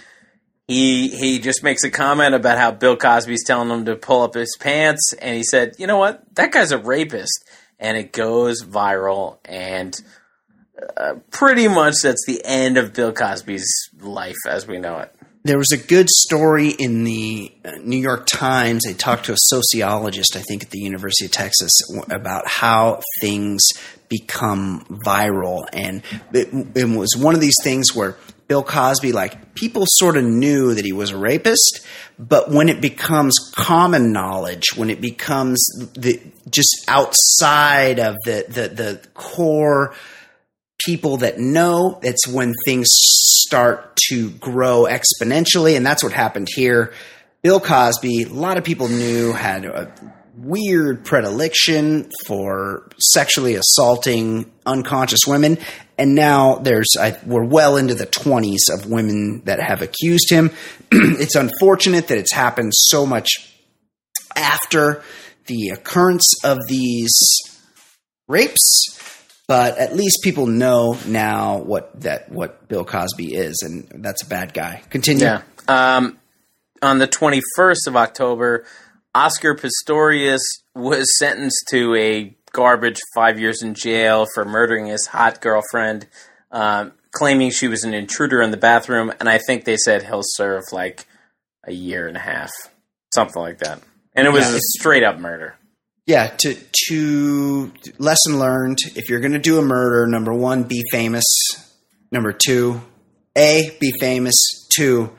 he 0.66 1.08
he 1.08 1.38
just 1.40 1.62
makes 1.62 1.82
a 1.82 1.90
comment 1.90 2.34
about 2.34 2.56
how 2.56 2.70
Bill 2.70 2.96
Cosby's 2.96 3.44
telling 3.44 3.70
him 3.70 3.84
to 3.86 3.96
pull 3.96 4.22
up 4.22 4.34
his 4.34 4.56
pants, 4.58 5.12
and 5.20 5.36
he 5.36 5.42
said, 5.42 5.74
"You 5.78 5.86
know 5.86 5.98
what? 5.98 6.22
That 6.36 6.52
guy's 6.52 6.70
a 6.70 6.78
rapist," 6.78 7.44
and 7.78 7.96
it 7.96 8.12
goes 8.12 8.62
viral, 8.62 9.38
and 9.44 9.94
uh, 10.96 11.14
pretty 11.30 11.66
much 11.66 11.96
that's 12.02 12.24
the 12.26 12.40
end 12.44 12.78
of 12.78 12.94
Bill 12.94 13.12
Cosby's 13.12 13.68
life 14.00 14.36
as 14.48 14.66
we 14.66 14.78
know 14.78 14.98
it. 15.00 15.14
There 15.42 15.56
was 15.56 15.72
a 15.72 15.78
good 15.78 16.10
story 16.10 16.68
in 16.68 17.04
the 17.04 17.50
uh, 17.64 17.72
New 17.82 17.96
York 17.96 18.26
Times. 18.26 18.84
They 18.84 18.92
talked 18.92 19.24
to 19.26 19.32
a 19.32 19.38
sociologist, 19.38 20.36
I 20.36 20.42
think, 20.42 20.62
at 20.62 20.70
the 20.70 20.80
University 20.80 21.24
of 21.24 21.30
Texas, 21.30 21.70
about 22.10 22.46
how 22.46 23.00
things 23.22 23.62
become 24.10 24.84
viral, 25.06 25.66
and 25.72 26.02
it, 26.32 26.48
it 26.74 26.84
was 26.84 27.16
one 27.16 27.34
of 27.34 27.40
these 27.40 27.54
things 27.62 27.94
where 27.94 28.16
Bill 28.48 28.62
Cosby, 28.62 29.12
like 29.12 29.54
people 29.54 29.84
sort 29.86 30.16
of 30.16 30.24
knew 30.24 30.74
that 30.74 30.84
he 30.84 30.92
was 30.92 31.12
a 31.12 31.16
rapist, 31.16 31.86
but 32.18 32.50
when 32.50 32.68
it 32.68 32.80
becomes 32.80 33.38
common 33.54 34.12
knowledge, 34.12 34.76
when 34.76 34.90
it 34.90 35.00
becomes 35.00 35.64
the 35.94 36.20
just 36.50 36.84
outside 36.88 37.98
of 37.98 38.16
the 38.24 38.44
the, 38.48 38.68
the 38.68 39.00
core 39.14 39.94
people 40.84 41.18
that 41.18 41.38
know 41.38 41.98
that's 42.02 42.26
when 42.26 42.54
things 42.64 42.86
start 42.90 43.96
to 44.08 44.30
grow 44.30 44.86
exponentially 44.88 45.76
and 45.76 45.84
that's 45.84 46.02
what 46.02 46.12
happened 46.12 46.48
here. 46.54 46.92
Bill 47.42 47.60
cosby 47.60 48.24
a 48.24 48.28
lot 48.28 48.58
of 48.58 48.64
people 48.64 48.88
knew 48.88 49.32
had 49.32 49.64
a 49.64 49.92
weird 50.36 51.04
predilection 51.04 52.10
for 52.26 52.88
sexually 52.98 53.56
assaulting 53.56 54.50
unconscious 54.64 55.20
women 55.26 55.58
and 55.98 56.14
now 56.14 56.56
there's 56.56 56.88
I, 56.98 57.18
we're 57.26 57.44
well 57.44 57.76
into 57.76 57.94
the 57.94 58.06
20s 58.06 58.72
of 58.72 58.86
women 58.86 59.42
that 59.44 59.60
have 59.60 59.82
accused 59.82 60.30
him. 60.30 60.50
It's 60.92 61.34
unfortunate 61.34 62.08
that 62.08 62.18
it's 62.18 62.32
happened 62.32 62.72
so 62.74 63.04
much 63.04 63.28
after 64.34 65.02
the 65.46 65.70
occurrence 65.70 66.32
of 66.42 66.58
these 66.68 67.12
rapes 68.28 68.99
but 69.50 69.78
at 69.78 69.96
least 69.96 70.20
people 70.22 70.46
know 70.46 70.96
now 71.08 71.58
what 71.58 72.02
that 72.02 72.30
what 72.30 72.68
Bill 72.68 72.84
Cosby 72.84 73.34
is, 73.34 73.60
and 73.64 73.84
that's 73.96 74.22
a 74.22 74.26
bad 74.26 74.54
guy. 74.54 74.80
Continue. 74.90 75.24
Yeah. 75.24 75.42
Um, 75.66 76.20
on 76.82 76.98
the 77.00 77.08
21st 77.08 77.88
of 77.88 77.96
October, 77.96 78.64
Oscar 79.12 79.56
Pistorius 79.56 80.38
was 80.76 81.18
sentenced 81.18 81.64
to 81.70 81.96
a 81.96 82.36
garbage 82.52 83.00
five 83.12 83.40
years 83.40 83.60
in 83.60 83.74
jail 83.74 84.24
for 84.34 84.44
murdering 84.44 84.86
his 84.86 85.04
hot 85.08 85.40
girlfriend, 85.40 86.06
um, 86.52 86.92
claiming 87.10 87.50
she 87.50 87.66
was 87.66 87.82
an 87.82 87.92
intruder 87.92 88.40
in 88.40 88.52
the 88.52 88.56
bathroom. 88.56 89.12
And 89.18 89.28
I 89.28 89.38
think 89.38 89.64
they 89.64 89.76
said 89.78 90.04
he'll 90.04 90.22
serve 90.22 90.62
like 90.70 91.06
a 91.64 91.72
year 91.72 92.06
and 92.06 92.16
a 92.16 92.20
half, 92.20 92.52
something 93.12 93.42
like 93.42 93.58
that. 93.58 93.80
And 94.14 94.28
it 94.28 94.30
was 94.30 94.48
Yeah, 94.48 94.58
a 94.58 94.60
straight 94.78 95.02
up 95.02 95.18
murder. 95.18 95.56
Yeah. 96.06 96.28
To 96.28 96.54
to 96.88 97.72
lesson 97.98 98.38
learned: 98.38 98.78
if 98.96 99.08
you're 99.08 99.20
going 99.20 99.32
to 99.32 99.38
do 99.38 99.58
a 99.58 99.62
murder, 99.62 100.06
number 100.06 100.32
one, 100.32 100.64
be 100.64 100.82
famous. 100.90 101.24
Number 102.12 102.32
two, 102.32 102.80
a 103.36 103.76
be 103.80 103.92
famous. 104.00 104.34
Two, 104.74 105.10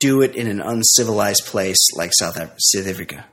do 0.00 0.22
it 0.22 0.34
in 0.36 0.46
an 0.46 0.60
uncivilized 0.60 1.44
place 1.46 1.78
like 1.96 2.10
South 2.14 2.36
South 2.36 2.86
Africa. 2.86 3.24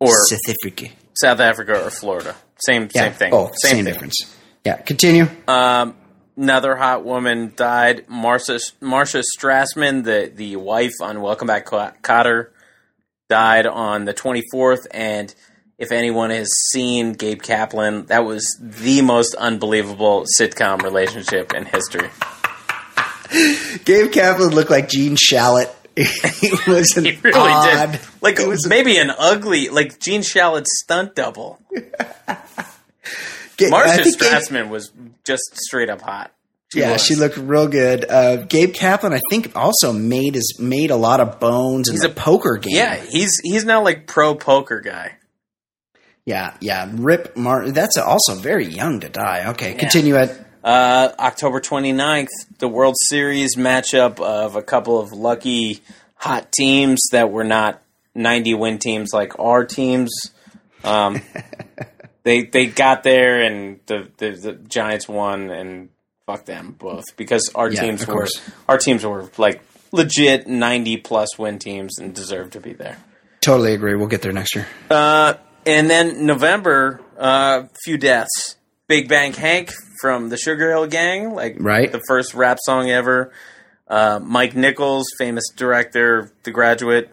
Or 0.00 0.12
South 0.26 0.40
Africa. 0.48 0.86
South 1.20 1.40
Africa 1.40 1.84
or 1.84 1.90
Florida. 1.90 2.34
Same, 2.60 2.88
Yeah. 2.94 3.02
same 3.02 3.12
thing. 3.12 3.34
Oh, 3.34 3.50
same, 3.54 3.84
thing. 3.84 3.84
difference. 3.84 4.16
Yeah. 4.64 4.76
Continue. 4.76 5.28
Um, 5.46 5.96
another 6.36 6.76
hot 6.76 7.04
woman 7.04 7.52
died. 7.56 8.04
Marcia 8.08 8.58
Marcia 8.80 9.22
Strassman, 9.36 10.04
the 10.04 10.30
the 10.34 10.56
wife 10.56 10.94
on 11.00 11.20
Welcome 11.20 11.46
Back 11.46 11.66
Kotter, 11.66 12.48
died 13.28 13.66
on 13.66 14.04
the 14.04 14.14
24th. 14.14 14.86
And 14.92 15.32
if 15.78 15.92
anyone 15.92 16.30
has 16.30 16.48
seen 16.72 17.12
Gabe 17.12 17.40
Kaplan, 17.40 18.06
that 18.06 18.24
was 18.24 18.44
the 18.60 19.00
most 19.02 19.34
unbelievable 19.36 20.24
sitcom 20.38 20.82
relationship 20.82 21.54
in 21.54 21.64
history. 21.66 22.10
Gabe 23.84 24.10
Kaplan 24.10 24.50
looked 24.50 24.70
like 24.70 24.88
Gene 24.88 25.16
Shalit. 25.16 25.70
he 25.96 26.50
was 26.70 26.96
an 26.96 27.04
He 27.06 27.18
really 27.22 27.38
odd, 27.52 27.92
did. 27.92 28.00
Like 28.20 28.38
was 28.38 28.66
maybe 28.68 28.98
an 28.98 29.10
ugly, 29.16 29.68
like 29.68 29.98
Gene 29.98 30.22
Shalit's 30.22 30.70
stunt 30.84 31.14
double. 31.14 31.58
Ga- 31.74 33.66
I 33.66 33.70
Marcia 33.70 34.04
Gabe- 34.04 34.14
Strassman 34.14 34.68
was 34.68 34.92
just 35.24 35.42
straight 35.56 35.90
up 35.90 36.00
hot. 36.00 36.32
yeah, 36.72 36.92
was. 36.92 37.04
she 37.04 37.16
looked 37.16 37.36
real 37.36 37.66
good. 37.66 38.04
Uh, 38.08 38.36
Gabe 38.36 38.72
Kaplan, 38.72 39.12
I 39.12 39.20
think, 39.30 39.56
also 39.56 39.92
made 39.92 40.34
his 40.36 40.58
made 40.60 40.90
a 40.92 40.96
lot 40.96 41.20
of 41.20 41.40
bones 41.40 41.88
in 41.88 41.94
He's 41.94 42.04
a- 42.04 42.08
poker 42.10 42.56
game. 42.58 42.76
Yeah, 42.76 42.94
he's 42.94 43.38
he's 43.42 43.64
now 43.64 43.82
like 43.82 44.06
pro 44.06 44.34
poker 44.36 44.80
guy. 44.80 45.16
Yeah, 46.28 46.54
yeah. 46.60 46.90
Rip 46.94 47.36
Martin. 47.36 47.72
That's 47.72 47.96
also 47.96 48.34
very 48.34 48.66
young 48.66 49.00
to 49.00 49.08
die. 49.08 49.50
Okay, 49.50 49.72
continue 49.74 50.16
it. 50.16 50.38
Uh, 50.62 51.10
October 51.18 51.60
29th, 51.60 52.28
the 52.58 52.68
World 52.68 52.94
Series 53.08 53.56
matchup 53.56 54.20
of 54.20 54.54
a 54.56 54.62
couple 54.62 55.00
of 55.00 55.12
lucky 55.12 55.80
hot 56.16 56.52
teams 56.52 57.00
that 57.12 57.30
were 57.30 57.44
not 57.44 57.80
90 58.14 58.54
win 58.54 58.78
teams 58.78 59.10
like 59.14 59.38
our 59.38 59.64
teams. 59.64 60.10
Um, 60.84 61.22
they 62.24 62.42
they 62.42 62.66
got 62.66 63.02
there 63.04 63.42
and 63.42 63.80
the, 63.86 64.08
the, 64.18 64.30
the 64.32 64.52
Giants 64.52 65.08
won 65.08 65.48
and 65.50 65.88
fuck 66.26 66.44
them 66.44 66.74
both 66.78 67.04
because 67.16 67.50
our 67.54 67.70
Yeah, 67.70 67.80
teams 67.80 68.02
of 68.02 68.08
were 68.08 68.14
course. 68.14 68.50
our 68.68 68.76
teams 68.76 69.06
were 69.06 69.30
like 69.38 69.62
legit 69.92 70.46
90 70.46 70.98
plus 70.98 71.38
win 71.38 71.58
teams 71.58 71.98
and 71.98 72.14
deserved 72.14 72.52
to 72.52 72.60
be 72.60 72.74
there. 72.74 72.98
Totally 73.40 73.72
agree. 73.72 73.94
We'll 73.94 74.08
get 74.08 74.20
there 74.20 74.32
next 74.32 74.54
year. 74.54 74.66
Uh, 74.90 75.34
and 75.68 75.88
then 75.90 76.26
November, 76.26 77.00
uh, 77.18 77.64
few 77.84 77.98
deaths. 77.98 78.56
Big 78.88 79.08
Bang 79.08 79.32
Hank 79.34 79.70
from 80.00 80.30
the 80.30 80.36
Sugarhill 80.36 80.88
Gang, 80.90 81.34
like 81.34 81.56
Right. 81.60 81.92
the 81.92 82.00
first 82.08 82.32
rap 82.34 82.56
song 82.62 82.90
ever. 82.90 83.32
Uh, 83.86 84.18
Mike 84.22 84.56
Nichols, 84.56 85.06
famous 85.18 85.44
director, 85.54 86.30
The 86.44 86.50
Graduate. 86.50 87.10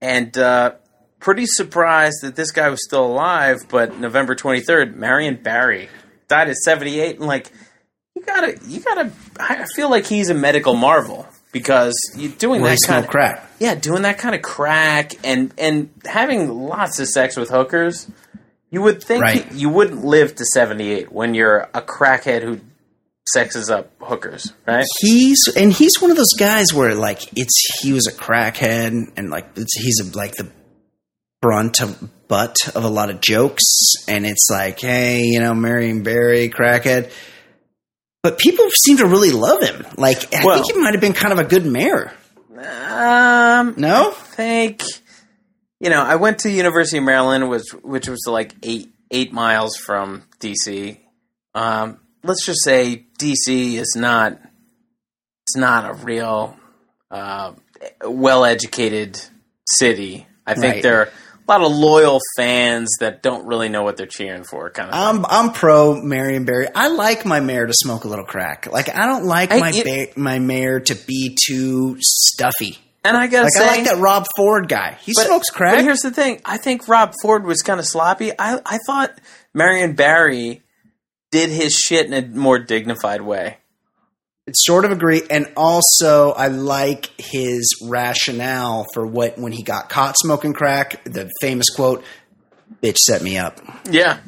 and 0.00 0.36
uh, 0.36 0.72
pretty 1.18 1.44
surprised 1.46 2.18
that 2.22 2.36
this 2.36 2.50
guy 2.50 2.68
was 2.68 2.84
still 2.84 3.06
alive. 3.06 3.58
But 3.68 3.98
November 3.98 4.34
23rd, 4.34 4.94
Marion 4.96 5.36
Barry 5.42 5.88
died 6.28 6.48
at 6.50 6.56
78, 6.56 7.16
and 7.18 7.26
like 7.26 7.50
you 8.14 8.22
gotta, 8.22 8.58
you 8.66 8.80
gotta. 8.80 9.10
I 9.40 9.64
feel 9.74 9.88
like 9.90 10.06
he's 10.06 10.28
a 10.30 10.34
medical 10.34 10.74
marvel 10.74 11.26
because 11.52 11.94
you're 12.16 12.32
doing 12.32 12.60
Where 12.62 12.70
that 12.74 12.80
kind 12.86 13.04
of 13.04 13.10
crack. 13.10 13.50
yeah, 13.58 13.74
doing 13.74 14.02
that 14.02 14.18
kind 14.18 14.34
of 14.34 14.42
crack 14.42 15.12
and 15.24 15.52
and 15.58 15.90
having 16.04 16.48
lots 16.50 16.98
of 17.00 17.08
sex 17.08 17.36
with 17.36 17.48
hookers. 17.50 18.06
You 18.70 18.82
would 18.82 19.02
think 19.02 19.22
Right. 19.22 19.50
you 19.52 19.70
wouldn't 19.70 20.04
live 20.04 20.34
to 20.36 20.44
78 20.44 21.10
when 21.10 21.32
you're 21.34 21.68
a 21.72 21.80
crackhead 21.80 22.42
who 22.42 22.60
sexes 23.26 23.70
up 23.70 23.90
hookers, 24.00 24.52
right? 24.66 24.84
He's 25.00 25.48
and 25.56 25.72
he's 25.72 26.00
one 26.00 26.10
of 26.10 26.16
those 26.18 26.34
guys 26.38 26.74
where 26.74 26.94
like 26.94 27.20
it's 27.36 27.80
he 27.80 27.92
was 27.94 28.06
a 28.06 28.12
crackhead 28.12 29.12
and 29.16 29.30
like 29.30 29.46
it's, 29.56 29.74
he's 29.78 30.00
a, 30.00 30.16
like 30.16 30.34
the 30.36 30.50
brunt 31.40 31.80
of 31.80 32.28
butt 32.28 32.56
of 32.74 32.84
a 32.84 32.88
lot 32.88 33.08
of 33.10 33.20
jokes 33.20 33.62
and 34.08 34.26
it's 34.26 34.48
like 34.50 34.80
hey 34.80 35.22
you 35.22 35.40
know 35.40 35.54
Marion 35.54 36.02
Barry 36.02 36.50
crackhead, 36.50 37.10
but 38.28 38.38
people 38.38 38.66
seem 38.84 38.98
to 38.98 39.06
really 39.06 39.30
love 39.30 39.62
him. 39.62 39.86
Like 39.96 40.34
I 40.34 40.44
Well- 40.44 40.56
think 40.62 40.74
he 40.74 40.80
might 40.82 40.92
have 40.94 41.00
been 41.00 41.14
kind 41.14 41.32
of 41.32 41.38
a 41.38 41.44
good 41.44 41.64
mayor. 41.64 42.12
Um, 42.50 43.74
No, 43.76 44.10
I 44.10 44.12
think 44.12 44.82
you 45.80 45.90
know 45.90 46.02
I 46.02 46.16
went 46.16 46.40
to 46.40 46.50
University 46.50 46.98
of 46.98 47.04
Maryland, 47.04 47.48
which 47.48 47.70
which 47.82 48.08
was 48.08 48.24
like 48.26 48.54
eight 48.62 48.92
eight 49.10 49.32
miles 49.32 49.76
from 49.76 50.24
DC. 50.40 50.98
Um, 51.54 52.00
let's 52.24 52.44
just 52.44 52.62
say 52.64 53.06
DC 53.18 53.74
is 53.78 53.94
not 53.96 54.32
it's 55.46 55.56
not 55.56 55.90
a 55.90 55.94
real 55.94 56.56
uh, 57.10 57.52
well 58.04 58.44
educated 58.44 59.20
city. 59.66 60.26
I 60.46 60.54
think 60.54 60.74
Right. 60.74 60.82
there 60.82 61.12
a 61.48 61.52
lot 61.52 61.62
of 61.62 61.72
loyal 61.76 62.20
fans 62.36 62.90
that 63.00 63.22
don't 63.22 63.46
really 63.46 63.68
know 63.68 63.82
what 63.82 63.96
they're 63.96 64.06
cheering 64.06 64.44
for. 64.44 64.68
Kind 64.70 64.90
of. 64.90 64.94
I'm 64.94 65.24
I'm 65.26 65.52
pro 65.52 66.00
Marion 66.02 66.44
Barry. 66.44 66.68
I 66.74 66.88
like 66.88 67.24
my 67.24 67.40
mayor 67.40 67.66
to 67.66 67.72
smoke 67.74 68.04
a 68.04 68.08
little 68.08 68.24
crack. 68.24 68.66
Like 68.70 68.88
I 68.94 69.06
don't 69.06 69.24
like 69.24 69.52
I- 69.52 69.58
my 69.60 69.72
it- 69.74 70.14
ba- 70.14 70.20
my 70.20 70.38
mayor 70.38 70.80
to 70.80 70.94
be 70.94 71.36
too 71.46 71.96
stuffy. 72.00 72.78
and 73.04 73.16
I 73.16 73.26
gotta 73.28 73.44
Like 73.44 73.52
say, 73.54 73.64
I 73.64 73.76
like 73.76 73.84
that 73.86 73.98
Rob 73.98 74.26
Ford 74.36 74.68
guy. 74.68 74.98
He 75.00 75.12
But- 75.16 75.26
smokes 75.26 75.50
crack. 75.50 75.76
But 75.76 75.84
here's 75.84 76.00
the 76.00 76.10
thing: 76.10 76.40
I 76.44 76.58
think 76.58 76.86
Rob 76.88 77.14
Ford 77.22 77.44
was 77.44 77.62
kind 77.62 77.80
of 77.80 77.86
sloppy. 77.86 78.32
I 78.38 78.60
I 78.66 78.78
thought 78.86 79.12
Marion 79.54 79.94
Barry 79.94 80.62
did 81.30 81.50
his 81.50 81.74
shit 81.74 82.06
in 82.06 82.12
a 82.14 82.26
more 82.26 82.58
dignified 82.58 83.20
way. 83.22 83.58
Sort 84.54 84.84
of 84.84 84.90
agree 84.92 85.22
and 85.30 85.50
also 85.56 86.32
i 86.32 86.48
like 86.48 87.10
his 87.18 87.68
rationale 87.84 88.86
for 88.94 89.06
what 89.06 89.38
when 89.38 89.52
he 89.52 89.62
got 89.62 89.88
caught 89.88 90.16
smoking 90.18 90.52
crack 90.52 91.02
the 91.04 91.30
famous 91.40 91.68
quote 91.70 92.04
bitch 92.82 92.96
set 92.98 93.22
me 93.22 93.36
up 93.38 93.60
Yeah, 93.90 94.18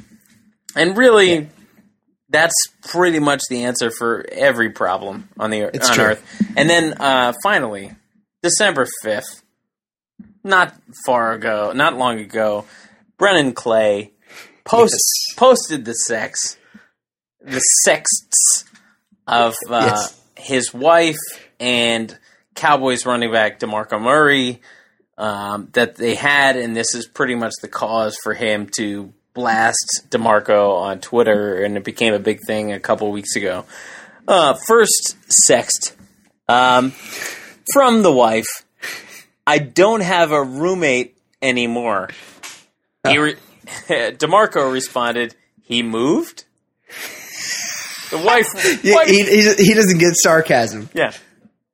and 0.77 0.97
really, 0.97 1.49
that's 2.29 2.55
pretty 2.91 3.19
much 3.19 3.41
the 3.51 3.65
answer 3.65 3.91
for 3.91 4.25
every 4.31 4.71
problem 4.71 5.29
on 5.39 5.51
the 5.51 5.63
It's 5.75 5.89
on 5.91 5.95
true. 5.95 6.05
Earth. 6.05 6.43
And 6.57 6.71
then 6.71 6.95
uh, 7.01 7.33
finally, 7.43 7.93
December 8.43 8.87
fifth, 9.03 9.43
not 10.45 10.75
far 11.05 11.33
ago, 11.33 11.73
not 11.75 11.97
long 11.97 12.19
ago, 12.21 12.65
Brennan 13.19 13.53
Clay 13.53 14.13
post 14.65 14.95
Yes. 14.95 15.37
posted 15.37 15.85
the 15.85 15.93
sex, 15.95 16.57
the 17.43 17.61
sexts 17.85 18.65
of 19.31 19.55
uh, 19.71 19.81
Yes. 19.87 20.21
his 20.37 20.75
wife 20.75 21.17
and 21.59 22.17
Cowboys 22.55 23.07
running 23.07 23.33
back 23.33 23.59
Demarco 23.61 24.01
Murray 24.01 24.61
um, 25.17 25.69
that 25.73 25.97
they 25.97 26.15
had, 26.15 26.57
and 26.57 26.77
this 26.77 26.95
is 26.95 27.07
pretty 27.07 27.35
much 27.35 27.53
the 27.63 27.69
cause 27.69 28.17
for 28.23 28.35
him 28.35 28.69
to 28.77 29.13
blast 29.35 30.07
Demarco 30.11 30.75
on 30.81 31.01
Twitter, 31.01 31.63
and 31.63 31.77
it 31.77 31.85
became 31.85 32.13
a 32.15 32.19
big 32.19 32.41
thing 32.47 32.73
a 32.73 32.81
couple 32.81 33.11
weeks 33.13 33.37
ago. 33.37 33.65
Uh, 34.27 34.55
first, 34.67 35.17
sext 35.49 35.93
um, 36.49 36.93
from 37.73 38.03
the 38.03 38.13
wife. 38.13 38.65
I 39.47 39.59
don't 39.59 40.03
have 40.03 40.33
a 40.33 40.43
roommate 40.43 41.17
anymore. 41.43 42.09
He 43.07 43.19
re- 43.25 43.37
Demarco 43.89 44.73
responded, 44.73 45.35
"He 45.63 45.83
moved." 45.83 46.45
The 48.11 48.19
wife, 48.19 48.47
Yeah, 48.85 48.95
wife 48.97 49.09
he, 49.09 49.23
he, 49.25 49.55
he 49.55 49.75
doesn't 49.75 49.99
get 49.99 50.15
sarcasm 50.17 50.89
yeah. 50.95 51.13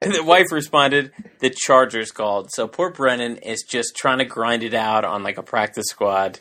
And 0.02 0.12
the 0.14 0.22
wife 0.22 0.46
responded, 0.52 1.10
the 1.40 1.48
Chargers 1.48 2.10
called. 2.12 2.50
So 2.52 2.68
poor 2.68 2.90
Brennan 2.92 3.38
is 3.38 3.64
just 3.66 3.96
trying 3.96 4.18
to 4.18 4.26
grind 4.26 4.62
it 4.62 4.74
out 4.74 5.04
on 5.06 5.22
like 5.22 5.38
a 5.38 5.42
practice 5.42 5.86
squad. 5.88 6.38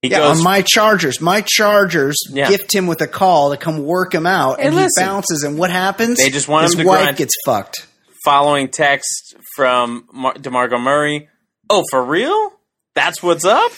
He 0.00 0.08
yeah 0.08 0.18
goes, 0.18 0.38
on 0.38 0.42
my 0.44 0.62
chargers 0.62 1.20
my 1.20 1.42
chargers 1.42 2.16
Yeah. 2.30 2.48
gift 2.48 2.74
him 2.74 2.86
with 2.88 3.00
a 3.02 3.06
call 3.06 3.50
to 3.50 3.56
come 3.56 3.84
work 3.84 4.14
him 4.14 4.26
out 4.26 4.58
Hey, 4.58 4.66
and 4.66 4.74
listen. 4.76 5.02
he 5.02 5.06
bounces 5.06 5.42
and 5.44 5.58
what 5.58 5.70
happens 5.70 6.18
They 6.18 6.30
just 6.30 6.48
want 6.48 6.64
his 6.64 6.74
him 6.74 6.80
to 6.80 6.86
wife 6.88 7.02
grind. 7.04 7.16
gets 7.18 7.34
fucked 7.46 7.86
following 8.24 8.68
text 8.68 9.36
from 9.56 10.06
Mar- 10.12 10.34
DeMarco 10.34 10.80
Murray. 10.80 11.28
Oh, 11.70 11.82
for 11.90 12.02
real? 12.04 12.52
That's 12.94 13.22
what's 13.22 13.44
up? 13.44 13.72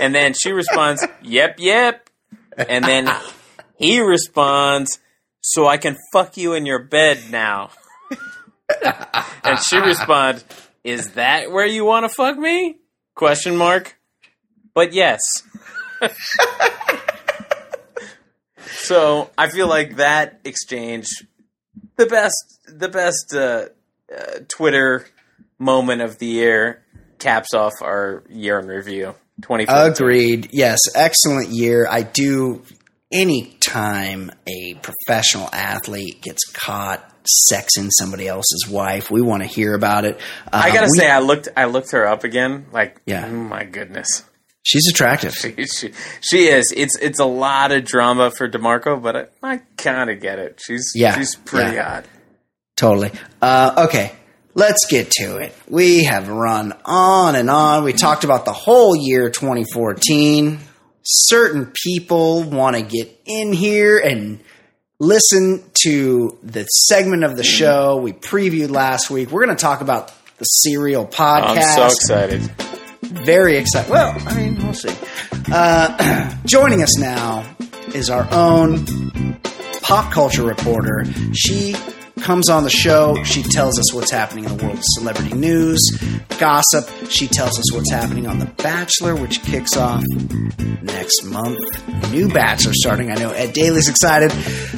And 0.00 0.14
then 0.14 0.34
she 0.34 0.52
responds, 0.52 1.04
yep, 1.22 1.56
yep. 1.58 2.08
And 2.56 2.84
then 2.84 3.06
he 3.80 4.00
responds, 4.00 4.98
so 5.40 5.66
I 5.66 5.78
can 5.78 5.96
fuck 6.12 6.36
you 6.36 6.52
in 6.52 6.66
your 6.66 6.84
bed 6.84 7.18
now. 7.30 7.70
and 8.84 9.58
she 9.58 9.78
responds, 9.78 10.44
is 10.84 11.12
that 11.12 11.50
where 11.50 11.66
you 11.66 11.84
want 11.84 12.04
to 12.04 12.08
fuck 12.08 12.36
me? 12.36 12.76
Question 13.14 13.56
mark. 13.56 13.96
But 14.74 14.92
yes. 14.92 15.20
so 18.66 19.30
I 19.36 19.48
feel 19.48 19.66
like 19.66 19.96
that 19.96 20.40
exchange, 20.44 21.06
the 21.96 22.06
best, 22.06 22.60
the 22.66 22.88
best 22.88 23.34
uh, 23.34 23.68
uh, 24.14 24.40
Twitter 24.48 25.06
moment 25.58 26.02
of 26.02 26.18
the 26.18 26.26
year, 26.26 26.84
caps 27.18 27.54
off 27.54 27.72
our 27.80 28.24
year 28.28 28.58
in 28.58 28.66
review. 28.66 29.14
Agreed. 30.00 30.50
Yes, 30.52 30.80
excellent 30.94 31.48
year. 31.48 31.86
I 31.90 32.02
do. 32.02 32.62
Anytime 33.12 34.30
a 34.46 34.74
professional 34.74 35.48
athlete 35.52 36.20
gets 36.22 36.44
caught 36.52 37.04
sexing 37.50 37.88
somebody 37.98 38.28
else's 38.28 38.66
wife, 38.70 39.10
we 39.10 39.20
want 39.20 39.42
to 39.42 39.48
hear 39.48 39.74
about 39.74 40.04
it. 40.04 40.18
Uh, 40.46 40.62
I 40.64 40.72
gotta 40.72 40.88
we- 40.90 40.98
say, 40.98 41.10
I 41.10 41.18
looked, 41.18 41.48
I 41.56 41.64
looked 41.66 41.92
her 41.92 42.06
up 42.06 42.24
again. 42.24 42.66
Like, 42.72 43.00
Yeah. 43.06 43.26
oh 43.26 43.30
my 43.30 43.64
goodness, 43.64 44.24
she's 44.62 44.88
attractive. 44.88 45.34
she, 45.36 45.66
she, 45.66 45.92
she 46.20 46.46
is. 46.48 46.72
It's, 46.76 46.96
it's 46.98 47.18
a 47.18 47.24
lot 47.24 47.72
of 47.72 47.84
drama 47.84 48.30
for 48.30 48.48
Demarco, 48.48 49.02
but 49.02 49.16
I, 49.16 49.26
I 49.42 49.60
kind 49.76 50.08
of 50.10 50.20
get 50.20 50.38
it. 50.38 50.60
She's, 50.64 50.92
Yeah, 50.94 51.16
she's 51.18 51.34
pretty 51.36 51.74
yeah. 51.76 51.94
hot. 51.96 52.04
Totally. 52.76 53.10
Uh, 53.42 53.86
okay, 53.88 54.12
let's 54.54 54.86
get 54.88 55.10
to 55.18 55.36
it. 55.38 55.54
We 55.68 56.04
have 56.04 56.28
run 56.28 56.72
on 56.84 57.34
and 57.34 57.50
on. 57.50 57.84
We 57.84 57.92
talked 57.92 58.24
about 58.24 58.44
the 58.46 58.52
whole 58.54 58.96
year 58.96 59.28
2014. 59.30 60.58
Certain 61.02 61.72
people 61.82 62.42
want 62.42 62.76
to 62.76 62.82
get 62.82 63.20
in 63.24 63.52
here 63.52 63.98
and 63.98 64.40
listen 64.98 65.62
to 65.82 66.38
the 66.42 66.64
segment 66.64 67.24
of 67.24 67.36
the 67.36 67.42
show 67.44 67.96
we 67.96 68.12
previewed 68.12 68.70
last 68.70 69.10
week. 69.10 69.30
We're 69.30 69.44
going 69.44 69.56
to 69.56 69.60
talk 69.60 69.80
about 69.80 70.12
the 70.38 70.44
Serial 70.44 71.06
podcast. 71.06 71.56
I'm 71.56 71.62
so 71.62 71.86
excited. 71.86 72.40
Very 73.02 73.56
excited. 73.56 73.90
Well, 73.90 74.14
I 74.26 74.36
mean, 74.36 74.62
we'll 74.62 74.74
see. 74.74 74.94
Uh, 75.52 76.36
joining 76.44 76.82
us 76.82 76.98
now 76.98 77.56
is 77.94 78.10
our 78.10 78.28
own 78.32 78.84
pop 79.82 80.12
culture 80.12 80.44
reporter. 80.44 81.04
She 81.32 81.74
comes 82.22 82.48
on 82.48 82.64
the 82.64 82.70
show. 82.70 83.22
She 83.24 83.42
tells 83.42 83.78
us 83.78 83.92
what's 83.94 84.10
happening 84.10 84.44
in 84.44 84.56
the 84.56 84.62
world 84.64 84.78
of 84.78 84.84
celebrity 84.84 85.34
news, 85.34 85.80
gossip. 86.38 86.88
She 87.10 87.26
tells 87.26 87.58
us 87.58 87.72
what's 87.72 87.90
happening 87.90 88.26
on 88.26 88.38
The 88.38 88.46
Bachelor, 88.46 89.14
which 89.16 89.42
kicks 89.42 89.76
off 89.76 90.04
next 90.82 91.24
month. 91.24 91.58
New 92.12 92.28
Bachelor 92.28 92.72
starting. 92.74 93.10
I 93.10 93.14
know 93.14 93.30
Ed 93.30 93.52
Daly's 93.52 93.88
excited. 93.88 94.32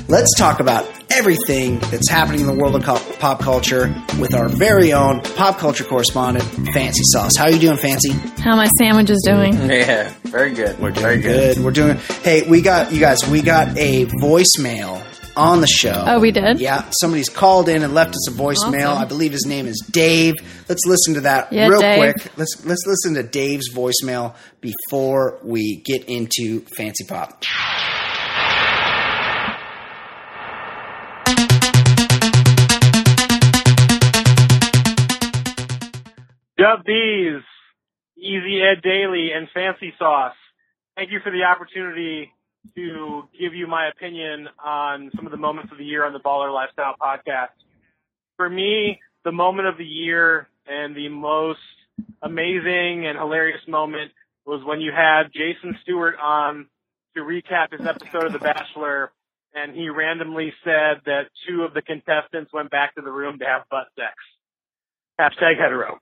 Let's 0.09 0.35
talk 0.37 0.61
about 0.61 0.87
everything 1.11 1.79
that's 1.91 2.09
happening 2.09 2.41
in 2.41 2.47
the 2.47 2.55
world 2.55 2.75
of 2.75 3.19
pop 3.19 3.41
culture 3.41 3.95
with 4.19 4.35
our 4.35 4.49
very 4.49 4.93
own 4.93 5.21
pop 5.21 5.59
culture 5.59 5.85
correspondent, 5.85 6.45
Fancy 6.73 7.03
Sauce. 7.05 7.37
How 7.37 7.45
are 7.45 7.51
you 7.51 7.59
doing, 7.59 7.77
Fancy? 7.77 8.11
How 8.43 8.57
my 8.57 8.69
sandwich 8.79 9.11
is 9.11 9.23
doing? 9.27 9.53
Yeah, 9.83 10.13
very 10.25 10.53
good. 10.53 10.79
We're 10.79 10.93
very 10.93 11.19
Good. 11.19 11.59
We're 11.59 11.71
doing. 11.71 11.97
Hey, 12.23 12.49
we 12.49 12.61
got 12.63 12.93
you 12.93 13.01
guys. 13.01 13.27
We 13.29 13.43
got 13.43 13.77
a 13.79 14.07
voicemail 14.07 15.03
on 15.37 15.61
the 15.61 15.67
show. 15.67 16.05
Oh, 16.07 16.21
we 16.21 16.31
did? 16.31 16.61
Yeah, 16.61 16.91
somebody's 17.01 17.29
called 17.29 17.69
in 17.69 17.83
and 17.83 17.95
left 17.95 18.11
us 18.15 18.29
a 18.29 18.33
voicemail. 18.33 18.89
Awesome. 18.91 19.03
I 19.03 19.05
believe 19.05 19.33
his 19.33 19.47
name 19.47 19.67
is 19.67 19.79
Dave. 19.91 20.35
Let's 20.69 20.85
listen 20.87 21.15
to 21.15 21.21
that 21.23 21.53
Yeah, 21.53 21.69
real 21.69 21.81
Dave. 21.81 22.15
quick. 22.15 22.33
Let's 22.37 22.65
let's 22.65 22.87
listen 22.87 23.15
to 23.15 23.23
Dave's 23.23 23.73
voicemail 23.73 24.35
before 24.61 25.39
we 25.43 25.83
get 25.85 26.05
into 26.09 26.61
Fancy 26.77 27.05
Pop. 27.05 27.43
Yo, 36.59 36.67
up 36.67 36.85
these? 36.87 37.43
Easy 38.17 38.61
Ed 38.63 38.83
Daily 38.83 39.31
and 39.35 39.49
Fancy 39.53 39.93
Sauce. 39.99 40.35
Thank 40.97 41.11
you 41.11 41.19
for 41.25 41.31
the 41.33 41.43
opportunity 41.43 42.31
to 42.75 43.23
give 43.39 43.55
you 43.55 43.67
my 43.67 43.89
opinion 43.89 44.49
on 44.63 45.11
some 45.17 45.27
of 45.27 45.33
the 45.33 45.39
moments 45.39 45.73
of 45.73 45.79
the 45.79 45.85
year 45.85 46.05
on 46.05 46.13
the 46.13 46.21
Baller 46.21 46.53
Lifestyle 46.53 46.95
podcast. 47.01 47.55
For 48.37 48.49
me, 48.49 49.01
the 49.25 49.33
moment 49.33 49.69
of 49.69 49.79
the 49.79 49.85
year 49.85 50.49
and 50.67 50.97
the 50.97 51.09
most 51.09 51.61
amazing 52.23 53.07
and 53.07 53.19
hilarious 53.19 53.61
moment 53.69 54.13
was 54.47 54.65
when 54.65 54.81
you 54.81 54.93
had 54.93 55.25
Jason 55.33 55.77
Stewart 55.83 56.17
on 56.23 56.67
to 57.15 57.23
recap 57.23 57.73
his 57.77 57.87
episode 57.87 58.25
of 58.25 58.33
The 58.33 58.39
Bachelor 58.39 59.13
and 59.55 59.75
he 59.75 59.89
randomly 59.89 60.53
said 60.65 61.03
that 61.05 61.25
two 61.47 61.63
of 61.63 61.75
the 61.75 61.83
contestants 61.83 62.53
went 62.53 62.71
back 62.71 62.95
to 62.95 63.03
the 63.03 63.11
room 63.11 63.39
to 63.39 63.45
have 63.45 63.63
butt 63.71 63.89
sex. 63.97 64.15
Hashtag 65.21 65.59
hetero. 65.59 65.99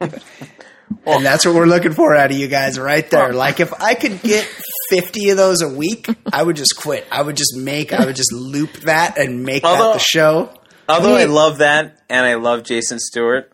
and 1.06 1.24
that's 1.24 1.44
what 1.46 1.54
we're 1.54 1.66
looking 1.66 1.92
for 1.92 2.14
out 2.14 2.30
of 2.30 2.36
you 2.36 2.48
guys 2.48 2.78
right 2.78 3.08
there. 3.10 3.32
Like 3.32 3.60
if 3.60 3.72
I 3.80 3.94
could 3.94 4.20
get 4.22 4.44
50 4.90 5.30
of 5.30 5.36
those 5.36 5.62
a 5.62 5.68
week, 5.68 6.06
I 6.32 6.42
would 6.42 6.56
just 6.56 6.76
quit. 6.76 7.06
I 7.10 7.22
would 7.22 7.36
just 7.36 7.56
make, 7.56 7.92
I 7.92 8.04
would 8.04 8.16
just 8.16 8.32
loop 8.32 8.72
that 8.82 9.18
and 9.18 9.42
make 9.44 9.64
Although- 9.64 9.84
that 9.92 9.92
the 9.94 9.98
show. 10.00 10.54
Although 10.88 11.16
I 11.16 11.24
love 11.24 11.58
that, 11.58 12.02
and 12.10 12.26
I 12.26 12.34
love 12.34 12.62
Jason 12.62 12.98
Stewart. 12.98 13.50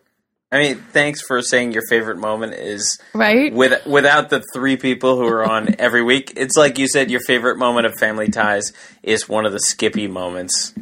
I 0.51 0.57
mean, 0.59 0.83
thanks 0.91 1.21
for 1.21 1.41
saying 1.41 1.71
your 1.71 1.83
favorite 1.87 2.17
moment 2.17 2.55
is 2.55 2.99
Right? 3.13 3.53
with 3.53 3.85
without 3.85 4.29
the 4.29 4.43
three 4.53 4.75
people 4.75 5.15
who 5.15 5.25
are 5.27 5.45
on 5.49 5.75
every 5.79 6.03
week. 6.03 6.33
It's 6.35 6.57
like 6.57 6.77
you 6.77 6.89
said, 6.89 7.09
your 7.09 7.21
favorite 7.21 7.57
moment 7.57 7.85
of 7.85 7.97
Family 7.97 8.27
Ties 8.27 8.73
is 9.01 9.29
one 9.29 9.45
of 9.45 9.53
the 9.53 9.61
Skippy 9.61 10.07
moments. 10.07 10.73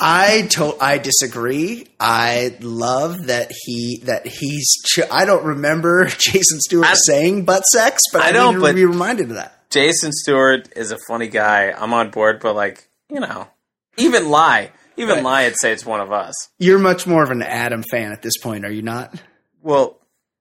I 0.00 0.48
to- 0.52 0.76
I 0.80 0.98
disagree. 0.98 1.86
I 2.00 2.56
love 2.60 3.26
that 3.26 3.52
he 3.64 4.02
that 4.04 4.26
he's. 4.26 4.66
Ch- 4.86 5.00
I 5.10 5.24
don't 5.24 5.44
remember 5.44 6.06
Jason 6.18 6.60
Stewart 6.60 6.86
I- 6.86 6.94
saying 6.94 7.44
butt 7.44 7.64
sex, 7.64 8.00
but 8.12 8.22
I, 8.22 8.28
I 8.28 8.32
don't, 8.32 8.54
need 8.54 8.60
to 8.60 8.66
but- 8.66 8.74
be 8.74 8.84
reminded 8.84 9.28
of 9.30 9.36
that. 9.36 9.58
Jason 9.70 10.12
Stewart 10.12 10.68
is 10.76 10.90
a 10.92 10.98
funny 11.08 11.28
guy. 11.28 11.70
I'm 11.72 11.94
on 11.94 12.10
board, 12.10 12.40
but 12.40 12.54
like 12.54 12.88
you 13.08 13.20
know, 13.20 13.48
even 13.96 14.28
lie, 14.28 14.70
even 14.96 15.16
Right. 15.16 15.24
lie, 15.24 15.42
I'd 15.44 15.56
say 15.56 15.72
it's 15.72 15.86
one 15.86 16.00
of 16.00 16.12
us. 16.12 16.34
You're 16.58 16.78
much 16.78 17.06
more 17.06 17.22
of 17.22 17.30
an 17.30 17.42
Adam 17.42 17.82
fan 17.90 18.12
at 18.12 18.22
this 18.22 18.36
point, 18.38 18.64
are 18.64 18.70
you 18.70 18.82
not? 18.82 19.14
Well, 19.62 19.98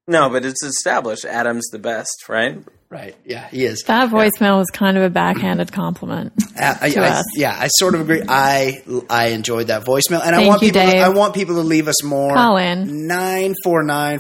no, 0.08 0.30
but 0.30 0.44
it's 0.44 0.64
established. 0.64 1.24
Adam's 1.26 1.68
the 1.72 1.80
best, 1.80 2.28
right? 2.28 2.62
Right. 2.92 3.16
Yeah, 3.26 3.48
he 3.48 3.64
is. 3.64 3.84
that 3.88 4.10
voicemail 4.10 4.58
was 4.58 4.68
kind 4.74 4.98
of 4.98 5.04
a 5.04 5.10
backhanded 5.10 5.72
compliment. 5.72 6.34
Uh, 6.60 6.76
I, 6.82 6.90
to 6.90 7.00
I- 7.00 7.08
us. 7.20 7.26
yeah, 7.38 7.56
I 7.58 7.68
sort 7.70 7.96
of 7.96 8.02
agree. 8.02 8.22
I 8.28 8.84
I 9.10 9.28
enjoyed 9.28 9.68
that 9.68 9.86
voicemail, 9.86 10.22
and 10.24 10.36
I 10.36 10.46
want 10.46 10.62
you, 10.62 10.74
people. 10.74 10.82
To, 10.92 10.98
I 10.98 11.08
want 11.10 11.34
people 11.34 11.56
to 11.56 11.62
leave 11.62 11.88
us 11.88 12.04
more. 12.04 12.34
Call 12.36 12.58
in. 12.58 13.08
949-464 13.08 14.20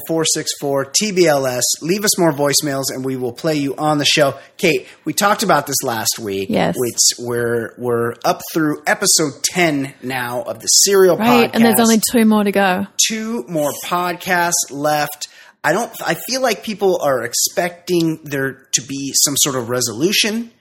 TBLS. 1.01 1.61
Leave 1.81 2.03
us 2.05 2.17
more 2.17 2.31
voicemails, 2.31 2.85
and 2.93 3.03
we 3.03 3.15
will 3.17 3.33
play 3.33 3.55
you 3.55 3.75
on 3.75 3.97
the 3.97 4.05
show. 4.05 4.35
Kate, 4.57 4.87
we 5.05 5.13
talked 5.13 5.43
about 5.43 5.67
this 5.67 5.81
last 5.83 6.19
week. 6.19 6.49
Yes. 6.49 6.75
It's, 6.79 7.11
we're 7.19 7.73
we're 7.77 8.13
up 8.23 8.41
through 8.53 8.81
episode 8.87 9.33
ten 9.43 9.93
now 10.01 10.43
of 10.43 10.59
the 10.61 10.67
Serial 10.67 11.17
Right? 11.17 11.49
podcast. 11.51 11.55
And 11.55 11.65
there's 11.65 11.79
only 11.79 11.99
two 12.11 12.25
more 12.25 12.43
to 12.43 12.51
go. 12.51 12.87
two 13.07 13.43
more 13.47 13.71
podcasts 13.85 14.53
left. 14.71 15.27
I 15.63 15.73
don't. 15.73 15.91
I 16.05 16.15
feel 16.15 16.41
like 16.41 16.63
people 16.63 16.99
are 17.03 17.23
expecting 17.23 18.19
there 18.23 18.67
to 18.73 18.81
be 18.81 19.11
some 19.13 19.35
sort 19.37 19.55
of 19.55 19.69
resolution 19.69 20.51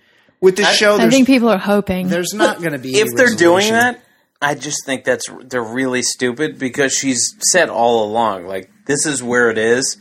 with 0.40 0.56
this 0.56 0.66
I- 0.66 0.72
show. 0.72 0.94
I 0.94 0.98
There's, 0.98 1.14
think 1.14 1.26
people 1.26 1.48
are 1.48 1.58
hoping. 1.58 2.08
there's 2.08 2.34
not 2.34 2.60
going 2.60 2.72
to 2.72 2.78
be 2.78 2.96
if 2.96 3.06
any 3.08 3.16
they're 3.16 3.34
doing 3.34 3.70
that, 3.72 4.02
I 4.42 4.54
just 4.54 4.84
think 4.84 5.04
that's 5.04 5.24
they're 5.44 5.62
really 5.62 6.02
stupid 6.02 6.58
because 6.58 6.92
she's 6.92 7.34
said 7.50 7.70
all 7.70 8.04
along, 8.10 8.46
like 8.46 8.70
this 8.86 9.06
is 9.06 9.22
where 9.22 9.50
it 9.50 9.56
is. 9.58 9.96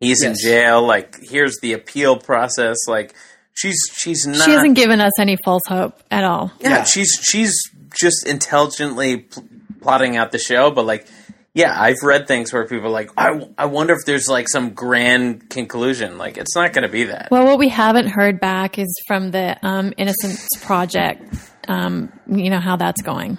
He's 0.00 0.22
in 0.22 0.34
jail. 0.40 0.82
Like 0.86 1.16
here's 1.20 1.58
the 1.60 1.74
appeal 1.74 2.16
process. 2.18 2.78
Like 2.88 3.14
she's 3.52 3.78
she's 3.92 4.26
not. 4.26 4.42
she 4.46 4.52
hasn't 4.52 4.74
given 4.76 5.00
us 5.02 5.12
any 5.20 5.36
false 5.44 5.62
hope 5.68 6.02
at 6.10 6.24
all. 6.24 6.50
yeah, 6.60 6.70
Yeah. 6.70 6.84
she's 6.84 7.12
she's 7.22 7.54
just 8.00 8.26
intelligently 8.26 9.18
pl- 9.18 9.44
plotting 9.82 10.16
out 10.16 10.32
the 10.32 10.38
show, 10.38 10.70
but 10.70 10.86
like. 10.86 11.06
Yeah, 11.54 11.74
I've 11.78 11.96
read 12.04 12.28
things 12.28 12.52
where 12.52 12.64
people 12.66 12.86
are 12.86 12.90
like, 12.90 13.10
I, 13.16 13.48
I 13.58 13.66
wonder 13.66 13.92
if 13.94 14.00
there's 14.06 14.28
like 14.28 14.46
some 14.48 14.70
grand 14.70 15.50
conclusion. 15.50 16.16
Like, 16.16 16.38
it's 16.38 16.54
not 16.54 16.72
going 16.72 16.84
to 16.84 16.88
be 16.88 17.04
that. 17.04 17.28
Well, 17.30 17.44
what 17.44 17.58
we 17.58 17.68
haven't 17.68 18.06
heard 18.06 18.40
back 18.40 18.78
is 18.78 18.88
from 19.08 19.32
the 19.32 19.58
um, 19.66 19.92
Innocence 19.96 20.46
Project. 20.60 21.22
Um, 21.68 22.12
you 22.28 22.50
know 22.50 22.60
how 22.60 22.76
that's 22.76 23.02
going 23.02 23.36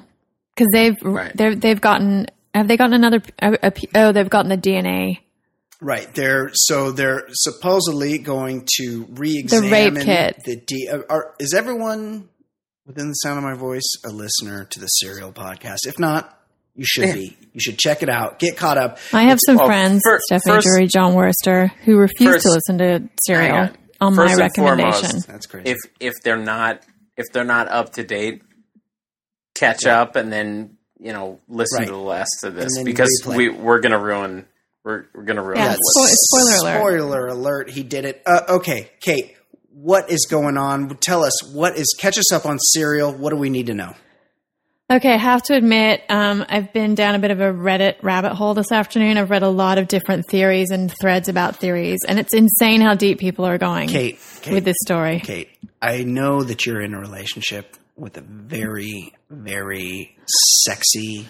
because 0.56 0.68
they've 0.74 0.98
Right. 1.02 1.36
they've 1.36 1.60
they've 1.60 1.82
gotten 1.82 2.28
have 2.54 2.68
they 2.68 2.78
gotten 2.78 2.94
another 2.94 3.22
a, 3.42 3.58
a, 3.68 3.74
oh 3.96 4.12
they've 4.12 4.30
gotten 4.30 4.50
the 4.50 4.58
DNA 4.58 5.20
Right. 5.84 6.14
They're 6.14 6.52
so 6.54 6.92
they're 6.92 7.26
supposedly 7.32 8.20
going 8.20 8.68
to 8.78 9.08
re-examine 9.10 9.72
rape 9.72 10.06
kit. 10.06 10.38
The 10.46 10.56
D. 10.58 10.88
uh, 10.88 11.00
Are, 11.10 11.34
is 11.40 11.56
everyone 11.56 12.30
within 12.86 13.08
the 13.08 13.14
sound 13.16 13.40
of 13.40 13.44
my 13.44 13.56
voice 13.56 13.90
a 14.06 14.10
listener 14.10 14.66
to 14.66 14.80
the 14.80 14.86
Serial 14.86 15.34
podcast? 15.34 15.80
If 15.88 15.98
not, 15.98 16.40
you 16.76 16.85
should 16.85 17.14
be. 17.14 17.38
You 17.53 17.60
should 17.60 17.77
check 17.77 18.02
it 18.03 18.10
out. 18.10 18.39
Get 18.39 18.56
caught 18.57 18.77
up. 18.77 18.98
I 19.14 19.23
have 19.23 19.39
some 19.45 19.57
well, 19.57 19.65
friends, 19.68 20.02
fir- 20.06 20.19
Stephanie 20.23 20.56
first- 20.56 20.68
Drury, 20.68 20.88
John 20.88 21.14
Worcester, 21.15 21.68
who 21.85 21.98
refuse 21.98 22.34
First- 22.35 22.45
to 22.45 22.52
listen 22.52 22.77
to 22.77 23.10
Serial 23.26 23.56
Hang 23.68 23.77
on 23.99 24.15
my 24.15 24.31
and 24.31 24.39
foremost, 24.56 24.57
recommendation. 24.57 25.19
That's 25.27 25.45
crazy. 25.48 25.69
if 25.72 25.77
if 25.99 26.14
they're 26.23 26.38
not 26.38 26.81
if 27.18 27.26
they're 27.34 27.43
not 27.43 27.68
up 27.68 27.93
to 27.93 28.03
date, 28.03 28.41
catch 29.56 29.85
up 29.85 30.15
and 30.15 30.31
then 30.31 30.77
you 30.99 31.11
know 31.14 31.39
listen 31.48 31.80
Right. 31.80 31.85
to 31.88 31.91
the 31.91 31.98
last 31.98 32.43
of 32.43 32.56
this 32.56 32.72
because 32.84 33.10
replay. 33.26 33.35
we 33.38 33.49
we're 33.49 33.80
gonna 33.80 33.99
ruin 33.99 34.45
we're 34.84 35.06
we're 35.14 35.23
gonna 35.23 35.43
ruin. 35.43 35.57
Yeah, 35.57 35.73
it. 35.73 35.77
spo- 35.77 36.07
spoiler 36.07 36.57
alert. 36.61 36.80
Spoiler 36.80 37.27
alert. 37.27 37.69
He 37.69 37.84
did 37.84 38.06
it. 38.06 38.22
Uh, 38.26 38.41
okay, 38.49 38.91
Kate. 39.02 39.35
What 39.73 40.10
is 40.11 40.26
going 40.30 40.57
on? 40.57 40.98
Tell 40.98 41.23
us 41.23 41.43
what 41.53 41.77
is. 41.77 41.95
Catch 41.99 42.18
us 42.18 42.31
up 42.34 42.45
on 42.45 42.57
Serial. 42.60 43.14
What 43.14 43.30
do 43.30 43.35
we 43.38 43.49
need 43.49 43.68
to 43.68 43.73
know? 43.73 43.93
Okay, 44.91 45.13
I 45.13 45.18
have 45.18 45.41
to 45.43 45.55
admit, 45.55 46.01
um, 46.09 46.45
I've 46.49 46.73
been 46.73 46.95
down 46.95 47.15
a 47.15 47.19
bit 47.19 47.31
of 47.31 47.39
a 47.39 47.45
Reddit 47.53 47.95
rabbit 48.03 48.34
hole 48.34 48.53
this 48.53 48.73
afternoon. 48.73 49.18
I've 49.18 49.30
read 49.30 49.41
a 49.41 49.47
lot 49.49 49.77
of 49.77 49.88
different 49.88 50.27
theories 50.27 50.69
and 50.69 50.91
threads 50.99 51.30
about 51.30 51.55
theories, 51.55 51.99
and 52.05 52.19
it's 52.19 52.34
insane 52.34 52.81
how 52.81 52.95
deep 52.95 53.18
people 53.18 53.45
are 53.45 53.57
going 53.57 53.88
Kate. 53.88 54.19
Kate. 54.41 54.53
with 54.53 54.65
this 54.65 54.76
story. 54.84 55.22
Kate, 55.22 55.47
I 55.81 56.03
know 56.03 56.43
that 56.43 56.65
you're 56.65 56.81
in 56.81 56.93
a 56.93 56.99
relationship 56.99 57.77
with 57.95 58.18
a 58.18 58.22
very, 58.22 59.13
very 59.30 60.18
sexy, 60.65 61.26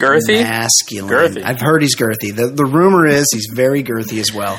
girthy. 0.00 0.42
masculine. 0.42 1.12
Girthy. 1.12 1.42
I've 1.44 1.60
heard 1.60 1.82
he's 1.82 1.94
girthy. 1.94 2.34
The, 2.34 2.46
the 2.46 2.64
rumor 2.64 3.04
is 3.04 3.26
he's 3.34 3.48
very 3.52 3.82
girthy 3.82 4.18
as 4.18 4.32
well. 4.32 4.58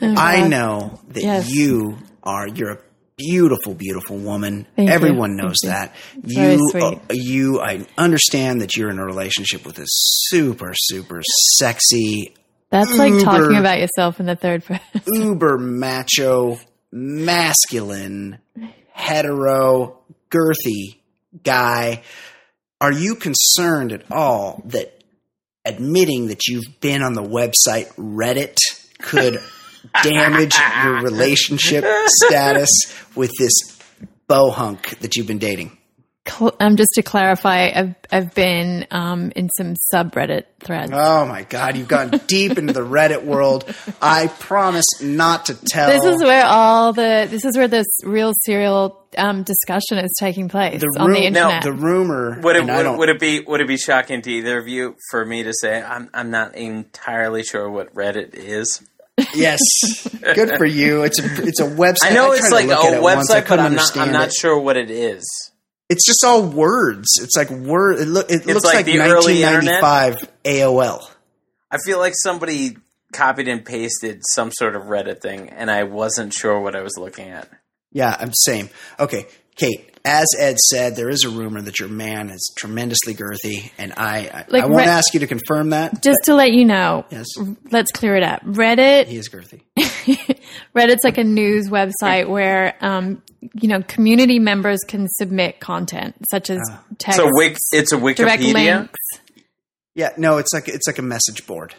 I 0.00 0.48
know 0.48 0.98
that 1.08 1.22
Yes. 1.22 1.50
you 1.50 1.98
are. 2.22 2.48
You're 2.48 2.70
a 2.70 2.78
beautiful, 3.16 3.74
beautiful 3.74 4.16
woman. 4.18 4.66
Thank. 4.76 4.90
Everyone 4.90 5.30
Thank 5.30 5.42
knows 5.42 5.56
you. 5.62 5.68
that. 5.70 5.94
you, 6.24 6.58
sweet. 6.70 6.82
uh, 6.82 6.98
you. 7.10 7.60
I 7.60 7.86
understand 7.96 8.60
that 8.60 8.76
you're 8.76 8.90
in 8.90 8.98
a 8.98 9.04
relationship 9.04 9.64
with 9.64 9.78
a 9.78 9.86
super, 9.86 10.72
super 10.74 11.22
sexy, 11.56 12.34
That's 12.70 12.94
like 12.96 13.18
talking 13.22 13.56
about 13.56 13.78
yourself 13.78 14.20
in 14.20 14.26
the 14.26 14.36
third 14.36 14.64
person. 14.64 15.02
uber 15.06 15.58
macho, 15.58 16.58
masculine, 16.92 18.38
hetero, 18.92 19.98
girthy 20.30 20.96
guy. 21.42 22.02
Are 22.80 22.92
you 22.92 23.14
concerned 23.14 23.92
at 23.92 24.10
all 24.12 24.62
that 24.66 25.02
admitting 25.64 26.28
that 26.28 26.46
you've 26.46 26.80
been 26.80 27.02
on 27.02 27.14
the 27.14 27.22
website 27.22 27.92
Reddit 27.96 28.56
could 28.98 29.40
damage 30.02 30.54
your 30.84 31.00
relationship 31.02 31.84
status 32.06 32.70
with 33.14 33.32
this 33.38 33.52
bohunk 34.28 34.98
that 35.00 35.16
you've 35.16 35.26
been 35.26 35.38
dating? 35.38 35.76
Cl- 36.28 36.56
um, 36.58 36.76
just 36.76 36.90
to 36.94 37.02
clarify, 37.02 37.70
I've 37.74 37.94
I've 38.10 38.34
been 38.34 38.86
um, 38.90 39.32
in 39.36 39.48
some 39.56 39.74
subreddit 39.92 40.44
threads. 40.60 40.90
Oh 40.92 41.24
my 41.26 41.44
God, 41.44 41.76
you've 41.76 41.88
gone 41.88 42.10
deep 42.26 42.58
into 42.58 42.72
the 42.72 42.80
Reddit 42.80 43.24
world. 43.24 43.64
I 44.02 44.26
promise 44.26 44.86
not 45.00 45.46
to 45.46 45.54
tell. 45.54 45.88
This 45.88 46.16
is 46.16 46.22
where 46.22 46.44
all 46.44 46.92
the 46.92 47.28
this 47.30 47.44
is 47.44 47.56
where 47.56 47.68
this 47.68 47.86
real 48.04 48.32
serial 48.44 49.06
um, 49.16 49.44
discussion 49.44 49.98
is 49.98 50.12
taking 50.18 50.48
place 50.48 50.80
the, 50.80 50.96
on 50.98 51.08
ru- 51.08 51.14
the 51.14 51.26
internet. 51.26 51.62
the 51.62 51.72
rumor. 51.72 52.40
Would 52.42 52.56
it, 52.56 52.64
would, 52.64 52.98
would 52.98 53.08
it 53.08 53.20
be 53.20 53.40
would 53.40 53.60
it 53.60 53.68
be 53.68 53.76
shocking 53.76 54.22
to 54.22 54.30
either 54.30 54.58
of 54.58 54.66
you 54.66 54.96
for 55.10 55.24
me 55.24 55.44
to 55.44 55.52
say 55.54 55.80
I'm 55.80 56.10
I'm 56.12 56.30
not 56.30 56.56
entirely 56.56 57.44
sure 57.44 57.70
what 57.70 57.94
Reddit 57.94 58.34
is? 58.34 58.82
Yes, 59.34 59.60
good 60.34 60.58
for 60.58 60.66
you. 60.66 61.02
It's 61.02 61.18
a 61.18 61.46
it's 61.46 61.60
a 61.60 61.66
website. 61.66 62.10
I 62.10 62.14
know 62.14 62.28
tried 62.28 62.38
it's 62.38 62.50
like 62.52 62.64
a 62.66 62.68
look 62.68 62.84
at 62.84 62.92
it 62.94 63.00
website, 63.00 63.48
but 63.48 63.60
I'm 63.60 63.74
not 63.74 63.96
I'm 63.96 64.12
not 64.12 64.32
sure 64.32 64.58
what 64.58 64.76
it 64.76 64.90
is. 64.90 65.24
It's 65.88 66.04
just 66.04 66.24
all 66.24 66.42
words. 66.42 67.08
It's 67.22 67.36
like 67.36 67.50
word. 67.50 68.00
It, 68.00 68.08
look, 68.08 68.30
it 68.30 68.46
looks 68.46 68.64
like 68.64 68.74
like, 68.74 68.86
the 68.86 68.98
early 69.00 69.42
1995 69.42 70.16
AOL. 70.44 71.10
I 71.70 71.78
feel 71.78 71.98
like 71.98 72.14
somebody 72.16 72.76
copied 73.12 73.48
and 73.48 73.64
pasted 73.64 74.22
some 74.34 74.50
sort 74.52 74.76
of 74.76 74.84
Reddit 74.84 75.20
thing, 75.20 75.48
and 75.50 75.70
I 75.70 75.84
wasn't 75.84 76.34
sure 76.34 76.60
what 76.60 76.74
I 76.74 76.82
was 76.82 76.96
looking 76.98 77.28
at. 77.28 77.48
Yeah, 77.92 78.14
I'm 78.18 78.32
same. 78.34 78.68
Okay, 78.98 79.26
Kate, 79.54 79.95
as 80.06 80.26
Ed 80.38 80.56
said, 80.58 80.94
there 80.96 81.08
is 81.10 81.24
a 81.24 81.28
rumor 81.28 81.60
that 81.60 81.80
your 81.80 81.88
man 81.88 82.30
is 82.30 82.52
tremendously 82.56 83.14
girthy, 83.14 83.70
and 83.76 83.92
I 83.96 84.18
I, 84.32 84.44
Like 84.48 84.62
I 84.64 84.66
won't 84.66 84.78
re- 84.78 84.84
ask 84.84 85.12
you 85.12 85.20
to 85.20 85.26
confirm 85.26 85.70
that. 85.70 86.02
Just 86.02 86.20
to 86.24 86.34
let 86.34 86.52
you 86.52 86.64
know, 86.64 87.04
Yes. 87.10 87.26
let's 87.70 87.90
clear 87.90 88.14
it 88.16 88.22
up. 88.22 88.42
Reddit, 88.44 89.06
He 89.06 89.16
is 89.16 89.28
girthy. 89.28 89.60
Reddit's 90.74 91.04
like 91.04 91.18
a 91.18 91.24
news 91.24 91.68
website 91.68 92.28
where, 92.28 92.76
um, 92.80 93.22
you 93.60 93.68
know, 93.68 93.82
community 93.82 94.38
members 94.38 94.80
can 94.86 95.08
submit 95.08 95.60
content 95.60 96.14
such 96.30 96.50
as 96.50 96.60
text, 96.98 97.18
So 97.18 97.28
Wik, 97.34 97.56
it's 97.72 97.92
a 97.92 97.96
direct 97.98 98.42
Wikipedia. 98.42 98.52
links. 98.78 98.98
Yeah, 99.94 100.10
no, 100.16 100.38
it's 100.38 100.52
like 100.52 100.68
it's 100.68 100.86
like 100.86 100.98
a 100.98 101.02
message 101.02 101.46
board. 101.46 101.74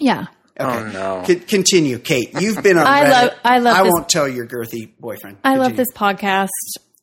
Yeah. 0.00 0.26
Oh 0.60 0.90
no! 0.92 1.22
Con- 1.24 1.40
continue, 1.40 1.98
Kate. 1.98 2.30
You've 2.40 2.62
been 2.64 2.78
on. 2.78 2.86
I 2.86 3.04
Reddit. 3.04 3.10
love- 3.10 3.32
I 3.44 3.58
love 3.58 3.76
I 3.76 3.82
this- 3.84 3.92
won't 3.92 4.08
tell 4.08 4.26
your 4.28 4.46
girthy 4.46 4.90
boyfriend. 4.98 5.36
I 5.44 5.50
love 5.56 5.74
Continue. 5.76 5.76
this 5.84 5.92
podcast 5.94 6.48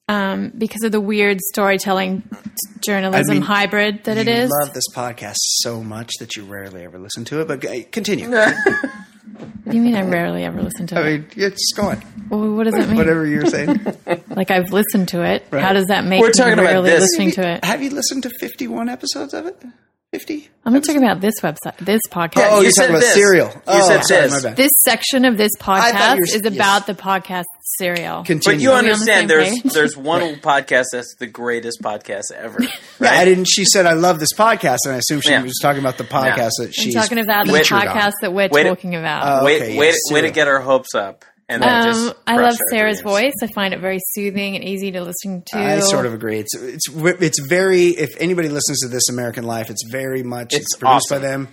um, 0.07 0.51
because 0.57 0.83
of 0.83 0.91
the 0.91 1.01
weird 1.01 1.39
storytelling 1.41 2.23
journalism 2.85 3.31
I 3.31 3.33
mean, 3.33 3.41
hybrid 3.41 4.03
that 4.03 4.17
it 4.17 4.27
you 4.27 4.33
is. 4.33 4.51
love 4.61 4.73
this 4.73 4.87
podcast 4.93 5.35
so 5.37 5.83
much 5.83 6.11
that 6.19 6.35
you 6.35 6.43
rarely 6.43 6.83
ever 6.83 6.99
listen 6.99 7.25
to 7.25 7.41
it. 7.41 7.47
But 7.47 7.91
continue. 7.91 8.29
What 9.37 9.71
do 9.71 9.77
you 9.77 9.83
mean 9.83 9.95
I 9.95 10.03
rarely 10.03 10.43
ever 10.45 10.61
listen 10.61 10.85
to 10.87 10.95
I 10.95 10.99
it? 10.99 11.03
I 11.03 11.09
mean, 11.17 11.27
it's 11.35 11.73
going. 11.75 12.01
Well, 12.29 12.53
what 12.53 12.65
does 12.65 12.75
that 12.75 12.87
mean? 12.87 12.97
Whatever 12.97 13.25
you're 13.25 13.47
saying. 13.47 13.79
Like 14.29 14.51
I've 14.51 14.71
listened 14.71 15.07
to 15.09 15.23
it. 15.23 15.45
Right. 15.49 15.63
How 15.63 15.73
does 15.73 15.85
that 15.87 16.03
make 16.05 16.21
We're 16.21 16.27
me 16.27 16.33
talking 16.33 16.53
about 16.53 16.65
rarely 16.65 16.89
this. 16.89 17.01
listening 17.01 17.31
to 17.31 17.49
it? 17.49 17.63
Have 17.65 17.81
you 17.81 17.89
listened 17.89 18.23
to 18.23 18.29
51 18.29 18.89
episodes 18.89 19.33
of 19.33 19.45
it? 19.47 19.63
50? 20.19 20.49
I'm 20.65 20.73
not 20.73 20.83
talking 20.83 21.03
about 21.03 21.21
this 21.21 21.35
website, 21.41 21.77
this 21.77 22.01
podcast. 22.09 22.47
Oh, 22.49 22.57
you 22.57 22.63
you're 22.63 22.71
said 22.71 22.83
talking 22.87 22.95
about 22.95 23.01
this. 23.01 23.13
serial. 23.13 23.47
You 23.49 23.61
oh, 23.67 23.87
said 23.87 24.03
sorry, 24.03 24.21
this. 24.23 24.31
my 24.43 24.49
bad. 24.49 24.57
this 24.57 24.71
section 24.83 25.25
of 25.25 25.37
this 25.37 25.51
podcast 25.59 26.15
were- 26.17 26.23
is 26.23 26.41
yes. 26.43 26.53
about 26.55 26.87
the 26.87 26.93
podcast 26.95 27.43
serial. 27.77 28.23
Continue. 28.23 28.57
But 28.57 28.61
you 28.63 28.71
Are 28.71 28.73
we 28.73 28.77
on 28.79 28.83
the 28.85 28.91
understand 28.93 29.29
there's 29.29 29.61
page? 29.61 29.73
there's 29.73 29.97
one 29.97 30.21
podcast 30.37 30.85
that's 30.93 31.13
the 31.19 31.27
greatest 31.27 31.81
podcast 31.81 32.31
ever. 32.35 32.59
Yeah, 33.01 33.11
I 33.11 33.25
didn't. 33.25 33.45
She 33.45 33.65
said, 33.65 33.85
"I 33.85 33.91
love 33.93 34.19
this 34.21 34.31
podcast," 34.33 34.77
and 34.85 34.93
I 34.95 34.97
assume 34.99 35.19
she 35.19 35.29
Yeah. 35.31 35.41
was 35.43 35.59
talking 35.61 35.81
about 35.81 35.97
the 35.97 36.05
podcast 36.05 36.51
that 36.59 36.67
I'm 36.67 36.71
she's 36.71 36.95
talking 36.95 37.19
about 37.19 37.45
the 37.45 37.51
featured 37.53 37.77
on. 37.79 37.87
podcast 37.87 38.13
that 38.21 38.31
we're 38.33 38.47
Wait- 38.49 38.63
talking 38.63 38.95
about. 38.95 39.41
Oh, 39.41 39.45
wait, 39.45 39.61
okay, 39.61 39.77
wait, 39.77 39.87
yes, 39.87 39.99
way 40.11 40.21
to 40.21 40.31
get 40.31 40.47
our 40.47 40.61
hopes 40.61 40.95
up, 40.95 41.25
and 41.47 41.61
then 41.61 41.69
um, 41.69 41.83
just 41.83 42.15
I 42.25 42.37
love 42.37 42.55
Sarah's 42.71 43.01
dreams. 43.01 43.13
voice. 43.13 43.33
I 43.43 43.47
find 43.47 43.73
it 43.73 43.79
very 43.79 43.99
soothing 44.13 44.55
and 44.55 44.63
easy 44.63 44.91
to 44.91 45.01
listen 45.01 45.43
to. 45.47 45.57
I 45.57 45.79
sort 45.79 46.05
of 46.05 46.13
agree. 46.13 46.39
It's 46.39 46.55
it's 46.55 46.87
it's 46.89 47.39
very. 47.47 47.87
If 47.89 48.09
anybody 48.19 48.49
listens 48.49 48.79
to 48.81 48.87
this 48.87 49.09
American 49.09 49.43
Life, 49.45 49.69
it's 49.69 49.83
very 49.91 50.23
much. 50.23 50.47
It's, 50.53 50.57
It's 50.65 50.75
produced 50.77 51.11
awesome. 51.11 51.21
by 51.21 51.27
them. 51.27 51.47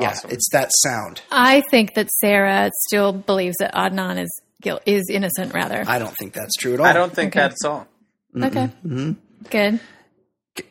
Yeah, 0.00 0.08
Awesome. 0.10 0.30
it's 0.30 0.48
that 0.52 0.70
sound. 0.82 1.22
I 1.30 1.62
think 1.70 1.94
that 1.94 2.10
Sarah 2.20 2.70
still 2.88 3.12
believes 3.12 3.56
that 3.60 3.72
Adnan 3.74 4.18
is 4.20 4.28
guilt 4.60 4.82
is 4.86 5.04
innocent. 5.10 5.54
Rather, 5.54 5.84
I 5.86 5.98
don't 5.98 6.14
think 6.18 6.32
that's 6.32 6.54
true 6.56 6.74
at 6.74 6.80
all. 6.80 6.86
I 6.86 6.92
don't 6.92 7.12
think 7.12 7.32
Okay. 7.36 7.40
that's 7.40 7.64
all. 7.64 7.86
okay, 8.36 8.70
Mm-hmm. 8.84 9.12
good. 9.50 9.80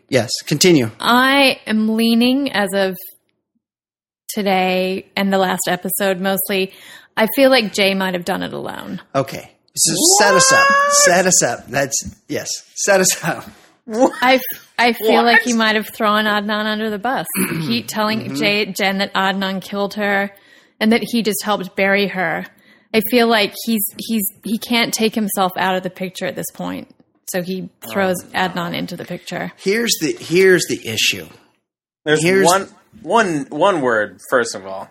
Yes, 0.09 0.29
continue. 0.45 0.89
I 0.99 1.59
am 1.67 1.95
leaning 1.95 2.51
as 2.51 2.69
of 2.73 2.95
today 4.33 5.05
and 5.15 5.31
the 5.31 5.37
last 5.37 5.61
episode 5.67 6.19
mostly. 6.19 6.73
I 7.15 7.27
feel 7.35 7.49
like 7.49 7.73
Jay 7.73 7.93
might 7.93 8.13
have 8.15 8.25
done 8.25 8.41
it 8.43 8.53
alone. 8.53 9.01
Okay, 9.13 9.51
so 9.75 9.93
set 10.19 10.33
us 10.33 10.51
up. 10.53 10.67
Set 11.05 11.25
us 11.27 11.43
up. 11.43 11.67
That's 11.67 11.95
yes. 12.27 12.47
Set 12.75 12.99
us 13.01 13.23
up. 13.23 13.45
I, 13.85 14.39
I 14.79 14.93
feel 14.93 15.11
What? 15.15 15.25
like 15.25 15.41
he 15.41 15.51
might 15.53 15.75
have 15.75 15.89
thrown 15.89 16.23
Adnan 16.25 16.65
under 16.65 16.89
the 16.89 16.97
bus. 16.99 17.25
he 17.67 17.83
telling 17.83 18.21
Mm-hmm. 18.21 18.35
Jay, 18.35 18.65
Jen 18.65 18.99
that 18.99 19.13
Adnan 19.13 19.61
killed 19.61 19.95
her 19.95 20.31
and 20.79 20.91
that 20.93 21.01
he 21.03 21.21
just 21.21 21.43
helped 21.43 21.75
bury 21.75 22.07
her. 22.07 22.45
I 22.93 23.01
feel 23.11 23.27
like 23.27 23.53
he's 23.65 23.83
he's 23.97 24.23
he 24.43 24.57
can't 24.57 24.93
take 24.93 25.13
himself 25.15 25.51
out 25.57 25.75
of 25.75 25.83
the 25.83 25.89
picture 25.89 26.25
at 26.25 26.35
this 26.35 26.49
point. 26.53 26.87
So 27.31 27.41
he 27.41 27.69
throws 27.91 28.15
Oh. 28.23 28.27
Adnan 28.29 28.73
into 28.75 28.95
the 28.95 29.05
picture. 29.05 29.51
Here's 29.57 29.93
the 29.99 30.13
here's 30.19 30.65
the 30.69 30.87
issue. 30.87 31.27
There's 32.05 32.23
Here's- 32.23 32.45
one 32.47 32.69
one 33.01 33.45
one 33.49 33.81
word. 33.81 34.19
First 34.29 34.55
of 34.55 34.65
all, 34.65 34.89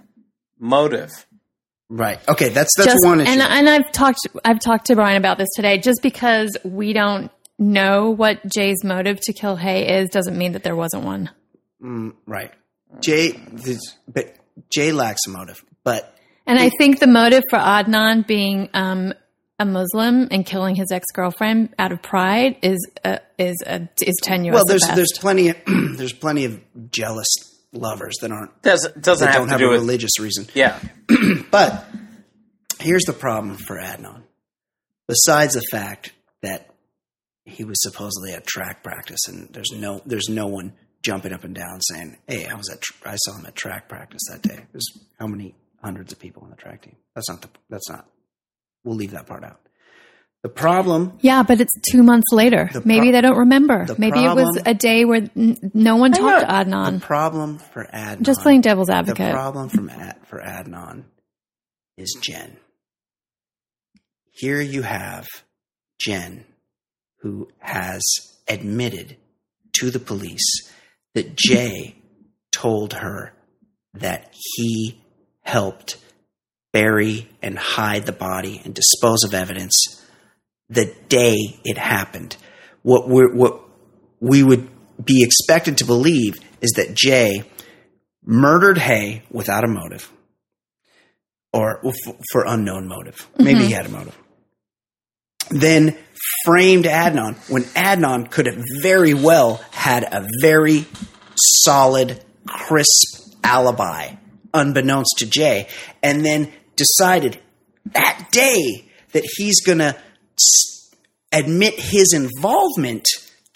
motive. 0.59 1.11
Right. 1.89 2.19
Okay. 2.29 2.49
That's 2.49 2.71
that's 2.77 2.93
just 2.93 3.05
one 3.05 3.21
issue. 3.21 3.31
and 3.31 3.43
and 3.43 3.69
I've 3.69 3.93
talked 3.93 4.21
I've 4.45 4.61
talked 4.61 4.87
to 4.87 4.95
Brian 4.95 5.17
about 5.19 5.39
this 5.39 5.49
today. 5.55 5.79
Just 5.79 6.03
because 6.03 6.57
we 6.65 6.93
don't 6.93 7.31
know 7.59 8.11
what 8.11 8.41
Jay's 8.47 8.83
motive 8.83 9.21
to 9.23 9.33
kill 9.33 9.57
Hae 9.57 10.01
is 10.01 10.09
doesn't 10.11 10.37
mean 10.37 10.53
that 10.53 10.63
there 10.63 10.75
wasn't 10.77 11.05
one. 11.05 11.31
Mm, 11.83 12.15
right. 12.27 12.51
Jay, 13.01 13.33
this- 13.53 13.97
but 14.09 14.35
Jay 14.71 14.93
lacks 14.93 15.21
a 15.27 15.31
motive. 15.31 15.63
But 15.85 16.17
And 16.47 16.59
I 16.59 16.71
think 16.79 16.99
the 17.01 17.07
motive 17.07 17.43
for 17.51 17.59
Adnan 17.59 18.27
being 18.27 18.69
um, 18.75 19.13
a 19.59 19.65
Muslim 19.67 20.29
and 20.31 20.45
killing 20.47 20.75
his 20.77 20.91
ex 20.93 21.07
girlfriend 21.13 21.75
out 21.79 21.93
of 21.93 22.03
pride 22.03 22.57
is 22.63 22.79
uh, 23.05 23.19
is 23.39 23.57
uh, 23.67 23.81
is 24.01 24.15
tenuous. 24.23 24.55
well, 24.55 24.65
there's 24.67 24.83
best. 24.83 24.97
there's 24.97 25.13
plenty 25.19 25.49
of 25.51 25.57
there's 25.97 26.13
plenty 26.13 26.45
of 26.47 26.61
jealous 26.91 27.29
lovers 27.73 28.15
that 28.21 28.31
aren't 28.33 28.61
Doesn't 28.63 29.01
doesn't 29.03 29.25
that 29.27 29.33
have 29.35 29.41
don't 29.41 29.47
to 29.49 29.53
have 29.53 29.61
do 29.61 29.67
a 29.69 29.71
with 29.73 29.81
religious 29.81 30.19
reason. 30.21 30.47
yeah. 30.55 30.79
But 31.51 31.85
here's 32.81 33.05
the 33.05 33.13
problem 33.13 33.57
for 33.57 33.77
Adnan. 33.79 34.23
Besides 35.09 35.55
the 35.55 35.63
fact 35.71 36.13
that 36.43 36.71
he 37.45 37.65
was 37.65 37.77
supposedly 37.83 38.33
at 38.33 38.47
track 38.47 38.83
practice, 38.83 39.21
and 39.29 39.49
there's 39.53 39.71
no 39.73 40.01
there's 40.07 40.29
no 40.29 40.47
one 40.47 40.73
jumping 41.03 41.33
up 41.33 41.45
and 41.45 41.55
down 41.55 41.81
saying, 41.83 42.17
"Hey, 42.27 42.47
I 42.47 42.55
was 42.55 42.71
at 42.71 42.81
tr- 42.81 43.09
I 43.09 43.17
saw 43.17 43.37
him 43.37 43.47
at 43.47 43.55
track 43.55 43.89
practice 43.89 44.23
that 44.31 44.43
day." 44.43 44.65
There's 44.73 44.87
how 45.19 45.27
many 45.27 45.55
hundreds 45.83 46.13
of 46.13 46.19
people 46.21 46.45
on 46.45 46.51
the 46.51 46.57
track 46.57 46.83
team? 46.83 46.97
That's 47.15 47.29
not 47.29 47.43
the 47.43 47.49
that's 47.69 47.89
not. 47.91 48.07
We'll 48.85 48.97
leave 48.97 49.11
that 49.11 49.27
part 49.27 49.45
out. 49.45 49.61
The 50.43 50.49
problem 50.49 51.19
yeah, 51.21 51.45
but 51.45 51.61
it's 51.61 51.73
two 51.93 52.03
months 52.03 52.33
later. 52.33 52.69
The 52.73 52.83
Maybe 52.85 53.07
pro- 53.07 53.13
they 53.13 53.21
don't 53.21 53.39
remember. 53.39 53.87
the 53.87 53.95
Maybe 53.97 54.25
it 54.25 54.35
was 54.35 54.61
a 54.67 54.75
day 54.75 55.05
where 55.05 55.31
n- 55.37 55.71
no 55.73 55.97
one 55.97 56.11
talked 56.11 56.41
to 56.41 56.53
Adnan. 56.53 57.01
the 57.01 57.07
problem 57.07 57.59
for 57.59 57.85
Adnan 57.85 58.23
Just 58.23 58.41
playing 58.43 58.61
devil's 58.63 58.91
advocate. 58.91 59.29
The 59.29 59.33
problem 59.33 59.69
from 59.69 59.89
Ad, 59.89 60.17
for 60.27 60.41
Adnan 60.41 61.05
is 61.97 62.17
Jen. 62.21 62.57
Here 64.33 64.61
you 64.61 64.83
have 64.83 65.27
Jen, 66.01 66.45
who 67.21 67.49
has 67.61 68.03
admitted 68.49 69.17
to 69.75 69.91
the 69.93 70.01
police 70.01 70.69
that 71.15 71.37
Jay 71.37 71.95
told 72.51 72.95
her 72.95 73.33
that 73.95 74.29
he 74.33 75.01
helped 75.43 75.99
bury 76.73 77.29
and 77.43 77.57
hide 77.57 78.07
the 78.07 78.13
body 78.13 78.61
and 78.65 78.75
dispose 78.75 79.23
of 79.23 79.35
evidence 79.35 80.02
the 80.73 80.95
day 81.09 81.37
it 81.65 81.79
happened. 81.79 82.37
What 82.83 83.09
we're, 83.09 83.33
what 83.33 83.61
we 84.21 84.43
would 84.43 84.69
be 85.05 85.23
expected 85.23 85.79
to 85.79 85.85
believe 85.85 86.37
is 86.61 86.73
that 86.77 86.95
Jay 86.95 87.45
murdered 88.25 88.79
Hae 88.79 89.23
without 89.31 89.65
a 89.65 89.69
motive 89.69 90.11
or 91.53 91.87
f- 91.87 92.17
for 92.31 92.45
unknown 92.47 92.89
motive. 92.89 93.29
Maybe 93.39 93.61
he 93.61 93.65
mm-hmm. 93.67 93.75
had 93.75 93.87
a 93.87 93.89
motive. 93.91 94.19
Then 95.51 95.99
framed 96.45 96.87
Adnan 96.87 97.37
when 97.51 97.65
Adnan 97.65 98.31
could 98.31 98.47
have 98.47 98.63
very 98.81 99.13
well 99.13 99.57
had 99.73 100.05
a 100.05 100.27
very 100.41 100.87
solid, 101.37 102.23
crisp 102.47 103.35
alibi, 103.45 104.15
unbeknownst 104.55 105.17
to 105.19 105.27
Jay, 105.27 105.69
and 106.03 106.25
then 106.25 106.51
decided 106.77 107.39
that 107.93 108.29
day 108.31 108.89
that 109.13 109.25
he's 109.37 109.61
going 109.61 109.79
to 109.79 109.97
admit 111.33 111.75
his 111.79 112.13
involvement 112.15 113.07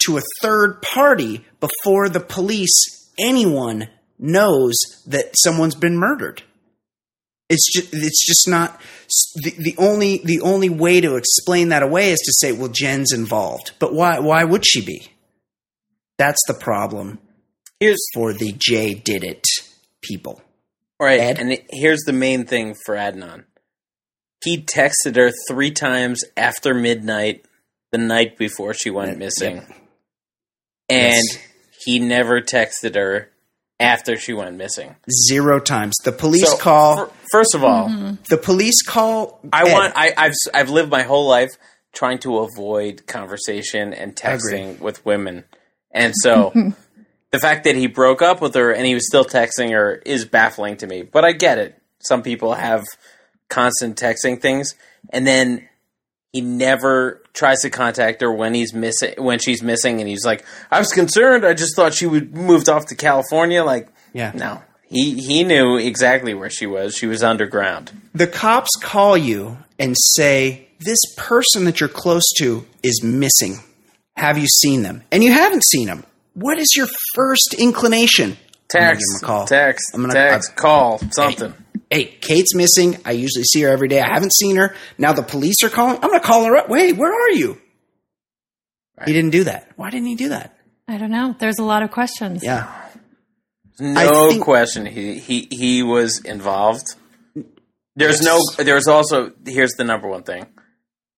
to 0.05 0.17
a 0.17 0.21
third 0.41 0.81
party 0.81 1.45
before 1.59 2.09
the 2.09 2.19
police, 2.19 3.11
anyone 3.19 3.89
knows 4.19 4.75
that 5.05 5.33
someone's 5.37 5.75
been 5.75 5.97
murdered. 5.97 6.43
It's 7.49 7.71
just, 7.71 7.93
it's 7.93 8.25
just 8.25 8.47
not 8.47 8.79
the, 9.35 9.51
the 9.57 9.75
only 9.77 10.19
the 10.23 10.41
only 10.41 10.69
way 10.69 10.99
to 10.99 11.15
explain 11.15 11.69
that 11.69 11.81
away 11.81 12.11
is 12.11 12.19
to 12.19 12.33
say, 12.33 12.51
well, 12.51 12.67
Jen's 12.67 13.13
involved, 13.13 13.71
but 13.79 13.93
why 13.93 14.19
why 14.19 14.43
would 14.43 14.65
she 14.65 14.83
be? 14.83 15.07
That's 16.17 16.41
the 16.47 16.55
problem 16.55 17.19
Here's 17.79 18.03
for 18.13 18.33
the 18.33 18.53
Jay 18.57 18.95
did 18.95 19.23
it 19.23 19.45
people. 20.01 20.41
right, 20.99 21.19
Ed? 21.19 21.39
and 21.39 21.59
here's 21.69 22.01
the 22.05 22.13
main 22.13 22.45
thing 22.45 22.75
for 22.85 22.95
Adnan. 22.95 23.45
He 24.43 24.57
texted 24.61 25.15
her 25.15 25.31
three 25.47 25.71
times 25.71 26.23
after 26.35 26.73
midnight 26.73 27.45
the 27.91 27.97
night 27.97 28.37
before 28.37 28.73
she 28.73 28.89
went 28.89 29.09
Yep. 29.11 29.17
missing, 29.17 29.57
and 30.89 31.23
Yes. 31.25 31.37
he 31.85 31.99
never 31.99 32.41
texted 32.41 32.95
her 32.95 33.29
after 33.79 34.17
she 34.17 34.33
went 34.33 34.55
missing. 34.55 34.95
Zero 35.27 35.59
times. 35.59 35.95
The 36.03 36.11
police 36.11 36.49
So, 36.49 36.57
call. 36.57 37.05
fir- 37.07 37.11
first 37.31 37.55
of 37.55 37.63
all, 37.63 37.89
mm-hmm. 37.89 38.15
the 38.29 38.37
police 38.37 38.81
call. 38.83 39.39
I 39.53 39.67
Ed. 39.69 39.73
want. 39.73 39.93
I, 39.95 40.13
I've 40.17 40.33
I've 40.53 40.69
lived 40.69 40.91
my 40.91 41.03
whole 41.03 41.27
life 41.27 41.51
trying 41.93 42.19
to 42.19 42.39
avoid 42.39 43.07
conversation 43.07 43.93
and 43.93 44.15
texting 44.15 44.79
with 44.79 45.03
women, 45.05 45.45
and 45.91 46.13
so 46.15 46.51
the 47.31 47.39
fact 47.39 47.63
that 47.65 47.75
he 47.75 47.87
broke 47.87 48.21
up 48.21 48.41
with 48.41 48.53
her 48.55 48.71
and 48.71 48.85
he 48.85 48.93
was 48.93 49.07
still 49.07 49.25
texting 49.25 49.71
her 49.71 49.95
is 50.05 50.25
baffling 50.25 50.77
to 50.77 50.87
me. 50.87 51.01
But 51.03 51.25
I 51.25 51.31
get 51.31 51.57
it. 51.57 51.81
Some 51.99 52.21
people 52.21 52.53
have 52.53 52.83
constant 53.49 53.97
texting 53.97 54.41
things, 54.41 54.75
and 55.11 55.25
then 55.25 55.67
he 56.33 56.41
never 56.41 57.21
tries 57.33 57.61
to 57.61 57.69
contact 57.69 58.21
her 58.21 58.31
when 58.31 58.53
he's 58.53 58.73
missing 58.73 59.13
when 59.17 59.39
she's 59.39 59.61
missing, 59.63 59.99
and 59.99 60.09
he's 60.09 60.25
like, 60.25 60.43
"I 60.71 60.79
was 60.79 60.89
concerned. 60.91 61.45
I 61.45 61.53
just 61.53 61.75
thought 61.75 61.93
she 61.93 62.05
would 62.05 62.35
moved 62.35 62.69
off 62.69 62.85
to 62.87 62.95
California." 62.95 63.63
Like, 63.63 63.87
Yeah. 64.13 64.31
no, 64.35 64.61
he 64.87 65.19
he 65.21 65.43
knew 65.43 65.77
exactly 65.77 66.33
where 66.33 66.49
she 66.49 66.65
was. 66.67 66.95
She 66.95 67.07
was 67.07 67.23
underground. 67.23 67.91
The 68.13 68.27
cops 68.27 68.71
call 68.81 69.17
you 69.17 69.57
and 69.79 69.95
say, 70.15 70.67
This 70.79 70.99
person 71.17 71.65
that 71.65 71.79
you're 71.79 71.89
close 71.89 72.23
to 72.39 72.65
is 72.83 73.01
missing. 73.03 73.59
Have 74.15 74.37
you 74.37 74.47
seen 74.47 74.83
them? 74.83 75.03
And 75.11 75.23
you 75.23 75.31
haven't 75.31 75.63
seen 75.63 75.87
them. 75.87 76.03
What 76.33 76.59
is 76.59 76.67
your 76.75 76.87
first 77.15 77.55
inclination? 77.57 78.31
I'm 78.31 78.81
Text, 78.81 79.05
a 79.21 79.25
call. 79.25 79.45
text, 79.47 79.91
I'm 79.93 80.01
gonna- 80.01 80.13
text, 80.13 80.55
call, 80.55 80.99
something. 81.11 81.53
Hey, 81.89 82.05
Kate's 82.05 82.53
missing. 82.53 82.97
I 83.05 83.11
usually 83.11 83.43
see 83.45 83.61
her 83.61 83.69
every 83.69 83.87
day. 83.87 84.01
I 84.01 84.09
haven't 84.13 84.33
seen 84.33 84.57
her. 84.57 84.75
Now 84.97 85.13
the 85.13 85.23
police 85.23 85.55
are 85.63 85.69
calling. 85.69 85.95
I'm 85.95 86.09
going 86.09 86.19
to 86.19 86.25
call 86.25 86.43
her 86.45 86.55
up. 86.57 86.69
Wait, 86.69 86.97
where 86.97 87.13
are 87.13 87.31
you? 87.31 87.59
He 89.05 89.13
didn't 89.13 89.29
do 89.31 89.43
that. 89.45 89.71
Why 89.75 89.89
didn't 89.89 90.07
he 90.07 90.15
do 90.15 90.29
that? 90.29 90.57
I 90.87 90.97
don't 90.97 91.11
know. 91.11 91.35
There's 91.37 91.59
a 91.59 91.63
lot 91.63 91.83
of 91.83 91.91
questions. 91.91 92.41
Yeah. 92.43 92.73
No 93.79 94.29
think- 94.29 94.43
question. 94.43 94.85
He 94.85 95.19
he 95.19 95.47
he 95.51 95.83
was 95.83 96.19
involved. 96.21 96.85
There's 97.95 98.21
no. 98.21 98.39
There's 98.57 98.87
also. 98.87 99.31
Here's 99.45 99.73
the 99.73 99.83
number 99.83 100.07
one 100.07 100.23
thing. 100.23 100.45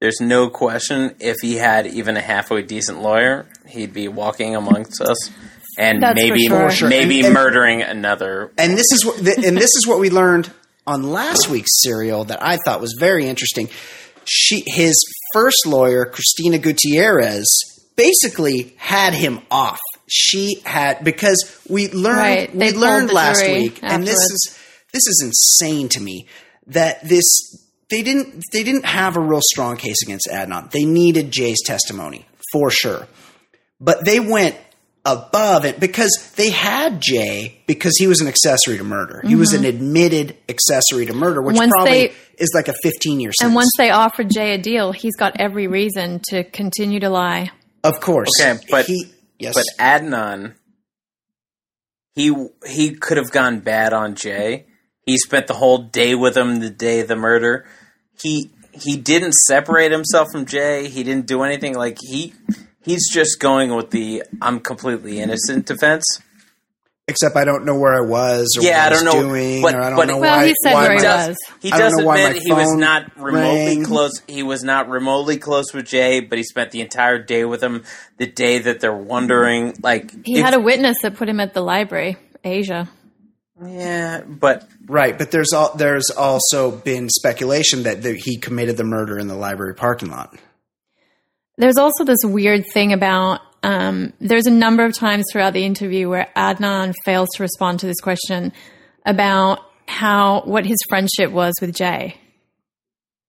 There's 0.01 0.19
no 0.21 0.49
question. 0.49 1.15
If 1.19 1.37
he 1.41 1.55
had 1.55 1.87
even 1.87 2.17
a 2.17 2.21
halfway 2.21 2.61
decent 2.63 3.01
lawyer, 3.01 3.47
he'd 3.67 3.93
be 3.93 4.07
walking 4.07 4.55
amongst 4.55 5.01
us, 5.01 5.29
and 5.77 6.01
That's 6.01 6.15
maybe 6.21 6.47
sure. 6.47 6.69
Sure. 6.69 6.89
maybe 6.89 7.17
And- 7.19 7.27
and- 7.27 7.33
murdering 7.33 7.81
another. 7.81 8.51
And 8.57 8.73
this 8.77 8.91
is 8.91 9.05
what 9.05 9.17
and 9.19 9.57
this 9.57 9.75
is 9.75 9.85
what 9.87 9.99
we 9.99 10.09
learned 10.09 10.51
on 10.89 11.03
last 11.03 11.49
week's 11.49 11.81
serial 11.83 12.25
that 12.25 12.41
I 12.43 12.57
thought 12.57 12.81
was 12.81 12.95
very 12.99 13.27
interesting. 13.27 13.69
She 14.25 14.63
his 14.65 14.95
first 15.33 15.65
lawyer, 15.65 16.05
Christina 16.05 16.57
Gutierrez, 16.57 17.45
basically 17.95 18.73
had 18.77 19.13
him 19.13 19.39
off. 19.51 19.79
She 20.07 20.61
had 20.65 21.03
because 21.03 21.61
we 21.69 21.89
learned 21.89 22.17
Right. 22.17 22.55
we 22.55 22.71
learned 22.73 23.11
last 23.11 23.43
week, 23.45 23.79
and 23.83 24.05
this 24.05 24.17
is 24.17 24.57
this 24.91 25.05
is 25.07 25.21
insane 25.23 25.89
to 25.89 26.01
me 26.01 26.27
that 26.67 27.07
this 27.07 27.23
they 27.89 28.01
didn't 28.01 28.43
they 28.51 28.63
didn't 28.63 28.85
have 28.85 29.17
a 29.17 29.19
real 29.19 29.41
strong 29.51 29.77
case 29.77 30.01
against 30.03 30.27
Adnan. 30.31 30.71
They 30.71 30.85
needed 30.85 31.31
Jay's 31.31 31.61
testimony 31.63 32.25
for 32.51 32.71
sure, 32.71 33.07
but 33.79 34.03
they 34.05 34.19
went 34.19 34.55
above 35.05 35.65
it 35.65 35.79
because 35.79 36.33
they 36.35 36.49
had 36.49 37.01
Jay 37.01 37.61
because 37.67 37.97
he 37.97 38.05
was 38.07 38.19
an 38.21 38.27
accessory 38.27 38.77
to 38.77 38.83
murder. 38.83 39.21
He 39.25 39.35
was 39.35 39.53
an 39.53 39.63
admitted 39.65 40.35
accessory 40.49 41.05
to 41.05 41.13
murder, 41.13 41.41
which 41.41 41.55
Mm-hmm. 41.55 41.61
Once 41.61 41.71
probably 41.73 42.07
they- 42.07 42.13
is 42.37 42.51
like 42.53 42.67
a 42.67 42.73
15 42.83 43.19
year 43.19 43.31
sentence. 43.31 43.47
And 43.49 43.55
once 43.55 43.71
they 43.77 43.89
offered 43.91 44.29
Jay 44.29 44.53
a 44.53 44.57
deal, 44.57 44.91
he's 44.91 45.15
got 45.15 45.39
every 45.39 45.67
reason 45.67 46.19
to 46.29 46.43
continue 46.43 46.99
to 47.01 47.09
lie. 47.09 47.51
of 47.83 47.99
course, 48.01 48.29
Okay, 48.41 48.59
but 48.69 48.85
he 48.85 49.05
yes, 49.39 49.55
But 49.55 49.65
Adnan, 49.79 50.53
he 52.15 52.33
he 52.67 52.91
could 52.95 53.17
have 53.17 53.31
gone 53.31 53.59
bad 53.59 53.93
on 53.93 54.15
Jay. 54.15 54.65
He 55.05 55.17
spent 55.17 55.47
the 55.47 55.53
whole 55.53 55.77
day 55.79 56.15
with 56.15 56.35
him 56.37 56.59
the 56.59 56.69
day 56.69 56.99
of 57.01 57.07
the 57.07 57.15
murder. 57.15 57.65
He 58.21 58.51
he 58.73 58.97
didn't 58.97 59.33
separate 59.33 59.91
himself 59.91 60.27
from 60.31 60.45
Jay. 60.45 60.87
He 60.87 61.03
didn't 61.03 61.25
do 61.25 61.41
anything 61.43 61.75
like 61.75 61.97
he 62.01 62.33
he's 62.89 63.09
just 63.11 63.39
going 63.39 63.75
with 63.75 63.91
the 63.91 64.23
I'm 64.41 64.59
completely 64.59 65.19
innocent 65.19 65.65
defense. 65.65 66.03
except 67.07 67.35
I 67.35 67.43
don't 67.43 67.65
know 67.65 67.75
where 67.75 67.95
I 67.95 68.01
was 68.05 68.55
or 68.57 68.61
Yeah, 68.61 68.83
what 68.83 68.93
I 68.93 68.95
don't 68.95 69.05
know, 69.05 69.21
doing 69.29 69.61
but- 69.63 69.73
or 69.73 69.81
I 69.81 69.89
don't 69.89 69.97
but- 69.97 70.07
know 70.09 70.17
Well, 70.19 70.37
why. 70.37 70.45
he 70.47 70.53
said 70.63 70.73
why 70.75 70.83
where 70.83 70.93
he 70.97 71.01
does, 71.01 71.27
was. 71.29 71.37
he 71.59 71.71
I 71.71 71.77
don't 71.79 71.89
does 71.91 71.97
know 71.97 72.05
why 72.05 72.15
my 72.15 72.21
admit 72.29 72.43
he 72.43 72.51
was 72.53 72.73
not 72.75 73.03
remotely 73.17 73.65
rang. 73.77 73.83
close. 73.83 74.21
He 74.27 74.43
was 74.43 74.63
not 74.63 74.89
remotely 74.89 75.37
close 75.37 75.73
with 75.73 75.85
Jay, 75.87 76.19
but 76.19 76.37
he 76.37 76.43
spent 76.43 76.69
the 76.71 76.81
entire 76.81 77.17
day 77.17 77.45
with 77.45 77.63
him. 77.63 77.83
The 78.17 78.27
day 78.27 78.59
that 78.59 78.79
they're 78.79 78.93
wondering, 78.93 79.73
like 79.81 80.11
He 80.23 80.37
if- 80.39 80.45
had 80.45 80.53
a 80.53 80.59
witness 80.59 80.97
that 81.01 81.15
put 81.15 81.27
him 81.27 81.39
at 81.39 81.53
the 81.55 81.61
library, 81.61 82.17
Asia. 82.43 82.87
yeah, 83.65 84.21
but 84.27 84.67
Right, 84.87 85.17
but 85.17 85.31
there's 85.31 85.51
all, 85.53 85.73
there's 85.75 86.09
also 86.11 86.71
been 86.71 87.09
speculation 87.09 87.83
that 87.83 88.01
the, 88.03 88.13
he 88.13 88.37
committed 88.37 88.77
the 88.77 88.83
murder 88.83 89.17
in 89.19 89.27
the 89.27 89.35
library 89.35 89.73
parking 89.75 90.09
lot. 90.11 90.35
There's 91.59 91.77
also 91.77 92.03
this 92.05 92.19
weird 92.23 92.65
thing 92.73 92.93
about 92.93 93.41
um, 93.61 94.13
there's 94.21 94.47
a 94.47 94.51
number 94.51 94.85
of 94.85 94.95
times 94.95 95.25
throughout 95.31 95.53
the 95.53 95.65
interview 95.65 96.09
where 96.09 96.29
Adnan 96.35 96.93
fails 97.05 97.27
to 97.35 97.43
respond 97.43 97.81
to 97.81 97.85
this 97.85 97.99
question 97.99 98.53
about 99.05 99.59
how 99.87 100.41
what 100.45 100.65
his 100.65 100.77
friendship 100.87 101.31
was 101.31 101.53
with 101.61 101.75
Jay. 101.75 102.15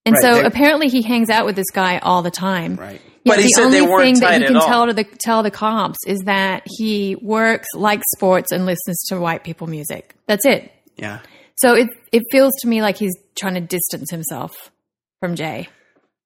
And 0.05 0.15
Right, 0.15 0.21
so 0.21 0.45
apparently 0.45 0.87
he 0.87 1.01
hangs 1.01 1.29
out 1.29 1.45
with 1.45 1.55
this 1.55 1.69
guy 1.71 1.99
all 1.99 2.21
the 2.23 2.31
time. 2.31 2.75
Right. 2.77 3.01
Yet 3.23 3.35
But 3.35 3.37
he 3.39 3.43
the 3.43 3.49
said 3.49 3.63
only 3.65 3.79
they 3.81 3.85
weren't 3.85 4.03
thing 4.03 4.19
that 4.21 4.41
at 4.41 4.47
can 4.47 4.55
all. 4.55 4.65
tell 4.65 4.85
to 4.87 4.93
the 4.93 5.03
tell 5.03 5.43
the 5.43 5.51
cops 5.51 5.99
is 6.07 6.21
that 6.21 6.63
he 6.65 7.15
works, 7.21 7.67
likes 7.75 8.05
sports, 8.15 8.51
and 8.51 8.65
listens 8.65 9.03
to 9.09 9.19
white 9.19 9.43
people 9.43 9.67
music. 9.67 10.15
That's 10.25 10.45
it. 10.45 10.71
Yeah. 10.95 11.19
So 11.57 11.75
it 11.75 11.89
it 12.11 12.23
feels 12.31 12.53
to 12.61 12.67
me 12.67 12.81
like 12.81 12.97
he's 12.97 13.13
trying 13.35 13.55
to 13.55 13.61
distance 13.61 14.09
himself 14.09 14.71
from 15.19 15.35
Jay. 15.35 15.67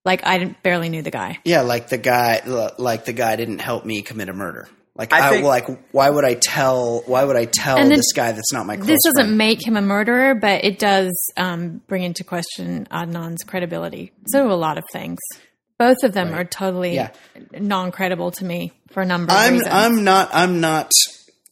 Like 0.06 0.26
I 0.26 0.38
didn't, 0.38 0.62
barely 0.64 0.90
knew 0.90 1.02
the 1.02 1.12
guy. 1.12 1.40
Yeah, 1.44 1.62
like 1.62 1.90
the 1.90 1.98
guy, 1.98 2.42
like 2.78 3.06
the 3.06 3.14
guy 3.14 3.36
didn't 3.36 3.60
help 3.60 3.86
me 3.86 4.02
commit 4.04 4.30
a 4.30 4.34
murder. 4.34 4.70
Like, 4.98 5.12
I 5.12 5.28
I, 5.28 5.30
think- 5.32 5.46
like, 5.46 5.68
why 5.92 6.10
would 6.10 6.24
I 6.24 6.36
tell? 6.36 7.02
Why 7.06 7.24
would 7.26 7.36
I 7.36 7.44
tell 7.46 7.76
then- 7.76 7.90
this 7.90 8.14
guy 8.14 8.32
that's 8.32 8.54
not 8.54 8.66
my 8.66 8.78
close 8.78 8.88
This 8.88 9.02
doesn't 9.04 9.26
friend? 9.26 9.38
make 9.38 9.66
him 9.68 9.76
a 9.76 9.82
murderer, 9.82 10.36
but 10.36 10.64
it 10.64 10.80
does 10.80 11.12
um, 11.36 11.82
bring 11.88 12.04
into 12.04 12.24
question 12.24 12.88
Adnan's 12.92 13.44
credibility. 13.44 14.14
So 14.28 14.50
a 14.50 14.54
lot 14.54 14.78
of 14.78 14.86
things. 14.94 15.20
Both 15.78 15.98
of 16.04 16.14
them 16.14 16.34
are 16.34 16.46
totally 16.46 16.96
Yeah. 16.96 17.10
non-credible 17.52 18.32
to 18.32 18.46
me 18.46 18.72
for 18.92 19.02
a 19.02 19.06
number 19.06 19.34
of 19.34 19.38
I'm, 19.38 19.54
reasons. 19.56 19.74
I'm 19.74 20.04
not, 20.06 20.30
I'm 20.32 20.62
not. 20.62 20.92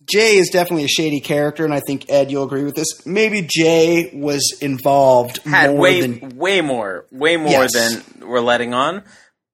Jay 0.10 0.38
is 0.38 0.50
definitely 0.50 0.84
a 0.86 0.88
shady 0.90 1.20
character, 1.22 1.64
and 1.66 1.74
I 1.74 1.80
think 1.86 2.10
Ed, 2.10 2.30
you'll 2.32 2.44
agree 2.44 2.64
with 2.64 2.76
this. 2.76 3.06
Maybe 3.06 3.48
Jay 3.50 4.12
was 4.14 4.58
involved 4.62 5.38
had 5.46 5.72
more 5.72 5.80
way 5.80 6.02
than 6.02 6.38
way 6.38 6.62
more 6.62 7.06
way 7.12 7.38
more 7.38 7.50
Yes. 7.50 7.74
than 7.74 8.28
we're 8.28 8.40
letting 8.42 8.74
on 8.74 9.04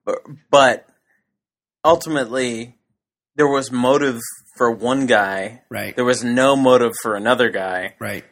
but, 0.05 0.17
but 0.49 0.87
ultimately 1.83 2.75
there 3.35 3.47
was 3.47 3.71
motive 3.71 4.19
for 4.57 4.71
one 4.71 5.05
guy 5.05 5.61
right, 5.69 5.95
there 5.95 6.05
was 6.05 6.23
no 6.23 6.55
motive 6.55 6.93
for 7.01 7.15
another 7.15 7.49
guy 7.49 7.95
right. 7.99 8.25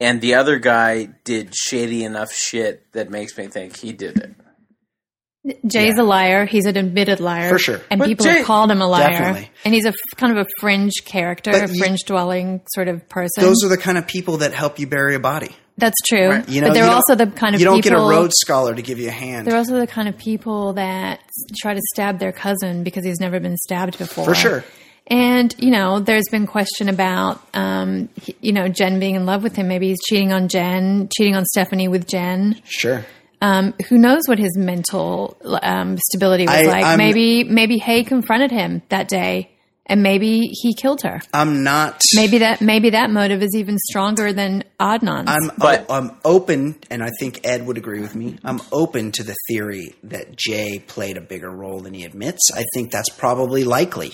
and 0.00 0.20
the 0.20 0.34
other 0.34 0.58
guy 0.58 1.06
did 1.24 1.54
shady 1.54 2.04
enough 2.04 2.32
shit 2.32 2.90
that 2.92 3.10
makes 3.10 3.36
me 3.36 3.46
think 3.46 3.76
he 3.76 3.92
did 3.92 4.16
it 4.18 4.34
Jay's 5.66 5.98
a 5.98 6.02
liar. 6.02 6.46
He's 6.46 6.64
an 6.66 6.76
admitted 6.76 7.20
liar. 7.20 7.50
For 7.50 7.58
sure. 7.58 7.80
And 7.90 7.98
But 7.98 8.06
people 8.08 8.24
Jay- 8.24 8.38
have 8.38 8.46
called 8.46 8.70
him 8.70 8.80
a 8.80 8.86
liar. 8.88 9.10
Definitely. 9.10 9.50
And 9.64 9.74
he's 9.74 9.84
a 9.84 9.88
f- 9.90 9.94
kind 10.16 10.36
of 10.36 10.46
a 10.46 10.50
fringe 10.60 10.92
character, 11.04 11.50
But 11.52 11.68
a 11.68 11.72
you- 11.72 11.78
fringe 11.78 12.00
dwelling 12.06 12.62
sort 12.74 12.88
of 12.88 13.06
person. 13.08 13.42
Those 13.42 13.62
are 13.62 13.68
the 13.68 13.76
kind 13.76 13.98
of 13.98 14.06
people 14.06 14.38
that 14.38 14.52
help 14.54 14.78
you 14.78 14.86
bury 14.86 15.14
a 15.14 15.20
body. 15.20 15.54
That's 15.76 16.00
true. 16.06 16.28
Right. 16.30 16.48
You 16.48 16.60
know, 16.60 16.68
but 16.68 16.74
they're 16.74 16.84
you 16.86 16.90
also 16.90 17.14
the 17.16 17.26
kind 17.26 17.54
of 17.54 17.60
you 17.60 17.66
don't 17.66 17.82
people. 17.82 17.98
get 17.98 18.06
a 18.06 18.08
Rhodes 18.08 18.34
Scholar 18.38 18.74
to 18.74 18.80
give 18.80 18.98
you 19.00 19.08
a 19.08 19.12
hand. 19.12 19.46
They're 19.46 19.56
also 19.56 19.78
the 19.80 19.86
kind 19.88 20.08
of 20.08 20.16
people 20.16 20.74
that 20.74 21.20
try 21.60 21.74
to 21.74 21.80
stab 21.92 22.20
their 22.20 22.32
cousin 22.32 22.84
because 22.84 23.04
he's 23.04 23.18
never 23.20 23.40
been 23.40 23.56
stabbed 23.56 23.98
before. 23.98 24.24
For 24.24 24.34
sure. 24.34 24.64
And, 25.08 25.54
you 25.58 25.70
know, 25.70 25.98
there's 26.00 26.28
been 26.30 26.46
question 26.46 26.88
about, 26.88 27.42
um, 27.52 28.08
he- 28.22 28.36
you 28.40 28.52
know, 28.52 28.68
Jen 28.68 28.98
being 29.00 29.16
in 29.16 29.26
love 29.26 29.42
with 29.42 29.56
him. 29.56 29.68
Maybe 29.68 29.88
he's 29.88 29.98
cheating 30.08 30.32
on 30.32 30.48
Jen, 30.48 31.08
cheating 31.14 31.34
on 31.36 31.44
Stephanie 31.44 31.88
with 31.88 32.06
Jen. 32.08 32.56
Sure. 32.64 33.04
Um, 33.44 33.74
who 33.88 33.98
knows 33.98 34.22
what 34.26 34.38
his 34.38 34.56
mental 34.56 35.36
um, 35.62 35.98
stability 35.98 36.46
was 36.46 36.54
I- 36.56 36.62
like? 36.62 36.84
I'm- 36.84 36.98
maybe, 36.98 37.44
maybe 37.44 37.76
Hae 37.78 38.02
confronted 38.02 38.50
him 38.50 38.80
that 38.88 39.06
day, 39.06 39.50
and 39.84 40.02
maybe 40.02 40.40
he 40.62 40.72
killed 40.72 41.02
her. 41.02 41.20
I'm 41.34 41.62
not. 41.62 42.00
Maybe 42.14 42.38
that, 42.38 42.62
maybe 42.62 42.90
that 42.90 43.10
motive 43.10 43.42
is 43.42 43.54
even 43.54 43.76
stronger 43.78 44.32
than 44.32 44.64
Adnan's. 44.80 45.28
I'm 45.28 45.50
But- 45.58 45.90
I'm 45.90 46.12
open, 46.24 46.76
and 46.90 47.02
I 47.02 47.10
think 47.20 47.40
Ed 47.44 47.66
would 47.66 47.76
agree 47.76 48.00
with 48.00 48.14
me. 48.14 48.38
I'm 48.42 48.62
open 48.72 49.12
to 49.12 49.22
the 49.22 49.36
theory 49.48 49.94
that 50.04 50.36
Jay 50.36 50.78
played 50.78 51.18
a 51.18 51.20
bigger 51.20 51.50
role 51.50 51.80
than 51.80 51.92
he 51.92 52.04
admits. 52.04 52.50
I 52.56 52.64
think 52.74 52.90
that's 52.90 53.10
probably 53.10 53.64
likely. 53.64 54.12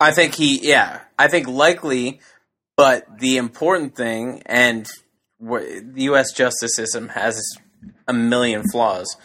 i 0.00 0.10
think 0.10 0.34
he 0.34 0.58
yeah 0.68 0.98
i 1.16 1.28
think 1.28 1.46
likely 1.46 2.18
but 2.76 3.04
the 3.20 3.36
important 3.36 3.94
thing 3.94 4.42
and 4.46 4.88
wh- 5.40 5.62
the 5.94 6.06
us 6.10 6.32
justice 6.32 6.74
system 6.74 7.08
has 7.10 7.40
a 8.12 8.14
million 8.14 8.62
flaws. 8.70 9.16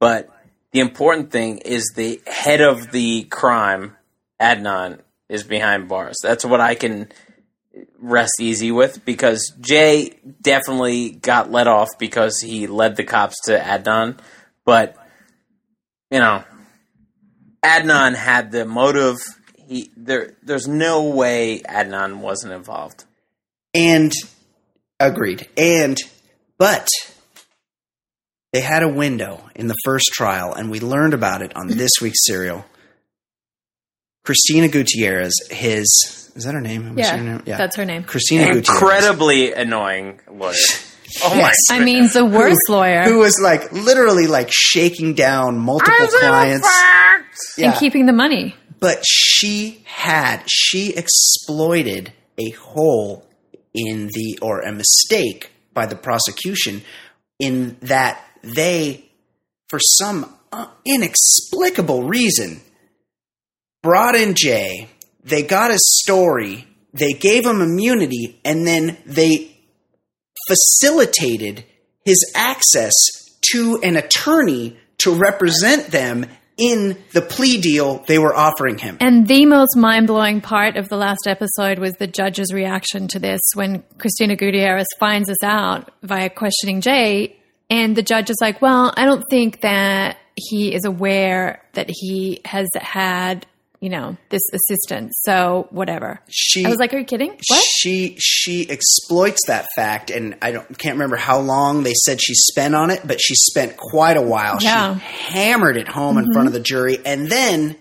But 0.00 0.30
the 0.72 0.80
important 0.80 1.30
thing 1.30 1.58
is 1.58 1.92
the 1.94 2.20
head 2.26 2.60
of 2.60 2.92
the 2.92 3.24
crime 3.24 3.96
adnan 4.40 5.00
is 5.28 5.42
behind 5.42 5.88
bars. 5.88 6.16
That's 6.22 6.44
what 6.44 6.60
i 6.60 6.74
can 6.74 7.10
rest 8.00 8.40
easy 8.40 8.72
with 8.72 9.04
because 9.04 9.52
jay 9.60 10.18
definitely 10.40 11.10
got 11.10 11.50
let 11.50 11.68
off 11.68 11.88
because 11.98 12.40
he 12.40 12.66
led 12.66 12.96
the 12.96 13.04
cops 13.04 13.36
to 13.44 13.58
adnan. 13.58 14.18
But 14.64 14.96
you 16.10 16.18
know 16.20 16.44
adnan 17.64 18.14
had 18.14 18.52
the 18.52 18.64
motive. 18.64 19.16
He 19.56 19.90
there 19.96 20.34
there's 20.42 20.68
no 20.68 21.04
way 21.04 21.60
adnan 21.68 22.18
wasn't 22.18 22.52
involved. 22.52 23.04
And 23.74 24.12
agreed. 25.00 25.48
And 25.56 25.98
but 26.58 26.88
they 28.52 28.60
had 28.60 28.82
a 28.82 28.88
window 28.88 29.42
in 29.54 29.66
the 29.68 29.74
first 29.84 30.06
trial, 30.12 30.52
and 30.54 30.70
we 30.70 30.80
learned 30.80 31.14
about 31.14 31.42
it 31.42 31.54
on 31.56 31.66
this 31.68 31.90
week's 32.00 32.24
serial. 32.26 32.64
Christina 34.24 34.68
Gutierrez, 34.68 35.32
his 35.50 35.86
is 36.36 36.44
that 36.44 36.54
her 36.54 36.60
name? 36.60 36.86
Am 36.86 36.98
I 36.98 37.02
saying 37.02 37.26
her 37.26 37.42
Yeah, 37.46 37.56
that's 37.56 37.76
her 37.76 37.84
name. 37.84 38.04
Christina 38.04 38.44
Gutierrez. 38.52 38.68
Incredibly 38.68 39.52
annoying 39.52 40.20
lawyer. 40.30 40.54
Oh 41.24 41.34
Yes. 41.34 41.56
my! 41.70 41.76
I 41.76 41.84
mean, 41.84 42.06
the 42.12 42.26
worst 42.26 42.60
lawyer. 42.68 43.04
Who 43.04 43.20
was 43.20 43.40
like 43.42 43.72
literally 43.72 44.26
like 44.26 44.50
shaking 44.52 45.14
down 45.14 45.58
multiple 45.58 46.06
clients. 46.20 46.68
and 47.56 47.72
keeping 47.76 48.04
the 48.04 48.12
money. 48.12 48.54
but 48.78 49.02
she 49.06 49.82
had 49.86 50.42
she 50.46 50.94
exploited 50.94 52.12
a 52.36 52.50
hole 52.50 53.26
in 53.72 54.08
the 54.08 54.38
or 54.42 54.60
a 54.60 54.70
mistake 54.70 55.50
by 55.72 55.86
the 55.86 55.96
prosecution 55.96 56.82
in 57.38 57.78
that 57.80 58.22
they 58.54 59.04
for 59.68 59.78
some 59.78 60.32
uh, 60.52 60.66
inexplicable 60.84 62.04
reason 62.04 62.60
brought 63.82 64.14
in 64.14 64.34
Jay 64.34 64.88
they 65.24 65.42
got 65.42 65.70
his 65.70 66.00
story 66.02 66.66
they 66.92 67.12
gave 67.12 67.44
him 67.44 67.60
immunity 67.60 68.40
and 68.44 68.66
then 68.66 68.96
they 69.04 69.54
facilitated 70.48 71.64
his 72.04 72.32
access 72.34 72.94
to 73.52 73.78
an 73.82 73.96
attorney 73.96 74.76
to 74.98 75.14
represent 75.14 75.88
them 75.88 76.26
in 76.56 76.96
the 77.12 77.22
plea 77.22 77.60
deal 77.60 78.02
they 78.08 78.18
were 78.18 78.34
offering 78.34 78.78
him. 78.78 78.98
And 79.00 79.28
the 79.28 79.46
most 79.46 79.76
mind 79.76 80.08
blowing 80.08 80.40
part 80.40 80.76
of 80.76 80.88
the 80.88 80.96
last 80.96 81.26
episode 81.26 81.78
was 81.78 81.94
the 81.94 82.08
judge's 82.08 82.52
reaction 82.52 83.06
to 83.08 83.20
this 83.20 83.40
when 83.54 83.84
Christina 83.98 84.34
Gutierrez 84.34 84.88
finds 84.98 85.28
this 85.28 85.42
out 85.44 85.92
via 86.02 86.28
questioning 86.28 86.80
Jay. 86.80 87.37
And 87.70 87.96
the 87.96 88.02
judge 88.02 88.30
is 88.30 88.38
like, 88.40 88.62
Well, 88.62 88.92
I 88.96 89.04
don't 89.04 89.24
think 89.28 89.60
that 89.60 90.18
he 90.36 90.74
is 90.74 90.84
aware 90.84 91.62
that 91.74 91.86
he 91.88 92.40
has 92.44 92.68
had, 92.74 93.46
you 93.80 93.90
know, 93.90 94.16
this 94.30 94.42
assistance. 94.52 95.20
So 95.24 95.66
whatever. 95.70 96.20
She 96.28 96.64
I 96.64 96.70
was 96.70 96.78
like, 96.78 96.94
Are 96.94 96.98
you 96.98 97.04
kidding? 97.04 97.30
What? 97.48 97.64
She 97.64 98.16
she 98.18 98.68
exploits 98.70 99.40
that 99.46 99.66
fact, 99.76 100.10
and 100.10 100.36
I 100.40 100.52
don't 100.52 100.78
can't 100.78 100.94
remember 100.94 101.16
how 101.16 101.40
long 101.40 101.82
they 101.82 101.94
said 101.94 102.20
she 102.22 102.34
spent 102.34 102.74
on 102.74 102.90
it, 102.90 103.02
but 103.06 103.20
she 103.20 103.34
spent 103.34 103.76
quite 103.76 104.16
a 104.16 104.22
while. 104.22 104.58
Yeah. 104.60 104.94
She 104.94 105.00
hammered 105.00 105.76
it 105.76 105.88
home 105.88 106.18
in 106.18 106.32
front 106.32 106.48
of 106.48 106.54
the 106.54 106.60
jury, 106.60 106.98
and 107.04 107.30
then 107.30 107.76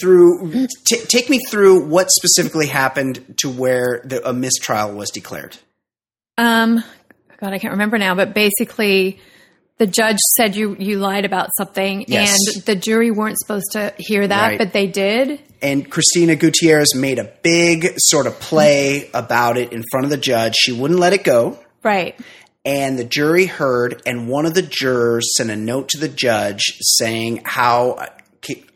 through 0.00 0.66
t- 0.84 1.04
take 1.06 1.30
me 1.30 1.38
through 1.48 1.86
what 1.86 2.10
specifically 2.10 2.66
happened 2.66 3.36
to 3.38 3.48
where 3.48 4.02
the, 4.04 4.28
a 4.28 4.32
mistrial 4.32 4.92
was 4.92 5.10
declared. 5.10 5.56
Um, 6.36 6.82
God, 7.40 7.52
I 7.52 7.58
can't 7.58 7.72
remember 7.72 7.98
now, 7.98 8.14
but 8.14 8.34
basically, 8.34 9.18
the 9.78 9.86
judge 9.86 10.18
said 10.36 10.54
you 10.56 10.76
you 10.78 10.98
lied 10.98 11.24
about 11.24 11.48
something, 11.58 12.04
Yes. 12.08 12.36
and 12.54 12.62
the 12.64 12.76
jury 12.76 13.10
weren't 13.10 13.38
supposed 13.38 13.72
to 13.72 13.92
hear 13.98 14.26
that, 14.26 14.48
Right. 14.48 14.58
but 14.58 14.72
they 14.72 14.86
did. 14.86 15.40
And 15.62 15.90
Christina 15.90 16.36
Gutierrez 16.36 16.94
made 16.94 17.18
a 17.18 17.30
big 17.42 17.94
sort 17.98 18.26
of 18.26 18.38
play 18.38 19.10
about 19.14 19.56
it 19.56 19.72
in 19.72 19.82
front 19.90 20.04
of 20.04 20.10
the 20.10 20.16
judge. 20.16 20.54
She 20.54 20.72
wouldn't 20.72 21.00
let 21.00 21.12
it 21.12 21.24
go. 21.24 21.58
Right. 21.82 22.14
and 22.66 22.98
the 22.98 23.04
jury 23.04 23.44
heard, 23.44 24.00
and 24.06 24.26
one 24.26 24.46
of 24.46 24.54
the 24.54 24.62
jurors 24.62 25.34
sent 25.36 25.50
a 25.50 25.56
note 25.56 25.90
to 25.90 25.98
the 25.98 26.08
judge 26.08 26.62
saying, 26.80 27.42
"How 27.44 28.06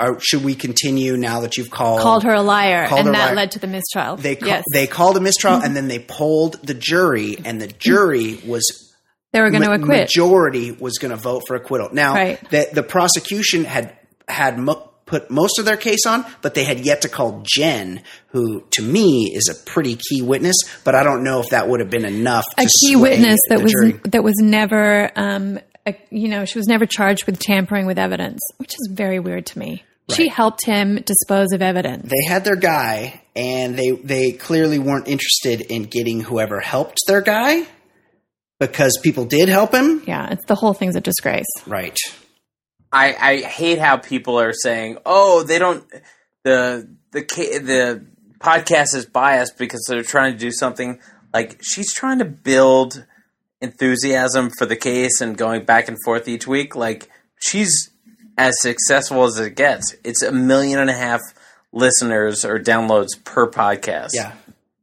or 0.01 0.19
should 0.21 0.45
we 0.45 0.55
continue 0.55 1.17
now 1.17 1.41
that 1.41 1.57
you've 1.57 1.71
called?" 1.71 2.01
Called 2.01 2.25
her 2.25 2.33
a 2.35 2.43
liar, 2.43 2.87
her 2.89 2.97
and 2.97 3.09
that 3.09 3.27
liar. 3.29 3.35
led 3.35 3.51
to 3.53 3.59
the 3.59 3.67
mistrial. 3.67 4.17
They 4.17 4.37
ca- 4.37 4.47
yes, 4.47 4.65
they 4.73 4.87
called 4.87 5.17
a 5.17 5.21
mistrial, 5.21 5.57
and 5.63 5.77
then 5.77 5.89
they 5.89 5.99
polled 5.99 6.55
the 6.67 6.75
jury, 6.75 7.37
and 7.45 7.61
the 7.61 7.69
jury 7.69 8.41
was 8.47 8.65
they 9.33 9.41
were 9.41 9.51
going 9.51 9.63
to 9.63 9.69
ma- 9.69 9.75
acquit. 9.75 10.01
majority 10.01 10.73
was 10.73 10.99
going 10.99 11.11
to 11.11 11.17
vote 11.17 11.43
for 11.47 11.55
acquittal. 11.57 11.91
Now, 11.93 12.15
Right. 12.15 12.51
the, 12.51 12.69
the 12.73 12.83
prosecution 12.83 13.65
had 13.65 13.93
had 14.27 14.59
mo- 14.59 14.85
put 15.07 15.31
most 15.31 15.59
of 15.59 15.65
their 15.65 15.77
case 15.79 16.05
on, 16.07 16.25
but 16.43 16.53
they 16.55 16.65
had 16.65 16.81
yet 16.81 17.01
to 17.03 17.09
call 17.09 17.43
Jen, 17.47 18.03
who 18.29 18.63
to 18.73 18.83
me 18.83 19.33
is 19.35 19.49
a 19.49 19.55
pretty 19.71 19.97
key 19.97 20.21
witness. 20.21 20.57
But 20.85 20.95
I 20.95 21.03
don't 21.03 21.25
know 21.25 21.41
if 21.41 21.49
that 21.51 21.67
would 21.69 21.81
have 21.81 21.89
been 21.89 22.05
enough. 22.05 22.45
a 22.59 22.67
key 22.83 22.95
witness 22.97 23.39
that 23.49 23.63
was 23.63 23.73
jury. 23.73 24.01
that 24.05 24.23
was 24.23 24.35
never, 24.39 25.11
um, 25.17 25.59
you 26.11 26.29
know, 26.29 26.45
she 26.45 26.59
was 26.59 26.67
never 26.67 26.87
charged 26.87 27.27
with 27.27 27.39
tampering 27.39 27.87
with 27.87 27.99
evidence, 27.99 28.41
which 28.59 28.75
is 28.75 28.91
very 28.93 29.19
weird 29.21 29.47
to 29.47 29.59
me. 29.59 29.85
She 30.11 30.29
helped 30.29 30.65
him 30.65 31.03
dispose 31.03 31.53
of 31.53 31.61
evidence. 31.61 32.09
they 32.11 32.25
had 32.27 32.43
their 32.45 32.57
guy 32.57 33.23
and 33.37 33.79
they 33.79 33.91
they 33.91 34.33
clearly 34.33 34.79
weren't 34.79 35.07
interested 35.07 35.61
in 35.61 35.83
getting 35.83 36.21
whoever 36.23 36.61
helped 36.61 36.97
their 37.07 37.21
guy 37.21 37.67
because 38.59 38.99
people 39.03 39.27
did 39.27 39.51
help 39.51 39.75
him 39.75 40.03
yeah, 40.07 40.31
it's 40.33 40.47
the 40.47 40.55
whole 40.55 40.73
thing's 40.73 40.97
a 40.97 41.01
disgrace. 41.03 41.45
right 41.67 41.99
I, 42.91 43.15
I 43.21 43.41
hate 43.43 43.79
how 43.79 43.99
people 43.99 44.41
are 44.41 44.55
saying, 44.55 44.97
"Oh, 45.05 45.43
they 45.43 45.59
don't 45.59 45.85
the 46.43 46.89
the 47.13 47.21
the 47.21 48.07
podcast 48.39 48.95
is 48.95 49.05
biased 49.05 49.59
because 49.59 49.85
they're 49.87 50.03
trying 50.03 50.33
to 50.33 50.39
do 50.39 50.51
something." 50.51 50.99
Like 51.35 51.61
she's 51.61 51.93
trying 51.93 52.21
to 52.21 52.25
build 52.25 53.05
enthusiasm 53.61 54.51
for 54.59 54.67
the 54.67 54.77
case 54.77 55.21
and 55.21 55.37
going 55.37 55.65
back 55.65 55.89
and 55.89 55.97
forth 56.05 56.29
each 56.29 56.47
week. 56.47 56.75
Like 56.77 57.09
she's 57.41 57.91
as 58.37 58.55
successful 58.61 59.25
as 59.25 59.39
it 59.39 59.57
gets. 59.57 59.95
It's 60.05 60.23
a 60.23 60.33
million 60.33 60.79
and 60.79 60.91
a 60.91 60.95
half 60.95 61.21
listeners 61.73 62.45
or 62.45 62.59
downloads 62.59 63.09
per 63.25 63.51
podcast. 63.51 64.11
yeah 64.15 64.33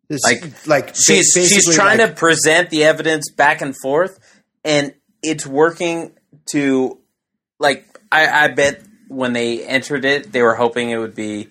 This- 0.09 0.23
Like, 0.23 0.67
like 0.67 0.95
she's 0.95 1.31
she's 1.33 1.73
trying 1.75 1.99
like- 1.99 2.09
to 2.11 2.15
present 2.15 2.69
the 2.69 2.83
evidence 2.83 3.31
back 3.31 3.61
and 3.61 3.73
forth, 3.81 4.19
and 4.63 4.93
it's 5.23 5.45
working 5.47 6.11
to 6.51 6.99
like 7.59 7.87
I, 8.11 8.45
I 8.45 8.47
bet 8.49 8.81
when 9.07 9.33
they 9.33 9.65
entered 9.65 10.05
it, 10.05 10.31
they 10.31 10.41
were 10.41 10.55
hoping 10.55 10.89
it 10.89 10.97
would 10.97 11.15
be 11.15 11.47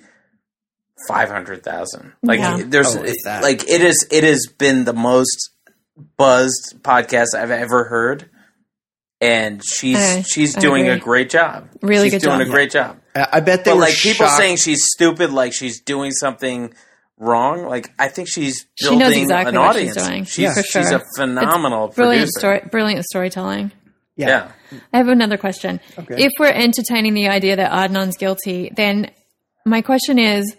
five 1.09 1.29
hundred 1.31 1.65
thousand. 1.65 2.13
Like 2.23 2.39
Yeah. 2.39 2.63
there's 2.65 2.95
Oh, 2.95 3.03
if 3.03 3.17
like 3.43 3.69
it 3.69 3.81
is 3.83 4.07
it 4.11 4.23
has 4.25 4.47
been 4.59 4.85
the 4.85 4.93
most 4.93 5.51
buzzed 6.17 6.77
podcast 6.83 7.35
I've 7.37 7.51
ever 7.51 7.85
heard. 7.85 8.31
And 9.21 9.63
she's 9.65 9.97
I- 9.97 10.23
she's 10.23 10.57
I 10.57 10.61
doing 10.61 10.89
a 10.89 10.99
great 10.99 11.31
job. 11.31 11.69
Really 11.83 12.11
she's 12.11 12.23
good 12.23 12.29
doing 12.29 12.41
job. 12.41 12.49
a 12.49 12.51
great 12.51 12.71
job. 12.71 12.97
I 13.15 13.29
I 13.35 13.41
bet 13.41 13.65
they 13.65 13.71
But 13.71 13.77
were 13.77 13.81
like 13.83 13.95
people 13.95 14.27
shocked. 14.27 14.37
saying 14.39 14.57
she's 14.57 14.85
stupid, 14.93 15.33
like 15.33 15.53
she's 15.55 15.81
doing 15.81 16.11
something 16.11 16.75
wrong. 17.17 17.65
Like 17.65 17.91
I 17.99 18.09
think 18.09 18.29
she's 18.29 18.67
She 18.75 18.87
building 18.87 18.99
knows 18.99 19.17
exactly 19.17 19.55
an 19.57 19.61
what 19.63 19.77
she's 19.77 19.91
audience. 19.97 20.09
doing. 20.09 20.25
She's, 20.25 20.39
Yeah, 20.39 20.55
she's 20.55 20.89
sure. 20.89 20.97
a 20.99 21.03
phenomenal 21.17 21.89
Brilliant 21.89 22.29
producer. 22.35 22.39
story, 22.39 22.61
brilliant 22.71 23.05
storytelling. 23.07 23.71
Yeah. 24.17 24.51
I 24.93 24.97
have 24.99 25.09
another 25.09 25.37
question. 25.39 25.81
Okay. 25.99 26.25
If 26.25 26.33
we're 26.39 26.49
entertaining 26.51 27.15
the 27.15 27.29
idea 27.29 27.57
that 27.57 27.71
Adnan's 27.71 28.17
guilty, 28.17 28.71
then 28.77 29.11
my 29.65 29.81
question 29.81 30.19
is 30.19 30.55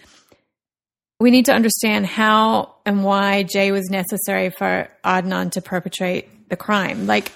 we 1.19 1.29
need 1.31 1.45
to 1.45 1.53
understand 1.53 2.05
how 2.05 2.74
and 2.85 3.03
why 3.03 3.43
Jay 3.43 3.71
was 3.71 3.89
necessary 3.89 4.49
for 4.49 4.87
Adnan 5.03 5.51
to 5.51 5.61
perpetrate 5.61 6.49
the 6.49 6.55
crime. 6.55 7.07
Like, 7.07 7.31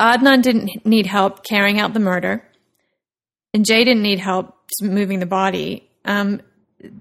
Adnan 0.00 0.42
didn't 0.42 0.84
need 0.86 1.06
help 1.06 1.44
carrying 1.44 1.78
out 1.80 1.92
the 1.94 2.00
murder, 2.00 2.42
and 3.54 3.64
Jay 3.64 3.84
didn't 3.84 4.02
need 4.02 4.18
help 4.18 4.54
moving 4.82 5.18
the 5.20 5.26
body. 5.26 5.88
Um, 6.04 6.40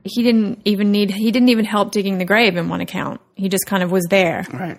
he 0.03 0.23
didn't 0.23 0.61
even 0.65 0.91
need, 0.91 1.11
he 1.11 1.31
didn't 1.31 1.49
even 1.49 1.65
help 1.65 1.91
digging 1.91 2.17
the 2.17 2.25
grave 2.25 2.57
in 2.57 2.67
one 2.67 2.81
account. 2.81 3.21
He 3.35 3.47
just 3.47 3.65
kind 3.65 3.83
of 3.83 3.91
was 3.91 4.05
there. 4.09 4.45
right 4.51 4.77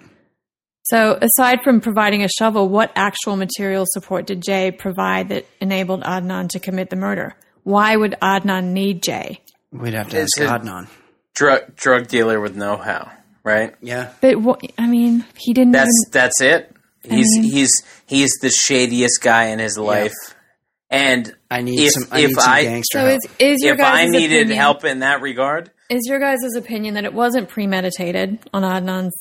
So, 0.85 1.19
aside 1.21 1.61
from 1.63 1.81
providing 1.81 2.23
a 2.23 2.29
shovel, 2.29 2.69
what 2.69 2.93
actual 2.97 3.37
material 3.37 3.85
support 3.89 4.27
did 4.27 4.43
Jay 4.43 4.71
provide 4.71 5.29
that 5.31 5.47
enabled 5.61 6.03
Adnan 6.03 6.49
to 6.51 6.59
commit 6.61 6.91
the 6.91 6.97
murder? 6.97 7.35
Why 7.63 7.97
would 7.97 8.17
Adnan 8.23 8.73
need 8.73 9.03
Jay? 9.03 9.41
we'd 9.73 9.95
have 9.95 10.09
to 10.11 10.21
ask 10.23 10.37
his- 10.37 10.51
Adnan 10.51 10.89
Drug 11.35 11.75
drug 11.77 12.09
dealer 12.09 12.41
with 12.41 12.57
know 12.57 12.77
how, 12.77 13.11
right? 13.45 13.75
yeah 13.81 14.13
But 14.21 14.41
what, 14.41 14.61
I 14.77 14.87
mean, 14.87 15.25
he 15.37 15.53
didn't. 15.55 15.73
That's 15.73 15.91
even, 16.07 16.13
that's 16.13 16.41
it. 16.41 16.75
He's 17.03 17.27
mean- 17.31 17.51
he's 17.53 17.71
he's 18.07 18.31
the 18.43 18.49
shadiest 18.51 19.23
guy 19.23 19.45
in 19.47 19.59
his 19.59 19.79
life. 19.79 20.13
And 20.91 21.33
I 21.51 21.63
need 21.63 21.79
if 21.81 21.93
some 21.93 22.09
I 22.11 22.21
if 22.21 22.29
need 22.31 22.35
some 22.41 22.53
I 22.53 22.63
gangster 22.65 22.99
so, 22.99 23.07
help. 23.07 23.19
is, 23.25 23.31
is 23.39 23.63
your 23.63 23.75
if 23.75 23.79
guys' 23.79 23.99
I 24.01 24.05
needed 24.07 24.39
opinion, 24.39 24.59
help 24.59 24.85
in 24.85 24.99
that 24.99 25.21
regard, 25.23 25.71
Is 25.89 26.03
your 26.07 26.19
guys' 26.19 26.57
opinion 26.57 26.95
that 26.95 27.05
it 27.05 27.15
wasn't 27.15 27.49
premeditated 27.49 28.41
on 28.53 28.63
Adnan's 28.63 29.17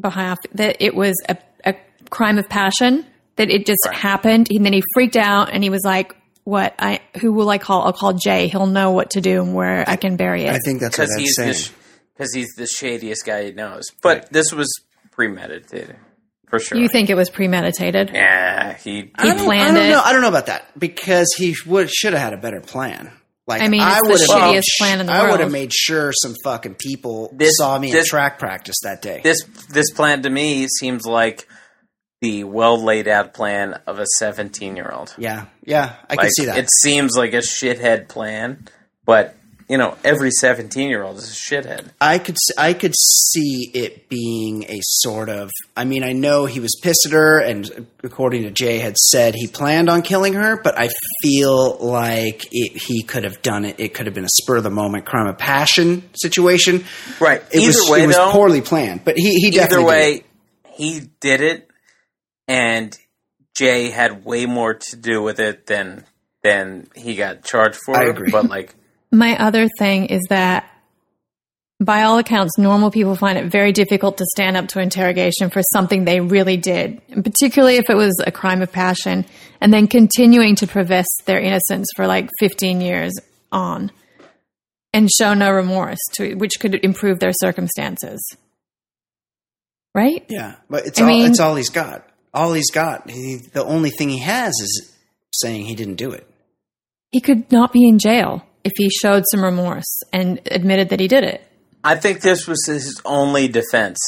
behalf? 0.00 0.38
That 0.54 0.76
it 0.80 0.94
was 0.94 1.14
a, 1.28 1.36
a 1.64 1.74
crime 2.10 2.38
of 2.38 2.48
passion? 2.48 3.04
That 3.36 3.50
it 3.50 3.66
just 3.66 3.80
Right. 3.86 3.94
happened, 3.96 4.48
and 4.50 4.64
then 4.64 4.72
he 4.72 4.82
freaked 4.94 5.16
out, 5.16 5.50
and 5.52 5.62
he 5.62 5.68
was 5.68 5.82
like, 5.84 6.16
"What? 6.44 6.74
I 6.78 7.00
who 7.20 7.32
will 7.32 7.50
I 7.50 7.58
call? 7.58 7.82
I'll 7.82 7.92
call 7.92 8.12
Jay. 8.14 8.48
He'll 8.48 8.66
know 8.66 8.92
what 8.92 9.10
to 9.10 9.20
do 9.20 9.42
and 9.42 9.54
where 9.54 9.84
I 9.88 9.96
can 9.96 10.16
bury 10.16 10.44
it." 10.44 10.54
I 10.54 10.58
think 10.58 10.80
that's 10.80 10.96
what 10.98 11.04
because 11.08 11.14
I'm 11.16 11.20
he's 11.20 11.34
saying 11.36 11.52
the 11.52 11.70
because 12.16 12.34
he's 12.34 12.54
the 12.56 12.66
shadiest 12.66 13.24
guy 13.26 13.44
he 13.46 13.52
knows. 13.52 13.84
But 14.02 14.18
Right. 14.18 14.32
this 14.32 14.52
was 14.52 14.70
premeditated 15.10 15.96
for 16.48 16.58
sure. 16.58 16.78
you 16.78 16.88
think 16.88 17.10
it 17.10 17.14
was 17.14 17.30
premeditated? 17.30 18.10
Yeah, 18.12 18.74
he. 18.76 18.92
He 19.02 19.10
I 19.16 19.34
planned 19.34 19.76
I 19.76 19.80
don't 19.80 19.86
it. 19.86 19.90
know. 19.90 20.00
I 20.04 20.12
don't 20.12 20.22
know 20.22 20.28
about 20.28 20.46
that 20.46 20.78
because 20.78 21.28
he 21.36 21.54
would 21.66 21.90
should 21.90 22.12
have 22.12 22.22
had 22.22 22.32
a 22.32 22.36
better 22.38 22.60
plan. 22.60 23.10
Like 23.46 23.60
I 23.60 23.68
mean, 23.68 23.82
it's 23.82 24.00
the 24.00 24.08
would 24.08 24.20
have 24.20 24.28
shittiest 24.28 24.54
made, 24.54 24.62
plan 24.78 25.00
in 25.00 25.06
the 25.06 25.12
I 25.12 25.30
would 25.30 25.40
have 25.40 25.52
made 25.52 25.70
sure 25.74 26.12
some 26.14 26.34
fucking 26.44 26.76
people 26.78 27.30
This- 27.36 27.56
saw 27.58 27.78
me 27.78 27.92
this- 27.92 28.06
at 28.06 28.10
track 28.10 28.38
practice 28.38 28.76
that 28.84 29.02
day. 29.02 29.20
this 29.22 29.38
this 29.70 29.90
plan 29.90 30.22
to 30.22 30.30
me 30.30 30.66
seems 30.80 31.04
like 31.04 31.46
the 32.24 32.44
well 32.44 32.82
laid 32.82 33.06
out 33.06 33.34
plan 33.34 33.78
of 33.86 33.98
a 33.98 34.06
17 34.18 34.76
year 34.76 34.90
old. 34.90 35.14
Yeah, 35.18 35.46
yeah, 35.64 35.96
I 36.08 36.14
Like, 36.14 36.20
can 36.20 36.30
see 36.30 36.44
that. 36.46 36.56
It 36.58 36.68
seems 36.82 37.16
like 37.16 37.34
a 37.34 37.38
shithead 37.38 38.08
plan, 38.08 38.66
but 39.04 39.36
you 39.68 39.78
know, 39.78 39.96
every 40.04 40.30
17 40.30 40.88
year 40.90 41.02
old 41.02 41.16
is 41.16 41.30
a 41.30 41.34
shithead. 41.34 41.88
I 42.00 42.18
could 42.18 42.36
I 42.58 42.72
could 42.74 42.94
see 42.94 43.70
it 43.74 44.08
being 44.10 44.64
a 44.64 44.78
sort 44.82 45.28
of. 45.30 45.50
I 45.76 45.84
mean, 45.84 46.02
I 46.04 46.12
know 46.12 46.44
he 46.46 46.60
was 46.60 46.78
pissed 46.82 47.06
at 47.06 47.12
her, 47.12 47.40
and 47.40 47.86
according 48.02 48.42
to 48.42 48.50
Jay, 48.50 48.78
had 48.78 48.96
said 48.96 49.34
he 49.34 49.46
planned 49.46 49.88
on 49.88 50.02
killing 50.02 50.34
her. 50.34 50.60
But 50.62 50.78
I 50.78 50.88
feel 51.22 51.76
like 51.78 52.44
it, 52.52 52.76
he 52.86 53.02
could 53.02 53.24
have 53.24 53.40
done 53.42 53.64
it. 53.64 53.80
It 53.80 53.94
could 53.94 54.04
have 54.06 54.14
been 54.14 54.26
a 54.26 54.28
spur 54.42 54.56
of 54.58 54.64
the 54.64 54.70
moment 54.70 55.06
crime 55.06 55.26
of 55.28 55.38
passion 55.38 56.08
situation. 56.14 56.84
Right. 57.20 57.42
It 57.50 57.60
Either 57.60 57.66
was 57.66 57.90
way, 57.90 58.02
it 58.04 58.06
was 58.06 58.16
though, 58.16 58.32
poorly 58.32 58.60
planned, 58.60 59.02
but 59.04 59.16
he 59.16 59.30
he 59.40 59.46
either 59.48 59.56
definitely 59.60 59.84
did 59.84 59.88
way, 59.88 60.12
it. 60.12 60.24
he 60.76 61.00
did 61.20 61.40
it, 61.40 61.70
and 62.48 62.96
Jay 63.56 63.90
had 63.90 64.24
way 64.24 64.46
more 64.46 64.74
to 64.74 64.96
do 64.96 65.22
with 65.22 65.38
it 65.40 65.66
than 65.66 66.04
than 66.42 66.88
he 66.94 67.14
got 67.16 67.44
charged 67.44 67.78
for. 67.86 67.96
I 67.96 68.04
agree. 68.04 68.30
But 68.30 68.48
like, 68.50 68.74
My 69.10 69.36
other 69.38 69.68
thing 69.78 70.06
is 70.06 70.20
that, 70.28 70.68
by 71.80 72.02
all 72.02 72.18
accounts, 72.18 72.58
normal 72.58 72.90
people 72.90 73.16
find 73.16 73.38
it 73.38 73.46
very 73.46 73.72
difficult 73.72 74.18
to 74.18 74.26
stand 74.34 74.56
up 74.56 74.68
to 74.68 74.80
interrogation 74.80 75.48
for 75.50 75.62
something 75.72 76.04
they 76.04 76.20
really 76.20 76.56
did, 76.58 77.00
particularly 77.24 77.76
if 77.76 77.88
it 77.88 77.96
was 77.96 78.14
a 78.26 78.30
crime 78.32 78.60
of 78.60 78.70
passion, 78.72 79.24
and 79.60 79.72
then 79.72 79.86
continuing 79.86 80.54
to 80.56 80.66
profess 80.66 81.06
their 81.24 81.40
innocence 81.40 81.86
for 81.96 82.06
like 82.06 82.28
15 82.40 82.80
years 82.82 83.12
on 83.50 83.90
and 84.92 85.10
show 85.10 85.32
no 85.34 85.50
remorse, 85.50 85.98
to, 86.16 86.34
which 86.34 86.60
could 86.60 86.74
improve 86.84 87.20
their 87.20 87.32
circumstances. 87.32 88.20
Right? 89.94 90.24
Yeah, 90.28 90.56
but 90.68 90.86
it's 90.86 90.98
I 91.00 91.02
all 91.02 91.08
mean- 91.08 91.30
it's 91.30 91.40
all 91.40 91.54
he's 91.56 91.70
got. 91.70 92.06
All 92.34 92.52
he's 92.52 92.70
got. 92.70 93.08
He, 93.08 93.36
the 93.36 93.64
only 93.64 93.90
thing 93.90 94.08
he 94.10 94.18
has 94.18 94.52
is 94.60 94.92
saying 95.32 95.64
he 95.66 95.74
didn't 95.74 95.94
do 95.96 96.10
it. 96.10 96.28
He 97.12 97.20
could 97.20 97.50
not 97.52 97.72
be 97.72 97.88
in 97.88 97.98
jail 97.98 98.44
if 98.64 98.72
he 98.76 98.90
showed 98.90 99.22
some 99.30 99.42
remorse 99.44 100.00
and 100.12 100.40
admitted 100.50 100.88
that 100.88 100.98
he 101.00 101.06
did 101.08 101.22
it. 101.24 101.42
I 101.84 101.94
think 101.96 102.20
this 102.22 102.46
was 102.48 102.66
his 102.66 103.00
only 103.04 103.46
defense. 103.48 103.98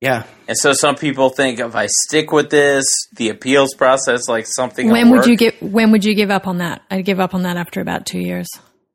Yeah, 0.00 0.24
And 0.48 0.58
so 0.58 0.74
some 0.74 0.96
people 0.96 1.30
think 1.30 1.58
if 1.60 1.74
I 1.74 1.86
stick 2.06 2.30
with 2.30 2.50
this, 2.50 2.84
the 3.16 3.30
appeals 3.30 3.74
process, 3.74 4.28
like 4.28 4.46
something. 4.46 4.90
when 4.90 5.08
will 5.10 5.18
would 5.18 5.26
you 5.26 5.32
work. 5.32 5.38
get 5.38 5.62
when 5.62 5.92
would 5.92 6.04
you 6.04 6.14
give 6.14 6.30
up 6.30 6.46
on 6.46 6.58
that 6.58 6.82
i'd 6.90 7.06
give 7.06 7.20
up 7.20 7.34
on 7.34 7.42
that 7.44 7.56
after 7.56 7.80
about 7.80 8.04
two 8.04 8.18
years 8.18 8.46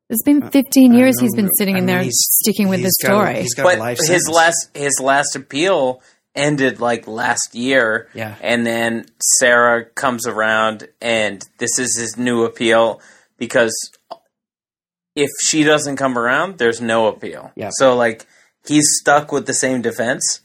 it's 0.08 0.22
been 0.22 0.40
uh, 0.44 0.50
15 0.50 0.94
years 0.94 1.18
he's 1.20 1.34
been 1.34 1.46
don't- 1.46 1.56
sitting 1.56 1.74
I 1.74 1.78
in 1.78 1.86
mean, 1.86 1.94
there 1.96 2.02
he's- 2.04 2.14
sticking 2.42 2.68
with 2.68 2.78
the 2.80 2.84
he's 2.84 2.96
got 3.02 3.10
a- 3.10 3.14
story 3.16 3.40
he's 3.42 3.54
got 3.54 3.62
a 3.62 3.64
But 3.70 3.78
life 3.80 3.98
his 3.98 4.06
sentence. 4.06 4.28
last 4.30 4.68
his 4.74 5.00
last 5.00 5.34
appeal 5.34 6.00
ended 6.34 6.80
like 6.80 7.06
last 7.06 7.54
year. 7.54 8.08
Yeah. 8.14 8.36
And 8.40 8.66
then 8.66 9.06
Sarah 9.38 9.84
comes 9.84 10.26
around 10.26 10.88
and 11.00 11.46
this 11.58 11.78
is 11.78 11.96
his 11.98 12.16
new 12.16 12.44
appeal 12.44 13.00
because 13.36 13.74
if 15.16 15.30
she 15.48 15.64
doesn't 15.64 15.96
come 15.96 16.16
around, 16.16 16.58
there's 16.58 16.80
no 16.80 17.06
appeal. 17.08 17.52
Yeah. 17.56 17.70
So 17.72 17.96
like 17.96 18.26
he's 18.66 18.88
stuck 19.00 19.32
with 19.32 19.46
the 19.46 19.54
same 19.54 19.82
defense. 19.82 20.40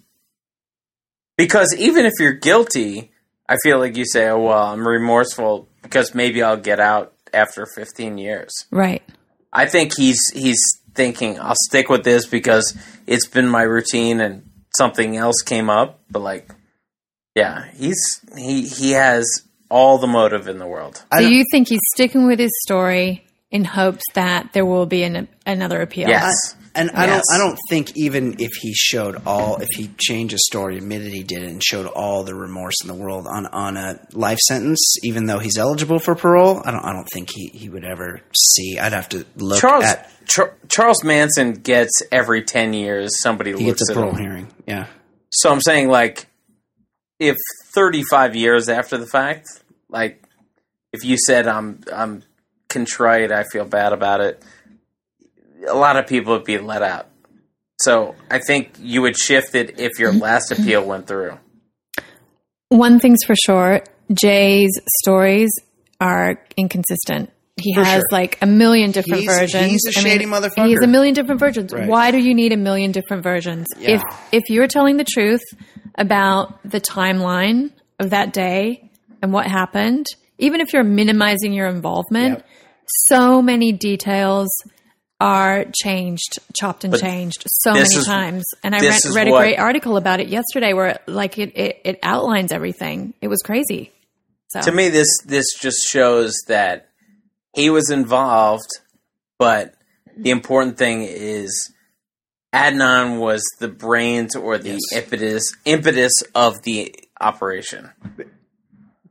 Because 1.37 1.75
even 1.77 2.05
if 2.05 2.13
you're 2.19 2.33
guilty, 2.33 3.11
I 3.47 3.57
feel 3.61 3.77
like 3.77 3.97
you 3.97 4.05
say, 4.05 4.29
"Oh 4.29 4.39
well, 4.39 4.67
I'm 4.67 4.87
remorseful 4.87 5.67
because 5.81 6.15
maybe 6.15 6.41
I'll 6.41 6.57
get 6.57 6.79
out 6.79 7.13
after 7.33 7.65
15 7.65 8.17
years." 8.17 8.51
right 8.71 9.03
I 9.51 9.65
think 9.65 9.93
he's 9.97 10.21
he's 10.33 10.61
thinking 10.93 11.39
I'll 11.39 11.55
stick 11.67 11.89
with 11.89 12.03
this 12.03 12.25
because 12.25 12.77
it's 13.05 13.27
been 13.27 13.49
my 13.49 13.63
routine 13.63 14.21
and 14.21 14.49
something 14.77 15.17
else 15.17 15.41
came 15.43 15.69
up. 15.69 15.99
But 16.09 16.19
like, 16.19 16.51
yeah, 17.35 17.65
he's 17.75 17.99
he 18.37 18.67
he 18.67 18.91
has 18.91 19.25
all 19.69 19.97
the 19.97 20.07
motive 20.07 20.47
in 20.47 20.57
the 20.59 20.67
world. 20.67 21.03
I 21.11 21.19
do 21.19 21.23
don't- 21.25 21.33
you 21.33 21.43
think 21.51 21.67
he's 21.67 21.81
sticking 21.93 22.27
with 22.27 22.39
his 22.39 22.51
story 22.63 23.25
in 23.51 23.65
hopes 23.65 24.03
that 24.13 24.53
there 24.53 24.65
will 24.65 24.85
be 24.85 25.03
an, 25.03 25.27
another 25.45 25.81
appeal 25.81 26.09
Yes, 26.09 26.55
And 26.75 26.91
I 26.93 27.05
Yes. 27.05 27.23
don't 27.29 27.35
I 27.35 27.37
don't 27.43 27.57
think 27.69 27.95
even 27.95 28.35
if 28.39 28.51
he 28.61 28.73
showed 28.73 29.21
all 29.25 29.57
if 29.61 29.69
he 29.75 29.89
changed 29.97 30.33
his 30.33 30.45
story, 30.45 30.77
admitted 30.77 31.13
he 31.13 31.23
did 31.23 31.43
it 31.43 31.49
and 31.49 31.63
showed 31.63 31.85
all 31.87 32.23
the 32.23 32.35
remorse 32.35 32.75
in 32.81 32.87
the 32.89 32.93
world 32.93 33.25
on, 33.27 33.45
on 33.47 33.77
a 33.77 33.99
life 34.11 34.39
sentence, 34.39 34.95
even 35.03 35.25
though 35.25 35.39
he's 35.39 35.57
eligible 35.57 35.99
for 35.99 36.15
parole, 36.15 36.61
I 36.65 36.71
don't 36.71 36.83
I 36.85 36.91
don't 36.93 37.07
think 37.13 37.29
he, 37.33 37.47
he 37.53 37.69
would 37.69 37.85
ever 37.85 38.21
see. 38.37 38.77
I'd 38.77 38.93
have 38.93 39.09
to 39.09 39.25
look 39.37 39.59
Charles 39.61 39.85
at 39.85 40.11
Char- 40.27 40.53
Charles 40.69 41.03
Manson 41.03 41.53
gets 41.53 42.03
every 42.11 42.43
ten 42.43 42.73
years 42.73 43.21
somebody 43.21 43.51
he 43.51 43.65
looks 43.67 43.79
gets 43.81 43.89
a 43.89 43.93
at 43.93 43.95
parole 43.95 44.11
him. 44.15 44.21
hearing. 44.21 44.47
Yeah. 44.67 44.87
So 45.31 45.51
I'm 45.51 45.61
saying 45.61 45.87
like, 45.89 46.27
if 47.19 47.35
35 47.73 48.35
years 48.35 48.67
after 48.69 48.97
the 48.97 49.05
fact, 49.07 49.47
like, 49.89 50.21
if 50.91 51.03
you 51.05 51.17
said 51.17 51.47
I'm 51.47 51.81
I'm 51.93 52.23
contrite, 52.69 53.31
I 53.31 53.43
feel 53.43 53.65
bad 53.65 53.93
about 53.93 54.19
it, 54.21 54.43
a 55.67 55.73
lot 55.75 55.97
of 55.97 56.07
people 56.07 56.33
would 56.33 56.43
be 56.45 56.57
let 56.57 56.81
out. 56.81 57.07
So 57.79 58.15
I 58.31 58.39
think 58.39 58.71
you 58.79 59.01
would 59.01 59.17
shift 59.17 59.53
it 59.55 59.79
if 59.79 59.99
your 59.99 60.13
last 60.13 60.51
appeal 60.51 60.85
went 60.85 61.07
through. 61.07 61.37
one 62.69 62.99
thing's 62.99 63.23
for 63.25 63.35
sure 63.45 63.81
jay's 64.13 64.71
stories 65.03 65.49
are 65.99 66.41
inconsistent 66.57 67.31
he 67.57 67.73
For 67.73 67.83
has 67.85 67.99
sure. 68.01 68.03
like 68.11 68.37
a 68.41 68.45
million 68.45 68.91
different 68.91 69.21
He's- 69.21 69.39
versions. 69.39 69.71
he's 69.71 69.85
a 69.95 69.99
I 69.99 70.03
mean, 70.03 70.11
shady 70.13 70.25
motherfucker. 70.25 70.65
He 70.65 70.73
has 70.73 70.83
a 70.83 70.87
million 70.87 71.13
different 71.13 71.39
versions. 71.39 71.71
Right. 71.71 71.87
Why 71.87 72.11
do 72.11 72.17
you 72.17 72.33
need 72.35 72.51
a 72.51 72.57
million 72.57 72.91
different 72.91 73.23
versions? 73.23 73.65
Yeah. 73.79 73.91
If 73.91 74.01
if 74.33 74.49
you're 74.49 74.67
telling 74.67 74.97
the 74.97 75.05
truth 75.05 75.39
about 75.97 76.59
the 76.69 76.81
timeline 76.81 77.71
of 77.97 78.09
that 78.09 78.33
day 78.33 78.91
and 79.21 79.31
what 79.31 79.47
happened, 79.47 80.05
even 80.37 80.59
if 80.59 80.73
you're 80.73 80.83
minimizing 80.83 81.53
your 81.53 81.67
involvement, 81.67 82.39
Yep. 82.39 82.47
so 83.07 83.41
many 83.41 83.71
details 83.71 84.49
are 85.21 85.65
changed, 85.73 86.39
chopped 86.59 86.83
and 86.83 86.91
But 86.91 87.01
changed 87.01 87.43
so 87.47 87.73
many 87.73 87.83
is- 87.83 88.05
times. 88.05 88.43
And 88.63 88.75
I 88.75 88.79
read, 88.81 88.99
read 89.13 89.27
a 89.27 89.31
what- 89.31 89.39
great 89.39 89.57
article 89.57 89.97
about 89.97 90.19
it 90.19 90.27
yesterday 90.27 90.73
where 90.73 90.99
like 91.07 91.37
it, 91.37 91.55
it, 91.55 91.81
it 91.85 91.99
outlines 92.03 92.51
everything. 92.51 93.13
It 93.21 93.27
was 93.29 93.41
crazy. 93.41 93.91
So 94.49 94.61
To 94.61 94.71
me, 94.71 94.89
this 94.89 95.07
this 95.25 95.45
just 95.59 95.87
shows 95.87 96.33
that 96.47 96.89
he 97.53 97.69
was 97.69 97.89
involved, 97.89 98.69
but 99.37 99.73
the 100.17 100.29
important 100.31 100.77
thing 100.77 101.01
is 101.03 101.71
Adnan 102.53 103.19
was 103.19 103.43
the 103.59 103.67
brains 103.67 104.35
or 104.35 104.57
the 104.57 104.71
Yes. 104.71 104.81
impetus 105.03 105.43
impetus 105.65 106.13
of 106.33 106.61
the 106.63 106.93
operation. 107.19 107.91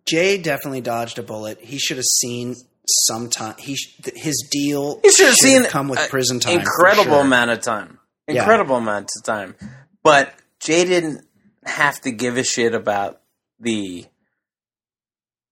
Jay 0.06 0.38
definitely 0.38 0.80
dodged 0.82 1.18
a 1.18 1.22
bullet. 1.22 1.58
He 1.60 1.78
should 1.78 1.96
have 1.96 2.04
seen 2.04 2.54
some 2.86 3.30
time. 3.30 3.54
He 3.58 3.76
his 4.14 4.46
deal. 4.50 5.00
he 5.02 5.10
should 5.10 5.26
have 5.26 5.36
seen 5.36 5.64
come 5.64 5.88
with 5.88 6.08
prison 6.10 6.40
time. 6.40 6.60
Incredible 6.60 7.04
sure. 7.04 7.20
amount 7.22 7.50
of 7.50 7.60
time. 7.60 7.98
Yeah. 8.28 8.40
Incredible 8.40 8.76
amount 8.76 9.10
of 9.16 9.24
time. 9.24 9.54
But 10.02 10.34
Jay 10.60 10.84
didn't 10.84 11.26
have 11.64 12.00
to 12.02 12.10
give 12.10 12.36
a 12.36 12.44
shit 12.44 12.74
about 12.74 13.20
the 13.60 14.06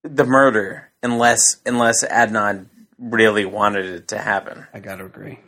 the 0.03 0.25
murder 0.25 0.91
unless 1.03 1.43
unless 1.65 2.05
Adnan 2.05 2.67
really 2.99 3.45
wanted 3.45 3.87
it 3.87 4.09
to 4.09 4.19
happen. 4.19 4.67
I 4.73 4.81
got 4.81 4.97
to 4.97 5.05
agree. 5.05 5.39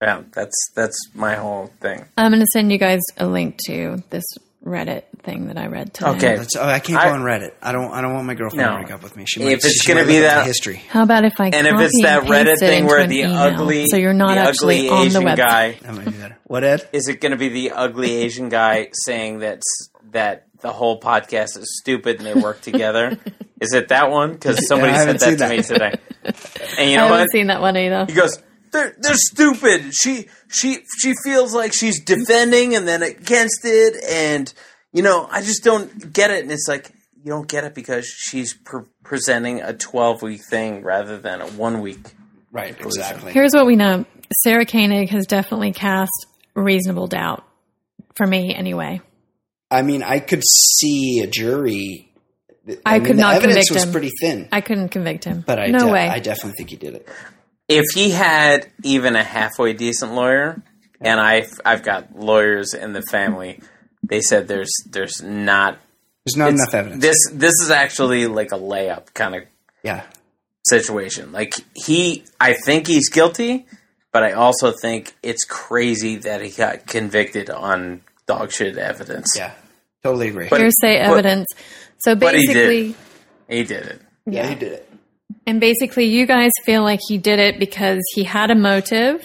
Yeah, 0.00 0.22
that's 0.32 0.56
that's 0.74 1.10
my 1.14 1.34
whole 1.34 1.72
thing. 1.80 2.04
I'm 2.16 2.30
going 2.30 2.40
to 2.40 2.46
send 2.52 2.70
you 2.70 2.78
guys 2.78 3.00
a 3.16 3.26
link 3.26 3.58
to 3.66 4.02
this 4.10 4.24
Reddit 4.64 5.04
thing 5.22 5.46
that 5.46 5.56
I 5.56 5.66
read 5.68 5.94
today. 5.94 6.10
Okay. 6.10 6.36
That's, 6.36 6.56
oh, 6.56 6.64
I 6.64 6.80
can't 6.80 6.98
I- 7.00 7.08
go 7.08 7.14
on 7.14 7.20
Reddit. 7.22 7.52
I 7.62 7.72
don't. 7.72 7.92
I 7.92 8.00
don't 8.00 8.12
want 8.14 8.26
my 8.26 8.34
girlfriend 8.34 8.66
No. 8.70 8.76
to 8.76 8.82
break 8.82 8.92
up 8.92 9.02
with 9.02 9.16
me. 9.16 9.24
She 9.26 9.40
If 9.42 9.64
it's 9.64 9.86
gonna 9.86 10.04
be 10.04 10.18
that- 10.18 10.46
history. 10.46 10.82
How 10.88 11.04
about 11.04 11.24
if 11.24 11.40
I 11.40 11.46
And 11.50 11.66
if 11.66 11.80
it's 11.80 12.02
that 12.02 12.24
Reddit 12.24 12.58
thing 12.58 12.86
where 12.86 13.06
the 13.06 13.20
email, 13.20 13.36
ugly, 13.36 13.86
so 13.88 13.96
you're 13.96 14.12
not 14.12 14.34
the 14.34 14.40
actually 14.40 14.88
ugly 14.88 14.90
on 14.90 14.98
the 15.00 15.06
Asian 15.06 15.22
website. 15.22 15.36
guy, 15.36 15.72
That 15.82 15.94
might 15.94 16.04
be 16.06 16.10
better. 16.10 16.38
What 16.44 16.64
Ed? 16.64 16.88
is 16.92 17.08
it 17.08 17.20
going 17.20 17.32
to 17.32 17.38
be 17.38 17.48
the 17.50 17.70
ugly 17.72 18.16
Asian 18.16 18.48
guy 18.48 18.88
saying 18.92 19.38
that 19.40 19.62
that 20.10 20.46
the 20.60 20.72
whole 20.72 20.98
podcast 21.00 21.56
is 21.56 21.78
stupid 21.80 22.16
and 22.18 22.26
they 22.26 22.34
work 22.34 22.60
together? 22.60 23.16
is 23.60 23.72
it 23.74 23.88
that 23.88 24.10
one? 24.10 24.32
Because 24.32 24.66
somebody 24.66 24.92
I 24.92 24.96
said 25.04 25.20
haven't 25.22 25.38
that 25.38 25.48
to 25.48 25.56
me 25.56 25.62
today. 25.62 25.94
And 26.78 26.90
you 26.90 26.96
know 26.96 27.04
I 27.04 27.06
haven't 27.06 27.18
what? 27.20 27.30
seen 27.32 27.46
that 27.46 27.60
one 27.60 27.76
either. 27.76 28.06
He 28.08 28.12
goes, 28.14 28.42
"They're 28.72 28.94
they're 28.98 29.14
stupid." 29.14 29.94
She 29.94 30.28
she 30.48 30.78
she 30.98 31.14
feels 31.24 31.54
like 31.54 31.72
she's 31.72 32.02
defending 32.02 32.74
and 32.74 32.86
then 32.86 33.02
against 33.02 33.60
it, 33.64 33.96
and 34.08 34.52
you 34.92 35.02
know, 35.02 35.28
I 35.30 35.42
just 35.42 35.64
don't 35.64 36.12
get 36.12 36.30
it. 36.30 36.42
And 36.42 36.52
it's 36.52 36.66
like 36.68 36.90
you 37.22 37.30
don't 37.32 37.48
get 37.48 37.64
it 37.64 37.74
because 37.74 38.06
she's 38.06 38.54
pre- 38.54 38.84
presenting 39.02 39.60
a 39.62 39.72
twelve 39.72 40.22
week 40.22 40.40
thing 40.48 40.82
rather 40.82 41.18
than 41.18 41.40
a 41.40 41.46
one 41.46 41.80
week. 41.80 42.14
Right. 42.50 42.78
Exactly. 42.80 43.32
Here's 43.32 43.52
what 43.52 43.66
we 43.66 43.76
know: 43.76 44.04
Sarah 44.42 44.64
Koenig 44.66 45.10
has 45.10 45.26
definitely 45.26 45.72
cast 45.72 46.26
reasonable 46.54 47.06
doubt 47.06 47.44
for 48.16 48.26
me, 48.26 48.54
anyway. 48.54 49.00
I 49.70 49.82
mean, 49.82 50.02
I 50.02 50.18
could 50.20 50.42
see 50.44 51.20
a 51.22 51.26
jury. 51.26 52.10
I 52.84 52.98
mean, 52.98 53.06
could 53.06 53.16
the 53.16 53.20
not 53.20 53.34
evidence 53.36 53.68
convict 53.68 53.70
was 53.72 53.84
him. 53.84 53.92
pretty 53.92 54.10
thin, 54.20 54.48
I 54.52 54.60
couldn't 54.60 54.88
convict 54.90 55.24
him. 55.24 55.42
but 55.46 55.58
I 55.58 55.66
no 55.68 55.86
de- 55.86 55.92
way. 55.92 56.08
I 56.08 56.18
definitely 56.18 56.52
think 56.58 56.70
he 56.70 56.76
did 56.76 56.94
it. 56.96 57.08
If 57.68 57.84
he 57.94 58.10
had 58.10 58.68
even 58.82 59.14
a 59.16 59.22
halfway 59.22 59.72
decent 59.74 60.14
lawyer, 60.14 60.62
and 61.00 61.20
I 61.20 61.46
I've 61.64 61.82
got 61.82 62.18
lawyers 62.18 62.74
in 62.74 62.92
the 62.92 63.02
family, 63.02 63.60
they 64.02 64.20
said 64.20 64.48
there's 64.48 64.70
there's 64.90 65.22
not 65.22 65.78
There's 66.24 66.36
not 66.36 66.50
enough 66.50 66.72
evidence. 66.74 67.02
This 67.02 67.16
this 67.32 67.54
is 67.62 67.70
actually 67.70 68.26
like 68.26 68.52
a 68.52 68.58
layup 68.58 69.12
kind 69.14 69.34
of 69.34 69.42
yeah. 69.82 70.04
situation. 70.66 71.32
Like 71.32 71.54
he, 71.74 72.24
I 72.40 72.54
think 72.54 72.86
he's 72.86 73.10
guilty, 73.10 73.66
but 74.12 74.22
I 74.22 74.32
also 74.32 74.72
think 74.72 75.14
it's 75.22 75.44
crazy 75.44 76.16
that 76.16 76.40
he 76.40 76.50
got 76.50 76.86
convicted 76.86 77.50
on 77.50 78.00
dog 78.26 78.50
shit 78.52 78.78
evidence. 78.78 79.34
Yeah. 79.36 79.52
Totally 80.02 80.28
agree. 80.28 80.48
But- 80.48 80.60
Hearsay 80.60 80.98
but- 81.00 81.10
evidence. 81.12 81.46
So 81.98 82.14
but 82.14 82.34
he 82.34 82.46
did. 82.46 82.54
basically, 82.54 82.94
He 83.48 83.64
did 83.64 83.86
it. 83.86 84.00
yeah, 84.24 84.46
he 84.48 84.54
did 84.54 84.72
it. 84.72 84.87
And 85.48 85.60
basically, 85.60 86.04
you 86.06 86.26
guys 86.26 86.52
feel 86.64 86.82
like 86.82 87.00
he 87.08 87.18
did 87.18 87.38
it 87.38 87.58
because 87.58 88.00
he 88.14 88.24
had 88.24 88.50
a 88.50 88.54
motive. 88.54 89.22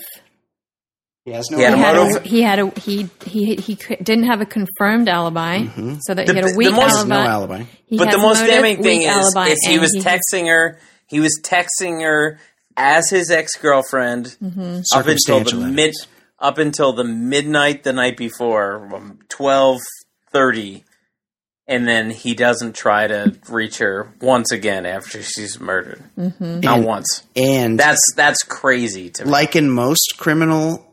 He 1.25 1.31
has 1.31 1.49
no 1.51 1.57
He 1.57 1.63
had 1.63 1.73
a 1.73 1.77
He 1.77 1.81
had 1.81 1.95
motive? 1.95 2.25
a, 2.25 2.27
he 2.27 2.41
had 2.41 2.59
a 2.59 2.79
he 2.79 3.09
he 3.25 3.55
he 3.55 3.75
didn't 4.03 4.25
have 4.25 4.41
a 4.41 4.45
confirmed 4.45 5.07
alibi, 5.07 5.65
so 6.01 6.13
that 6.13 6.25
The- 6.27 6.33
he 6.33 6.39
had 6.39 6.51
a 6.53 6.57
weak 6.57 6.71
most- 6.73 6.95
alibi. 6.97 7.23
No 7.23 7.29
alibi. 7.29 7.63
He 7.85 7.97
but 7.97 8.11
the 8.11 8.17
most 8.17 8.39
motive, 8.41 8.55
damning 8.55 8.83
thing 8.83 8.99
weak 8.99 9.07
is, 9.09 9.35
is 9.53 9.67
he 9.67 9.79
was 9.79 9.93
has- 9.95 10.03
texting 10.05 10.47
her. 10.47 10.79
He 11.07 11.19
was 11.19 11.39
texting 11.43 12.01
her 12.01 12.39
as 12.75 13.09
his 13.09 13.29
ex 13.29 13.55
girlfriend 13.55 14.35
Mm-hmm. 14.43 14.81
up 14.97 15.07
until 15.07 15.43
the 15.43 15.67
mid 15.67 15.93
up 16.39 16.57
until 16.57 16.91
the 16.93 17.03
midnight 17.05 17.83
the 17.83 17.93
night 17.93 18.17
before, 18.17 18.89
um, 18.93 19.19
twelve 19.29 19.79
thirty, 20.31 20.83
and 21.67 21.87
then 21.87 22.09
he 22.11 22.33
doesn't 22.35 22.75
try 22.75 23.07
to 23.07 23.35
reach 23.49 23.77
her 23.77 24.13
once 24.21 24.51
again 24.51 24.85
after 24.85 25.21
she's 25.23 25.59
murdered. 25.59 26.03
Mm-hmm. 26.17 26.59
Not 26.61 26.77
And- 26.79 26.85
once. 26.85 27.23
And 27.35 27.79
That's 27.79 28.01
that's 28.15 28.43
crazy 28.43 29.09
to 29.11 29.25
me. 29.25 29.31
like 29.31 29.55
in 29.55 29.69
most 29.69 30.15
criminal 30.17 30.85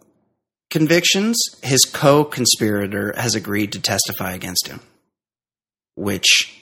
convictions, 0.71 1.37
his 1.63 1.81
co-conspirator 1.85 3.15
has 3.17 3.35
agreed 3.35 3.73
to 3.73 3.81
testify 3.81 4.33
against 4.35 4.69
him, 4.69 4.81
which 5.97 6.57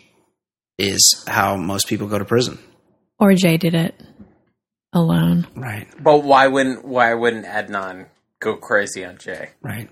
is 0.79 1.25
how 1.27 1.57
most 1.57 1.87
people 1.89 2.07
go 2.07 2.19
to 2.19 2.25
prison. 2.25 2.59
or 3.19 3.35
Jay 3.35 3.57
did 3.57 3.75
it 3.75 3.95
alone. 4.95 5.47
Right. 5.55 5.87
But 6.03 6.23
why 6.25 6.47
wouldn't 6.47 6.85
why 6.85 7.13
wouldn't 7.13 7.45
Adnan 7.45 8.07
go 8.41 8.57
crazy 8.57 9.05
on 9.05 9.19
Jay? 9.19 9.51
Right. 9.61 9.91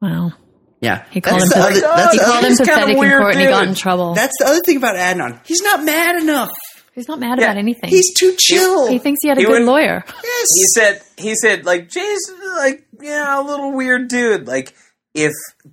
Wow, 0.00 0.32
Yeah. 0.80 1.04
he 1.10 1.20
called 1.20 1.42
him 1.42 1.48
That's 1.48 1.54
the 1.54 1.80
pathetic. 1.80 1.84
other- 1.84 1.96
that's 1.96 2.12
he 2.12 2.18
the 2.18 2.24
called 2.24 2.36
other- 2.36 2.46
him 2.46 2.50
he's 2.50 2.58
kinda 2.58 2.72
pathetic 2.72 2.92
in 2.94 2.98
weird 3.00 3.20
court, 3.20 3.32
and 3.34 3.40
he 3.40 3.46
got 3.48 3.66
in 3.68 3.74
trouble. 3.74 4.14
That's 4.14 4.32
the 4.38 4.46
other 4.46 4.60
thing 4.60 4.76
about 4.76 4.96
Adnan. 4.96 5.40
He's 5.44 5.62
not 5.62 5.84
mad 5.84 6.16
enough. 6.16 6.52
He's 6.94 7.08
not 7.08 7.18
mad 7.20 7.38
Yeah, 7.38 7.46
about 7.46 7.56
anything. 7.58 7.90
He's 7.90 8.14
too 8.14 8.34
chill. 8.38 8.86
he 8.88 8.98
thinks 8.98 9.18
he 9.22 9.28
had 9.28 9.36
a 9.36 9.40
He 9.40 9.44
good 9.46 9.52
wouldn't- 9.52 9.66
lawyer. 9.68 10.02
yes. 10.24 10.46
He 10.54 10.64
said 10.74 11.02
he 11.18 11.34
said 11.34 11.64
like 11.66 11.88
Jay's 11.90 12.20
like 12.58 12.84
yeah 13.00 13.38
a 13.38 13.42
little 13.42 13.72
weird 13.72 14.08
dude. 14.08 14.46
Like 14.46 14.74
if 15.14 15.32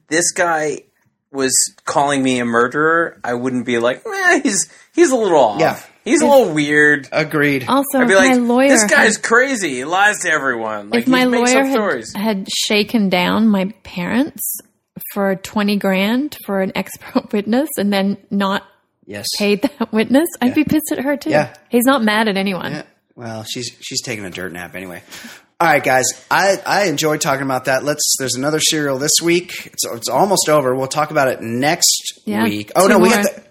this 0.09 0.31
guy 0.31 0.79
was 1.31 1.53
calling 1.85 2.21
me 2.23 2.39
a 2.39 2.45
murderer, 2.45 3.19
I 3.23 3.33
wouldn't 3.35 3.65
be 3.65 3.79
like 3.79 4.03
eh, 4.05 4.41
he's 4.43 4.67
he's 4.93 5.11
a 5.11 5.15
little 5.15 5.37
off. 5.39 5.59
Yeah. 5.61 5.79
He's 6.05 6.21
a 6.21 6.27
little 6.27 6.53
weird. 6.53 7.07
Agreed. 7.13 7.63
Also, 7.69 7.99
I'd 7.99 8.07
be 8.09 8.13
my 8.15 8.33
like, 8.33 8.41
lawyer. 8.41 8.67
this 8.67 8.83
guy's 8.91 9.15
had- 9.15 9.23
crazy. 9.23 9.75
He 9.75 9.85
lies 9.85 10.19
to 10.23 10.29
everyone. 10.29 10.89
Like 10.89 11.03
if 11.03 11.07
my 11.07 11.21
he 11.21 11.25
makes 11.27 11.53
lawyer 11.53 11.63
had, 11.65 12.03
had 12.17 12.47
shaken 12.51 13.07
down 13.07 13.47
my 13.47 13.71
parents 13.83 14.41
for 15.13 15.35
20 15.35 15.77
grand 15.77 16.37
for 16.45 16.61
an 16.61 16.71
expert 16.75 17.31
witness 17.33 17.69
and 17.77 17.91
then 17.93 18.17
not 18.31 18.63
yes. 19.05 19.25
paid 19.37 19.61
that 19.61 19.91
witness, 19.93 20.27
I'd 20.41 20.55
be 20.55 20.63
pissed 20.63 20.91
at 20.91 20.99
her 20.99 21.17
too. 21.17 21.29
Yeah. 21.29 21.53
He's 21.69 21.85
not 21.85 22.03
mad 22.03 22.27
at 22.27 22.37
anyone. 22.37 22.71
Yeah. 22.71 22.83
Well, 23.15 23.43
she's 23.43 23.69
she's 23.81 24.01
taking 24.01 24.25
a 24.25 24.31
dirt 24.31 24.51
nap 24.53 24.73
anyway. 24.75 25.03
All 25.59 25.67
right, 25.67 25.83
guys. 25.83 26.05
I 26.31 26.57
I 26.65 26.85
enjoyed 26.85 27.21
talking 27.21 27.43
about 27.45 27.65
that. 27.65 27.83
Let's. 27.83 28.15
There's 28.17 28.33
another 28.35 28.59
serial 28.59 28.97
this 28.97 29.11
week. 29.21 29.67
It's 29.67 29.85
it's 29.85 30.09
almost 30.09 30.49
over. 30.49 30.73
We'll 30.75 30.87
talk 30.87 31.11
about 31.11 31.27
it 31.27 31.39
next 31.41 32.21
Yeah, 32.25 32.43
week. 32.43 32.71
Oh 32.75 32.87
two 32.87 32.93
no, 32.93 32.99
we 32.99 33.09
got 33.09 33.23
the. 33.23 33.43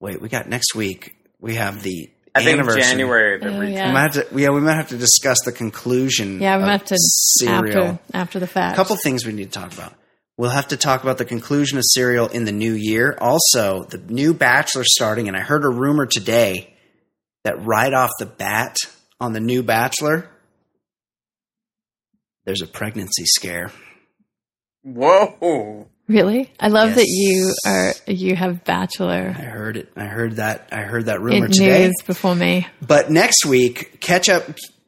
Wait, 0.00 0.20
we 0.20 0.28
got 0.28 0.48
next 0.48 0.74
week. 0.74 1.14
We 1.40 1.54
have 1.54 1.82
the 1.82 2.10
I 2.34 2.42
think 2.44 2.58
anniversary. 2.58 2.82
January. 2.82 3.38
the 3.38 3.48
Oh, 3.56 3.60
re- 3.60 3.72
yeah. 3.72 3.86
We 3.88 3.92
might 3.94 4.14
have 4.14 4.28
to. 4.30 4.38
Yeah, 4.38 4.50
we 4.50 4.60
might 4.60 4.74
have 4.74 4.88
to 4.88 4.98
discuss 4.98 5.38
the 5.46 5.52
conclusion. 5.52 6.40
Yeah, 6.40 6.58
we 6.58 6.64
might 6.64 6.72
have 6.72 6.84
to 6.84 6.96
serial. 6.98 7.84
after 7.86 7.98
after 8.12 8.38
the 8.38 8.46
fact. 8.46 8.74
A 8.74 8.76
couple 8.76 8.96
things 9.02 9.24
we 9.24 9.32
need 9.32 9.50
to 9.50 9.58
talk 9.58 9.72
about. 9.72 9.94
We'll 10.38 10.50
have 10.50 10.68
to 10.68 10.76
talk 10.76 11.02
about 11.02 11.18
the 11.18 11.24
conclusion 11.24 11.78
of 11.78 11.84
Serial 11.86 12.28
in 12.28 12.44
the 12.44 12.52
new 12.52 12.72
year. 12.72 13.16
Also, 13.20 13.84
the 13.84 13.98
new 13.98 14.32
Bachelor 14.32 14.84
starting, 14.84 15.28
and 15.28 15.36
I 15.36 15.40
heard 15.40 15.64
a 15.64 15.68
rumor 15.68 16.06
today 16.06 16.74
that 17.44 17.64
right 17.64 17.92
off 17.92 18.10
the 18.18 18.26
bat 18.26 18.76
on 19.20 19.32
the 19.32 19.40
new 19.40 19.62
Bachelor, 19.62 20.28
there's 22.44 22.62
a 22.62 22.66
pregnancy 22.66 23.24
scare. 23.26 23.70
Whoa. 24.82 25.86
Really? 26.08 26.52
I 26.58 26.68
love 26.68 26.96
that 26.96 27.06
you 27.06 27.54
are 27.64 27.94
you 28.06 28.34
have 28.34 28.64
bachelor 28.64 29.34
I 29.36 29.42
heard 29.42 29.76
it. 29.76 29.92
I 29.96 30.04
heard 30.04 30.36
that. 30.36 30.68
I 30.72 30.82
heard 30.82 31.06
that 31.06 31.20
rumor 31.20 31.46
in 31.46 31.52
today. 31.52 31.84
news 31.84 31.94
before 32.04 32.34
me. 32.34 32.66
But 32.84 33.10
next 33.10 33.46
week, 33.46 34.00
catch 34.00 34.28
up, 34.28 34.44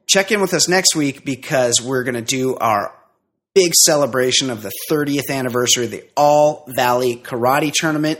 check 0.06 0.32
in 0.32 0.40
with 0.40 0.52
us 0.52 0.68
next 0.68 0.96
week 0.96 1.24
because 1.24 1.80
we're 1.80 2.02
going 2.02 2.16
to 2.16 2.22
do 2.22 2.56
our 2.56 2.92
big 3.54 3.72
celebration 3.74 4.50
of 4.50 4.62
the 4.62 4.72
30th 4.90 5.30
anniversary 5.30 5.84
of 5.84 5.90
the 5.92 6.04
All 6.16 6.64
Valley 6.74 7.16
Karate 7.16 7.72
Tournament. 7.72 8.18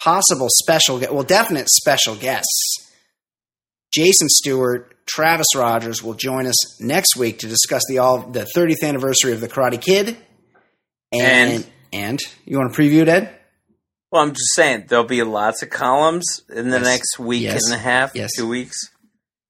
Possible 0.00 0.48
special, 0.50 0.98
well, 0.98 1.22
definite 1.24 1.68
special 1.68 2.14
guests. 2.14 2.90
Jason 3.92 4.28
Stewart, 4.28 4.94
Travis 5.06 5.46
Rogers 5.56 6.02
will 6.02 6.14
join 6.14 6.46
us 6.46 6.80
next 6.80 7.16
week 7.16 7.38
to 7.40 7.48
discuss 7.48 7.82
the 7.88 7.98
all 7.98 8.18
the 8.18 8.46
30th 8.54 8.84
anniversary 8.84 9.32
of 9.32 9.40
the 9.40 9.48
Karate 9.48 9.80
Kid. 9.80 10.16
And 11.12 11.52
And- 11.64 11.66
and 11.90 12.20
you 12.44 12.58
want 12.58 12.72
to 12.74 12.80
preview 12.80 13.00
it, 13.00 13.08
Ed? 13.08 13.34
Well, 14.12 14.22
I'm 14.22 14.32
just 14.32 14.54
saying 14.54 14.84
there'll 14.88 15.04
be 15.04 15.22
lots 15.22 15.62
of 15.62 15.70
columns 15.70 16.26
in 16.54 16.68
the 16.68 16.76
Yes. 16.78 16.84
next 16.86 17.18
week 17.18 17.42
Yes. 17.44 17.62
and 17.64 17.74
a 17.74 17.78
half, 17.78 18.14
Yes. 18.14 18.30
two 18.36 18.46
weeks, 18.46 18.76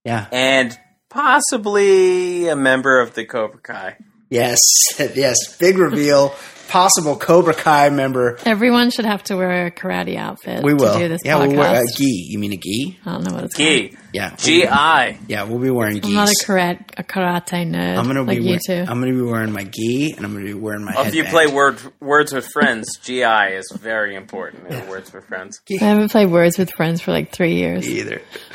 Yeah. 0.04 0.26
and 0.30 0.78
possibly 1.10 2.46
a 2.48 2.54
member 2.56 3.00
of 3.00 3.14
the 3.14 3.24
Cobra 3.24 3.60
Kai. 3.60 3.96
Yes. 4.30 4.58
Yes. 5.14 5.36
Big 5.58 5.78
reveal. 5.78 6.34
Possible 6.68 7.16
Cobra 7.16 7.54
Kai 7.54 7.88
member. 7.88 8.38
Everyone 8.44 8.90
should 8.90 9.06
have 9.06 9.22
to 9.24 9.36
wear 9.36 9.66
a 9.66 9.70
karate 9.70 10.16
outfit 10.18 10.62
We 10.62 10.74
will. 10.74 10.92
to 10.92 10.98
do 10.98 11.08
this 11.08 11.22
yeah, 11.24 11.36
podcast. 11.38 11.48
we'll 11.48 11.56
wear 11.56 11.82
a 11.82 11.86
gi. 11.96 12.26
You 12.28 12.38
mean 12.38 12.52
a 12.52 12.58
gi? 12.58 12.98
I 13.06 13.12
don't 13.12 13.24
know 13.24 13.32
what 13.34 13.44
it's 13.44 13.54
called. 13.56 13.68
Gi. 13.68 13.96
Yeah. 14.12 14.36
G.I. 14.36 15.18
Yeah, 15.28 15.44
we'll 15.44 15.60
be 15.60 15.70
wearing 15.70 16.04
I'm 16.04 16.12
not 16.12 16.28
a 16.28 16.34
karate, 16.44 16.84
a 16.98 17.04
karate 17.04 17.64
nerd 17.66 17.96
I'm 17.96 18.06
gonna 18.06 18.22
like 18.22 18.36
be 18.40 18.44
you 18.44 18.50
wear- 18.50 18.58
two. 18.66 18.74
I'm 18.90 19.00
gonna 19.00 19.14
be 19.14 19.22
wearing 19.22 19.50
my 19.52 19.64
gi 19.64 20.12
and 20.14 20.26
I'm 20.26 20.34
gonna 20.34 20.44
be 20.44 20.52
wearing 20.52 20.84
my. 20.84 20.92
Well, 20.94 21.06
if 21.06 21.14
you 21.14 21.24
play 21.24 21.46
word, 21.46 21.80
Words 22.00 22.34
with 22.34 22.46
Friends, 22.48 22.98
GI 23.02 23.22
is 23.22 23.72
very 23.74 24.14
important 24.14 24.66
in 24.68 24.88
Words 24.88 25.10
with 25.10 25.24
Friends. 25.24 25.62
I 25.70 25.82
haven't 25.82 26.10
played 26.10 26.30
Words 26.30 26.58
with 26.58 26.70
Friends 26.76 27.00
for 27.00 27.12
like 27.12 27.32
three 27.32 27.54
years. 27.54 27.88
either. 27.88 28.20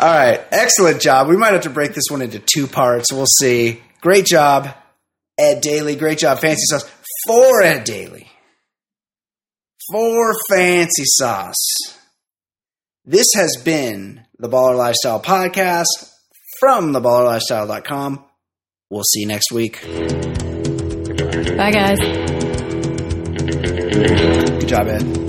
All 0.00 0.08
right, 0.12 0.40
excellent 0.50 1.00
job. 1.00 1.28
We 1.28 1.36
might 1.36 1.52
have 1.52 1.62
to 1.62 1.70
break 1.70 1.94
this 1.94 2.04
one 2.10 2.22
into 2.22 2.40
two 2.40 2.66
parts. 2.66 3.12
We'll 3.12 3.26
see. 3.38 3.82
Great 4.00 4.26
job, 4.26 4.74
Ed 5.38 5.60
Daly. 5.60 5.96
Great 5.96 6.18
job, 6.18 6.38
Fancy 6.40 6.64
Sauce. 6.66 6.90
For 7.26 7.62
Ed 7.62 7.84
Daly. 7.84 8.28
For 9.92 10.34
Fancy 10.50 11.04
Sauce. 11.04 11.64
This 13.04 13.26
has 13.34 13.56
been 13.64 14.24
the 14.38 14.48
Baller 14.48 14.76
Lifestyle 14.76 15.20
Podcast 15.22 15.86
from 16.60 16.92
theballerlifestyle.com. 16.92 18.24
We'll 18.90 19.04
see 19.04 19.20
you 19.20 19.26
next 19.26 19.52
week. 19.52 19.82
Bye, 21.56 21.70
guys. 21.70 21.98
Good 24.58 24.68
job, 24.68 24.88
Ed. 24.88 25.26